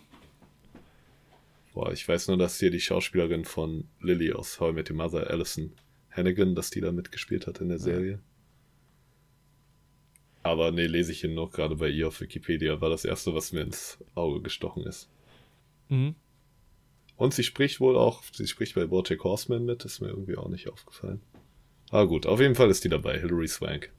Boah, 1.73 1.93
ich 1.93 2.07
weiß 2.07 2.29
nur, 2.29 2.37
dass 2.37 2.59
hier 2.59 2.71
die 2.71 2.81
Schauspielerin 2.81 3.45
von 3.45 3.89
Lily 4.01 4.33
aus 4.33 4.61
How 4.61 4.71
I 4.71 4.75
Met 4.75 4.91
Your 4.91 4.97
Mother, 4.97 5.29
Alison 5.31 5.73
Hannigan, 6.11 6.55
dass 6.55 6.71
die 6.71 6.81
da 6.81 6.93
mitgespielt 6.93 7.47
hat 7.47 7.61
in 7.61 7.69
der 7.69 7.79
Serie. 7.79 8.13
Ja. 8.13 8.19
Aber 10.43 10.71
nee, 10.71 10.87
lese 10.87 11.13
ich 11.13 11.21
hier 11.21 11.31
noch 11.31 11.51
gerade 11.51 11.77
bei 11.77 11.89
ihr 11.89 12.09
auf 12.09 12.21
Wikipedia, 12.21 12.81
war 12.81 12.91
das 12.91 13.05
erste, 13.05 13.35
was 13.35 13.53
mir 13.53 13.63
ins 13.63 13.99
Auge 14.15 14.41
gestochen 14.41 14.85
ist. 14.85 15.11
Mhm. 15.89 16.15
Und 17.17 17.33
sie 17.33 17.45
spricht 17.45 17.81
wohl 17.81 17.97
auch, 17.97 18.23
sie 18.33 18.47
spricht 18.47 18.75
bei 18.75 18.87
Bojack 18.87 19.25
Horseman 19.25 19.65
mit, 19.65 19.85
ist 19.85 20.01
mir 20.01 20.09
irgendwie 20.09 20.37
auch 20.37 20.49
nicht 20.49 20.69
aufgefallen. 20.69 21.21
Ah 21.91 22.05
gut, 22.05 22.27
auf 22.27 22.41
jeden 22.41 22.55
Fall 22.55 22.71
ist 22.71 22.85
die 22.85 22.89
dabei, 22.89 23.19
Hilary 23.19 23.49
Swank. 23.49 23.91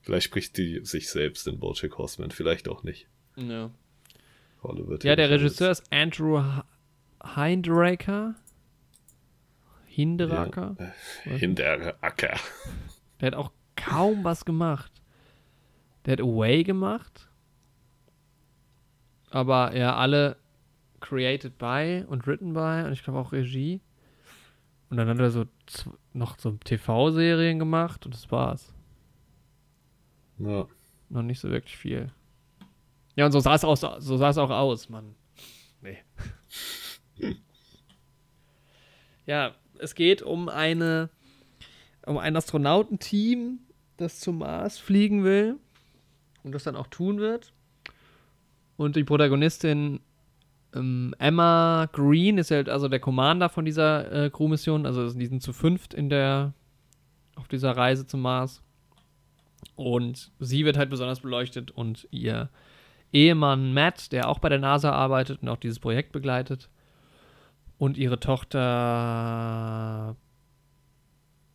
Vielleicht 0.00 0.24
spricht 0.24 0.56
die 0.56 0.80
sich 0.84 1.10
selbst 1.10 1.46
in 1.46 1.58
Bojack 1.58 1.98
Horseman, 1.98 2.30
vielleicht 2.30 2.68
auch 2.68 2.82
nicht. 2.82 3.08
Ja. 3.36 3.70
ja, 5.02 5.16
der 5.16 5.30
Regisseur 5.30 5.70
ist 5.70 5.84
Andrew 5.90 6.42
Hindraker. 7.22 8.34
Hinderaker? 9.86 10.76
Ja, 11.24 11.32
Hinderaker. 11.32 12.36
Der 13.20 13.26
hat 13.26 13.34
auch 13.34 13.52
kaum 13.76 14.24
was 14.24 14.44
gemacht. 14.44 14.92
Der 16.04 16.12
hat 16.12 16.20
Away 16.20 16.64
gemacht. 16.64 17.28
Aber 19.30 19.76
ja, 19.76 19.96
alle 19.96 20.36
created 21.12 21.58
by 21.58 22.04
und 22.08 22.26
written 22.26 22.54
by 22.54 22.84
und 22.86 22.92
ich 22.92 23.04
glaube 23.04 23.18
auch 23.18 23.32
Regie. 23.32 23.82
Und 24.88 24.96
dann 24.96 25.08
hat 25.08 25.18
er 25.18 25.30
so 25.30 25.44
noch 26.14 26.38
so 26.38 26.52
TV-Serien 26.52 27.58
gemacht 27.58 28.06
und 28.06 28.14
das 28.14 28.30
war's. 28.30 28.72
Ja. 30.38 30.66
Noch 31.10 31.22
nicht 31.22 31.40
so 31.40 31.50
wirklich 31.50 31.76
viel. 31.76 32.10
Ja, 33.14 33.26
und 33.26 33.32
so 33.32 33.40
sah 33.40 33.54
es 33.54 33.64
auch, 33.64 33.76
so 33.76 34.16
sah 34.16 34.30
es 34.30 34.38
auch 34.38 34.48
aus, 34.48 34.88
Mann. 34.88 35.14
Nee. 35.82 35.98
ja, 39.26 39.54
es 39.80 39.94
geht 39.94 40.22
um 40.22 40.48
eine 40.48 41.10
um 42.06 42.16
ein 42.16 42.34
Astronautenteam, 42.34 43.58
das 43.98 44.18
zum 44.18 44.38
Mars 44.38 44.78
fliegen 44.78 45.24
will 45.24 45.58
und 46.42 46.52
das 46.52 46.64
dann 46.64 46.74
auch 46.74 46.86
tun 46.86 47.18
wird. 47.18 47.52
Und 48.78 48.96
die 48.96 49.04
Protagonistin 49.04 50.00
ähm, 50.74 51.14
Emma 51.18 51.88
Green 51.92 52.38
ist 52.38 52.50
halt 52.50 52.68
also 52.68 52.88
der 52.88 53.00
Commander 53.00 53.48
von 53.48 53.64
dieser 53.64 54.10
äh, 54.12 54.30
Crewmission. 54.30 54.86
Also 54.86 55.12
die 55.12 55.26
sind 55.26 55.42
zu 55.42 55.52
fünft 55.52 55.94
in 55.94 56.08
der 56.08 56.54
auf 57.36 57.48
dieser 57.48 57.76
Reise 57.76 58.06
zum 58.06 58.22
Mars. 58.22 58.62
Und 59.76 60.32
sie 60.38 60.64
wird 60.64 60.76
halt 60.76 60.90
besonders 60.90 61.20
beleuchtet 61.20 61.70
und 61.70 62.08
ihr 62.10 62.50
Ehemann 63.12 63.72
Matt, 63.72 64.12
der 64.12 64.28
auch 64.28 64.38
bei 64.38 64.48
der 64.48 64.58
NASA 64.58 64.90
arbeitet 64.92 65.42
und 65.42 65.48
auch 65.48 65.56
dieses 65.56 65.78
Projekt 65.78 66.12
begleitet. 66.12 66.68
Und 67.78 67.96
ihre 67.96 68.20
Tochter 68.20 70.16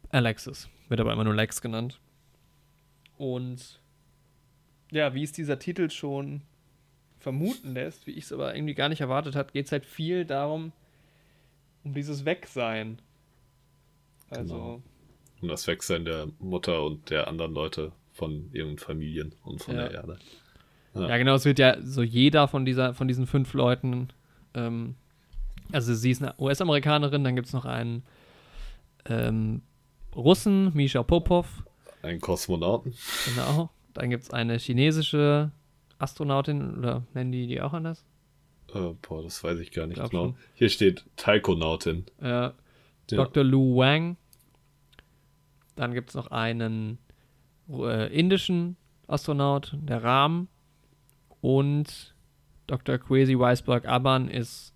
Alexis, 0.09 0.70
wird 0.89 0.99
aber 0.99 1.13
immer 1.13 1.24
nur 1.24 1.36
Lex 1.36 1.61
genannt. 1.61 1.99
Und 3.18 3.80
ja, 4.91 5.13
wie 5.13 5.24
ist 5.24 5.38
dieser 5.38 5.59
Titel 5.59 5.89
schon 5.89 6.41
vermuten 7.28 7.73
lässt, 7.73 8.07
wie 8.07 8.11
ich 8.11 8.23
es 8.23 8.32
aber 8.32 8.55
irgendwie 8.55 8.73
gar 8.73 8.88
nicht 8.88 9.01
erwartet 9.01 9.36
habe, 9.36 9.51
geht 9.51 9.65
es 9.65 9.73
halt 9.73 9.86
viel 9.86 10.23
darum, 10.23 10.71
um 11.84 11.93
dieses 11.93 12.23
Wegsein. 12.23 13.01
Also. 14.30 14.53
Genau. 14.53 14.82
Um 15.41 15.49
das 15.49 15.67
Wegsein 15.67 16.05
der 16.05 16.30
Mutter 16.39 16.86
und 16.86 17.09
der 17.09 17.28
anderen 17.28 17.53
Leute 17.53 17.91
von 18.13 18.49
ihren 18.53 18.78
Familien 18.78 19.36
und 19.43 19.61
von 19.61 19.75
ja. 19.75 19.89
der 19.89 19.91
Erde. 19.91 20.19
Ja. 20.95 21.09
ja. 21.09 21.17
genau, 21.17 21.36
es 21.36 21.43
wird 21.43 21.59
ja 21.59 21.75
so 21.82 22.01
jeder 22.01 22.47
von 22.47 22.63
dieser, 22.63 22.93
von 22.93 23.09
diesen 23.09 23.28
fünf 23.28 23.53
Leuten, 23.53 24.07
ähm, 24.53 24.95
also 25.73 25.93
sie 25.93 26.11
ist 26.11 26.23
eine 26.23 26.34
US-Amerikanerin, 26.39 27.25
dann 27.25 27.36
gibt 27.36 27.47
es 27.47 27.53
noch 27.53 27.65
einen 27.65 28.03
ähm, 29.05 29.63
Russen, 30.15 30.73
Misha 30.73 31.03
Popov. 31.03 31.65
Einen 32.03 32.21
Kosmonauten. 32.21 32.95
Genau. 33.25 33.69
Dann 33.93 34.09
gibt 34.09 34.23
es 34.23 34.32
eine 34.32 34.57
chinesische 34.59 35.51
Astronautin 35.99 36.77
oder 36.77 37.03
nennen 37.13 37.31
die 37.31 37.47
die 37.47 37.61
auch 37.61 37.73
anders? 37.73 38.05
Uh, 38.73 38.95
boah, 39.01 39.23
das 39.23 39.43
weiß 39.43 39.59
ich 39.59 39.71
gar 39.71 39.87
nicht 39.87 39.97
genau. 39.97 40.09
Schon. 40.09 40.35
Hier 40.53 40.69
steht 40.69 41.05
Taikonautin. 41.15 42.05
Äh, 42.21 42.27
ja. 42.29 42.53
Dr. 43.07 43.43
Lu 43.43 43.77
Wang. 43.77 44.17
Dann 45.75 45.93
gibt 45.93 46.09
es 46.09 46.15
noch 46.15 46.27
einen 46.27 46.97
äh, 47.69 48.13
indischen 48.13 48.75
Astronaut, 49.07 49.75
der 49.79 50.03
Ram. 50.03 50.47
Und 51.39 52.15
Dr. 52.65 52.97
Kwesi 52.97 53.39
Weisberg 53.39 53.87
Aban 53.87 54.27
ist 54.27 54.73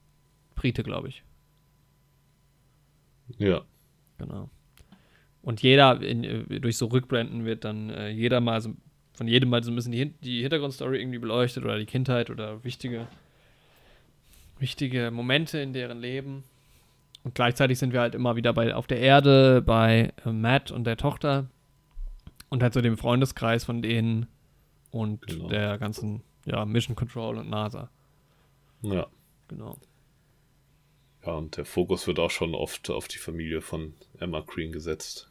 Brite, 0.56 0.84
glaube 0.84 1.10
ich. 1.10 1.24
Ja. 3.38 3.62
Genau. 4.18 4.50
Und 5.42 5.62
jeder, 5.62 6.02
in, 6.02 6.24
äh, 6.24 6.60
durch 6.60 6.78
so 6.78 6.86
Rückblenden 6.86 7.46
wird 7.46 7.66
dann 7.66 7.90
äh, 7.90 8.10
jeder 8.10 8.40
mal 8.40 8.62
so 8.62 8.76
von 9.22 9.28
jedem 9.28 9.50
mal 9.50 9.64
so 9.64 9.70
ein 9.70 9.76
bisschen 9.76 9.92
die, 9.92 10.08
die 10.24 10.42
Hintergrundstory 10.42 11.00
irgendwie 11.00 11.20
beleuchtet 11.20 11.64
oder 11.64 11.78
die 11.78 11.86
Kindheit 11.86 12.32
oder 12.32 12.64
wichtige, 12.64 13.08
wichtige 14.58 15.12
Momente 15.12 15.60
in 15.60 15.74
deren 15.74 16.00
Leben. 16.00 16.44
Und 17.24 17.36
gleichzeitig 17.36 17.78
sind 17.78 17.94
wir 17.94 18.00
halt 18.00 18.16
immer 18.16 18.36
wieder 18.36 18.52
bei, 18.52 18.74
auf 18.74 18.88
der 18.88 19.00
Erde 19.00 19.62
bei 19.62 20.12
äh, 20.26 20.32
Matt 20.32 20.72
und 20.72 20.86
der 20.86 20.98
Tochter 20.98 21.46
und 22.50 22.64
halt 22.64 22.74
so 22.74 22.82
dem 22.82 22.98
Freundeskreis 22.98 23.64
von 23.64 23.84
denen 23.84 24.26
und 24.90 25.28
genau. 25.28 25.50
der 25.50 25.78
ganzen 25.78 26.24
ja, 26.46 26.66
Mission 26.66 26.96
Control 26.96 27.38
und 27.38 27.48
NASA. 27.48 27.92
Ja. 28.82 29.06
Genau. 29.50 29.78
Ja, 31.24 31.34
und 31.34 31.58
der 31.58 31.66
Fokus 31.66 32.08
wird 32.08 32.18
auch 32.18 32.32
schon 32.32 32.56
oft 32.56 32.90
auf 32.90 33.08
die 33.08 33.20
Familie 33.20 33.62
von 33.62 33.94
Emma 34.20 34.40
Green 34.40 34.72
gesetzt. 34.72 35.30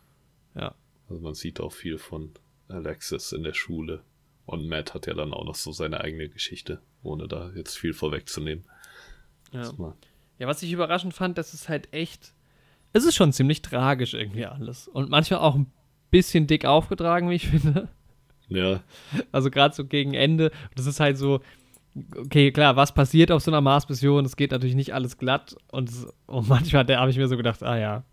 Ja. 0.55 0.77
Also 1.09 1.21
man 1.21 1.35
sieht 1.35 1.59
auch 1.59 1.73
viel 1.73 1.99
von 1.99 2.31
Alexis 2.71 3.33
in 3.33 3.43
der 3.43 3.55
Schule. 3.55 4.03
Und 4.47 4.69
Matt 4.69 4.95
hat 4.95 5.07
ja 5.07 5.15
dann 5.15 5.33
auch 5.33 5.45
noch 5.45 5.55
so 5.55 5.73
seine 5.73 6.01
eigene 6.01 6.29
Geschichte, 6.29 6.81
ohne 7.03 7.29
da 7.29 7.51
jetzt 7.55 7.79
viel 7.79 7.93
vorwegzunehmen. 7.93 8.65
Ja. 9.53 9.73
ja, 10.39 10.47
was 10.47 10.63
ich 10.63 10.73
überraschend 10.73 11.15
fand, 11.15 11.39
das 11.39 11.55
ist 11.55 11.69
halt 11.69 11.93
echt. 11.93 12.35
Es 12.93 13.05
ist 13.05 13.15
schon 13.15 13.33
ziemlich 13.33 13.63
tragisch 13.63 14.15
irgendwie 14.15 14.47
alles. 14.47 14.89
Und 14.89 15.11
manchmal 15.11 15.41
auch 15.41 15.55
ein 15.55 15.71
bisschen 16.11 16.47
dick 16.47 16.65
aufgetragen, 16.65 17.31
wie 17.31 17.37
ich 17.37 17.49
finde. 17.49 17.89
Ja. 18.49 18.83
Also 19.31 19.51
gerade 19.51 19.75
so 19.75 19.85
gegen 19.85 20.15
Ende. 20.15 20.51
Das 20.75 20.87
ist 20.87 20.99
halt 20.99 21.17
so, 21.17 21.41
okay, 22.17 22.51
klar, 22.51 22.77
was 22.77 22.93
passiert 22.93 23.31
auf 23.31 23.43
so 23.43 23.51
einer 23.51 23.61
Mars-Mission? 23.61 24.25
Es 24.25 24.37
geht 24.37 24.51
natürlich 24.51 24.75
nicht 24.75 24.93
alles 24.93 25.19
glatt. 25.19 25.57
Und, 25.71 25.91
und 26.27 26.49
manchmal 26.49 26.85
habe 26.97 27.11
ich 27.11 27.17
mir 27.17 27.29
so 27.29 27.37
gedacht, 27.37 27.63
ah 27.63 27.79
ja. 27.79 28.05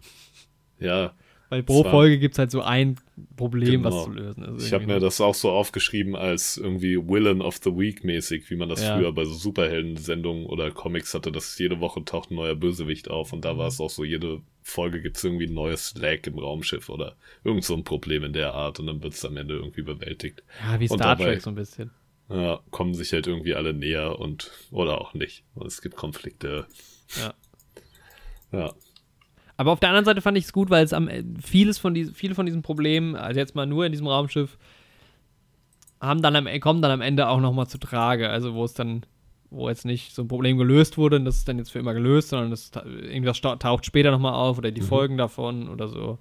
Ja, 0.80 1.14
weil 1.50 1.64
pro 1.64 1.84
Folge 1.84 2.20
gibt 2.20 2.36
es 2.36 2.40
halt 2.40 2.52
so 2.52 2.62
ein 2.62 2.98
Problem, 3.36 3.84
genau. 3.84 3.96
was 3.96 4.04
zu 4.04 4.12
lösen 4.12 4.44
ist. 4.44 4.68
Ich 4.68 4.74
habe 4.74 4.86
mir 4.86 5.00
das 5.00 5.22
auch 5.22 5.34
so 5.34 5.50
aufgeschrieben 5.50 6.16
als 6.16 6.58
irgendwie 6.58 6.98
Villain 6.98 7.42
of 7.42 7.60
the 7.64 7.72
Week 7.72 8.04
mäßig, 8.04 8.50
wie 8.50 8.56
man 8.56 8.70
das 8.70 8.82
ja. 8.82 8.98
früher 8.98 9.14
bei 9.14 9.24
so 9.24 9.34
Superhelden-Sendungen 9.34 10.46
oder 10.46 10.72
Comics 10.72 11.14
hatte, 11.14 11.32
dass 11.32 11.58
jede 11.58 11.80
Woche 11.80 12.04
taucht 12.04 12.32
ein 12.32 12.36
neuer 12.36 12.56
Bösewicht 12.56 13.10
auf 13.10 13.32
und 13.34 13.46
da 13.46 13.54
mhm. 13.54 13.60
war 13.60 13.68
es 13.68 13.80
auch 13.80 13.90
so, 13.90 14.04
jede 14.04 14.42
Folge 14.62 15.02
gibt 15.02 15.18
es 15.18 15.24
irgendwie 15.24 15.48
ein 15.48 15.54
neues 15.54 15.96
Lag 15.98 16.28
im 16.28 16.38
Raumschiff 16.38 16.90
oder 16.90 17.16
irgend 17.44 17.64
so 17.64 17.76
ein 17.76 17.84
Problem 17.86 18.24
in 18.24 18.34
der 18.34 18.54
Art 18.54 18.80
und 18.80 18.88
dann 18.88 19.02
wird 19.02 19.14
es 19.14 19.24
am 19.24 19.38
Ende 19.38 19.56
irgendwie 19.56 19.84
bewältigt. 19.84 20.44
Ja, 20.62 20.80
wie 20.80 20.88
Star 20.88 20.98
dabei, 20.98 21.32
Trek 21.32 21.42
so 21.42 21.52
ein 21.52 21.56
bisschen. 21.56 21.92
Ja, 22.30 22.60
kommen 22.72 22.94
sich 22.94 23.14
halt 23.14 23.26
irgendwie 23.26 23.56
alle 23.56 23.74
näher 23.74 24.20
und 24.20 24.52
oder 24.72 25.00
auch 25.00 25.14
nicht. 25.14 25.46
Und 25.56 25.68
es 25.68 25.82
gibt 25.82 25.96
Konflikte. 25.96 26.68
Ja. 27.16 27.34
Ja, 28.52 28.74
aber 29.58 29.72
auf 29.72 29.80
der 29.80 29.90
anderen 29.90 30.06
Seite 30.06 30.22
fand 30.22 30.38
ich 30.38 30.46
es 30.46 30.54
gut, 30.54 30.70
weil 30.70 30.86
es 30.86 30.94
am 30.94 31.10
vieles 31.42 31.80
von 31.80 31.94
diesen, 31.96 32.14
viele 32.14 32.36
von 32.36 32.46
diesen 32.46 32.62
Problemen, 32.62 33.16
also 33.16 33.40
jetzt 33.40 33.56
mal 33.56 33.66
nur 33.66 33.86
in 33.86 33.92
diesem 33.92 34.08
Raumschiff, 34.08 34.58
haben 36.00 36.22
dann 36.22 36.36
am, 36.36 36.48
kommen 36.60 36.84
dann 36.84 36.92
am 36.92 37.02
Ende 37.02 37.28
auch 37.28 37.40
nochmal 37.40 37.68
zu 37.68 37.80
Trage. 37.80 38.30
Also 38.30 38.54
wo 38.54 38.64
es 38.64 38.76
dann, 38.76 39.04
wo 39.50 39.68
jetzt 39.68 39.84
nicht 39.84 40.14
so 40.14 40.22
ein 40.22 40.28
Problem 40.28 40.60
gelöst 40.60 41.00
wurde 41.00 41.16
und 41.16 41.26
das 41.26 41.38
ist 41.38 41.48
dann 41.48 41.58
jetzt 41.58 41.72
für 41.72 41.80
immer 41.80 41.96
gelöst, 41.96 42.30
sondern 42.30 42.52
das, 42.52 42.72
irgendwas 42.86 43.42
taucht 43.42 43.86
später 43.86 44.12
nochmal 44.12 44.34
auf 44.34 44.60
oder 44.60 44.72
die 44.72 44.82
mhm. 44.82 44.86
Folgen 44.86 45.18
davon 45.18 45.70
oder 45.70 45.88
so. 45.88 46.20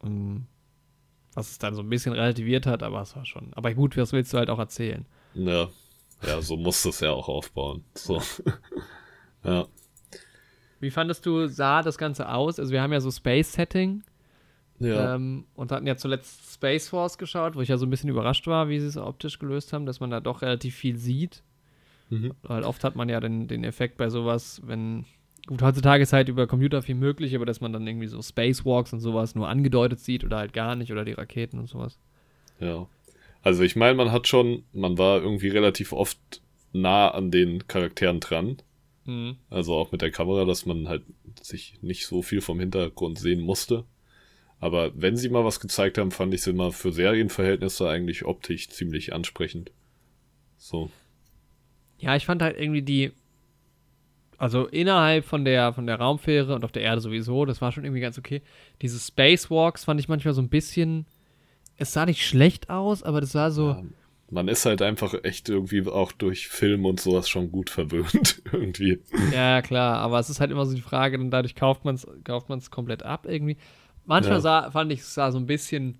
Um, 0.00 0.46
was 1.34 1.50
es 1.50 1.58
dann 1.58 1.74
so 1.74 1.82
ein 1.82 1.90
bisschen 1.90 2.14
relativiert 2.14 2.66
hat, 2.66 2.82
aber 2.82 3.02
es 3.02 3.14
war 3.16 3.26
schon. 3.26 3.48
Aber 3.52 3.74
gut, 3.74 3.96
was 3.96 4.12
willst 4.12 4.32
du 4.32 4.38
halt 4.38 4.48
auch 4.48 4.58
erzählen? 4.58 5.04
Ja, 5.34 5.68
ja, 6.26 6.40
so 6.40 6.56
musst 6.56 6.84
du 6.84 6.88
es 6.88 7.00
ja 7.00 7.10
auch 7.10 7.28
aufbauen. 7.28 7.84
So. 7.94 8.22
ja. 9.44 9.66
Wie 10.80 10.90
fandest 10.90 11.26
du, 11.26 11.46
sah 11.46 11.82
das 11.82 11.98
Ganze 11.98 12.28
aus? 12.28 12.58
Also 12.58 12.72
wir 12.72 12.82
haben 12.82 12.92
ja 12.92 13.00
so 13.00 13.10
Space-Setting. 13.10 14.02
Ja. 14.80 15.16
Ähm, 15.16 15.44
und 15.54 15.72
hatten 15.72 15.86
ja 15.86 15.96
zuletzt 15.96 16.54
Space 16.54 16.88
Force 16.88 17.18
geschaut, 17.18 17.56
wo 17.56 17.60
ich 17.60 17.68
ja 17.68 17.76
so 17.76 17.86
ein 17.86 17.90
bisschen 17.90 18.10
überrascht 18.10 18.46
war, 18.46 18.68
wie 18.68 18.78
sie 18.78 18.86
es 18.86 18.96
optisch 18.96 19.38
gelöst 19.38 19.72
haben, 19.72 19.86
dass 19.86 19.98
man 20.00 20.10
da 20.10 20.20
doch 20.20 20.42
relativ 20.42 20.76
viel 20.76 20.96
sieht. 20.96 21.42
Mhm. 22.10 22.32
Weil 22.42 22.62
oft 22.62 22.84
hat 22.84 22.96
man 22.96 23.08
ja 23.08 23.20
den, 23.20 23.48
den 23.48 23.64
Effekt 23.64 23.96
bei 23.96 24.08
sowas, 24.08 24.62
wenn. 24.64 25.04
Gut, 25.46 25.62
heutzutage 25.62 26.02
ist 26.02 26.12
halt 26.12 26.28
über 26.28 26.46
Computer 26.46 26.82
viel 26.82 26.94
möglich, 26.94 27.34
aber 27.34 27.46
dass 27.46 27.60
man 27.60 27.72
dann 27.72 27.86
irgendwie 27.86 28.06
so 28.06 28.20
Spacewalks 28.20 28.92
und 28.92 29.00
sowas 29.00 29.34
nur 29.34 29.48
angedeutet 29.48 29.98
sieht 29.98 30.22
oder 30.22 30.36
halt 30.36 30.52
gar 30.52 30.76
nicht 30.76 30.92
oder 30.92 31.04
die 31.04 31.12
Raketen 31.12 31.58
und 31.58 31.68
sowas. 31.68 31.98
Ja. 32.60 32.86
Also 33.42 33.62
ich 33.62 33.74
meine, 33.74 33.94
man 33.94 34.12
hat 34.12 34.28
schon, 34.28 34.64
man 34.72 34.98
war 34.98 35.22
irgendwie 35.22 35.48
relativ 35.48 35.92
oft 35.92 36.18
nah 36.72 37.08
an 37.08 37.30
den 37.30 37.66
Charakteren 37.66 38.20
dran. 38.20 38.58
Mhm. 39.08 39.36
Also 39.48 39.74
auch 39.74 39.90
mit 39.90 40.02
der 40.02 40.10
Kamera, 40.10 40.44
dass 40.44 40.66
man 40.66 40.86
halt 40.86 41.02
sich 41.40 41.78
nicht 41.80 42.06
so 42.06 42.20
viel 42.20 42.42
vom 42.42 42.60
Hintergrund 42.60 43.18
sehen 43.18 43.40
musste. 43.40 43.84
Aber 44.60 44.90
wenn 44.94 45.16
sie 45.16 45.30
mal 45.30 45.46
was 45.46 45.60
gezeigt 45.60 45.96
haben, 45.96 46.10
fand 46.10 46.34
ich 46.34 46.42
sie 46.42 46.50
immer 46.50 46.72
für 46.72 46.92
Serienverhältnisse 46.92 47.88
eigentlich 47.88 48.26
optisch 48.26 48.68
ziemlich 48.68 49.14
ansprechend. 49.14 49.70
So. 50.58 50.90
Ja, 51.98 52.16
ich 52.16 52.26
fand 52.26 52.42
halt 52.42 52.58
irgendwie 52.58 52.82
die, 52.82 53.12
also 54.36 54.66
innerhalb 54.66 55.24
von 55.24 55.46
der, 55.46 55.72
von 55.72 55.86
der 55.86 55.96
Raumfähre 55.96 56.54
und 56.54 56.64
auf 56.64 56.72
der 56.72 56.82
Erde 56.82 57.00
sowieso, 57.00 57.46
das 57.46 57.62
war 57.62 57.72
schon 57.72 57.84
irgendwie 57.84 58.02
ganz 58.02 58.18
okay. 58.18 58.42
Diese 58.82 58.98
Spacewalks 58.98 59.84
fand 59.84 60.00
ich 60.00 60.08
manchmal 60.08 60.34
so 60.34 60.42
ein 60.42 60.50
bisschen, 60.50 61.06
es 61.78 61.94
sah 61.94 62.04
nicht 62.04 62.26
schlecht 62.26 62.68
aus, 62.68 63.02
aber 63.02 63.22
das 63.22 63.34
war 63.34 63.50
so. 63.50 63.70
Ja, 63.70 63.82
man 64.30 64.48
ist 64.48 64.66
halt 64.66 64.82
einfach 64.82 65.14
echt 65.22 65.48
irgendwie 65.48 65.86
auch 65.86 66.12
durch 66.12 66.48
Film 66.48 66.84
und 66.84 67.00
sowas 67.00 67.28
schon 67.28 67.50
gut 67.50 67.70
verwöhnt, 67.70 68.42
irgendwie. 68.52 69.00
Ja, 69.32 69.62
klar, 69.62 69.98
aber 69.98 70.18
es 70.18 70.30
ist 70.30 70.40
halt 70.40 70.50
immer 70.50 70.66
so 70.66 70.74
die 70.74 70.82
Frage, 70.82 71.18
und 71.18 71.30
dadurch 71.30 71.54
kauft 71.54 71.84
man 71.84 71.94
es 71.94 72.06
kauft 72.24 72.48
man's 72.48 72.70
komplett 72.70 73.02
ab 73.02 73.26
irgendwie. 73.28 73.56
Manchmal 74.04 74.36
ja. 74.36 74.40
sah, 74.40 74.70
fand 74.70 74.92
ich, 74.92 75.00
es 75.00 75.14
sah 75.14 75.30
so 75.30 75.38
ein 75.38 75.46
bisschen 75.46 75.98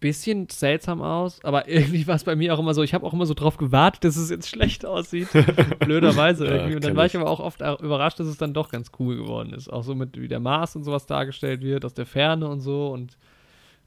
bisschen 0.00 0.48
seltsam 0.48 1.02
aus, 1.02 1.44
aber 1.44 1.68
irgendwie 1.68 2.06
war 2.06 2.16
es 2.16 2.24
bei 2.24 2.34
mir 2.34 2.54
auch 2.54 2.58
immer 2.58 2.74
so, 2.74 2.82
ich 2.82 2.94
habe 2.94 3.06
auch 3.06 3.12
immer 3.12 3.26
so 3.26 3.34
drauf 3.34 3.58
gewartet, 3.58 4.04
dass 4.04 4.16
es 4.16 4.30
jetzt 4.30 4.48
schlecht 4.48 4.84
aussieht. 4.84 5.28
Blöderweise 5.78 6.46
ja, 6.46 6.52
irgendwie. 6.52 6.76
Und 6.76 6.84
dann 6.84 6.96
war 6.96 7.06
ich 7.06 7.16
aber 7.16 7.28
auch 7.28 7.40
oft 7.40 7.60
überrascht, 7.60 8.18
dass 8.18 8.26
es 8.26 8.38
dann 8.38 8.54
doch 8.54 8.70
ganz 8.70 8.90
cool 8.98 9.16
geworden 9.16 9.52
ist. 9.52 9.70
Auch 9.70 9.84
so 9.84 9.94
mit, 9.94 10.18
wie 10.20 10.28
der 10.28 10.40
Mars 10.40 10.74
und 10.74 10.84
sowas 10.84 11.06
dargestellt 11.06 11.60
wird, 11.60 11.84
aus 11.84 11.94
der 11.94 12.06
Ferne 12.06 12.48
und 12.48 12.60
so. 12.60 12.88
Und 12.88 13.18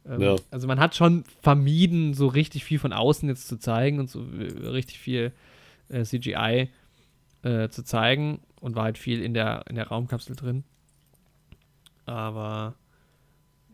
ähm, 0.08 0.22
ja. 0.22 0.36
also 0.52 0.68
man 0.68 0.80
hat 0.80 0.96
schon 0.96 1.24
vermieden, 1.42 2.14
so 2.14 2.28
richtig 2.28 2.66
viel 2.66 2.80
von 2.80 2.94
außen 2.94 3.28
jetzt 3.30 3.48
zu 3.48 3.58
zeigen 3.58 4.00
und 4.00 4.10
so 4.10 4.22
äh, 4.22 4.68
richtig 4.68 5.00
viel 5.00 5.32
äh, 5.90 6.04
CGI 6.04 6.70
äh, 7.44 7.70
zu 7.70 7.84
zeigen 7.84 8.42
und 8.60 8.76
war 8.76 8.84
halt 8.84 8.98
viel 8.98 9.22
in 9.22 9.34
der, 9.34 9.66
in 9.70 9.76
der 9.76 9.88
Raumkapsel 9.88 10.36
drin. 10.36 10.64
Aber 12.06 12.76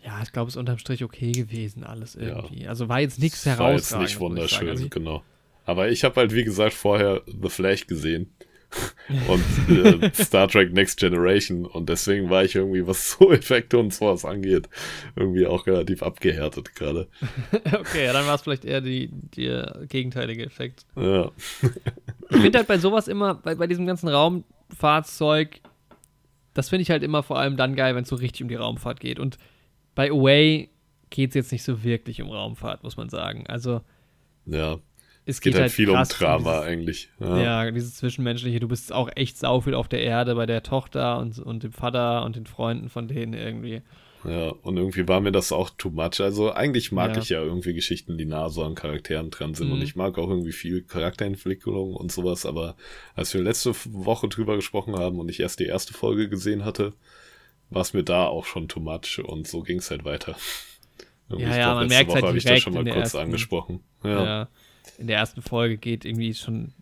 ja, 0.04 0.22
ich 0.22 0.32
glaube, 0.32 0.50
es 0.50 0.56
ist 0.56 0.60
unterm 0.60 0.78
Strich 0.78 1.04
okay 1.04 1.32
gewesen, 1.32 1.84
alles 1.84 2.16
irgendwie. 2.16 2.64
Ja. 2.64 2.70
Also 2.70 2.90
war 2.90 3.00
jetzt 3.00 3.20
nichts 3.20 3.46
herausragendes. 3.46 3.92
War 3.92 4.02
jetzt 4.02 4.10
nicht 4.10 4.20
wunderschön, 4.20 4.70
also 4.70 4.90
genau. 4.90 5.24
Aber 5.66 5.90
ich 5.90 6.04
habe 6.04 6.16
halt, 6.16 6.34
wie 6.34 6.44
gesagt, 6.44 6.74
vorher 6.74 7.22
The 7.26 7.50
Flash 7.50 7.86
gesehen 7.88 8.32
und 9.28 9.70
äh, 9.70 10.12
Star 10.14 10.48
Trek 10.48 10.72
Next 10.74 11.00
Generation 11.00 11.66
und 11.66 11.90
deswegen 11.90 12.30
war 12.30 12.44
ich 12.44 12.56
irgendwie, 12.56 12.86
was 12.86 13.12
so 13.12 13.32
Effekte 13.32 13.78
und 13.78 13.94
sowas 13.94 14.26
angeht, 14.26 14.70
irgendwie 15.16 15.48
auch 15.48 15.66
relativ 15.66 16.04
abgehärtet 16.04 16.76
gerade. 16.76 17.08
okay, 17.74 18.06
ja, 18.06 18.14
dann 18.14 18.28
war 18.28 18.36
es 18.36 18.42
vielleicht 18.42 18.66
eher 18.66 18.82
die, 18.82 19.10
der 19.36 19.86
gegenteilige 19.88 20.46
Effekt. 20.46 20.86
Ja. 20.96 21.32
ich 22.30 22.38
finde 22.38 22.60
halt 22.60 22.68
bei 22.68 22.78
sowas 22.78 23.08
immer, 23.08 23.36
bei, 23.36 23.56
bei 23.56 23.68
diesem 23.68 23.88
ganzen 23.88 24.08
Raumfahrzeug, 24.08 25.62
das 26.54 26.70
finde 26.70 26.84
ich 26.84 26.92
halt 26.92 27.04
immer 27.04 27.24
vor 27.24 27.40
allem 27.40 27.58
dann 27.58 27.76
geil, 27.76 27.96
wenn 27.96 28.04
es 28.04 28.10
so 28.10 28.16
richtig 28.16 28.44
um 28.44 28.50
die 28.50 28.56
Raumfahrt 28.56 29.00
geht 29.00 29.20
und 29.20 29.38
bei 29.96 30.12
Away 30.12 30.70
geht 31.10 31.30
es 31.30 31.36
jetzt 31.36 31.52
nicht 31.52 31.64
so 31.64 31.84
wirklich 31.84 32.22
um 32.22 32.30
Raumfahrt, 32.30 32.84
muss 32.84 32.98
man 32.98 33.10
sagen. 33.10 33.46
Also. 33.48 33.82
Ja. 34.46 34.80
Es 35.30 35.42
geht, 35.42 35.54
geht 35.54 35.62
halt, 35.62 35.70
halt 35.70 35.72
viel 35.72 35.90
um 35.90 36.04
Drama 36.04 36.52
dieses, 36.52 36.68
eigentlich. 36.68 37.10
Ja. 37.20 37.42
ja. 37.42 37.72
dieses 37.72 37.96
Zwischenmenschliche. 37.96 38.60
Du 38.60 38.68
bist 38.68 38.92
auch 38.92 39.10
echt 39.16 39.38
sau 39.38 39.62
viel 39.62 39.76
auf 39.76 39.88
der 39.88 40.02
Erde 40.02 40.36
bei 40.36 40.46
der 40.46 40.64
Tochter 40.64 41.20
und, 41.20 41.40
und 41.40 41.64
dem 41.64 41.72
Vater 41.72 42.24
und 42.24 42.36
den 42.36 42.46
Freunden 42.46 42.90
von 42.90 43.08
denen 43.08 43.34
irgendwie. 43.34 43.82
Ja, 44.26 44.50
und 44.50 44.76
irgendwie 44.76 45.08
war 45.08 45.22
mir 45.22 45.32
das 45.32 45.52
auch 45.52 45.70
too 45.70 45.92
much. 45.92 46.20
Also 46.20 46.52
eigentlich 46.52 46.92
mag 46.92 47.16
ja. 47.16 47.22
ich 47.22 47.30
ja 47.30 47.42
irgendwie 47.42 47.74
Geschichten, 47.74 48.18
die 48.18 48.26
nah 48.26 48.50
so 48.50 48.64
an 48.64 48.76
Charakteren 48.76 49.30
dran 49.30 49.54
sind. 49.54 49.68
Mhm. 49.68 49.74
Und 49.74 49.82
ich 49.82 49.96
mag 49.96 50.18
auch 50.18 50.30
irgendwie 50.30 50.52
viel 50.52 50.82
Charakterentwicklung 50.82 51.94
und 51.94 52.12
sowas. 52.12 52.46
Aber 52.46 52.76
als 53.16 53.34
wir 53.34 53.42
letzte 53.42 53.74
Woche 53.86 54.28
drüber 54.28 54.56
gesprochen 54.56 54.98
haben 54.98 55.20
und 55.20 55.30
ich 55.30 55.40
erst 55.40 55.60
die 55.60 55.66
erste 55.66 55.94
Folge 55.94 56.28
gesehen 56.28 56.66
hatte, 56.66 56.94
war 57.70 57.82
es 57.82 57.94
mir 57.94 58.04
da 58.04 58.26
auch 58.26 58.46
schon 58.46 58.68
too 58.68 58.80
much 58.80 59.22
und 59.24 59.48
so 59.48 59.62
ging 59.62 59.78
es 59.78 59.90
halt 59.90 60.04
weiter. 60.04 60.36
Irgendwie 61.30 61.52
ja, 61.52 61.58
ja, 61.58 61.76
man 61.76 61.88
merkt 61.88 62.10
Woche 62.10 62.16
halt 62.16 62.26
direkt 62.26 62.38
ich 62.38 62.52
das 62.52 62.62
schon 62.62 62.74
mal 62.74 62.84
kurz 62.84 62.96
ersten, 62.98 63.18
angesprochen. 63.20 63.84
Ja. 64.04 64.26
ja. 64.26 64.48
In 65.00 65.08
der 65.08 65.18
ersten 65.18 65.42
Folge 65.42 65.78
geht 65.78 66.06
irgendwie 66.06 66.34
schon 66.34 66.74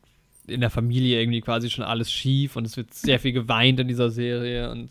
in 0.48 0.62
der 0.62 0.70
Familie 0.70 1.20
irgendwie 1.20 1.42
quasi 1.42 1.70
schon 1.70 1.84
alles 1.84 2.12
schief 2.12 2.56
und 2.56 2.66
es 2.66 2.78
wird 2.78 2.94
sehr 2.94 3.20
viel 3.20 3.34
geweint 3.34 3.80
in 3.80 3.88
dieser 3.88 4.10
Serie 4.10 4.72
und 4.72 4.90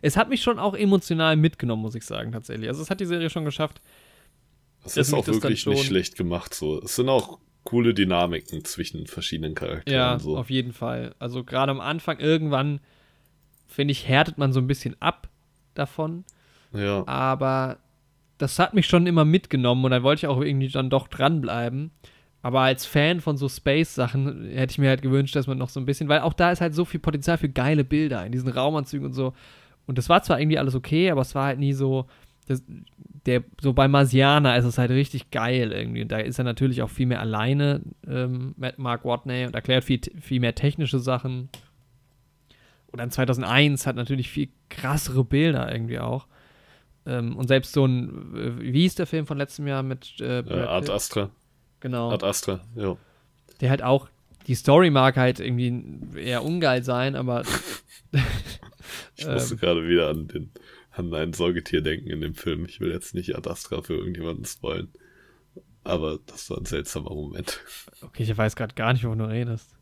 es 0.00 0.16
hat 0.16 0.28
mich 0.28 0.42
schon 0.42 0.58
auch 0.58 0.74
emotional 0.74 1.36
mitgenommen, 1.36 1.82
muss 1.82 1.94
ich 1.94 2.04
sagen, 2.04 2.32
tatsächlich. 2.32 2.68
Also 2.68 2.82
es 2.82 2.90
hat 2.90 3.00
die 3.00 3.06
Serie 3.06 3.30
schon 3.30 3.44
geschafft. 3.44 3.80
Es 4.84 4.96
ist 4.96 5.12
auch 5.12 5.26
wirklich 5.26 5.66
nicht 5.66 5.84
schlecht 5.84 6.16
gemacht 6.16 6.54
so. 6.54 6.80
Es 6.82 6.96
sind 6.96 7.08
auch 7.08 7.38
coole 7.64 7.94
Dynamiken 7.94 8.64
zwischen 8.64 9.06
verschiedenen 9.06 9.54
Charakteren. 9.54 9.92
Ja, 9.92 10.18
so. 10.18 10.36
auf 10.36 10.50
jeden 10.50 10.72
Fall. 10.72 11.14
Also 11.18 11.44
gerade 11.44 11.70
am 11.70 11.80
Anfang 11.80 12.18
irgendwann, 12.18 12.80
finde 13.68 13.92
ich, 13.92 14.08
härtet 14.08 14.38
man 14.38 14.52
so 14.52 14.60
ein 14.60 14.66
bisschen 14.66 14.96
ab 15.00 15.28
davon. 15.74 16.24
Ja. 16.72 17.06
Aber 17.06 17.78
das 18.38 18.58
hat 18.58 18.74
mich 18.74 18.86
schon 18.86 19.06
immer 19.06 19.24
mitgenommen 19.24 19.84
und 19.84 19.92
dann 19.92 20.02
wollte 20.02 20.20
ich 20.20 20.26
auch 20.26 20.40
irgendwie 20.40 20.68
dann 20.68 20.90
doch 20.90 21.06
dranbleiben. 21.06 21.92
Aber 22.42 22.60
als 22.60 22.84
Fan 22.84 23.20
von 23.20 23.36
so 23.36 23.48
Space-Sachen 23.48 24.50
hätte 24.50 24.72
ich 24.72 24.78
mir 24.78 24.88
halt 24.88 25.02
gewünscht, 25.02 25.36
dass 25.36 25.46
man 25.46 25.58
noch 25.58 25.68
so 25.68 25.78
ein 25.78 25.86
bisschen, 25.86 26.08
weil 26.08 26.20
auch 26.20 26.32
da 26.32 26.50
ist 26.50 26.60
halt 26.60 26.74
so 26.74 26.84
viel 26.84 27.00
Potenzial 27.00 27.38
für 27.38 27.48
geile 27.48 27.84
Bilder 27.84 28.26
in 28.26 28.32
diesen 28.32 28.48
Raumanzügen 28.48 29.06
und 29.06 29.12
so. 29.12 29.32
Und 29.86 29.98
das 29.98 30.08
war 30.08 30.22
zwar 30.22 30.40
irgendwie 30.40 30.58
alles 30.58 30.74
okay, 30.74 31.10
aber 31.10 31.20
es 31.20 31.34
war 31.34 31.46
halt 31.46 31.58
nie 31.58 31.72
so. 31.72 32.06
Das, 32.48 32.62
der, 33.26 33.44
so 33.60 33.72
bei 33.72 33.86
Marsiana 33.86 34.56
ist 34.56 34.64
es 34.64 34.78
halt 34.78 34.90
richtig 34.90 35.30
geil 35.30 35.70
irgendwie. 35.70 36.02
Und 36.02 36.10
da 36.10 36.18
ist 36.18 36.38
er 36.38 36.44
natürlich 36.44 36.82
auch 36.82 36.90
viel 36.90 37.06
mehr 37.06 37.20
alleine, 37.20 37.80
ähm, 38.08 38.56
Mark 38.76 39.04
Watney, 39.04 39.46
und 39.46 39.54
erklärt 39.54 39.84
viel, 39.84 40.00
viel 40.20 40.40
mehr 40.40 40.56
technische 40.56 40.98
Sachen 40.98 41.48
und 42.92 42.98
dann 42.98 43.10
2001 43.10 43.86
hat 43.86 43.96
natürlich 43.96 44.30
viel 44.30 44.50
krassere 44.68 45.24
Bilder 45.24 45.72
irgendwie 45.72 45.98
auch. 45.98 46.26
Ähm, 47.06 47.36
und 47.36 47.48
selbst 47.48 47.72
so 47.72 47.86
ein, 47.86 48.36
äh, 48.36 48.72
wie 48.72 48.82
hieß 48.82 48.94
der 48.96 49.06
Film 49.06 49.26
von 49.26 49.38
letztem 49.38 49.66
Jahr 49.66 49.82
mit 49.82 50.20
äh, 50.20 50.40
äh, 50.40 50.66
Art 50.66 50.90
Astra. 50.90 51.30
Genau. 51.82 52.10
Art 52.10 52.24
Astra, 52.24 52.60
ja. 52.76 52.96
Der 53.60 53.70
halt 53.70 53.82
auch, 53.82 54.08
die 54.46 54.54
Story 54.54 54.90
mag 54.90 55.16
halt 55.16 55.40
irgendwie 55.40 55.98
eher 56.16 56.44
ungeil 56.44 56.82
sein, 56.84 57.16
aber. 57.16 57.42
ich 59.16 59.26
musste 59.26 59.54
ähm, 59.54 59.60
gerade 59.60 59.88
wieder 59.88 60.08
an, 60.08 60.28
den, 60.28 60.52
an 60.92 61.12
ein 61.12 61.32
Säugetier 61.32 61.82
denken 61.82 62.08
in 62.08 62.20
dem 62.20 62.34
Film. 62.34 62.64
Ich 62.66 62.80
will 62.80 62.92
jetzt 62.92 63.14
nicht 63.14 63.36
Ad 63.36 63.50
Astra 63.50 63.82
für 63.82 63.94
irgendjemanden 63.94 64.44
spoilen. 64.44 64.92
Aber 65.84 66.20
das 66.26 66.48
war 66.50 66.58
ein 66.58 66.66
seltsamer 66.66 67.10
Moment. 67.10 67.60
Okay, 68.00 68.22
ich 68.22 68.36
weiß 68.36 68.54
gerade 68.54 68.74
gar 68.74 68.92
nicht, 68.92 69.04
wovon 69.04 69.18
du 69.18 69.24
redest. 69.24 69.76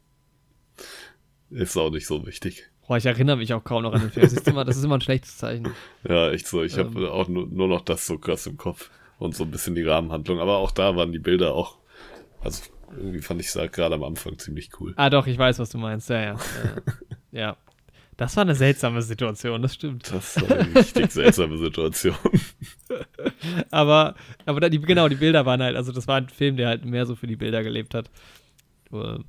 Ist 1.51 1.77
auch 1.77 1.91
nicht 1.91 2.07
so 2.07 2.27
wichtig. 2.27 2.71
Boah, 2.87 2.97
ich 2.97 3.07
erinnere 3.07 3.37
mich 3.37 3.53
auch 3.53 3.63
kaum 3.63 3.83
noch 3.83 3.93
an 3.93 4.01
den 4.01 4.11
Film. 4.11 4.25
Das 4.25 4.33
ist 4.33 4.49
immer, 4.49 4.65
das 4.65 4.77
ist 4.77 4.85
immer 4.85 4.97
ein 4.97 5.01
schlechtes 5.01 5.37
Zeichen. 5.37 5.69
Ja, 6.09 6.31
echt 6.31 6.47
so. 6.47 6.63
Ich 6.63 6.77
ähm. 6.79 6.87
habe 6.87 7.13
auch 7.13 7.29
nur, 7.29 7.47
nur, 7.47 7.69
noch 7.69 7.83
das 7.83 8.07
so 8.07 8.19
krass 8.19 8.47
im 8.47 8.57
Kopf 8.57 8.91
und 9.19 9.37
so 9.37 9.45
ein 9.45 9.51
bisschen 9.51 9.75
die 9.75 9.83
Rahmenhandlung. 9.83 10.41
Aber 10.41 10.57
auch 10.57 10.71
da 10.71 10.97
waren 10.97 11.13
die 11.13 11.19
Bilder 11.19 11.55
auch, 11.55 11.79
also 12.43 12.63
irgendwie 12.97 13.21
fand 13.21 13.41
ich 13.41 13.49
es 13.49 13.57
halt 13.57 13.73
gerade 13.73 13.95
am 13.95 14.03
Anfang 14.03 14.39
ziemlich 14.39 14.71
cool. 14.81 14.95
Ah, 14.97 15.11
doch, 15.11 15.27
ich 15.27 15.39
weiß, 15.39 15.59
was 15.59 15.71
du 15.71 15.79
meinst. 15.79 16.09
Ja, 16.11 16.21
ja. 16.23 16.37
ja. 17.33 17.57
Das 18.17 18.37
war 18.37 18.43
eine 18.43 18.55
seltsame 18.55 19.01
Situation, 19.01 19.63
das 19.63 19.75
stimmt. 19.75 20.13
Das 20.13 20.37
war 20.43 20.59
eine 20.59 20.75
richtig 20.75 21.11
seltsame 21.11 21.57
Situation. 21.57 22.17
aber, 23.71 24.15
aber 24.45 24.69
die, 24.69 24.79
genau, 24.79 25.09
die 25.09 25.15
Bilder 25.15 25.47
waren 25.47 25.63
halt, 25.63 25.75
also 25.75 25.91
das 25.91 26.07
war 26.07 26.17
ein 26.17 26.29
Film, 26.29 26.57
der 26.57 26.69
halt 26.69 26.85
mehr 26.85 27.07
so 27.07 27.17
für 27.17 27.27
die 27.27 27.37
Bilder 27.37 27.63
gelebt 27.63 27.95
hat. 27.95 28.11
Und 28.91 29.25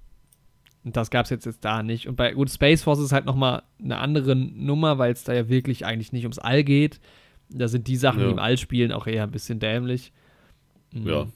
das 0.83 1.09
gab 1.09 1.23
es 1.23 1.29
jetzt, 1.29 1.45
jetzt 1.45 1.63
da 1.63 1.83
nicht. 1.83 2.07
Und 2.07 2.15
bei 2.15 2.33
gut, 2.33 2.49
Space 2.49 2.83
Force 2.83 2.99
ist 2.99 3.13
halt 3.13 3.25
nochmal 3.25 3.63
eine 3.81 3.99
andere 3.99 4.35
Nummer, 4.35 4.97
weil 4.97 5.13
es 5.13 5.23
da 5.23 5.33
ja 5.33 5.47
wirklich 5.47 5.85
eigentlich 5.85 6.11
nicht 6.11 6.23
ums 6.23 6.39
All 6.39 6.63
geht. 6.63 6.99
Da 7.49 7.67
sind 7.67 7.87
die 7.87 7.97
Sachen, 7.97 8.19
ja. 8.19 8.25
die 8.25 8.31
im 8.31 8.39
All 8.39 8.57
spielen, 8.57 8.91
auch 8.91 9.07
eher 9.07 9.23
ein 9.23 9.31
bisschen 9.31 9.59
dämlich. 9.59 10.11
Mhm. 10.91 11.07
Ja. 11.07 11.27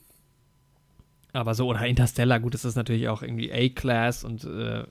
Aber 1.36 1.54
so, 1.54 1.68
oder 1.68 1.86
Interstellar, 1.86 2.40
gut, 2.40 2.54
das 2.54 2.64
ist 2.64 2.76
natürlich 2.76 3.08
auch 3.08 3.22
irgendwie 3.22 3.52
A-Class 3.52 4.24
und 4.24 4.44
äh, 4.44 4.84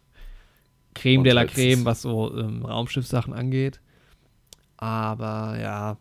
Creme 0.93 1.19
und 1.19 1.23
de 1.25 1.33
la 1.33 1.45
Creme, 1.45 1.85
was 1.85 2.01
so 2.01 2.37
ähm, 2.37 2.65
Raumschiffsachen 2.65 3.33
angeht. 3.33 3.81
Aber 4.77 5.57
ja, 5.59 5.97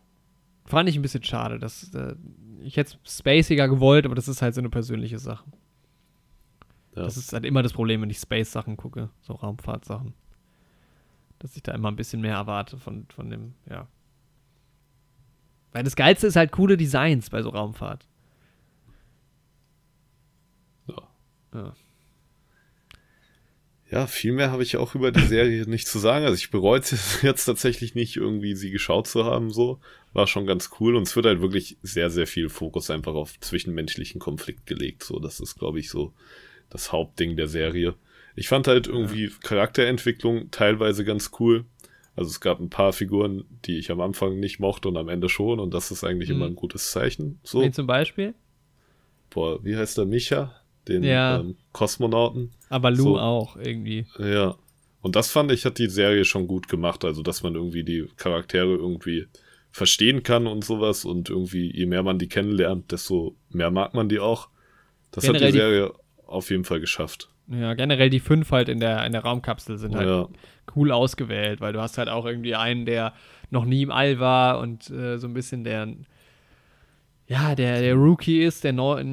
fand 0.65 0.89
ich 0.89 0.95
ein 0.95 1.01
bisschen 1.01 1.23
schade. 1.23 1.59
Dass, 1.59 1.93
äh, 1.93 2.15
ich 2.61 2.77
hätte 2.77 2.97
es 3.03 3.17
spaciger 3.17 3.67
gewollt, 3.67 4.05
aber 4.05 4.15
das 4.15 4.27
ist 4.27 4.41
halt 4.41 4.55
so 4.55 4.61
eine 4.61 4.69
persönliche 4.69 5.19
Sache. 5.19 5.45
Ja. 6.95 7.03
Das 7.03 7.17
ist 7.17 7.33
halt 7.33 7.45
immer 7.45 7.61
das 7.63 7.73
Problem, 7.73 8.01
wenn 8.01 8.09
ich 8.09 8.19
Space-Sachen 8.19 8.77
gucke, 8.77 9.09
so 9.21 9.33
Raumfahrtsachen. 9.33 10.13
Dass 11.39 11.55
ich 11.57 11.63
da 11.63 11.73
immer 11.73 11.91
ein 11.91 11.97
bisschen 11.97 12.21
mehr 12.21 12.35
erwarte 12.35 12.77
von, 12.77 13.05
von 13.09 13.29
dem, 13.29 13.53
ja. 13.69 13.87
Weil 15.73 15.83
das 15.83 15.95
Geilste 15.95 16.27
ist 16.27 16.37
halt 16.37 16.53
coole 16.53 16.77
Designs 16.77 17.29
bei 17.29 17.41
so 17.41 17.49
Raumfahrt. 17.49 18.07
Ja. 20.87 20.95
Ja. 21.55 21.73
Ja, 23.91 24.07
viel 24.07 24.33
mehr 24.33 24.51
habe 24.51 24.63
ich 24.63 24.77
auch 24.77 24.95
über 24.95 25.11
die 25.11 25.25
Serie 25.25 25.63
nicht 25.69 25.87
zu 25.87 25.99
sagen. 25.99 26.25
Also 26.25 26.35
ich 26.35 26.51
bereue 26.51 26.79
es 26.79 27.21
jetzt 27.21 27.45
tatsächlich 27.45 27.95
nicht, 27.95 28.17
irgendwie 28.17 28.55
sie 28.55 28.71
geschaut 28.71 29.07
zu 29.07 29.25
haben, 29.25 29.51
so. 29.51 29.79
War 30.13 30.27
schon 30.27 30.45
ganz 30.45 30.69
cool 30.79 30.95
und 30.95 31.03
es 31.03 31.15
wird 31.15 31.25
halt 31.25 31.41
wirklich 31.41 31.77
sehr, 31.81 32.09
sehr 32.09 32.27
viel 32.27 32.49
Fokus 32.49 32.89
einfach 32.89 33.13
auf 33.13 33.39
zwischenmenschlichen 33.39 34.19
Konflikt 34.19 34.65
gelegt. 34.65 35.03
So, 35.03 35.19
das 35.19 35.39
ist, 35.39 35.57
glaube 35.57 35.79
ich, 35.79 35.89
so 35.89 36.13
das 36.69 36.91
Hauptding 36.91 37.35
der 37.35 37.47
Serie. 37.47 37.95
Ich 38.35 38.47
fand 38.47 38.67
halt 38.67 38.87
irgendwie 38.87 39.25
ja. 39.25 39.31
Charakterentwicklung 39.43 40.51
teilweise 40.51 41.05
ganz 41.05 41.31
cool. 41.39 41.65
Also 42.15 42.29
es 42.29 42.39
gab 42.39 42.59
ein 42.59 42.69
paar 42.69 42.93
Figuren, 42.93 43.43
die 43.65 43.77
ich 43.77 43.91
am 43.91 43.99
Anfang 43.99 44.39
nicht 44.39 44.59
mochte 44.59 44.87
und 44.87 44.97
am 44.97 45.09
Ende 45.09 45.29
schon 45.29 45.59
und 45.59 45.73
das 45.73 45.91
ist 45.91 46.03
eigentlich 46.03 46.29
mhm. 46.29 46.35
immer 46.35 46.45
ein 46.45 46.55
gutes 46.55 46.91
Zeichen. 46.91 47.39
So. 47.43 47.61
Wie 47.61 47.71
zum 47.71 47.87
Beispiel? 47.87 48.33
Boah, 49.29 49.63
wie 49.63 49.75
heißt 49.75 49.97
der? 49.97 50.05
Micha? 50.05 50.55
Den 50.87 51.03
ja. 51.03 51.39
ähm, 51.39 51.55
Kosmonauten. 51.71 52.51
Aber 52.69 52.91
Lou 52.91 53.03
so. 53.03 53.19
auch 53.19 53.57
irgendwie. 53.57 54.05
Ja. 54.19 54.55
Und 55.01 55.15
das 55.15 55.31
fand 55.31 55.51
ich, 55.51 55.65
hat 55.65 55.77
die 55.77 55.87
Serie 55.89 56.25
schon 56.25 56.47
gut 56.47 56.67
gemacht. 56.67 57.05
Also, 57.05 57.21
dass 57.21 57.43
man 57.43 57.55
irgendwie 57.55 57.83
die 57.83 58.07
Charaktere 58.17 58.75
irgendwie 58.75 59.27
verstehen 59.71 60.23
kann 60.23 60.47
und 60.47 60.63
sowas. 60.63 61.05
Und 61.05 61.29
irgendwie, 61.29 61.71
je 61.71 61.85
mehr 61.85 62.03
man 62.03 62.17
die 62.19 62.27
kennenlernt, 62.27 62.91
desto 62.91 63.35
mehr 63.49 63.71
mag 63.71 63.93
man 63.93 64.09
die 64.09 64.19
auch. 64.19 64.49
Das 65.11 65.23
generell 65.23 65.47
hat 65.47 65.53
die 65.53 65.57
Serie 65.57 65.91
die, 65.93 66.27
auf 66.27 66.49
jeden 66.49 66.63
Fall 66.63 66.79
geschafft. 66.79 67.29
Ja, 67.47 67.73
generell 67.75 68.09
die 68.09 68.19
fünf 68.19 68.51
halt 68.51 68.69
in 68.69 68.79
der, 68.79 69.05
in 69.05 69.11
der 69.11 69.21
Raumkapsel 69.21 69.77
sind 69.77 69.95
halt 69.95 70.07
ja. 70.07 70.27
cool 70.75 70.91
ausgewählt, 70.91 71.61
weil 71.61 71.73
du 71.73 71.81
hast 71.81 71.97
halt 71.97 72.09
auch 72.09 72.25
irgendwie 72.25 72.55
einen, 72.55 72.85
der 72.85 73.13
noch 73.51 73.65
nie 73.65 73.83
im 73.83 73.91
All 73.91 74.19
war 74.19 74.59
und 74.59 74.89
äh, 74.89 75.17
so 75.17 75.27
ein 75.27 75.33
bisschen 75.33 75.63
der 75.63 75.87
ja, 77.27 77.55
der, 77.55 77.81
der 77.81 77.95
Rookie 77.95 78.43
ist, 78.43 78.63
der, 78.63 78.73
Neu 78.73 79.03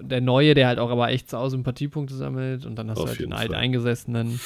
der 0.00 0.20
Neue, 0.20 0.54
der 0.54 0.66
halt 0.66 0.78
auch 0.78 0.90
aber 0.90 1.10
echt 1.10 1.30
sau 1.30 1.48
Sympathiepunkte 1.48 2.14
sammelt 2.14 2.66
und 2.66 2.76
dann 2.76 2.90
hast 2.90 2.98
Auf 2.98 3.04
du 3.04 3.10
halt 3.10 3.20
den 3.20 3.32
Alteingesessenen. 3.32 4.40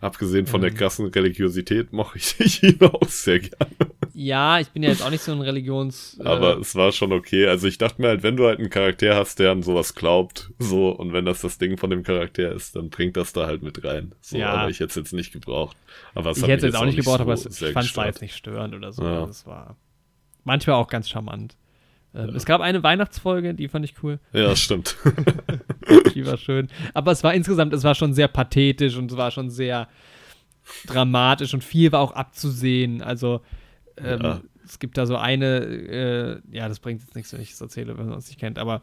Abgesehen 0.00 0.46
von 0.46 0.62
ähm, 0.62 0.68
der 0.68 0.70
krassen 0.72 1.06
Religiosität 1.06 1.92
mochte 1.92 2.18
ich 2.44 2.62
ihn 2.62 2.78
auch 2.82 3.08
sehr 3.08 3.40
gerne. 3.40 3.74
Ja, 4.12 4.60
ich 4.60 4.68
bin 4.68 4.82
ja 4.82 4.90
jetzt 4.90 5.02
auch 5.02 5.10
nicht 5.10 5.22
so 5.22 5.32
ein 5.32 5.40
Religions. 5.40 6.18
Äh, 6.20 6.24
aber 6.24 6.58
es 6.58 6.76
war 6.76 6.92
schon 6.92 7.12
okay. 7.12 7.46
Also 7.46 7.66
ich 7.66 7.78
dachte 7.78 8.00
mir 8.00 8.08
halt, 8.08 8.22
wenn 8.22 8.36
du 8.36 8.46
halt 8.46 8.60
einen 8.60 8.70
Charakter 8.70 9.16
hast, 9.16 9.38
der 9.40 9.50
an 9.50 9.62
sowas 9.62 9.94
glaubt, 9.94 10.52
so, 10.58 10.90
und 10.90 11.12
wenn 11.12 11.24
das 11.24 11.40
das 11.40 11.58
Ding 11.58 11.78
von 11.78 11.90
dem 11.90 12.02
Charakter 12.02 12.52
ist, 12.52 12.76
dann 12.76 12.90
bringt 12.90 13.16
das 13.16 13.32
da 13.32 13.46
halt 13.46 13.62
mit 13.62 13.82
rein. 13.82 14.14
So, 14.20 14.36
ja. 14.36 14.50
aber 14.50 14.70
ich 14.70 14.78
hätte 14.78 14.90
es 14.90 14.94
jetzt 14.94 15.12
nicht 15.12 15.32
gebraucht. 15.32 15.76
Aber 16.14 16.30
es 16.30 16.36
ich 16.36 16.44
hätte 16.44 16.66
es 16.66 16.74
jetzt 16.74 16.76
auch 16.76 16.84
nicht 16.84 16.96
gebraucht, 16.96 17.18
so 17.18 17.22
aber 17.22 17.32
es, 17.32 17.46
ich 17.46 17.72
fand 17.72 17.86
es 17.86 17.96
jetzt 17.96 18.22
nicht 18.22 18.36
störend 18.36 18.74
oder 18.74 18.92
so. 18.92 19.02
Ja. 19.02 19.26
Das 19.26 19.46
war 19.46 19.76
manchmal 20.44 20.76
auch 20.76 20.88
ganz 20.88 21.08
charmant. 21.08 21.56
Ähm, 22.14 22.28
ja. 22.28 22.34
Es 22.34 22.44
gab 22.44 22.60
eine 22.60 22.82
Weihnachtsfolge, 22.82 23.54
die 23.54 23.68
fand 23.68 23.84
ich 23.84 24.02
cool. 24.02 24.20
Ja, 24.32 24.54
stimmt. 24.54 24.96
die 26.14 26.24
war 26.26 26.36
schön. 26.36 26.68
Aber 26.92 27.12
es 27.12 27.24
war 27.24 27.34
insgesamt, 27.34 27.72
es 27.72 27.84
war 27.84 27.94
schon 27.94 28.14
sehr 28.14 28.28
pathetisch 28.28 28.96
und 28.96 29.10
es 29.10 29.16
war 29.16 29.30
schon 29.30 29.50
sehr 29.50 29.88
dramatisch 30.86 31.52
und 31.54 31.64
viel 31.64 31.92
war 31.92 32.00
auch 32.00 32.12
abzusehen. 32.12 33.02
Also 33.02 33.42
ähm, 33.96 34.20
ja. 34.22 34.40
es 34.64 34.78
gibt 34.78 34.96
da 34.96 35.06
so 35.06 35.16
eine, 35.16 35.58
äh, 35.64 36.40
ja, 36.50 36.68
das 36.68 36.80
bringt 36.80 37.02
jetzt 37.02 37.14
nichts, 37.16 37.32
wenn 37.32 37.40
ich 37.40 37.52
es 37.52 37.60
erzähle, 37.60 37.98
wenn 37.98 38.08
man 38.08 38.18
es 38.18 38.28
nicht 38.28 38.40
kennt, 38.40 38.58
aber 38.58 38.82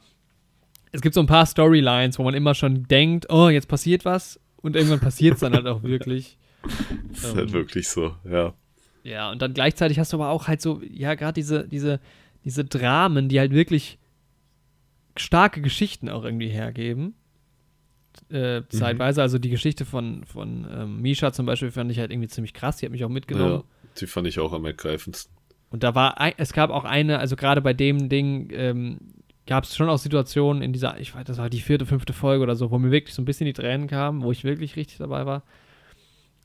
es 0.91 1.01
gibt 1.01 1.15
so 1.15 1.21
ein 1.21 1.27
paar 1.27 1.45
Storylines, 1.45 2.19
wo 2.19 2.23
man 2.23 2.33
immer 2.33 2.53
schon 2.53 2.83
denkt, 2.83 3.27
oh, 3.29 3.47
jetzt 3.47 3.67
passiert 3.67 4.03
was 4.03 4.39
und 4.57 4.75
irgendwann 4.75 4.99
passiert 4.99 5.35
es 5.35 5.39
dann 5.39 5.53
halt 5.53 5.67
auch 5.67 5.83
wirklich. 5.83 6.37
Das 6.63 7.19
ist 7.19 7.23
halt 7.23 7.33
ähm, 7.33 7.39
halt 7.39 7.53
wirklich 7.53 7.89
so, 7.89 8.15
ja. 8.29 8.53
Ja, 9.03 9.31
und 9.31 9.41
dann 9.41 9.53
gleichzeitig 9.53 9.97
hast 9.97 10.13
du 10.13 10.17
aber 10.17 10.29
auch 10.29 10.47
halt 10.47 10.61
so, 10.61 10.81
ja, 10.87 11.15
gerade 11.15 11.33
diese, 11.33 11.67
diese 11.67 11.99
diese 12.43 12.65
Dramen, 12.65 13.29
die 13.29 13.39
halt 13.39 13.51
wirklich 13.51 13.99
starke 15.17 15.61
Geschichten 15.61 16.09
auch 16.09 16.23
irgendwie 16.23 16.49
hergeben. 16.49 17.15
Äh, 18.29 18.63
zeitweise, 18.69 19.21
mhm. 19.21 19.23
also 19.23 19.37
die 19.37 19.49
Geschichte 19.49 19.85
von, 19.85 20.25
von 20.25 20.67
ähm, 20.71 21.01
Misha 21.01 21.31
zum 21.31 21.45
Beispiel 21.45 21.71
fand 21.71 21.91
ich 21.91 21.99
halt 21.99 22.11
irgendwie 22.11 22.27
ziemlich 22.27 22.53
krass, 22.53 22.77
die 22.77 22.85
hat 22.85 22.91
mich 22.91 23.05
auch 23.05 23.09
mitgenommen. 23.09 23.63
Ja, 23.63 23.91
die 23.99 24.07
fand 24.07 24.27
ich 24.27 24.39
auch 24.39 24.53
am 24.53 24.65
ergreifendsten. 24.65 25.33
Und 25.69 25.83
da 25.83 25.95
war, 25.95 26.17
es 26.37 26.51
gab 26.51 26.69
auch 26.69 26.83
eine, 26.83 27.19
also 27.19 27.37
gerade 27.37 27.61
bei 27.61 27.73
dem 27.73 28.09
Ding 28.09 28.49
ähm, 28.53 28.97
gab 29.47 29.63
es 29.63 29.75
schon 29.75 29.89
auch 29.89 29.97
Situationen 29.97 30.61
in 30.61 30.73
dieser, 30.73 30.99
ich 30.99 31.15
weiß, 31.15 31.25
das 31.25 31.37
war 31.37 31.49
die 31.49 31.61
vierte, 31.61 31.85
fünfte 31.85 32.13
Folge 32.13 32.43
oder 32.43 32.55
so, 32.55 32.71
wo 32.71 32.79
mir 32.79 32.91
wirklich 32.91 33.15
so 33.15 33.21
ein 33.21 33.25
bisschen 33.25 33.45
die 33.45 33.53
Tränen 33.53 33.87
kamen, 33.87 34.21
wo 34.23 34.31
ich 34.31 34.43
wirklich 34.43 34.75
richtig 34.75 34.97
dabei 34.97 35.25
war. 35.25 35.43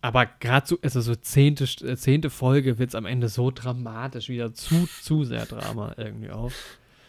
Aber 0.03 0.27
gerade 0.27 0.67
so, 0.67 0.79
also 0.83 1.01
so 1.01 1.15
zehnte, 1.15 1.65
äh, 1.85 1.97
zehnte 1.97 2.31
Folge 2.31 2.79
wird 2.79 2.91
es 2.91 2.95
am 2.95 3.07
Ende 3.07 3.29
so 3.29 3.51
dramatisch, 3.51 4.29
wieder 4.29 4.55
zu, 4.55 4.89
zu 5.03 5.25
sehr 5.25 5.47
Drama 5.47 5.95
irgendwie 5.97 6.31
auch. 6.31 6.53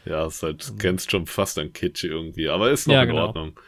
Ja, 0.06 0.26
es 0.26 0.36
ist 0.36 0.44
halt, 0.44 0.72
mhm. 0.72 0.78
kennst 0.78 1.12
schon 1.12 1.26
fast 1.26 1.60
an 1.60 1.74
Kitsch 1.74 2.06
irgendwie, 2.06 2.50
aber 2.50 2.72
ist 2.72 2.88
noch 2.88 2.96
ja, 2.96 3.04
in 3.04 3.10
genau. 3.10 3.28
Ordnung. 3.28 3.60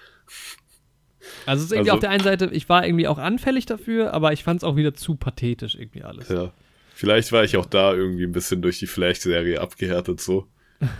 Also 1.45 1.61
es 1.61 1.65
ist 1.65 1.71
irgendwie 1.73 1.91
also, 1.91 1.97
auf 1.97 1.99
der 1.99 2.09
einen 2.11 2.23
Seite, 2.23 2.49
ich 2.53 2.69
war 2.69 2.85
irgendwie 2.85 3.07
auch 3.07 3.17
anfällig 3.17 3.65
dafür, 3.65 4.13
aber 4.13 4.31
ich 4.31 4.43
fand 4.43 4.61
es 4.61 4.63
auch 4.63 4.77
wieder 4.77 4.93
zu 4.93 5.15
pathetisch 5.15 5.75
irgendwie 5.75 6.03
alles. 6.03 6.29
Ja. 6.29 6.53
Vielleicht 6.95 7.31
war 7.31 7.43
ich 7.43 7.57
auch 7.57 7.65
da 7.65 7.93
irgendwie 7.93 8.23
ein 8.23 8.31
bisschen 8.31 8.61
durch 8.61 8.79
die 8.79 8.87
Flash-Serie 8.87 9.61
abgehärtet 9.61 10.21
so. 10.21 10.47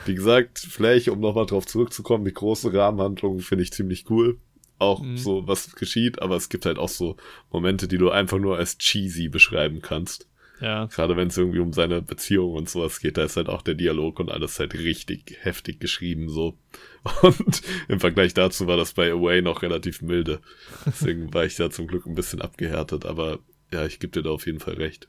Wie 0.06 0.14
gesagt, 0.14 0.60
Flash, 0.60 1.08
um 1.08 1.22
nochmal 1.22 1.46
drauf 1.46 1.66
zurückzukommen, 1.66 2.26
die 2.26 2.34
große 2.34 2.74
Rahmenhandlung 2.74 3.40
finde 3.40 3.64
ich 3.64 3.72
ziemlich 3.72 4.10
cool 4.10 4.38
auch 4.80 5.02
mhm. 5.02 5.18
so, 5.18 5.48
was 5.48 5.76
geschieht, 5.76 6.22
aber 6.22 6.36
es 6.36 6.50
gibt 6.50 6.66
halt 6.66 6.80
auch 6.80 6.90
so 6.90 7.18
Momente, 7.52 7.88
die 7.88 7.98
du 7.98 8.10
einfach 8.10 8.40
nur 8.40 8.58
als 8.58 8.78
cheesy 8.78 9.30
beschreiben 9.30 9.82
kannst. 9.82 10.28
Ja. 10.62 10.86
Gerade 10.88 11.16
wenn 11.16 11.30
es 11.30 11.38
irgendwie 11.38 11.60
um 11.60 11.72
seine 11.72 12.02
Beziehung 12.02 12.54
und 12.54 12.70
sowas 12.70 13.00
geht, 13.00 13.18
da 13.18 13.24
ist 13.24 13.38
halt 13.38 13.48
auch 13.48 13.62
der 13.62 13.76
Dialog 13.76 14.20
und 14.20 14.30
alles 14.30 14.60
halt 14.60 14.74
richtig 14.74 15.38
heftig 15.42 15.80
geschrieben 15.80 16.30
so. 16.30 16.58
Und 17.22 17.62
im 17.88 18.02
Vergleich 18.02 18.34
dazu 18.34 18.68
war 18.68 18.76
das 18.76 18.92
bei 18.92 19.10
Away 19.10 19.42
noch 19.42 19.62
relativ 19.62 20.02
milde. 20.02 20.42
Deswegen 20.86 21.34
war 21.34 21.46
ich 21.46 21.56
da 21.56 21.70
zum 21.70 21.88
Glück 21.88 22.06
ein 22.06 22.16
bisschen 22.16 22.42
abgehärtet, 22.42 23.06
aber 23.06 23.40
ja, 23.72 23.86
ich 23.86 24.00
gebe 24.00 24.12
dir 24.12 24.22
da 24.22 24.32
auf 24.32 24.46
jeden 24.48 24.60
Fall 24.60 24.74
recht. 24.74 25.08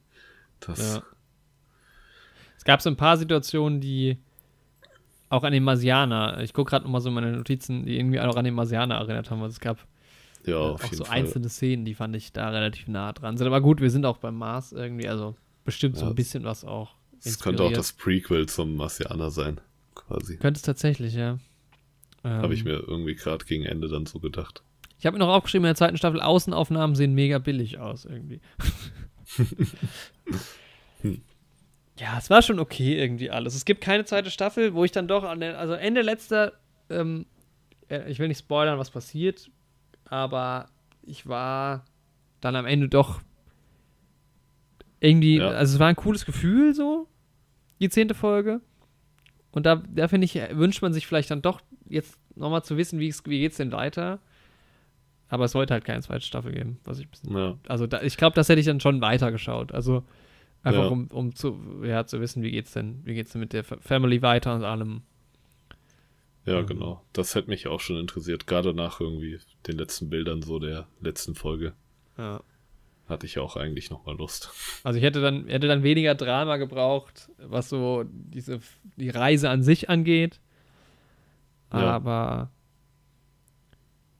Das 0.60 0.78
ja. 0.78 1.02
Es 2.56 2.64
gab 2.64 2.80
so 2.80 2.90
ein 2.90 2.96
paar 2.96 3.16
Situationen, 3.16 3.80
die 3.80 4.18
auch 5.30 5.44
an 5.44 5.52
den 5.52 5.62
Marsianer. 5.62 6.40
Ich 6.42 6.52
gucke 6.52 6.70
gerade 6.70 6.84
nochmal 6.84 7.00
so 7.00 7.10
meine 7.10 7.32
Notizen, 7.32 7.86
die 7.86 7.96
irgendwie 7.96 8.20
auch 8.20 8.36
an 8.36 8.44
den 8.44 8.52
Marsianer 8.54 8.96
erinnert 8.96 9.30
haben. 9.30 9.40
Also 9.40 9.54
es 9.54 9.60
gab 9.60 9.78
ja, 10.44 10.54
äh, 10.54 10.72
auch 10.72 10.92
so 10.92 11.04
Fall. 11.04 11.18
einzelne 11.18 11.48
Szenen, 11.48 11.84
die 11.84 11.94
fand 11.94 12.14
ich 12.16 12.32
da 12.32 12.50
relativ 12.50 12.88
nah 12.88 13.12
dran 13.12 13.38
sind. 13.38 13.46
Aber 13.46 13.60
gut, 13.60 13.80
wir 13.80 13.90
sind 13.90 14.04
auch 14.04 14.18
beim 14.18 14.36
Mars 14.36 14.72
irgendwie, 14.72 15.08
also 15.08 15.36
bestimmt 15.64 15.94
ja, 15.96 16.00
so 16.00 16.06
ein 16.06 16.14
bisschen 16.14 16.44
was 16.44 16.64
auch. 16.64 16.96
Es 17.22 17.38
könnte 17.38 17.62
auch 17.62 17.72
das 17.72 17.92
Prequel 17.92 18.46
zum 18.46 18.74
Marsianer 18.76 19.30
sein, 19.30 19.60
quasi. 19.94 20.36
Könnte 20.36 20.58
es 20.58 20.62
tatsächlich, 20.62 21.14
ja. 21.14 21.38
Ähm, 22.24 22.42
habe 22.42 22.54
ich 22.54 22.64
mir 22.64 22.82
irgendwie 22.86 23.14
gerade 23.14 23.44
gegen 23.44 23.64
Ende 23.64 23.88
dann 23.88 24.06
so 24.06 24.18
gedacht. 24.18 24.62
Ich 24.98 25.06
habe 25.06 25.16
mir 25.16 25.24
noch 25.24 25.32
aufgeschrieben, 25.32 25.64
in 25.64 25.68
der 25.68 25.76
zweiten 25.76 25.96
Staffel, 25.96 26.20
Außenaufnahmen 26.20 26.96
sehen 26.96 27.14
mega 27.14 27.38
billig 27.38 27.78
aus 27.78 28.04
irgendwie. 28.04 28.40
hm 31.02 31.22
ja, 32.00 32.16
es 32.16 32.30
war 32.30 32.40
schon 32.40 32.58
okay 32.58 32.98
irgendwie 32.98 33.30
alles. 33.30 33.54
Es 33.54 33.64
gibt 33.64 33.82
keine 33.82 34.04
zweite 34.04 34.30
Staffel, 34.30 34.74
wo 34.74 34.84
ich 34.84 34.92
dann 34.92 35.06
doch 35.06 35.22
an 35.22 35.40
der, 35.40 35.58
also 35.58 35.74
Ende 35.74 36.00
letzter, 36.00 36.54
ähm, 36.88 37.26
äh, 37.88 38.10
ich 38.10 38.18
will 38.18 38.28
nicht 38.28 38.38
spoilern, 38.38 38.78
was 38.78 38.90
passiert, 38.90 39.50
aber 40.06 40.66
ich 41.02 41.26
war 41.26 41.84
dann 42.40 42.56
am 42.56 42.64
Ende 42.64 42.88
doch 42.88 43.20
irgendwie, 45.00 45.38
ja. 45.38 45.48
also 45.48 45.74
es 45.74 45.78
war 45.78 45.88
ein 45.88 45.96
cooles 45.96 46.24
Gefühl 46.24 46.74
so, 46.74 47.06
die 47.80 47.90
zehnte 47.90 48.14
Folge. 48.14 48.60
Und 49.52 49.66
da, 49.66 49.76
da 49.76 50.08
finde 50.08 50.24
ich, 50.24 50.34
wünscht 50.52 50.80
man 50.80 50.92
sich 50.92 51.06
vielleicht 51.06 51.30
dann 51.30 51.42
doch 51.42 51.60
jetzt 51.88 52.18
nochmal 52.34 52.62
zu 52.62 52.76
wissen, 52.76 52.98
wie, 52.98 53.12
wie 53.24 53.44
es 53.44 53.56
denn 53.56 53.72
weiter. 53.72 54.20
Aber 55.28 55.44
es 55.44 55.52
sollte 55.52 55.74
halt 55.74 55.84
keine 55.84 56.00
zweite 56.00 56.24
Staffel 56.24 56.52
geben, 56.52 56.78
was 56.84 56.98
ich 56.98 57.08
ja. 57.28 57.56
Also 57.68 57.86
da, 57.86 58.00
ich 58.02 58.16
glaube, 58.16 58.34
das 58.34 58.48
hätte 58.48 58.60
ich 58.60 58.66
dann 58.66 58.80
schon 58.80 59.00
weitergeschaut. 59.00 59.72
Also 59.72 60.04
Einfach 60.62 60.84
ja. 60.84 60.88
um, 60.88 61.06
um 61.08 61.34
zu, 61.34 61.58
ja, 61.82 62.04
zu 62.06 62.20
wissen, 62.20 62.42
wie 62.42 62.50
geht's 62.50 62.72
denn, 62.72 63.00
wie 63.04 63.14
geht's 63.14 63.32
denn 63.32 63.40
mit 63.40 63.52
der 63.52 63.64
Family 63.64 64.20
weiter 64.20 64.54
und 64.54 64.64
allem. 64.64 65.02
Ja, 66.44 66.62
genau. 66.62 67.02
Das 67.12 67.34
hätte 67.34 67.48
mich 67.48 67.66
auch 67.66 67.80
schon 67.80 67.96
interessiert, 67.96 68.46
gerade 68.46 68.74
nach 68.74 69.00
irgendwie 69.00 69.38
den 69.66 69.78
letzten 69.78 70.10
Bildern 70.10 70.42
so 70.42 70.58
der 70.58 70.86
letzten 71.00 71.34
Folge. 71.34 71.72
Ja. 72.18 72.42
Hatte 73.08 73.26
ich 73.26 73.38
auch 73.38 73.56
eigentlich 73.56 73.90
nochmal 73.90 74.16
Lust. 74.16 74.50
Also 74.84 74.98
ich 74.98 75.04
hätte 75.04 75.20
dann, 75.20 75.46
hätte 75.48 75.68
dann 75.68 75.82
weniger 75.82 76.14
Drama 76.14 76.56
gebraucht, 76.56 77.30
was 77.38 77.68
so 77.68 78.04
diese, 78.08 78.60
die 78.96 79.10
Reise 79.10 79.50
an 79.50 79.62
sich 79.62 79.88
angeht. 79.88 80.40
Ja. 81.72 81.80
Aber 81.80 82.50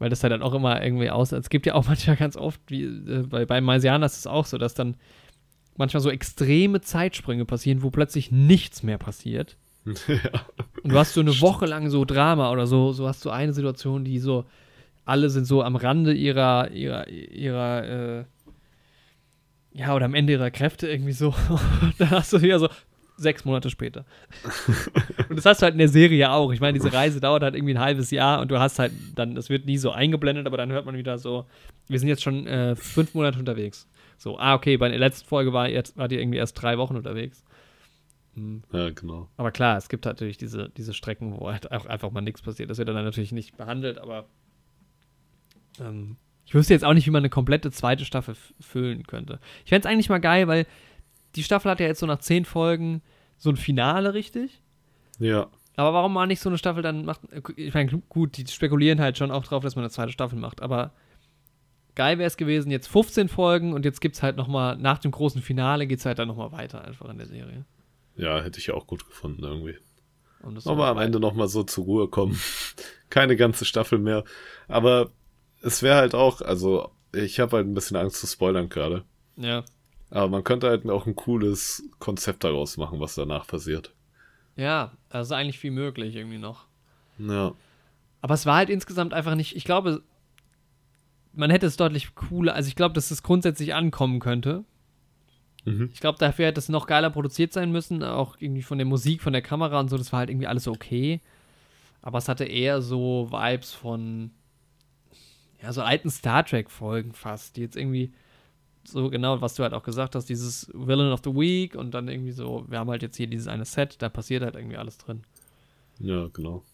weil 0.01 0.09
das 0.09 0.23
halt 0.23 0.33
dann 0.33 0.43
auch 0.43 0.55
immer 0.55 0.83
irgendwie 0.83 1.11
aus. 1.11 1.31
Es 1.31 1.51
gibt 1.51 1.67
ja 1.67 1.75
auch 1.75 1.87
manchmal 1.89 2.17
ganz 2.17 2.37
oft, 2.37 2.61
wie 2.69 2.85
äh, 2.85 3.27
bei, 3.29 3.45
bei 3.45 3.61
Maisianas 3.61 4.15
ist 4.15 4.19
es 4.21 4.27
auch 4.27 4.47
so, 4.47 4.59
dass 4.59 4.75
dann 4.75 4.97
manchmal 5.77 6.01
so 6.01 6.11
extreme 6.11 6.81
Zeitsprünge 6.81 7.45
passieren, 7.45 7.83
wo 7.83 7.91
plötzlich 7.91 8.31
nichts 8.31 8.83
mehr 8.83 8.99
passiert. 8.99 9.57
Ja. 10.07 10.47
Und 10.83 10.93
du 10.93 10.99
hast 10.99 11.15
so 11.15 11.21
eine 11.21 11.41
Woche 11.41 11.67
lang 11.67 11.89
so 11.89 12.05
Drama 12.05 12.53
oder 12.53 12.67
so, 12.67 12.93
so 12.93 13.09
hast 13.09 13.25
du 13.25 13.31
eine 13.31 13.53
Situation, 13.55 14.05
die 14.05 14.19
so 14.19 14.45
alle 15.05 15.31
sind 15.31 15.45
so 15.45 15.63
am 15.63 15.77
Rande 15.77 16.13
ihrer, 16.13 16.71
ihrer, 16.71 17.09
ihrer, 17.09 17.85
äh, 18.21 18.25
ja, 19.73 19.95
oder 19.95 20.05
am 20.07 20.15
Ende 20.15 20.35
ihrer 20.35 20.51
Kräfte 20.51 20.89
irgendwie 20.89 21.13
so. 21.13 21.35
da 21.99 22.11
hast 22.11 22.33
du 22.33 22.41
wieder 22.43 22.59
so 22.59 22.69
sechs 23.17 23.45
Monate 23.45 23.71
später. 23.71 24.05
und 25.29 25.37
das 25.37 25.45
hast 25.45 25.61
du 25.61 25.65
halt 25.65 25.75
in 25.75 25.79
der 25.79 25.89
Serie 25.89 26.31
auch. 26.31 26.53
Ich 26.53 26.61
meine, 26.61 26.79
diese 26.79 26.93
Reise 26.93 27.21
dauert 27.21 27.43
halt 27.43 27.55
irgendwie 27.55 27.75
ein 27.75 27.81
halbes 27.81 28.11
Jahr 28.11 28.41
und 28.41 28.51
du 28.51 28.59
hast 28.59 28.79
halt 28.79 28.93
dann, 29.15 29.35
das 29.35 29.51
wird 29.51 29.67
nie 29.67 29.79
so 29.79 29.91
eingeblendet, 29.91 30.47
aber 30.47 30.57
dann 30.57 30.71
hört 30.73 30.87
man 30.87 30.97
wieder 30.97 31.19
so, 31.19 31.45
wir 31.89 31.99
sind 31.99 32.09
jetzt 32.09 32.23
schon 32.23 32.47
äh, 32.47 32.77
fünf 32.77 33.15
Monate 33.15 33.39
unterwegs. 33.39 33.89
So, 34.21 34.39
ah, 34.39 34.53
okay, 34.55 34.77
bei 34.77 34.91
der 34.91 34.99
letzten 34.99 35.27
Folge 35.27 35.55
war, 35.55 35.67
jetzt, 35.67 35.97
war 35.97 36.07
die 36.07 36.19
irgendwie 36.19 36.37
erst 36.37 36.61
drei 36.61 36.77
Wochen 36.77 36.95
unterwegs. 36.95 37.43
Mhm. 38.35 38.63
Ja, 38.71 38.91
genau. 38.91 39.31
Aber 39.39 39.51
klar, 39.51 39.79
es 39.79 39.89
gibt 39.89 40.05
natürlich 40.05 40.37
diese, 40.37 40.69
diese 40.77 40.93
Strecken, 40.93 41.41
wo 41.41 41.51
halt 41.51 41.73
auch 41.73 41.87
einfach 41.87 42.11
mal 42.11 42.21
nichts 42.21 42.43
passiert. 42.43 42.69
Das 42.69 42.77
wird 42.77 42.91
dann 42.91 43.03
natürlich 43.03 43.33
nicht 43.33 43.57
behandelt, 43.57 43.97
aber 43.97 44.27
ähm, 45.81 46.19
ich 46.45 46.53
wüsste 46.53 46.75
jetzt 46.75 46.85
auch 46.85 46.93
nicht, 46.93 47.07
wie 47.07 47.11
man 47.11 47.23
eine 47.23 47.31
komplette 47.31 47.71
zweite 47.71 48.05
Staffel 48.05 48.37
füllen 48.61 49.07
könnte. 49.07 49.41
Ich 49.65 49.71
fände 49.71 49.89
es 49.89 49.91
eigentlich 49.91 50.11
mal 50.11 50.21
geil, 50.21 50.47
weil 50.49 50.67
die 51.35 51.43
Staffel 51.43 51.71
hat 51.71 51.81
ja 51.81 51.87
jetzt 51.87 52.01
so 52.01 52.07
nach 52.07 52.19
zehn 52.19 52.45
Folgen 52.45 53.01
so 53.39 53.49
ein 53.49 53.57
Finale, 53.57 54.13
richtig? 54.13 54.61
Ja. 55.19 55.49
Aber 55.77 55.95
warum 55.95 56.13
man 56.13 56.29
nicht 56.29 56.41
so 56.41 56.51
eine 56.51 56.59
Staffel 56.59 56.83
dann 56.83 57.07
macht? 57.07 57.23
Ich 57.57 57.73
meine, 57.73 58.03
gut, 58.11 58.37
die 58.37 58.47
spekulieren 58.47 59.01
halt 59.01 59.17
schon 59.17 59.31
auch 59.31 59.45
drauf, 59.45 59.63
dass 59.63 59.77
man 59.77 59.85
eine 59.85 59.91
zweite 59.91 60.13
Staffel 60.13 60.39
macht, 60.39 60.61
aber 60.61 60.93
geil 61.95 62.19
wäre 62.19 62.27
es 62.27 62.37
gewesen, 62.37 62.71
jetzt 62.71 62.89
15 62.89 63.29
Folgen 63.29 63.73
und 63.73 63.85
jetzt 63.85 64.01
gibt 64.01 64.17
es 64.17 64.23
halt 64.23 64.37
nochmal, 64.37 64.77
nach 64.77 64.99
dem 64.99 65.11
großen 65.11 65.43
Finale 65.43 65.87
geht 65.87 65.99
es 65.99 66.07
halt 66.07 66.19
dann 66.19 66.29
nochmal 66.29 66.53
weiter 66.53 66.85
einfach 66.85 67.09
in 67.09 67.19
der 67.19 67.27
Serie. 67.27 67.65
Ja, 68.17 68.43
hätte 68.43 68.59
ich 68.59 68.67
ja 68.67 68.75
auch 68.75 68.87
gut 68.87 69.07
gefunden 69.07 69.43
irgendwie. 69.43 69.77
Aber 70.65 70.87
am 70.87 70.99
Ende 70.99 71.21
nochmal 71.21 71.49
so 71.49 71.63
zur 71.63 71.85
Ruhe 71.85 72.09
kommen. 72.09 72.39
Keine 73.11 73.37
ganze 73.37 73.65
Staffel 73.65 73.99
mehr. 73.99 74.25
Aber 74.69 75.11
es 75.63 75.83
wäre 75.83 75.97
halt 75.97 76.15
auch, 76.15 76.41
also 76.41 76.91
ich 77.13 77.41
habe 77.41 77.57
halt 77.57 77.67
ein 77.67 77.75
bisschen 77.75 77.97
Angst 77.97 78.21
zu 78.21 78.27
spoilern 78.27 78.69
gerade. 78.69 79.05
Ja. 79.37 79.65
Aber 80.11 80.29
man 80.29 80.45
könnte 80.45 80.69
halt 80.69 80.89
auch 80.89 81.07
ein 81.07 81.17
cooles 81.17 81.83
Konzept 81.99 82.45
daraus 82.45 82.77
machen, 82.77 83.01
was 83.01 83.15
danach 83.15 83.47
passiert. 83.47 83.95
Ja, 84.57 84.93
also 85.09 85.35
eigentlich 85.35 85.59
viel 85.59 85.71
möglich 85.71 86.17
irgendwie 86.17 86.39
noch. 86.39 86.67
Ja. 87.19 87.53
Aber 88.21 88.35
es 88.35 88.47
war 88.47 88.57
halt 88.57 88.71
insgesamt 88.71 89.15
einfach 89.15 89.35
nicht, 89.35 89.57
ich 89.57 89.65
glaube, 89.65 90.03
man 91.33 91.51
hätte 91.51 91.67
es 91.67 91.77
deutlich 91.77 92.15
cooler, 92.15 92.55
also 92.55 92.69
ich 92.69 92.77
glaube, 92.77 92.95
dass 92.95 93.11
es 93.11 93.23
grundsätzlich 93.23 93.75
ankommen 93.75 94.21
könnte. 94.21 94.65
Mhm. 95.65 95.91
Ich 95.93 96.01
glaube, 96.01 96.19
dafür 96.19 96.47
hätte 96.47 96.61
es 96.61 96.69
noch 96.69 96.87
geiler 96.87 97.11
produziert 97.11 97.53
sein 97.53 97.71
müssen, 97.71 98.03
auch 98.03 98.37
irgendwie 98.39 98.63
von 98.63 98.79
der 98.79 98.87
Musik, 98.87 99.23
von 99.23 99.33
der 99.33 99.43
Kamera 99.43 99.79
und 99.81 99.89
so, 99.89 99.97
das 99.97 100.13
war 100.13 100.21
halt 100.21 100.31
irgendwie 100.31 100.47
alles 100.47 100.67
okay. 100.67 101.21
Aber 102.03 102.19
es 102.19 102.29
hatte 102.29 102.45
eher 102.45 102.81
so 102.81 103.29
Vibes 103.31 103.73
von, 103.73 104.31
ja, 105.63 105.73
so 105.73 105.83
alten 105.83 106.11
Star 106.11 106.45
Trek-Folgen 106.45 107.13
fast, 107.13 107.57
die 107.57 107.61
jetzt 107.61 107.77
irgendwie 107.77 108.13
so 108.85 109.11
genau, 109.11 109.41
was 109.41 109.55
du 109.55 109.63
halt 109.63 109.75
auch 109.75 109.83
gesagt 109.83 110.15
hast, 110.15 110.27
dieses 110.27 110.71
Villain 110.73 111.13
of 111.13 111.21
the 111.23 111.35
Week 111.35 111.75
und 111.75 111.93
dann 111.93 112.09
irgendwie 112.09 112.33
so, 112.33 112.65
wir 112.69 112.79
haben 112.79 112.91
halt 112.91 113.03
jetzt 113.03 113.17
hier 113.17 113.27
dieses 113.27 113.47
eine 113.47 113.67
Set, 113.67 113.97
da 114.01 114.09
passiert 114.09 114.43
halt 114.43 114.55
irgendwie 114.55 114.79
alles 114.79 114.97
drin. 114.97 115.23
Ja, 115.99 116.29
genau. 116.33 116.65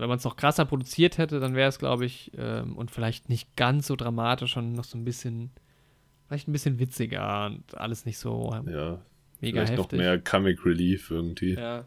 Wenn 0.00 0.08
man 0.08 0.18
es 0.18 0.24
noch 0.24 0.36
krasser 0.36 0.64
produziert 0.64 1.18
hätte, 1.18 1.40
dann 1.40 1.54
wäre 1.54 1.68
es, 1.68 1.78
glaube 1.78 2.04
ich, 2.04 2.32
ähm, 2.36 2.76
und 2.76 2.90
vielleicht 2.90 3.28
nicht 3.28 3.56
ganz 3.56 3.86
so 3.86 3.96
dramatisch, 3.96 4.54
sondern 4.54 4.74
noch 4.74 4.84
so 4.84 4.98
ein 4.98 5.04
bisschen, 5.04 5.50
vielleicht 6.28 6.48
ein 6.48 6.52
bisschen 6.52 6.78
witziger 6.78 7.46
und 7.46 7.76
alles 7.76 8.04
nicht 8.04 8.18
so 8.18 8.50
ja, 8.66 9.00
mega 9.40 9.64
vielleicht 9.64 9.72
heftig. 9.72 9.76
noch 9.76 9.98
mehr 9.98 10.18
Comic 10.18 10.64
Relief 10.64 11.10
irgendwie. 11.10 11.54
Ja. 11.54 11.84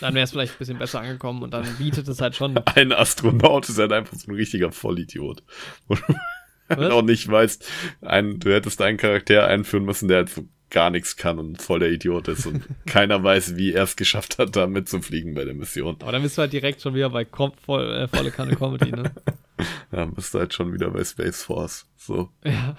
Dann 0.00 0.14
wäre 0.14 0.24
es 0.24 0.32
vielleicht 0.32 0.54
ein 0.54 0.58
bisschen 0.58 0.78
besser 0.78 1.00
angekommen 1.00 1.42
und 1.42 1.52
dann 1.52 1.64
bietet 1.76 2.08
es 2.08 2.20
halt 2.20 2.34
schon. 2.34 2.56
Ein 2.74 2.92
Astronaut 2.92 3.68
ist 3.68 3.78
halt 3.78 3.92
einfach 3.92 4.16
so 4.16 4.30
ein 4.30 4.34
richtiger 4.34 4.72
Vollidiot. 4.72 5.42
Was? 6.68 6.90
auch 6.90 7.02
nicht 7.02 7.28
weißt, 7.28 7.70
ein, 8.00 8.40
du 8.40 8.52
hättest 8.52 8.80
einen 8.80 8.96
Charakter 8.96 9.46
einführen 9.46 9.84
müssen, 9.84 10.08
der 10.08 10.18
halt 10.18 10.30
so 10.30 10.48
gar 10.70 10.90
nichts 10.90 11.16
kann 11.16 11.38
und 11.38 11.62
voll 11.62 11.78
der 11.78 11.90
Idiot 11.90 12.28
ist 12.28 12.46
und 12.46 12.64
keiner 12.86 13.22
weiß, 13.22 13.56
wie 13.56 13.72
er 13.72 13.84
es 13.84 13.96
geschafft 13.96 14.38
hat, 14.38 14.56
da 14.56 14.66
mitzufliegen 14.66 15.34
bei 15.34 15.44
der 15.44 15.54
Mission. 15.54 15.96
Aber 16.00 16.12
dann 16.12 16.22
bist 16.22 16.36
du 16.36 16.42
halt 16.42 16.52
direkt 16.52 16.82
schon 16.82 16.94
wieder 16.94 17.10
bei 17.10 17.24
Com 17.24 17.52
voll, 17.52 17.92
äh, 17.92 18.08
volle 18.08 18.30
Kanne 18.30 18.56
Comedy, 18.56 18.90
ne? 18.90 19.12
ja, 19.92 20.04
bist 20.06 20.34
du 20.34 20.38
halt 20.40 20.52
schon 20.52 20.72
wieder 20.72 20.90
bei 20.90 21.04
Space 21.04 21.42
Force. 21.44 21.86
So. 21.96 22.30
Ja. 22.44 22.76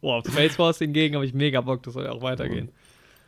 Boah, 0.00 0.18
auf 0.18 0.26
Space 0.26 0.56
Force 0.56 0.78
hingegen 0.78 1.16
habe 1.16 1.26
ich 1.26 1.34
mega 1.34 1.60
Bock, 1.60 1.82
das 1.82 1.94
soll 1.94 2.04
ja 2.04 2.12
auch 2.12 2.22
weitergehen. 2.22 2.70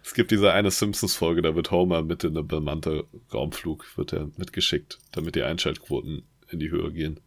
Es 0.02 0.14
gibt 0.14 0.30
diese 0.30 0.52
eine 0.52 0.70
Simpsons-Folge, 0.70 1.42
da 1.42 1.54
wird 1.54 1.70
Homer 1.70 2.02
mit 2.02 2.24
in 2.24 2.36
einem 2.36 2.46
bemannten 2.46 3.02
Raumflug 3.32 3.86
wird 3.96 4.12
er 4.12 4.30
mitgeschickt, 4.36 4.98
damit 5.12 5.34
die 5.34 5.42
Einschaltquoten 5.42 6.22
in 6.48 6.58
die 6.58 6.70
Höhe 6.70 6.90
gehen. 6.92 7.20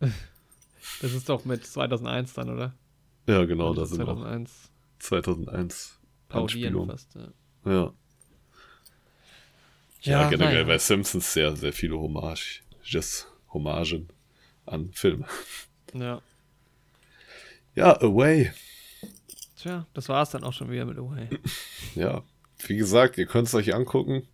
Das 1.02 1.14
ist 1.14 1.30
doch 1.30 1.46
mit 1.46 1.66
2001 1.66 2.34
dann, 2.34 2.50
oder? 2.50 2.74
Ja, 3.28 3.46
genau, 3.46 3.74
das 3.74 3.92
ist 3.92 3.98
2001. 3.98 4.72
2001. 5.00 6.00
Parodieren 6.34 6.88
fast, 6.88 7.16
ja. 7.16 7.28
Ja. 7.66 7.94
Ja, 10.02 10.22
ja 10.22 10.30
generell 10.30 10.60
ja. 10.60 10.64
bei 10.64 10.78
Simpsons 10.78 11.32
sehr, 11.34 11.56
sehr 11.56 11.72
viele 11.72 11.98
Hommages, 11.98 13.28
Hommagen 13.54 14.10
an 14.66 14.92
Filme. 14.94 15.26
Ja. 15.94 16.22
Ja, 17.76 18.02
Away. 18.02 18.52
Tja, 19.58 19.88
das 19.94 20.10
war 20.10 20.24
es 20.24 20.30
dann 20.32 20.44
auch 20.44 20.54
schon 20.54 20.70
wieder 20.70 20.86
mit 20.86 20.98
Away. 20.98 21.30
ja, 21.96 22.24
wie 22.68 22.76
gesagt, 22.76 23.18
ihr 23.18 23.26
könnt 23.26 23.48
es 23.48 23.54
euch 23.54 23.74
angucken. 23.74 24.28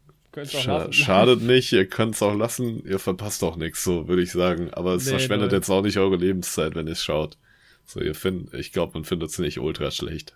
Scha 0.45 0.91
schadet 0.91 1.41
nicht, 1.41 1.71
ihr 1.71 1.87
könnt 1.87 2.15
es 2.15 2.21
auch 2.21 2.35
lassen, 2.35 2.85
ihr 2.85 2.99
verpasst 2.99 3.43
auch 3.43 3.55
nichts, 3.55 3.83
so 3.83 4.07
würde 4.07 4.21
ich 4.21 4.31
sagen. 4.31 4.73
Aber 4.73 4.95
es 4.95 5.05
nee, 5.05 5.11
verschwendet 5.11 5.51
nee. 5.51 5.57
jetzt 5.57 5.69
auch 5.69 5.81
nicht 5.81 5.97
eure 5.97 6.15
Lebenszeit, 6.15 6.75
wenn 6.75 6.87
ihr 6.87 6.93
es 6.93 7.03
schaut. 7.03 7.37
So, 7.85 8.01
ihr 8.01 8.15
findet, 8.15 8.53
ich 8.53 8.71
glaube, 8.71 8.93
man 8.93 9.05
findet 9.05 9.29
es 9.29 9.39
nicht 9.39 9.59
ultra 9.59 9.91
schlecht. 9.91 10.35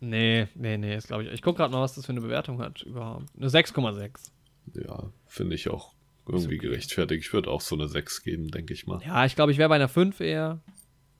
Nee, 0.00 0.48
nee, 0.54 0.78
nee, 0.78 0.96
ist 0.96 1.08
glaube 1.08 1.24
ich. 1.24 1.32
Ich 1.32 1.42
gucke 1.42 1.58
gerade 1.58 1.72
mal, 1.72 1.82
was 1.82 1.94
das 1.94 2.06
für 2.06 2.12
eine 2.12 2.22
Bewertung 2.22 2.60
hat 2.60 2.82
überhaupt. 2.82 3.26
Eine 3.36 3.48
6,6. 3.48 4.30
Ja, 4.74 5.12
finde 5.26 5.54
ich 5.54 5.68
auch 5.68 5.94
irgendwie 6.26 6.56
okay. 6.56 6.68
gerechtfertigt. 6.68 7.26
Ich 7.26 7.32
würde 7.32 7.50
auch 7.50 7.60
so 7.60 7.74
eine 7.74 7.88
6 7.88 8.22
geben, 8.22 8.48
denke 8.48 8.72
ich 8.72 8.86
mal. 8.86 9.00
Ja, 9.04 9.24
ich 9.26 9.34
glaube, 9.36 9.52
ich 9.52 9.58
wäre 9.58 9.68
bei 9.68 9.74
einer 9.74 9.88
5 9.88 10.20
eher. 10.20 10.60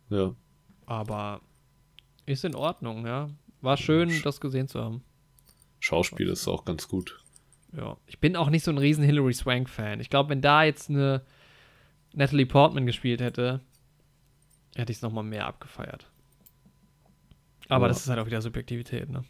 Ja. 0.09 0.35
Aber 0.87 1.41
ist 2.27 2.45
in 2.45 2.55
Ordnung, 2.55 3.07
ja. 3.07 3.31
War 3.61 3.77
schön, 3.77 4.11
das 4.23 4.41
gesehen 4.41 4.69
zu 4.69 4.81
haben. 4.81 5.05
Schauspiel 5.81 6.29
ist 6.29 6.49
auch 6.49 6.65
ganz 6.65 6.89
gut. 6.89 7.23
Ja. 7.77 7.97
Ich 8.07 8.19
bin 8.19 8.37
auch 8.37 8.51
nicht 8.51 8.65
so 8.65 8.71
ein 8.71 8.79
riesen 8.79 9.05
Hilary 9.05 9.35
Swank-Fan. 9.35 10.01
Ich 10.01 10.11
glaube, 10.11 10.31
wenn 10.31 10.41
da 10.41 10.65
jetzt 10.65 10.89
eine 10.89 11.23
Natalie 12.15 12.47
Portman 12.47 12.87
gespielt 12.87 13.21
hätte, 13.21 13.61
hätte 14.75 14.93
ich 14.93 14.99
es 14.99 15.03
nochmal 15.03 15.25
mehr 15.25 15.47
abgefeiert. 15.47 16.10
Aber 17.71 17.87
ja. 17.87 17.89
das 17.89 18.03
ist 18.03 18.09
halt 18.09 18.19
auch 18.19 18.27
wieder 18.27 18.43
Subjektivität, 18.43 19.09
ne? 19.09 19.25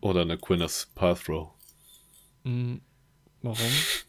Oder 0.00 0.22
eine 0.22 0.38
Gwyneth 0.38 0.88
Paltrow. 0.94 1.50
Mhm. 2.44 2.80
Warum? 3.42 3.58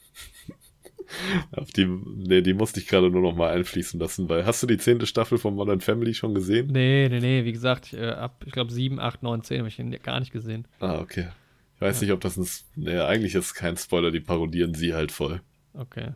Auf 1.51 1.71
die, 1.71 1.85
nee, 1.85 2.41
die 2.41 2.53
musste 2.53 2.79
ich 2.79 2.87
gerade 2.87 3.09
nur 3.09 3.21
noch 3.21 3.35
mal 3.35 3.53
einfließen 3.53 3.99
lassen, 3.99 4.27
weil 4.27 4.45
hast 4.45 4.61
du 4.61 4.67
die 4.67 4.77
zehnte 4.77 5.05
Staffel 5.05 5.37
von 5.37 5.55
Modern 5.55 5.79
Family 5.79 6.13
schon 6.13 6.33
gesehen? 6.33 6.67
Nee, 6.67 7.07
nee, 7.09 7.19
nee, 7.19 7.45
wie 7.45 7.53
gesagt, 7.53 7.87
ich, 7.87 7.99
äh, 7.99 8.09
ab, 8.09 8.43
ich 8.45 8.51
glaube 8.51 8.71
7, 8.71 8.99
8, 8.99 9.23
9, 9.23 9.43
10 9.43 9.59
habe 9.59 9.69
ich 9.69 9.79
ihn 9.79 9.91
gar 10.03 10.19
nicht 10.19 10.33
gesehen. 10.33 10.67
Ah, 10.79 10.99
okay. 10.99 11.29
Ich 11.75 11.81
weiß 11.81 12.01
ja. 12.01 12.05
nicht, 12.05 12.13
ob 12.13 12.21
das 12.21 12.37
ein, 12.37 12.47
nee, 12.75 12.99
eigentlich 12.99 13.35
ist 13.35 13.53
kein 13.53 13.77
Spoiler, 13.77 14.11
die 14.11 14.19
parodieren 14.19 14.73
sie 14.73 14.93
halt 14.93 15.11
voll. 15.11 15.41
Okay. 15.73 16.11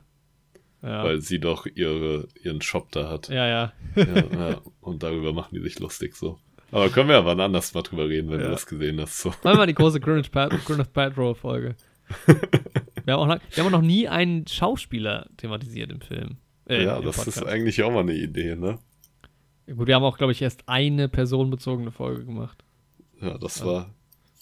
Ja. 0.81 1.03
Weil 1.03 1.21
sie 1.21 1.39
doch 1.39 1.67
ihre, 1.67 2.27
ihren 2.43 2.61
Shop 2.61 2.91
da 2.91 3.09
hat. 3.09 3.29
Ja. 3.29 3.47
ja, 3.47 3.73
ja. 3.95 4.61
Und 4.81 5.03
darüber 5.03 5.31
machen 5.31 5.55
die 5.55 5.61
sich 5.61 5.79
lustig 5.79 6.15
so. 6.15 6.39
Aber 6.71 6.89
können 6.89 7.09
wir 7.09 7.17
aber 7.17 7.37
anders 7.37 7.73
mal 7.73 7.81
drüber 7.81 8.07
reden, 8.07 8.31
wenn 8.31 8.39
ja. 8.39 8.45
du 8.45 8.51
das 8.51 8.65
gesehen 8.65 8.99
hast. 9.01 9.19
So. 9.19 9.29
Machen 9.43 9.59
wir 9.59 9.67
die 9.67 9.73
große 9.73 9.99
Gwyneth, 10.01 10.31
Paltrow-Folge. 10.93 11.75
wir, 13.05 13.13
haben 13.13 13.29
wir 13.29 13.63
haben 13.63 13.67
auch 13.67 13.71
noch 13.71 13.81
nie 13.81 14.07
einen 14.07 14.47
Schauspieler 14.47 15.27
thematisiert 15.37 15.91
im 15.91 16.01
Film. 16.01 16.37
Äh, 16.67 16.85
ja, 16.85 16.97
im 16.97 17.05
das 17.05 17.17
Podcast. 17.17 17.37
ist 17.37 17.43
eigentlich 17.45 17.83
auch 17.83 17.91
mal 17.91 18.01
eine 18.01 18.13
Idee, 18.13 18.55
ne? 18.55 18.79
Gut, 19.67 19.87
wir 19.87 19.95
haben 19.95 20.03
auch, 20.03 20.17
glaube 20.17 20.31
ich, 20.31 20.41
erst 20.41 20.67
eine 20.67 21.07
personenbezogene 21.07 21.91
Folge 21.91 22.25
gemacht. 22.25 22.63
Ja, 23.21 23.37
das 23.37 23.59
ja. 23.59 23.65
war 23.65 23.95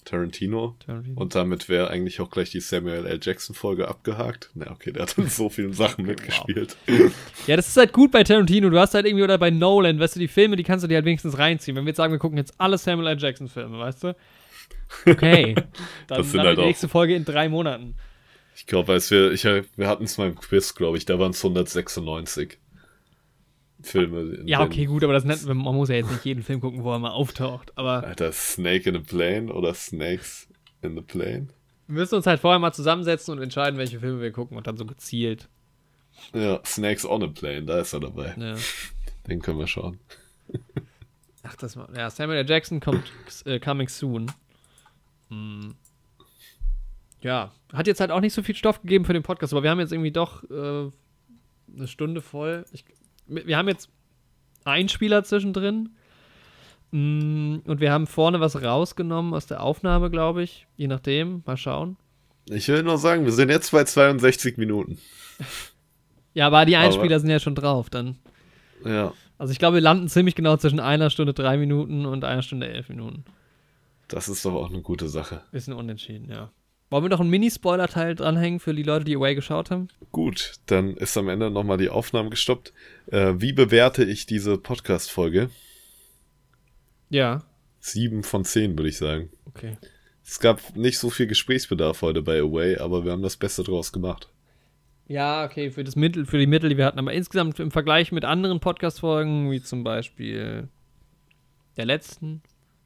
Tarantino. 0.04 0.76
Tarantino. 0.84 1.20
Und 1.20 1.34
damit 1.34 1.68
wäre 1.68 1.90
eigentlich 1.90 2.20
auch 2.20 2.30
gleich 2.30 2.50
die 2.50 2.60
Samuel 2.60 3.06
L. 3.06 3.18
Jackson-Folge 3.22 3.88
abgehakt. 3.88 4.50
Na, 4.54 4.70
okay, 4.70 4.92
der 4.92 5.02
hat 5.02 5.16
in 5.18 5.28
so 5.28 5.48
vielen 5.48 5.72
Sachen 5.72 6.06
mitgespielt. 6.06 6.76
Wow. 6.86 7.12
Ja, 7.46 7.56
das 7.56 7.68
ist 7.68 7.76
halt 7.76 7.92
gut 7.92 8.10
bei 8.10 8.22
Tarantino. 8.22 8.70
Du 8.70 8.78
hast 8.78 8.94
halt 8.94 9.06
irgendwie, 9.06 9.24
oder 9.24 9.38
bei 9.38 9.50
Nolan, 9.50 9.98
weißt 9.98 10.16
du, 10.16 10.20
die 10.20 10.28
Filme, 10.28 10.56
die 10.56 10.62
kannst 10.62 10.84
du 10.84 10.88
dir 10.88 10.96
halt 10.96 11.04
wenigstens 11.04 11.38
reinziehen. 11.38 11.76
Wenn 11.76 11.84
wir 11.84 11.90
jetzt 11.90 11.96
sagen, 11.96 12.12
wir 12.12 12.18
gucken 12.18 12.38
jetzt 12.38 12.54
alle 12.58 12.78
Samuel 12.78 13.08
L. 13.08 13.18
Jackson-Filme, 13.18 13.78
weißt 13.78 14.04
du? 14.04 14.16
Okay. 15.06 15.54
Dann, 16.06 16.18
das 16.18 16.30
sind 16.30 16.38
dann 16.38 16.46
halt 16.48 16.58
die 16.58 16.62
nächste 16.62 16.88
Folge 16.88 17.14
in 17.14 17.24
drei 17.24 17.48
Monaten. 17.48 17.94
Ich 18.56 18.66
glaube, 18.66 18.92
als 18.92 19.10
wir, 19.10 19.32
ich, 19.32 19.44
wir 19.44 19.88
hatten 19.88 20.04
es 20.04 20.18
mal 20.18 20.28
im 20.28 20.34
Quiz, 20.34 20.74
glaube 20.74 20.98
ich, 20.98 21.06
da 21.06 21.18
waren 21.18 21.30
es 21.30 21.42
196. 21.42 22.58
Filme. 23.82 24.42
Ja, 24.44 24.62
okay, 24.62 24.86
gut, 24.86 25.04
aber 25.04 25.12
das 25.12 25.24
nennt, 25.24 25.44
man 25.46 25.58
muss 25.58 25.88
ja 25.88 25.96
jetzt 25.96 26.10
nicht 26.10 26.24
jeden 26.24 26.42
Film 26.42 26.60
gucken, 26.60 26.84
wo 26.84 26.92
er 26.92 26.98
mal 26.98 27.10
auftaucht. 27.10 27.72
Aber 27.76 28.04
Alter, 28.04 28.32
Snake 28.32 28.88
in 28.88 28.96
a 28.96 29.00
Plane 29.00 29.52
oder 29.52 29.74
Snakes 29.74 30.48
in 30.82 30.94
the 30.96 31.02
Plane? 31.02 31.48
Wir 31.86 31.94
müssen 31.94 32.14
uns 32.14 32.26
halt 32.26 32.40
vorher 32.40 32.58
mal 32.58 32.72
zusammensetzen 32.72 33.32
und 33.34 33.42
entscheiden, 33.42 33.78
welche 33.78 34.00
Filme 34.00 34.20
wir 34.20 34.32
gucken 34.32 34.56
und 34.56 34.66
dann 34.66 34.76
so 34.76 34.84
gezielt. 34.84 35.48
Ja, 36.34 36.60
Snakes 36.64 37.04
on 37.04 37.22
a 37.22 37.26
Plane, 37.26 37.62
da 37.62 37.80
ist 37.80 37.92
er 37.92 38.00
dabei. 38.00 38.34
Ja. 38.38 38.56
Den 39.28 39.40
können 39.40 39.58
wir 39.58 39.66
schauen. 39.66 39.98
Ach, 41.42 41.56
das 41.56 41.76
war. 41.76 41.88
Ja, 41.96 42.10
Samuel 42.10 42.38
L. 42.38 42.48
Jackson 42.48 42.80
kommt 42.80 43.04
äh, 43.44 43.58
coming 43.58 43.88
soon. 43.88 44.30
Hm. 45.30 45.74
Ja, 47.22 47.52
hat 47.72 47.86
jetzt 47.86 48.00
halt 48.00 48.10
auch 48.10 48.20
nicht 48.20 48.34
so 48.34 48.42
viel 48.42 48.54
Stoff 48.54 48.80
gegeben 48.82 49.04
für 49.04 49.12
den 49.12 49.22
Podcast, 49.22 49.52
aber 49.52 49.62
wir 49.62 49.70
haben 49.70 49.80
jetzt 49.80 49.92
irgendwie 49.92 50.10
doch 50.10 50.42
äh, 50.50 50.90
eine 51.74 51.86
Stunde 51.86 52.20
voll. 52.20 52.64
Ich, 52.72 52.84
wir 53.30 53.56
haben 53.56 53.68
jetzt 53.68 53.88
einen 54.64 54.88
Spieler 54.88 55.24
zwischendrin. 55.24 55.90
Mm, 56.90 57.58
Und 57.64 57.80
wir 57.80 57.92
haben 57.92 58.06
vorne 58.06 58.40
was 58.40 58.60
rausgenommen 58.62 59.32
aus 59.34 59.46
der 59.46 59.62
Aufnahme, 59.62 60.10
glaube 60.10 60.42
ich. 60.42 60.66
Je 60.76 60.88
nachdem. 60.88 61.42
Mal 61.46 61.56
schauen. 61.56 61.96
Ich 62.48 62.66
will 62.68 62.82
nur 62.82 62.98
sagen, 62.98 63.24
wir 63.24 63.32
sind 63.32 63.48
jetzt 63.50 63.70
bei 63.70 63.84
62 63.84 64.56
Minuten. 64.58 64.98
Ja, 66.32 66.46
aber 66.46 66.64
die 66.64 66.76
Aber- 66.76 66.86
Einspieler 66.86 67.18
sind 67.18 67.28
ja 67.30 67.40
schon 67.40 67.56
drauf 67.56 67.90
dann. 67.90 68.16
Ja, 68.84 69.12
Also 69.36 69.50
ich 69.52 69.58
glaube, 69.58 69.74
wir 69.74 69.80
landen 69.80 70.06
ziemlich 70.08 70.36
genau 70.36 70.56
zwischen 70.58 70.78
einer 70.78 71.10
Stunde 71.10 71.34
drei 71.34 71.56
Minuten 71.56 72.06
und 72.06 72.22
einer 72.24 72.42
Stunde 72.42 72.68
elf 72.68 72.88
Minuten. 72.88 73.24
das 74.06 74.28
ist 74.28 74.44
doch 74.44 74.54
auch 74.54 74.70
eine 74.70 74.80
gute 74.80 75.08
Sache. 75.08 75.42
Bisschen 75.50 75.72
unentschieden, 75.74 76.30
ja. 76.30 76.52
Wollen 76.90 77.04
wir 77.04 77.08
noch 77.08 77.20
einen 77.20 77.30
Mini-Spoiler-Teil 77.30 78.16
dranhängen 78.16 78.58
für 78.58 78.74
die 78.74 78.82
Leute, 78.82 79.04
die 79.04 79.14
Away 79.14 79.36
geschaut 79.36 79.70
haben? 79.70 79.86
Gut, 80.10 80.54
dann 80.66 80.96
ist 80.96 81.16
am 81.16 81.28
Ende 81.28 81.48
nochmal 81.48 81.78
die 81.78 81.88
Aufnahme 81.88 82.30
gestoppt. 82.30 82.72
Äh, 83.06 83.34
wie 83.36 83.52
bewerte 83.52 84.02
ich 84.02 84.26
diese 84.26 84.58
Podcast-Folge? 84.58 85.50
Ja. 87.08 87.44
Sieben 87.78 88.24
von 88.24 88.44
zehn, 88.44 88.76
würde 88.76 88.88
ich 88.88 88.98
sagen. 88.98 89.30
Okay. 89.44 89.76
Es 90.24 90.40
gab 90.40 90.74
nicht 90.74 90.98
so 90.98 91.10
viel 91.10 91.28
Gesprächsbedarf 91.28 92.02
heute 92.02 92.22
bei 92.22 92.40
Away, 92.40 92.78
aber 92.78 93.04
wir 93.04 93.12
haben 93.12 93.22
das 93.22 93.36
Beste 93.36 93.62
draus 93.62 93.92
gemacht. 93.92 94.28
Ja, 95.06 95.44
okay, 95.44 95.70
für 95.70 95.84
das 95.84 95.94
Mittel, 95.94 96.26
für 96.26 96.38
die 96.38 96.48
Mittel, 96.48 96.70
die 96.70 96.76
wir 96.76 96.86
hatten. 96.86 96.98
Aber 96.98 97.12
insgesamt 97.12 97.60
im 97.60 97.70
Vergleich 97.70 98.10
mit 98.10 98.24
anderen 98.24 98.58
Podcast-Folgen, 98.58 99.48
wie 99.52 99.62
zum 99.62 99.84
Beispiel 99.84 100.68
der 101.76 101.84
letzten. 101.84 102.42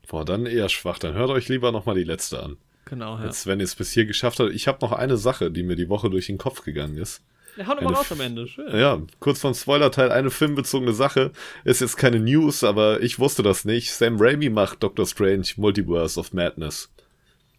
Boah, 0.08 0.26
dann 0.26 0.44
eher 0.44 0.68
schwach. 0.68 0.98
Dann 0.98 1.14
hört 1.14 1.30
euch 1.30 1.48
lieber 1.48 1.72
nochmal 1.72 1.94
die 1.94 2.04
letzte 2.04 2.42
an. 2.42 2.58
Genau, 2.84 3.16
ja. 3.18 3.24
Als 3.24 3.46
wenn 3.46 3.60
ihr 3.60 3.64
es 3.64 3.74
bis 3.74 3.92
hier 3.92 4.06
geschafft 4.06 4.40
habt. 4.40 4.52
Ich 4.52 4.68
habe 4.68 4.78
noch 4.82 4.92
eine 4.92 5.16
Sache, 5.16 5.50
die 5.50 5.62
mir 5.62 5.76
die 5.76 5.88
Woche 5.88 6.10
durch 6.10 6.26
den 6.26 6.38
Kopf 6.38 6.62
gegangen 6.62 6.96
ist. 6.96 7.22
Ja, 7.56 7.66
hau 7.66 7.74
doch 7.74 7.82
mal 7.82 7.88
Eine 7.88 7.96
raus 7.98 8.12
am 8.12 8.20
Ende. 8.20 8.48
Schön. 8.48 8.76
Ja, 8.76 9.00
kurz 9.20 9.40
vom 9.40 9.54
Spoilerteil, 9.54 10.10
eine 10.10 10.30
filmbezogene 10.30 10.92
Sache. 10.92 11.30
Ist 11.64 11.80
jetzt 11.80 11.96
keine 11.96 12.18
News, 12.18 12.64
aber 12.64 13.00
ich 13.00 13.18
wusste 13.18 13.42
das 13.42 13.64
nicht. 13.64 13.92
Sam 13.92 14.16
Raimi 14.18 14.50
macht 14.50 14.82
Doctor 14.82 15.06
Strange 15.06 15.46
Multiverse 15.56 16.18
of 16.18 16.32
Madness. 16.32 16.90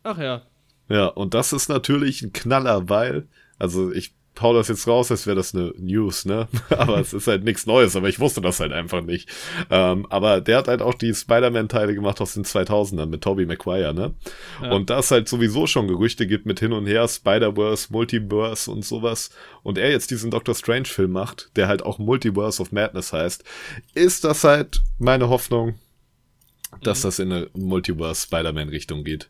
Ach 0.03 0.17
ja. 0.17 0.41
Ja, 0.89 1.07
und 1.07 1.33
das 1.33 1.53
ist 1.53 1.69
natürlich 1.69 2.21
ein 2.21 2.33
Knaller, 2.33 2.89
weil, 2.89 3.27
also 3.57 3.91
ich 3.91 4.13
hau 4.41 4.53
das 4.53 4.67
jetzt 4.67 4.87
raus, 4.87 5.11
als 5.11 5.25
wäre 5.27 5.35
das 5.35 5.53
eine 5.53 5.73
News, 5.77 6.25
ne? 6.25 6.47
aber 6.69 6.99
es 6.99 7.13
ist 7.13 7.27
halt 7.27 7.43
nichts 7.43 7.65
Neues, 7.65 7.95
aber 7.95 8.09
ich 8.09 8.19
wusste 8.19 8.41
das 8.41 8.59
halt 8.59 8.71
einfach 8.71 9.01
nicht. 9.01 9.29
Ähm, 9.69 10.05
aber 10.09 10.41
der 10.41 10.57
hat 10.57 10.67
halt 10.67 10.81
auch 10.81 10.93
die 10.93 11.13
Spider-Man-Teile 11.13 11.95
gemacht 11.95 12.21
aus 12.21 12.33
den 12.33 12.43
2000ern 12.43 13.07
mit 13.07 13.21
Tobey 13.21 13.45
Maguire, 13.45 13.93
ne? 13.93 14.13
Ja. 14.61 14.71
Und 14.71 14.89
da 14.89 14.99
es 14.99 15.11
halt 15.11 15.29
sowieso 15.29 15.67
schon 15.67 15.87
Gerüchte 15.87 16.27
gibt 16.27 16.45
mit 16.45 16.59
hin 16.59 16.73
und 16.73 16.85
her, 16.85 17.07
Spider-Verse, 17.07 17.87
Multiverse 17.91 18.69
und 18.71 18.83
sowas, 18.83 19.29
und 19.63 19.77
er 19.77 19.91
jetzt 19.91 20.11
diesen 20.11 20.31
Doctor 20.31 20.55
Strange-Film 20.55 21.11
macht, 21.11 21.51
der 21.55 21.67
halt 21.67 21.83
auch 21.83 21.99
Multiverse 21.99 22.61
of 22.61 22.71
Madness 22.71 23.13
heißt, 23.13 23.43
ist 23.93 24.23
das 24.23 24.43
halt 24.43 24.81
meine 24.99 25.29
Hoffnung, 25.29 25.75
dass 26.81 27.01
das 27.01 27.19
in 27.19 27.31
eine 27.31 27.49
Multiverse-Spider-Man-Richtung 27.53 29.03
geht. 29.03 29.29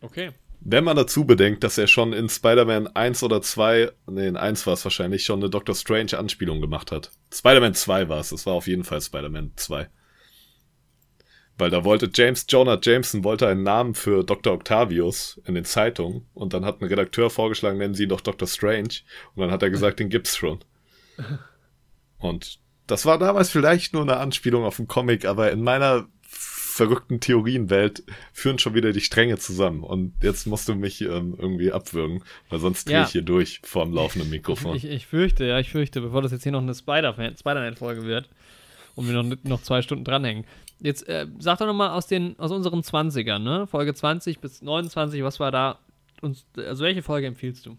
Okay. 0.00 0.32
Wenn 0.60 0.84
man 0.84 0.96
dazu 0.96 1.24
bedenkt, 1.24 1.62
dass 1.64 1.78
er 1.78 1.86
schon 1.86 2.12
in 2.12 2.28
Spider-Man 2.28 2.88
1 2.88 3.22
oder 3.22 3.40
2, 3.40 3.92
nee, 4.06 4.26
in 4.26 4.36
1 4.36 4.66
war 4.66 4.74
es 4.74 4.84
wahrscheinlich, 4.84 5.24
schon 5.24 5.40
eine 5.40 5.50
Doctor 5.50 5.74
Strange 5.74 6.18
Anspielung 6.18 6.60
gemacht 6.60 6.92
hat. 6.92 7.10
Spider-Man 7.32 7.74
2 7.74 8.08
war 8.08 8.20
es, 8.20 8.32
es 8.32 8.44
war 8.44 8.54
auf 8.54 8.66
jeden 8.66 8.84
Fall 8.84 9.00
Spider-Man 9.00 9.52
2. 9.56 9.88
Weil 11.58 11.70
da 11.70 11.84
wollte 11.84 12.10
James 12.12 12.46
Jonah 12.48 12.78
Jameson 12.80 13.24
wollte 13.24 13.48
einen 13.48 13.62
Namen 13.64 13.94
für 13.94 14.24
Dr. 14.24 14.52
Octavius 14.52 15.40
in 15.44 15.54
den 15.54 15.64
Zeitungen 15.64 16.26
und 16.34 16.52
dann 16.54 16.64
hat 16.64 16.80
ein 16.80 16.88
Redakteur 16.88 17.30
vorgeschlagen, 17.30 17.78
nennen 17.78 17.94
Sie 17.94 18.04
ihn 18.04 18.08
doch 18.08 18.20
Dr. 18.20 18.46
Strange 18.46 19.00
und 19.34 19.42
dann 19.42 19.50
hat 19.50 19.62
er 19.62 19.70
gesagt, 19.70 19.98
den 20.00 20.08
gibt's 20.08 20.36
schon. 20.36 20.60
Und 22.20 22.58
das 22.88 23.06
war 23.06 23.18
damals 23.18 23.50
vielleicht 23.50 23.92
nur 23.92 24.02
eine 24.02 24.16
Anspielung 24.16 24.64
auf 24.64 24.80
einen 24.80 24.88
Comic, 24.88 25.24
aber 25.24 25.52
in 25.52 25.62
meiner 25.62 26.08
verrückten 26.78 27.20
Theorienwelt 27.20 28.02
führen 28.32 28.58
schon 28.58 28.72
wieder 28.74 28.92
die 28.92 29.02
Stränge 29.02 29.36
zusammen. 29.36 29.82
Und 29.84 30.14
jetzt 30.22 30.46
musst 30.46 30.66
du 30.68 30.74
mich 30.74 31.02
ähm, 31.02 31.34
irgendwie 31.38 31.70
abwürgen, 31.72 32.22
weil 32.48 32.58
sonst 32.58 32.88
drehe 32.88 32.94
Ja. 32.96 33.02
ich 33.04 33.10
hier 33.10 33.22
durch 33.22 33.60
vorm 33.64 33.92
laufenden 33.92 34.30
Mikrofon. 34.30 34.74
Ich, 34.76 34.84
ich 34.86 35.06
fürchte, 35.06 35.44
ja, 35.44 35.58
ich 35.58 35.70
fürchte, 35.70 36.00
bevor 36.00 36.22
das 36.22 36.32
jetzt 36.32 36.44
hier 36.44 36.52
noch 36.52 36.62
eine 36.62 36.74
Spider-Man- 36.74 37.36
Spider-Man-Folge 37.36 38.04
wird 38.04 38.30
und 38.94 39.06
wir 39.06 39.22
noch, 39.22 39.36
noch 39.44 39.62
zwei 39.62 39.82
Stunden 39.82 40.04
dranhängen. 40.04 40.44
Jetzt 40.80 41.06
äh, 41.08 41.26
sag 41.38 41.58
doch 41.58 41.66
nochmal 41.66 41.90
aus, 41.90 42.06
den, 42.06 42.38
aus 42.38 42.50
unseren 42.52 42.80
20ern, 42.80 43.40
ne? 43.40 43.66
Folge 43.66 43.92
20 43.94 44.38
bis 44.40 44.62
29, 44.62 45.22
was 45.22 45.38
war 45.40 45.50
da? 45.50 45.78
Uns, 46.22 46.46
also 46.56 46.82
welche 46.84 47.02
Folge 47.02 47.26
empfiehlst 47.26 47.66
du? 47.66 47.76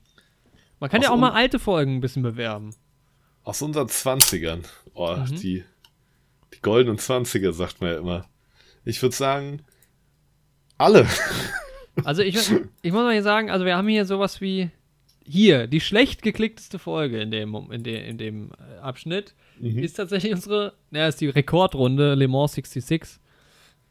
Man 0.80 0.90
kann 0.90 1.00
Aus 1.00 1.06
ja 1.06 1.12
auch 1.12 1.18
mal 1.18 1.32
alte 1.32 1.60
Folgen 1.60 1.96
ein 1.96 2.02
bisschen 2.02 2.24
bewerben. 2.24 2.76
Aus 3.44 3.62
unseren 3.62 3.88
20ern. 3.88 4.64
Oh, 4.94 5.16
Mhm. 5.16 5.36
die, 5.38 5.64
die 6.54 6.62
goldenen 6.62 6.98
20er, 7.00 7.52
sagt 7.54 7.82
man 7.82 7.90
ja 7.92 7.98
immer. 8.00 8.26
Ich 8.86 9.02
würde 9.02 9.16
sagen, 9.16 9.62
alle. 10.78 11.06
Also 12.06 12.22
ich, 12.22 12.36
ich 12.82 12.92
muss 12.94 13.02
mal 13.04 13.12
hier 13.12 13.24
sagen, 13.24 13.50
also 13.50 13.66
wir 13.66 13.76
haben 13.76 13.88
hier 13.90 14.06
sowas 14.06 14.40
wie 14.40 14.70
hier, 15.26 15.68
die 15.68 15.82
schlecht 15.82 16.22
geklickteste 16.22 16.80
Folge 16.80 17.20
in 17.20 17.30
dem, 17.30 17.54
in 17.72 17.84
dem, 17.84 17.96
in 18.06 18.18
dem 18.18 18.52
äh, 18.52 18.80
Abschnitt 18.80 19.36
Mhm. 19.60 19.80
ist 19.80 19.96
tatsächlich 19.96 20.32
unsere, 20.34 20.76
naja, 20.92 21.10
ist 21.10 21.20
die 21.20 21.28
Rekordrunde 21.28 22.16
Le 22.16 22.30
Mans 22.30 22.54
66. 22.54 23.20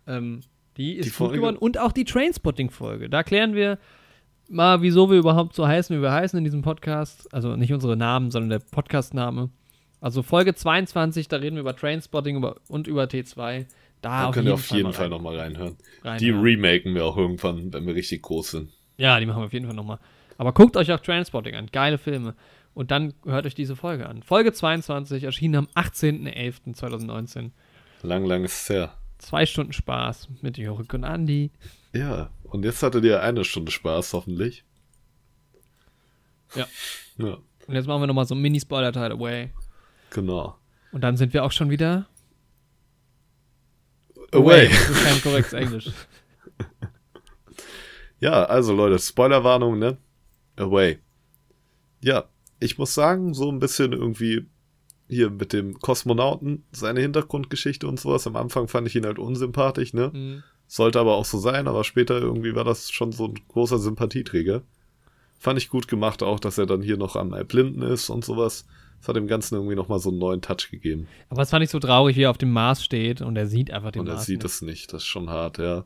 Ähm, 0.07 0.41
die 0.79 0.95
ist 0.95 1.05
Die 1.05 1.11
gut 1.11 1.17
Folge- 1.17 1.37
geworden 1.37 1.59
und 1.59 1.77
auch 1.77 1.93
die 1.93 2.05
Trainspotting-Folge. 2.07 3.11
Da 3.11 3.23
klären 3.23 3.55
wir 3.55 3.79
mal, 4.49 4.81
wieso 4.81 5.11
wir 5.11 5.19
überhaupt 5.19 5.55
so 5.55 5.69
heißen, 5.69 5.95
wie 5.95 6.01
wir 6.01 6.13
heißen 6.13 6.39
in 6.39 6.45
diesem 6.45 6.63
Podcast. 6.63 7.29
Also 7.35 7.57
nicht 7.57 7.75
unsere 7.75 7.99
Namen, 7.99 8.31
sondern 8.31 8.49
der 8.49 8.61
Podcast-Name. 8.71 9.51
Also 10.01 10.23
Folge 10.23 10.55
22, 10.55 11.29
da 11.29 11.37
reden 11.37 11.57
wir 11.57 11.61
über 11.61 11.77
Trainspotting 11.77 12.43
und 12.69 12.87
über 12.87 13.05
T2. 13.05 13.67
Da, 14.01 14.27
Da 14.27 14.31
könnt 14.33 14.47
ihr 14.47 14.55
auf 14.55 14.71
jeden 14.71 14.93
Fall 14.93 15.09
nochmal 15.09 15.39
reinhören. 15.39 15.77
rein, 16.05 16.19
Die 16.19 16.29
ja. 16.29 16.41
remaken 16.41 16.95
wir 16.95 17.05
auch 17.05 17.17
irgendwann, 17.17 17.73
wenn 17.73 17.87
wir 17.87 17.95
richtig 17.95 18.23
groß 18.23 18.51
sind. 18.53 18.71
Ja, 18.97 19.19
die 19.21 19.27
machen 19.27 19.41
wir 19.43 19.47
auf 19.47 19.53
jeden 19.53 19.67
Fall 19.67 19.75
nochmal. 19.75 19.99
Aber 20.37 20.53
guckt 20.53 20.77
euch 20.77 20.93
auch 20.93 21.01
Transporting 21.01 21.55
an. 21.57 21.67
Geile 21.73 21.99
Filme. 21.99 22.35
Und 22.75 22.91
dann 22.93 23.13
hört 23.25 23.45
euch 23.47 23.55
diese 23.57 23.75
Folge 23.75 24.09
an. 24.09 24.23
Folge 24.23 24.53
22 24.53 25.25
erschien 25.25 25.57
am 25.57 25.67
18.11.2019. 25.75 27.51
Lang, 28.03 28.25
lang 28.25 28.45
ist 28.45 28.63
es 28.63 28.69
her. 28.71 28.95
Zwei 29.19 29.47
Stunden 29.47 29.73
Spaß 29.73 30.29
mit 30.43 30.59
Jörg 30.59 30.93
und 30.93 31.05
Andi. 31.05 31.51
Ja, 31.93 32.31
und 32.45 32.65
jetzt 32.65 32.83
hattet 32.85 33.03
ihr 33.05 33.21
eine 33.23 33.45
Stunde 33.45 33.73
Spaß, 33.73 34.13
hoffentlich. 34.13 34.65
Ja. 36.55 36.67
Ja, 37.19 37.39
Und 37.67 37.75
jetzt 37.75 37.87
machen 37.87 38.01
wir 38.03 38.07
nochmal 38.07 38.27
so 38.27 38.35
einen 38.35 38.43
Mini-Spoiler-Teil 38.43 39.13
away. 39.13 39.51
genau. 40.11 40.57
Und 40.93 41.03
dann 41.03 41.17
sind 41.17 41.35
wir 41.35 41.45
auch 41.45 41.53
schon 41.53 41.69
wieder 41.69 42.07
Away. 44.33 44.69
Das 44.69 44.91
ist 44.91 45.05
kein 45.05 45.23
korrektes 45.23 45.53
Englisch. 45.53 45.91
Ja, 48.21 48.45
also 48.47 48.75
Leute, 48.75 48.99
Spoilerwarnung, 48.99 49.79
ne? 49.79 49.97
Away. 50.57 50.99
Ja, 52.03 52.25
ich 52.59 52.79
muss 52.79 52.95
sagen, 52.95 53.33
so 53.33 53.51
ein 53.51 53.61
bisschen 53.61 53.93
irgendwie 53.93 54.47
hier 55.09 55.31
mit 55.31 55.53
dem 55.53 55.79
Kosmonauten, 55.79 56.65
seine 56.73 57.01
Hintergrundgeschichte 57.01 57.87
und 57.87 57.99
sowas. 58.01 58.27
Am 58.27 58.37
Anfang 58.37 58.69
fand 58.69 58.89
ich 58.89 58.97
ihn 58.97 59.07
halt 59.07 59.19
unsympathisch, 59.19 59.95
ne? 59.95 60.13
Hm. 60.13 60.43
Sollte 60.67 61.01
aber 61.01 61.15
auch 61.15 61.25
so 61.25 61.39
sein, 61.39 61.67
aber 61.67 61.83
später 61.85 62.21
irgendwie 62.21 62.55
war 62.55 62.65
das 62.65 62.91
schon 62.91 63.13
so 63.13 63.27
ein 63.27 63.39
großer 63.49 63.79
Sympathieträger. 63.79 64.63
Fand 65.39 65.59
ich 65.59 65.69
gut 65.69 65.89
gemacht 65.89 66.23
auch, 66.23 66.41
dass 66.41 66.59
er 66.59 66.67
dann 66.67 66.83
hier 66.83 66.97
noch 66.97 67.17
am 67.17 67.31
Blinden 67.47 67.83
ist 67.83 68.11
und 68.11 68.25
sowas. 68.25 68.67
Das 68.99 69.09
hat 69.09 69.17
dem 69.17 69.27
Ganzen 69.29 69.55
irgendwie 69.55 69.77
nochmal 69.77 69.99
so 70.01 70.11
einen 70.11 70.19
neuen 70.19 70.41
Touch 70.41 70.71
gegeben. 70.71 71.07
Aber 71.29 71.43
es 71.43 71.51
fand 71.51 71.65
ich 71.65 71.71
so 71.71 71.79
traurig, 71.79 72.17
wie 72.17 72.23
er 72.23 72.31
auf 72.31 72.39
dem 72.39 72.51
Mars 72.51 72.85
steht 72.85 73.21
und 73.23 73.37
er 73.37 73.47
sieht 73.47 73.71
einfach 73.71 73.93
den 73.93 74.01
Und 74.01 74.09
er 74.09 74.15
Mars. 74.15 74.27
sieht 74.27 74.43
nicht. 74.43 74.53
es 74.53 74.63
nicht. 74.63 74.93
Das 74.93 75.03
ist 75.03 75.07
schon 75.09 75.31
hart, 75.31 75.59
ja. 75.59 75.85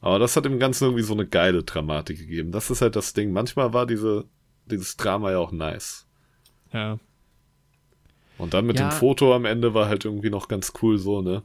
Aber 0.00 0.18
das 0.18 0.36
hat 0.36 0.44
dem 0.44 0.58
Ganzen 0.58 0.84
irgendwie 0.84 1.02
so 1.02 1.12
eine 1.12 1.26
geile 1.26 1.62
Dramatik 1.62 2.18
gegeben. 2.18 2.52
Das 2.52 2.70
ist 2.70 2.80
halt 2.82 2.96
das 2.96 3.12
Ding. 3.12 3.32
Manchmal 3.32 3.72
war 3.74 3.84
diese, 3.86 4.24
dieses 4.66 4.96
Drama 4.96 5.30
ja 5.32 5.38
auch 5.38 5.52
nice. 5.52 6.06
Ja. 6.72 6.98
Und 8.38 8.54
dann 8.54 8.64
mit 8.64 8.78
Ja. 8.78 8.88
dem 8.88 8.92
Foto 8.92 9.34
am 9.34 9.44
Ende 9.44 9.74
war 9.74 9.88
halt 9.88 10.04
irgendwie 10.04 10.30
noch 10.30 10.48
ganz 10.48 10.72
cool 10.80 10.96
so, 10.98 11.20
ne? 11.20 11.42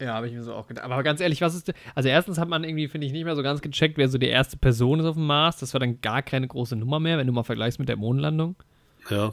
Ja, 0.00 0.14
habe 0.14 0.26
ich 0.26 0.32
mir 0.32 0.42
so 0.42 0.52
auch 0.54 0.66
gedacht. 0.66 0.84
Aber 0.84 1.00
ganz 1.04 1.20
ehrlich, 1.20 1.40
was 1.42 1.54
ist. 1.54 1.72
Also, 1.94 2.08
erstens 2.08 2.38
hat 2.38 2.48
man 2.48 2.64
irgendwie, 2.64 2.88
finde 2.88 3.06
ich, 3.06 3.12
nicht 3.12 3.22
mehr 3.24 3.36
so 3.36 3.42
ganz 3.44 3.60
gecheckt, 3.62 3.98
wer 3.98 4.08
so 4.08 4.18
die 4.18 4.26
erste 4.26 4.56
Person 4.56 4.98
ist 4.98 5.06
auf 5.06 5.14
dem 5.14 5.26
Mars. 5.26 5.58
Das 5.58 5.72
war 5.74 5.78
dann 5.80 6.00
gar 6.00 6.22
keine 6.22 6.48
große 6.48 6.74
Nummer 6.74 6.98
mehr, 6.98 7.18
wenn 7.18 7.28
du 7.28 7.32
mal 7.32 7.44
vergleichst 7.44 7.78
mit 7.78 7.88
der 7.88 7.96
Mondlandung. 7.96 8.56
Ja. 9.10 9.32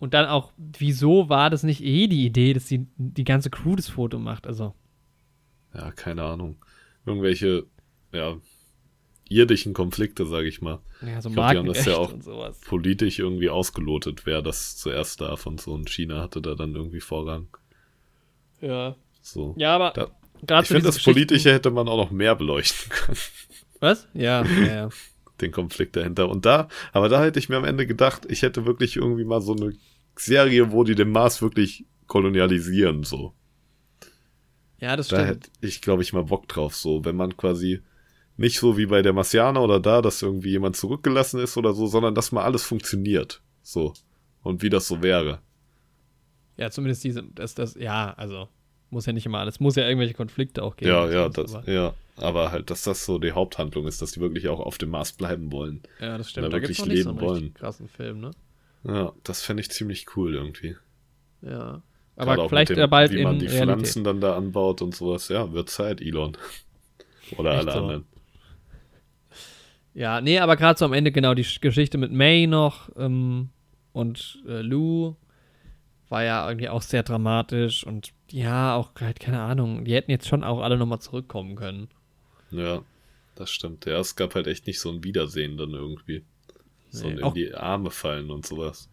Und 0.00 0.14
dann 0.14 0.26
auch, 0.26 0.52
wieso 0.56 1.28
war 1.28 1.50
das 1.50 1.62
nicht 1.62 1.84
eh 1.84 2.08
die 2.08 2.24
Idee, 2.26 2.52
dass 2.54 2.64
die, 2.66 2.86
die 2.96 3.22
ganze 3.24 3.50
Crew 3.50 3.76
das 3.76 3.88
Foto 3.88 4.18
macht? 4.18 4.46
Also, 4.46 4.74
Ja, 5.74 5.92
keine 5.92 6.22
Ahnung. 6.24 6.56
Irgendwelche, 7.06 7.66
ja, 8.12 8.36
irdischen 9.28 9.74
Konflikte, 9.74 10.26
sage 10.26 10.48
ich 10.48 10.60
mal. 10.60 10.80
Ja, 11.06 11.20
so 11.22 11.28
Ich 11.28 11.34
glaub, 11.36 11.50
die 11.52 11.58
haben 11.58 11.66
das 11.66 11.84
ja 11.84 11.96
auch. 11.96 12.12
Politisch 12.66 13.18
irgendwie 13.20 13.48
ausgelotet, 13.50 14.26
wer 14.26 14.42
das 14.42 14.76
zuerst 14.76 15.20
darf 15.20 15.46
und 15.46 15.60
so. 15.60 15.72
Und 15.74 15.88
China 15.88 16.20
hatte 16.22 16.40
da 16.42 16.54
dann 16.56 16.74
irgendwie 16.74 17.00
Vorrang. 17.00 17.46
Ja. 18.60 18.96
So. 19.22 19.54
Ja, 19.58 19.74
aber 19.76 19.92
Da- 19.94 20.08
gerade 20.46 20.62
ich 20.62 20.68
finde, 20.68 20.84
das 20.84 21.02
Politische 21.02 21.52
hätte 21.52 21.70
man 21.70 21.86
auch 21.88 21.96
noch 21.98 22.10
mehr 22.10 22.34
beleuchten 22.34 22.90
können, 22.90 23.18
Was? 23.80 24.08
Ja, 24.14 24.44
ja, 24.60 24.66
ja. 24.66 24.88
den 25.40 25.52
Konflikt 25.52 25.94
dahinter. 25.96 26.28
Und 26.28 26.44
da, 26.44 26.68
aber 26.92 27.08
da 27.08 27.22
hätte 27.22 27.38
ich 27.38 27.48
mir 27.48 27.56
am 27.56 27.64
Ende 27.64 27.86
gedacht, 27.86 28.26
ich 28.28 28.42
hätte 28.42 28.66
wirklich 28.66 28.96
irgendwie 28.96 29.24
mal 29.24 29.40
so 29.40 29.54
eine 29.54 29.74
Serie, 30.24 30.70
wo 30.72 30.84
die 30.84 30.94
den 30.94 31.10
Mars 31.10 31.42
wirklich 31.42 31.84
kolonialisieren, 32.06 33.04
so. 33.04 33.34
Ja, 34.80 34.96
das 34.96 35.08
Da 35.08 35.16
stimmt. 35.16 35.28
hätte 35.30 35.50
ich, 35.60 35.80
glaube 35.82 36.02
ich, 36.02 36.12
mal 36.12 36.24
Bock 36.24 36.48
drauf, 36.48 36.74
so, 36.74 37.04
wenn 37.04 37.16
man 37.16 37.36
quasi 37.36 37.80
nicht 38.36 38.58
so 38.58 38.78
wie 38.78 38.86
bei 38.86 39.02
der 39.02 39.12
Marsianer 39.12 39.60
oder 39.62 39.80
da, 39.80 40.00
dass 40.00 40.22
irgendwie 40.22 40.50
jemand 40.50 40.76
zurückgelassen 40.76 41.40
ist 41.40 41.56
oder 41.56 41.74
so, 41.74 41.86
sondern 41.86 42.14
dass 42.14 42.32
mal 42.32 42.42
alles 42.44 42.64
funktioniert. 42.64 43.42
So. 43.62 43.92
Und 44.42 44.62
wie 44.62 44.70
das 44.70 44.88
so 44.88 45.02
wäre. 45.02 45.40
Ja, 46.56 46.70
zumindest 46.70 47.04
diese, 47.04 47.22
das, 47.34 47.54
das, 47.54 47.74
ja, 47.74 48.14
also 48.14 48.48
muss 48.88 49.04
ja 49.06 49.12
nicht 49.12 49.26
immer 49.26 49.38
alles, 49.38 49.60
muss 49.60 49.76
ja 49.76 49.86
irgendwelche 49.86 50.14
Konflikte 50.14 50.62
auch 50.62 50.76
geben. 50.76 50.90
Ja, 50.90 51.10
ja, 51.10 51.28
das, 51.28 51.54
aber- 51.54 51.70
ja. 51.70 51.94
Aber 52.16 52.50
halt, 52.52 52.68
dass 52.70 52.82
das 52.82 53.06
so 53.06 53.18
die 53.18 53.32
Haupthandlung 53.32 53.86
ist, 53.86 54.02
dass 54.02 54.12
die 54.12 54.20
wirklich 54.20 54.48
auch 54.48 54.60
auf 54.60 54.76
dem 54.76 54.90
Mars 54.90 55.12
bleiben 55.12 55.52
wollen. 55.52 55.82
ja, 56.00 56.18
das 56.18 56.30
stimmt. 56.30 56.46
da 56.46 56.50
Da 56.50 56.58
gibt's 56.58 56.78
wirklich 56.78 56.86
noch 56.88 56.94
nicht 56.94 57.02
so 57.04 57.10
einen 57.10 57.18
leben 57.18 57.28
wollen. 57.28 57.54
krassen 57.54 57.88
Film, 57.88 58.20
ne? 58.20 58.30
Ja, 58.84 59.12
das 59.24 59.42
fände 59.42 59.60
ich 59.62 59.70
ziemlich 59.70 60.06
cool 60.16 60.34
irgendwie. 60.34 60.76
Ja. 61.42 61.82
Gerade 62.16 62.32
Aber 62.32 62.42
auch 62.42 62.48
vielleicht 62.48 62.70
ja 62.70 62.86
bald 62.86 63.12
wie 63.12 63.22
man 63.22 63.38
die 63.38 63.46
Realität. 63.46 63.76
Pflanzen 63.78 64.04
dann 64.04 64.20
da 64.20 64.36
anbaut 64.36 64.82
und 64.82 64.94
sowas. 64.94 65.28
Ja, 65.28 65.52
wird 65.52 65.70
Zeit, 65.70 66.00
Elon. 66.00 66.36
Oder 67.38 67.54
Echt 67.54 67.62
alle 67.68 67.72
so. 67.72 67.78
anderen. 67.78 68.04
Ja, 69.94 70.20
nee, 70.20 70.38
aber 70.38 70.56
gerade 70.56 70.78
so 70.78 70.84
am 70.84 70.92
Ende 70.92 71.10
genau 71.12 71.34
die 71.34 71.44
Sch- 71.44 71.60
Geschichte 71.60 71.98
mit 71.98 72.12
May 72.12 72.46
noch 72.46 72.90
ähm, 72.96 73.50
und 73.92 74.38
äh, 74.46 74.60
Lou 74.62 75.16
war 76.08 76.22
ja 76.24 76.48
irgendwie 76.48 76.68
auch 76.68 76.82
sehr 76.82 77.02
dramatisch 77.02 77.84
und 77.86 78.12
ja, 78.30 78.74
auch 78.76 78.90
halt 79.00 79.20
keine 79.20 79.40
Ahnung, 79.40 79.84
die 79.84 79.94
hätten 79.94 80.10
jetzt 80.10 80.28
schon 80.28 80.44
auch 80.44 80.60
alle 80.60 80.76
nochmal 80.76 81.00
zurückkommen 81.00 81.56
können. 81.56 81.88
Ja, 82.50 82.82
das 83.34 83.50
stimmt. 83.50 83.86
Ja, 83.86 83.98
es 83.98 84.16
gab 84.16 84.34
halt 84.34 84.46
echt 84.46 84.66
nicht 84.66 84.80
so 84.80 84.90
ein 84.90 85.02
Wiedersehen 85.04 85.56
dann 85.56 85.70
irgendwie. 85.70 86.22
So 86.90 87.06
Nee, 87.06 87.14
in 87.14 87.22
auch- 87.22 87.32
die 87.34 87.54
Arme 87.54 87.90
fallen 87.90 88.30
und 88.30 88.46
sowas. 88.46 88.88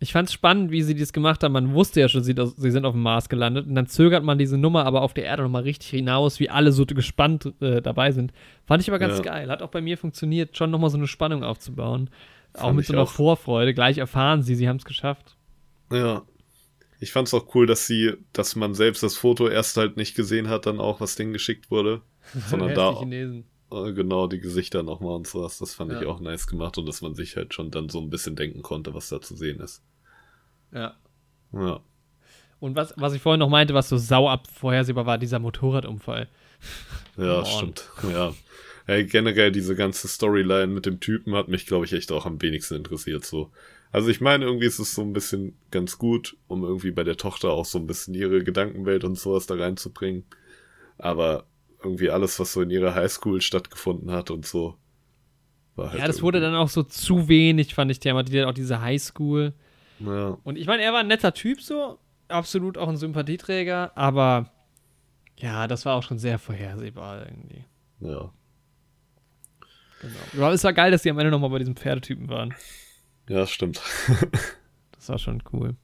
Ich 0.00 0.12
fand's 0.12 0.32
spannend, 0.32 0.70
wie 0.70 0.82
sie 0.82 0.94
das 0.94 1.12
gemacht 1.14 1.42
haben. 1.42 1.52
Man 1.52 1.72
wusste 1.72 2.00
ja 2.00 2.08
schon, 2.08 2.22
sie, 2.22 2.34
sie 2.56 2.70
sind 2.70 2.84
auf 2.84 2.92
dem 2.92 3.00
Mars 3.02 3.28
gelandet. 3.28 3.66
Und 3.66 3.74
dann 3.74 3.86
zögert 3.86 4.22
man 4.24 4.36
diese 4.38 4.58
Nummer 4.58 4.84
aber 4.84 5.00
auf 5.02 5.14
der 5.14 5.24
Erde 5.24 5.44
nochmal 5.44 5.62
richtig 5.62 5.88
hinaus, 5.90 6.40
wie 6.40 6.50
alle 6.50 6.72
so 6.72 6.84
gespannt 6.84 7.54
äh, 7.60 7.80
dabei 7.80 8.10
sind. 8.12 8.32
Fand 8.66 8.82
ich 8.82 8.90
aber 8.90 8.98
ganz 8.98 9.18
Ja. 9.18 9.22
geil. 9.22 9.50
Hat 9.50 9.62
auch 9.62 9.70
bei 9.70 9.80
mir 9.80 9.96
funktioniert, 9.96 10.56
schon 10.58 10.70
nochmal 10.70 10.90
so 10.90 10.98
eine 10.98 11.06
Spannung 11.06 11.42
aufzubauen. 11.44 12.10
auch 12.54 12.60
Fand 12.62 12.76
mit 12.76 12.82
ich 12.82 12.88
so 12.88 12.92
einer 12.94 13.02
auch. 13.02 13.08
Vorfreude. 13.10 13.72
Gleich 13.72 13.96
erfahren 13.98 14.42
sie, 14.42 14.56
sie 14.56 14.68
haben 14.68 14.76
es 14.76 14.84
geschafft. 14.84 15.36
Ja. 15.90 16.22
Ich 17.00 17.12
fand's 17.12 17.32
auch 17.32 17.54
cool, 17.54 17.66
dass 17.66 17.86
sie, 17.86 18.12
dass 18.32 18.56
man 18.56 18.74
selbst 18.74 19.02
das 19.02 19.16
Foto 19.16 19.48
erst 19.48 19.76
halt 19.76 19.96
nicht 19.96 20.14
gesehen 20.16 20.48
hat, 20.48 20.66
dann 20.66 20.80
auch, 20.80 21.00
was 21.00 21.16
denen 21.16 21.32
geschickt 21.32 21.70
wurde. 21.70 22.02
Sondern 22.48 22.74
da 22.74 22.90
genau 23.94 24.26
die 24.26 24.40
Gesichter 24.40 24.82
nochmal 24.82 25.16
und 25.16 25.26
sowas. 25.26 25.58
Das 25.58 25.74
fand 25.74 25.92
ich 25.92 26.00
Ja. 26.00 26.08
auch 26.08 26.20
nice 26.20 26.46
gemacht 26.46 26.78
und 26.78 26.86
dass 26.86 27.02
man 27.02 27.14
sich 27.14 27.36
halt 27.36 27.54
schon 27.54 27.70
dann 27.70 27.88
so 27.88 28.00
ein 28.00 28.10
bisschen 28.10 28.36
denken 28.36 28.62
konnte, 28.62 28.94
was 28.94 29.08
da 29.08 29.20
zu 29.20 29.36
sehen 29.36 29.60
ist. 29.60 29.82
Ja. 30.72 30.94
Ja. 31.52 31.80
Und 32.60 32.76
was, 32.76 32.94
was 32.96 33.12
ich 33.14 33.20
vorhin 33.22 33.40
noch 33.40 33.48
meinte, 33.50 33.74
was 33.74 33.88
so 33.88 33.96
sauab 33.98 34.48
vorhersehbar 34.50 35.06
war, 35.06 35.18
dieser 35.18 35.38
Motorradunfall. 35.38 36.28
Ja, 37.16 37.38
on. 37.40 37.44
stimmt. 37.46 37.88
Ja. 38.10 38.34
Ey, 38.86 39.04
generell 39.06 39.52
diese 39.52 39.76
ganze 39.76 40.08
Storyline 40.08 40.66
mit 40.66 40.84
dem 40.84 40.98
Typen 40.98 41.34
hat 41.36 41.46
mich, 41.46 41.64
glaube 41.66 41.84
ich, 41.84 41.92
echt 41.92 42.10
auch 42.10 42.26
am 42.26 42.42
wenigsten 42.42 42.74
interessiert. 42.74 43.24
So. 43.24 43.52
Also 43.92 44.08
ich 44.08 44.20
meine, 44.20 44.44
irgendwie 44.46 44.66
ist 44.66 44.80
es 44.80 44.94
so 44.96 45.02
ein 45.02 45.12
bisschen 45.12 45.56
ganz 45.70 45.96
gut, 45.98 46.36
um 46.48 46.64
irgendwie 46.64 46.90
bei 46.90 47.04
der 47.04 47.16
Tochter 47.16 47.50
auch 47.50 47.66
so 47.66 47.78
ein 47.78 47.86
bisschen 47.86 48.14
ihre 48.14 48.42
Gedankenwelt 48.42 49.04
und 49.04 49.16
sowas 49.16 49.46
da 49.46 49.54
reinzubringen. 49.54 50.24
Aber 50.98 51.46
irgendwie 51.84 52.10
alles, 52.10 52.38
was 52.40 52.52
so 52.52 52.62
in 52.62 52.70
ihrer 52.70 52.94
Highschool 52.94 53.40
stattgefunden 53.40 54.10
hat 54.10 54.30
und 54.30 54.46
so. 54.46 54.76
War 55.76 55.90
halt 55.90 56.00
ja, 56.00 56.06
das 56.06 56.22
wurde 56.22 56.40
dann 56.40 56.54
auch 56.54 56.68
so 56.68 56.82
zu 56.82 57.28
wenig, 57.28 57.74
fand 57.74 57.90
ich, 57.90 58.00
thematisiert. 58.00 58.46
Auch 58.46 58.54
diese 58.54 58.80
Highschool. 58.80 59.54
Ja, 60.00 60.38
Und 60.44 60.56
ich 60.56 60.66
meine, 60.66 60.82
er 60.82 60.92
war 60.92 61.00
ein 61.00 61.08
netter 61.08 61.34
Typ 61.34 61.60
so, 61.60 61.98
absolut 62.28 62.78
auch 62.78 62.88
ein 62.88 62.96
Sympathieträger, 62.96 63.92
aber 63.96 64.50
ja, 65.38 65.66
das 65.66 65.84
war 65.84 65.96
auch 65.96 66.02
schon 66.02 66.18
sehr 66.18 66.38
vorhersehbar 66.38 67.26
irgendwie. 67.26 67.64
ja. 68.00 68.32
Genau. 70.00 70.44
Aber 70.46 70.52
es 70.52 70.62
war 70.64 70.74
geil, 70.74 70.90
dass 70.90 71.00
die 71.02 71.10
am 71.10 71.18
Ende 71.18 71.30
nochmal 71.30 71.48
bei 71.48 71.58
diesem 71.60 71.76
Pferdetypen 71.76 72.28
waren. 72.28 72.52
Ja, 73.28 73.46
stimmt. 73.46 73.80
Das 74.96 75.08
war 75.10 75.18
schon 75.18 75.42
cool. 75.52 75.76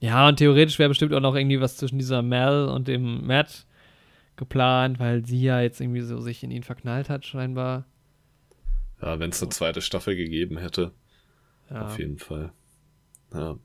Ja, 0.00 0.26
und 0.26 0.36
theoretisch 0.36 0.78
wäre 0.78 0.88
bestimmt 0.88 1.12
auch 1.12 1.20
noch 1.20 1.34
irgendwie 1.34 1.60
was 1.60 1.76
zwischen 1.76 1.98
dieser 1.98 2.22
Mel 2.22 2.66
und 2.68 2.88
dem 2.88 3.26
Matt 3.26 3.66
geplant, 4.40 4.98
weil 4.98 5.24
sie 5.24 5.40
ja 5.42 5.60
jetzt 5.60 5.80
irgendwie 5.80 6.00
so 6.00 6.18
sich 6.18 6.42
in 6.42 6.50
ihn 6.50 6.64
verknallt 6.64 7.08
hat, 7.08 7.24
scheinbar. 7.26 7.84
Ja, 9.00 9.20
wenn 9.20 9.30
es 9.30 9.40
eine 9.42 9.50
zweite 9.50 9.82
Staffel 9.82 10.16
gegeben 10.16 10.56
hätte. 10.58 10.92
Ja. 11.70 11.86
Auf 11.86 11.98
jeden 11.98 12.18
Fall. 12.18 12.52
Ja. 13.32 13.56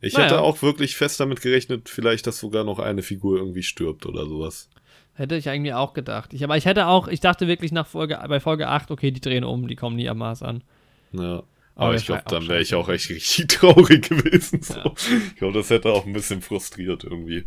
Ich 0.00 0.14
Naja. 0.14 0.24
hätte 0.26 0.40
auch 0.40 0.60
wirklich 0.62 0.96
fest 0.96 1.20
damit 1.20 1.40
gerechnet, 1.40 1.88
vielleicht, 1.88 2.26
dass 2.26 2.38
sogar 2.40 2.64
noch 2.64 2.80
eine 2.80 3.02
Figur 3.02 3.38
irgendwie 3.38 3.62
stirbt 3.62 4.04
oder 4.04 4.26
sowas. 4.26 4.68
Hätte 5.14 5.36
ich 5.36 5.48
eigentlich 5.48 5.74
auch 5.74 5.94
gedacht. 5.94 6.34
Ich, 6.34 6.42
aber 6.42 6.56
ich 6.56 6.64
hätte 6.64 6.88
auch, 6.88 7.06
ich 7.06 7.20
dachte 7.20 7.46
wirklich 7.46 7.70
nach 7.70 7.86
Folge, 7.86 8.18
bei 8.28 8.40
Folge 8.40 8.68
8, 8.68 8.90
okay, 8.90 9.12
die 9.12 9.20
drehen 9.20 9.44
um, 9.44 9.68
die 9.68 9.76
kommen 9.76 9.96
nie 9.96 10.08
am 10.08 10.18
Mars 10.18 10.42
an. 10.42 10.64
Ja. 11.12 11.42
Aber 11.82 11.94
ich 11.94 12.06
glaube, 12.06 12.22
dann 12.28 12.48
wäre 12.48 12.60
ich 12.60 12.74
auch 12.74 12.88
echt 12.88 13.08
richtig 13.10 13.46
traurig 13.48 14.08
gewesen. 14.08 14.62
So. 14.62 14.74
Ja. 14.74 14.92
Ich 15.26 15.36
glaube, 15.36 15.54
das 15.54 15.70
hätte 15.70 15.90
auch 15.90 16.06
ein 16.06 16.12
bisschen 16.12 16.40
frustriert 16.42 17.04
irgendwie. 17.04 17.44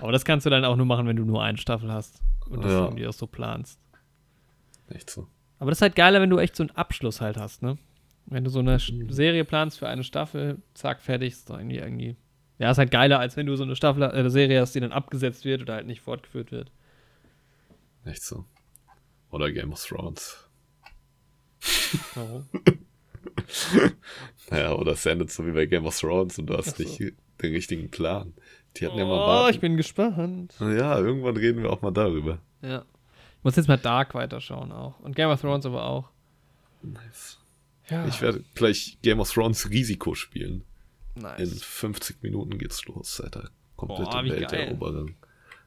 Aber 0.00 0.12
das 0.12 0.24
kannst 0.24 0.46
du 0.46 0.50
dann 0.50 0.64
auch 0.64 0.76
nur 0.76 0.86
machen, 0.86 1.06
wenn 1.06 1.16
du 1.16 1.24
nur 1.24 1.42
eine 1.42 1.58
Staffel 1.58 1.92
hast. 1.92 2.20
Und 2.48 2.62
das 2.64 2.72
Ja. 2.72 2.84
irgendwie 2.84 3.06
auch 3.06 3.12
so 3.12 3.26
planst. 3.26 3.78
Echt 4.88 5.10
so. 5.10 5.26
Aber 5.58 5.70
das 5.70 5.78
ist 5.78 5.82
halt 5.82 5.96
geiler, 5.96 6.20
wenn 6.20 6.30
du 6.30 6.38
echt 6.38 6.54
so 6.54 6.62
einen 6.62 6.70
Abschluss 6.70 7.20
halt 7.20 7.36
hast, 7.38 7.62
ne? 7.62 7.78
Wenn 8.26 8.44
du 8.44 8.50
so 8.50 8.58
eine 8.60 8.78
Mhm. 8.90 9.10
Serie 9.10 9.44
planst 9.44 9.78
für 9.78 9.88
eine 9.88 10.04
Staffel, 10.04 10.60
zack, 10.74 11.00
fertig, 11.00 11.32
ist 11.32 11.48
doch 11.50 11.58
irgendwie 11.58 11.78
irgendwie. 11.78 12.16
Ja, 12.58 12.70
ist 12.70 12.78
halt 12.78 12.90
geiler, 12.90 13.18
als 13.20 13.36
wenn 13.36 13.46
du 13.46 13.54
so 13.56 13.64
eine 13.64 13.76
Staffel, 13.76 14.02
äh, 14.02 14.06
eine 14.10 14.30
Serie 14.30 14.60
hast, 14.60 14.74
die 14.74 14.80
dann 14.80 14.92
abgesetzt 14.92 15.44
wird 15.44 15.62
oder 15.62 15.74
halt 15.74 15.86
nicht 15.86 16.00
fortgeführt 16.00 16.50
wird. 16.52 16.70
Echt 18.04 18.22
so. 18.22 18.44
Oder 19.30 19.50
Game 19.52 19.72
of 19.72 19.84
Thrones. 19.84 20.48
Warum? 22.14 22.46
Naja, 24.50 24.74
oder 24.74 24.92
es 24.92 25.04
endet 25.06 25.30
so 25.32 25.44
wie 25.46 25.50
bei 25.50 25.66
Game 25.66 25.86
of 25.86 25.98
Thrones 25.98 26.38
und 26.38 26.46
du 26.46 26.56
hast 26.56 26.76
so. 26.76 26.82
nicht 26.82 27.00
den 27.00 27.52
richtigen 27.52 27.90
Plan. 27.90 28.32
Die 28.76 28.86
hatten 28.86 28.98
ja 28.98 29.04
mal 29.04 29.14
Oh, 29.14 29.26
warten. 29.26 29.54
ich 29.54 29.60
bin 29.60 29.76
gespannt. 29.76 30.54
Ja, 30.60 30.98
irgendwann 30.98 31.36
reden 31.36 31.62
wir 31.62 31.70
auch 31.70 31.82
mal 31.82 31.90
darüber. 31.90 32.38
Ja. 32.62 32.84
Ich 33.38 33.44
muss 33.44 33.56
jetzt 33.56 33.68
mal 33.68 33.76
Dark 33.78 34.14
weiterschauen 34.14 34.70
auch. 34.72 35.00
Und 35.00 35.16
Game 35.16 35.30
of 35.30 35.40
Thrones 35.40 35.66
aber 35.66 35.84
auch. 35.84 36.10
Nice. 36.82 37.38
Ja. 37.90 38.06
Ich 38.06 38.20
werde 38.20 38.44
gleich 38.54 38.98
Game 39.02 39.20
of 39.20 39.32
Thrones 39.32 39.68
Risiko 39.70 40.14
spielen. 40.14 40.64
In 41.16 41.22
nice. 41.22 41.62
50 41.62 42.22
Minuten 42.22 42.58
geht's 42.58 42.84
los, 42.86 43.20
Alter. 43.20 43.50
Komplette 43.76 44.10
Boah, 44.10 44.24
Welteroberung. 44.24 45.14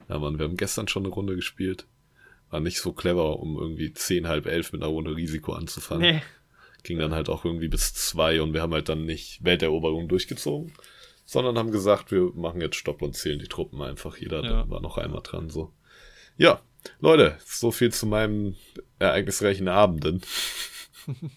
Ja, 0.08 0.20
Mann, 0.20 0.38
wir 0.40 0.46
haben 0.46 0.58
gestern 0.58 0.88
schon 0.88 1.06
eine 1.06 1.14
Runde 1.14 1.36
gespielt. 1.36 1.86
War 2.50 2.60
nicht 2.60 2.80
so 2.80 2.94
clever, 2.94 3.40
um 3.40 3.58
irgendwie 3.58 3.94
10, 3.94 4.28
halb 4.28 4.48
elf 4.48 4.72
mit 4.74 4.82
einer 4.82 4.92
Runde 4.92 5.16
Risiko 5.16 5.54
anzufangen. 5.54 6.16
Nee. 6.16 6.22
Ging 6.84 7.00
dann 7.00 7.14
halt 7.14 7.30
auch 7.30 7.46
irgendwie 7.46 7.68
bis 7.68 7.94
zwei 7.94 8.42
und 8.42 8.54
wir 8.54 8.62
haben 8.62 8.74
halt 8.74 8.90
dann 8.90 9.06
nicht 9.06 9.44
Welteroberung 9.44 10.08
durchgezogen, 10.08 10.74
sondern 11.26 11.58
haben 11.58 11.72
gesagt, 11.72 12.12
wir 12.12 12.32
machen 12.36 12.62
jetzt 12.62 12.76
Stopp 12.78 13.02
und 13.02 13.16
zählen 13.16 13.40
die 13.40 13.48
Truppen 13.48 13.82
einfach. 13.82 14.18
Jeder 14.18 14.44
Ja. 14.44 14.70
war 14.70 14.82
noch 14.82 14.98
einmal 14.98 15.22
dran, 15.24 15.50
so. 15.50 15.74
Ja, 16.38 16.62
Leute, 17.00 17.38
so 17.46 17.72
viel 17.72 17.92
zu 17.92 18.06
meinem 18.08 18.56
ereignisreichen 19.00 19.68
Abenden. 19.68 20.22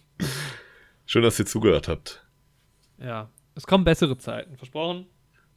Schön, 1.06 1.23
dass 1.23 1.39
ihr 1.39 1.47
zugehört 1.47 1.89
habt. 1.89 2.24
Ja. 2.98 3.31
Es 3.55 3.66
kommen 3.66 3.85
bessere 3.85 4.16
Zeiten, 4.16 4.56
versprochen. 4.56 5.06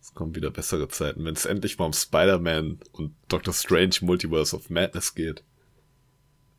Es 0.02 0.14
kommen 0.14 0.36
wieder 0.36 0.52
bessere 0.52 0.88
Zeiten, 0.90 1.24
wenn 1.26 1.34
es 1.34 1.46
endlich 1.46 1.78
mal 1.80 1.86
um 1.86 1.94
Spider-Man 1.94 2.80
und 2.92 3.16
Doctor 3.30 3.54
Strange 3.54 3.96
Multiverse 4.02 4.56
of 4.56 4.70
Madness 4.70 5.16
geht. 5.16 5.44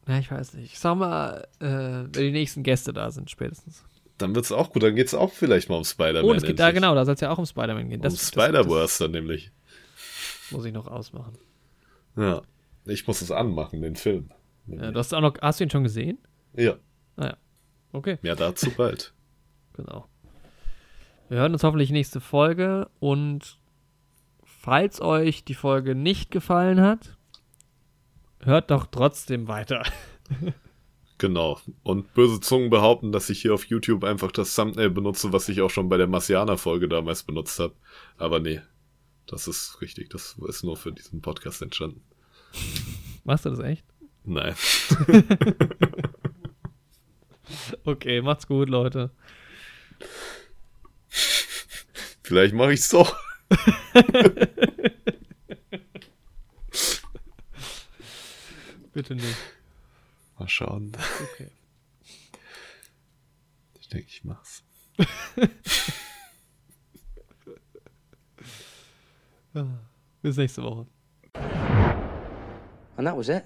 Ja, 0.06 0.18
ich 0.18 0.30
weiß 0.30 0.54
nicht. 0.54 0.72
Ich 0.72 0.78
sag 0.78 0.96
mal, 0.96 1.46
äh, 1.60 1.66
wenn 1.66 2.12
die 2.12 2.30
nächsten 2.30 2.62
Gäste 2.62 2.92
da 2.92 3.10
sind, 3.10 3.30
spätestens. 3.30 3.84
Dann 4.18 4.34
wird's 4.34 4.52
auch 4.52 4.72
gut, 4.72 4.82
dann 4.82 4.94
geht's 4.94 5.14
auch 5.14 5.32
vielleicht 5.32 5.68
mal 5.68 5.76
um 5.76 5.84
Spider-Man. 5.84 6.24
Oh, 6.24 6.32
es 6.32 6.42
geht 6.42 6.58
da 6.58 6.70
genau, 6.70 6.94
da 6.94 7.04
soll 7.04 7.14
es 7.14 7.20
ja 7.20 7.30
auch 7.30 7.38
um 7.38 7.46
Spider-Man 7.46 7.88
gehen. 7.88 7.98
Um 8.00 8.02
Das, 8.02 8.14
das, 8.14 8.28
Spider-Verse 8.28 9.04
dann 9.04 9.10
nämlich. 9.10 9.50
muss 10.50 10.64
ich 10.64 10.72
noch 10.72 10.86
ausmachen. 10.86 11.36
Ja. 12.16 12.42
Ich 12.86 13.06
muss 13.06 13.20
es 13.20 13.30
anmachen, 13.30 13.82
den 13.82 13.96
Film. 13.96 14.30
Ja, 14.68 14.90
du 14.90 14.98
hast 14.98 15.12
auch 15.12 15.20
noch, 15.20 15.34
hast 15.42 15.60
du 15.60 15.64
ihn 15.64 15.70
schon 15.70 15.82
gesehen? 15.82 16.18
Ja, 16.54 16.76
Okay, 17.96 18.18
mehr 18.20 18.36
dazu 18.36 18.70
bald. 18.70 19.14
genau. 19.72 20.06
Wir 21.30 21.38
hören 21.38 21.52
uns 21.54 21.64
hoffentlich 21.64 21.90
nächste 21.90 22.20
Folge 22.20 22.90
und 23.00 23.58
falls 24.44 25.00
euch 25.00 25.44
die 25.44 25.54
Folge 25.54 25.94
nicht 25.94 26.30
gefallen 26.30 26.82
hat, 26.82 27.15
hört 28.40 28.70
doch 28.70 28.86
trotzdem 28.86 29.48
weiter. 29.48 29.82
Genau. 31.18 31.58
Und 31.82 32.12
böse 32.12 32.40
Zungen 32.40 32.68
behaupten, 32.68 33.10
dass 33.10 33.30
ich 33.30 33.40
hier 33.40 33.54
auf 33.54 33.64
YouTube 33.64 34.04
einfach 34.04 34.30
das 34.30 34.54
Thumbnail 34.54 34.90
benutze, 34.90 35.32
was 35.32 35.48
ich 35.48 35.62
auch 35.62 35.70
schon 35.70 35.88
bei 35.88 35.96
der 35.96 36.08
Marciana-Folge 36.08 36.88
damals 36.88 37.22
benutzt 37.22 37.58
habe. 37.58 37.74
Aber 38.18 38.38
nee, 38.38 38.60
das 39.26 39.48
ist 39.48 39.80
richtig. 39.80 40.10
Das 40.10 40.36
ist 40.46 40.62
nur 40.62 40.76
für 40.76 40.92
diesen 40.92 41.22
Podcast 41.22 41.62
entstanden. 41.62 42.02
Machst 43.24 43.46
du 43.46 43.50
das 43.50 43.60
echt? 43.60 43.86
Nein. 44.24 44.54
okay, 47.84 48.20
macht's 48.20 48.46
gut, 48.46 48.68
Leute. 48.68 49.10
Vielleicht 52.22 52.54
mache 52.54 52.74
ich's 52.74 52.90
doch. 52.90 53.16
Bitte 58.96 59.14
nicht. 59.14 59.36
Mal 60.38 60.48
schauen. 60.48 60.90
Okay. 61.34 61.50
Ich 63.78 63.90
denke, 63.90 64.08
ich 64.08 64.24
mach's. 64.24 64.64
Bis 70.22 70.38
nächste 70.38 70.62
Woche. 70.62 70.86
And 72.96 73.06
that 73.06 73.14
was 73.14 73.28
it. 73.28 73.44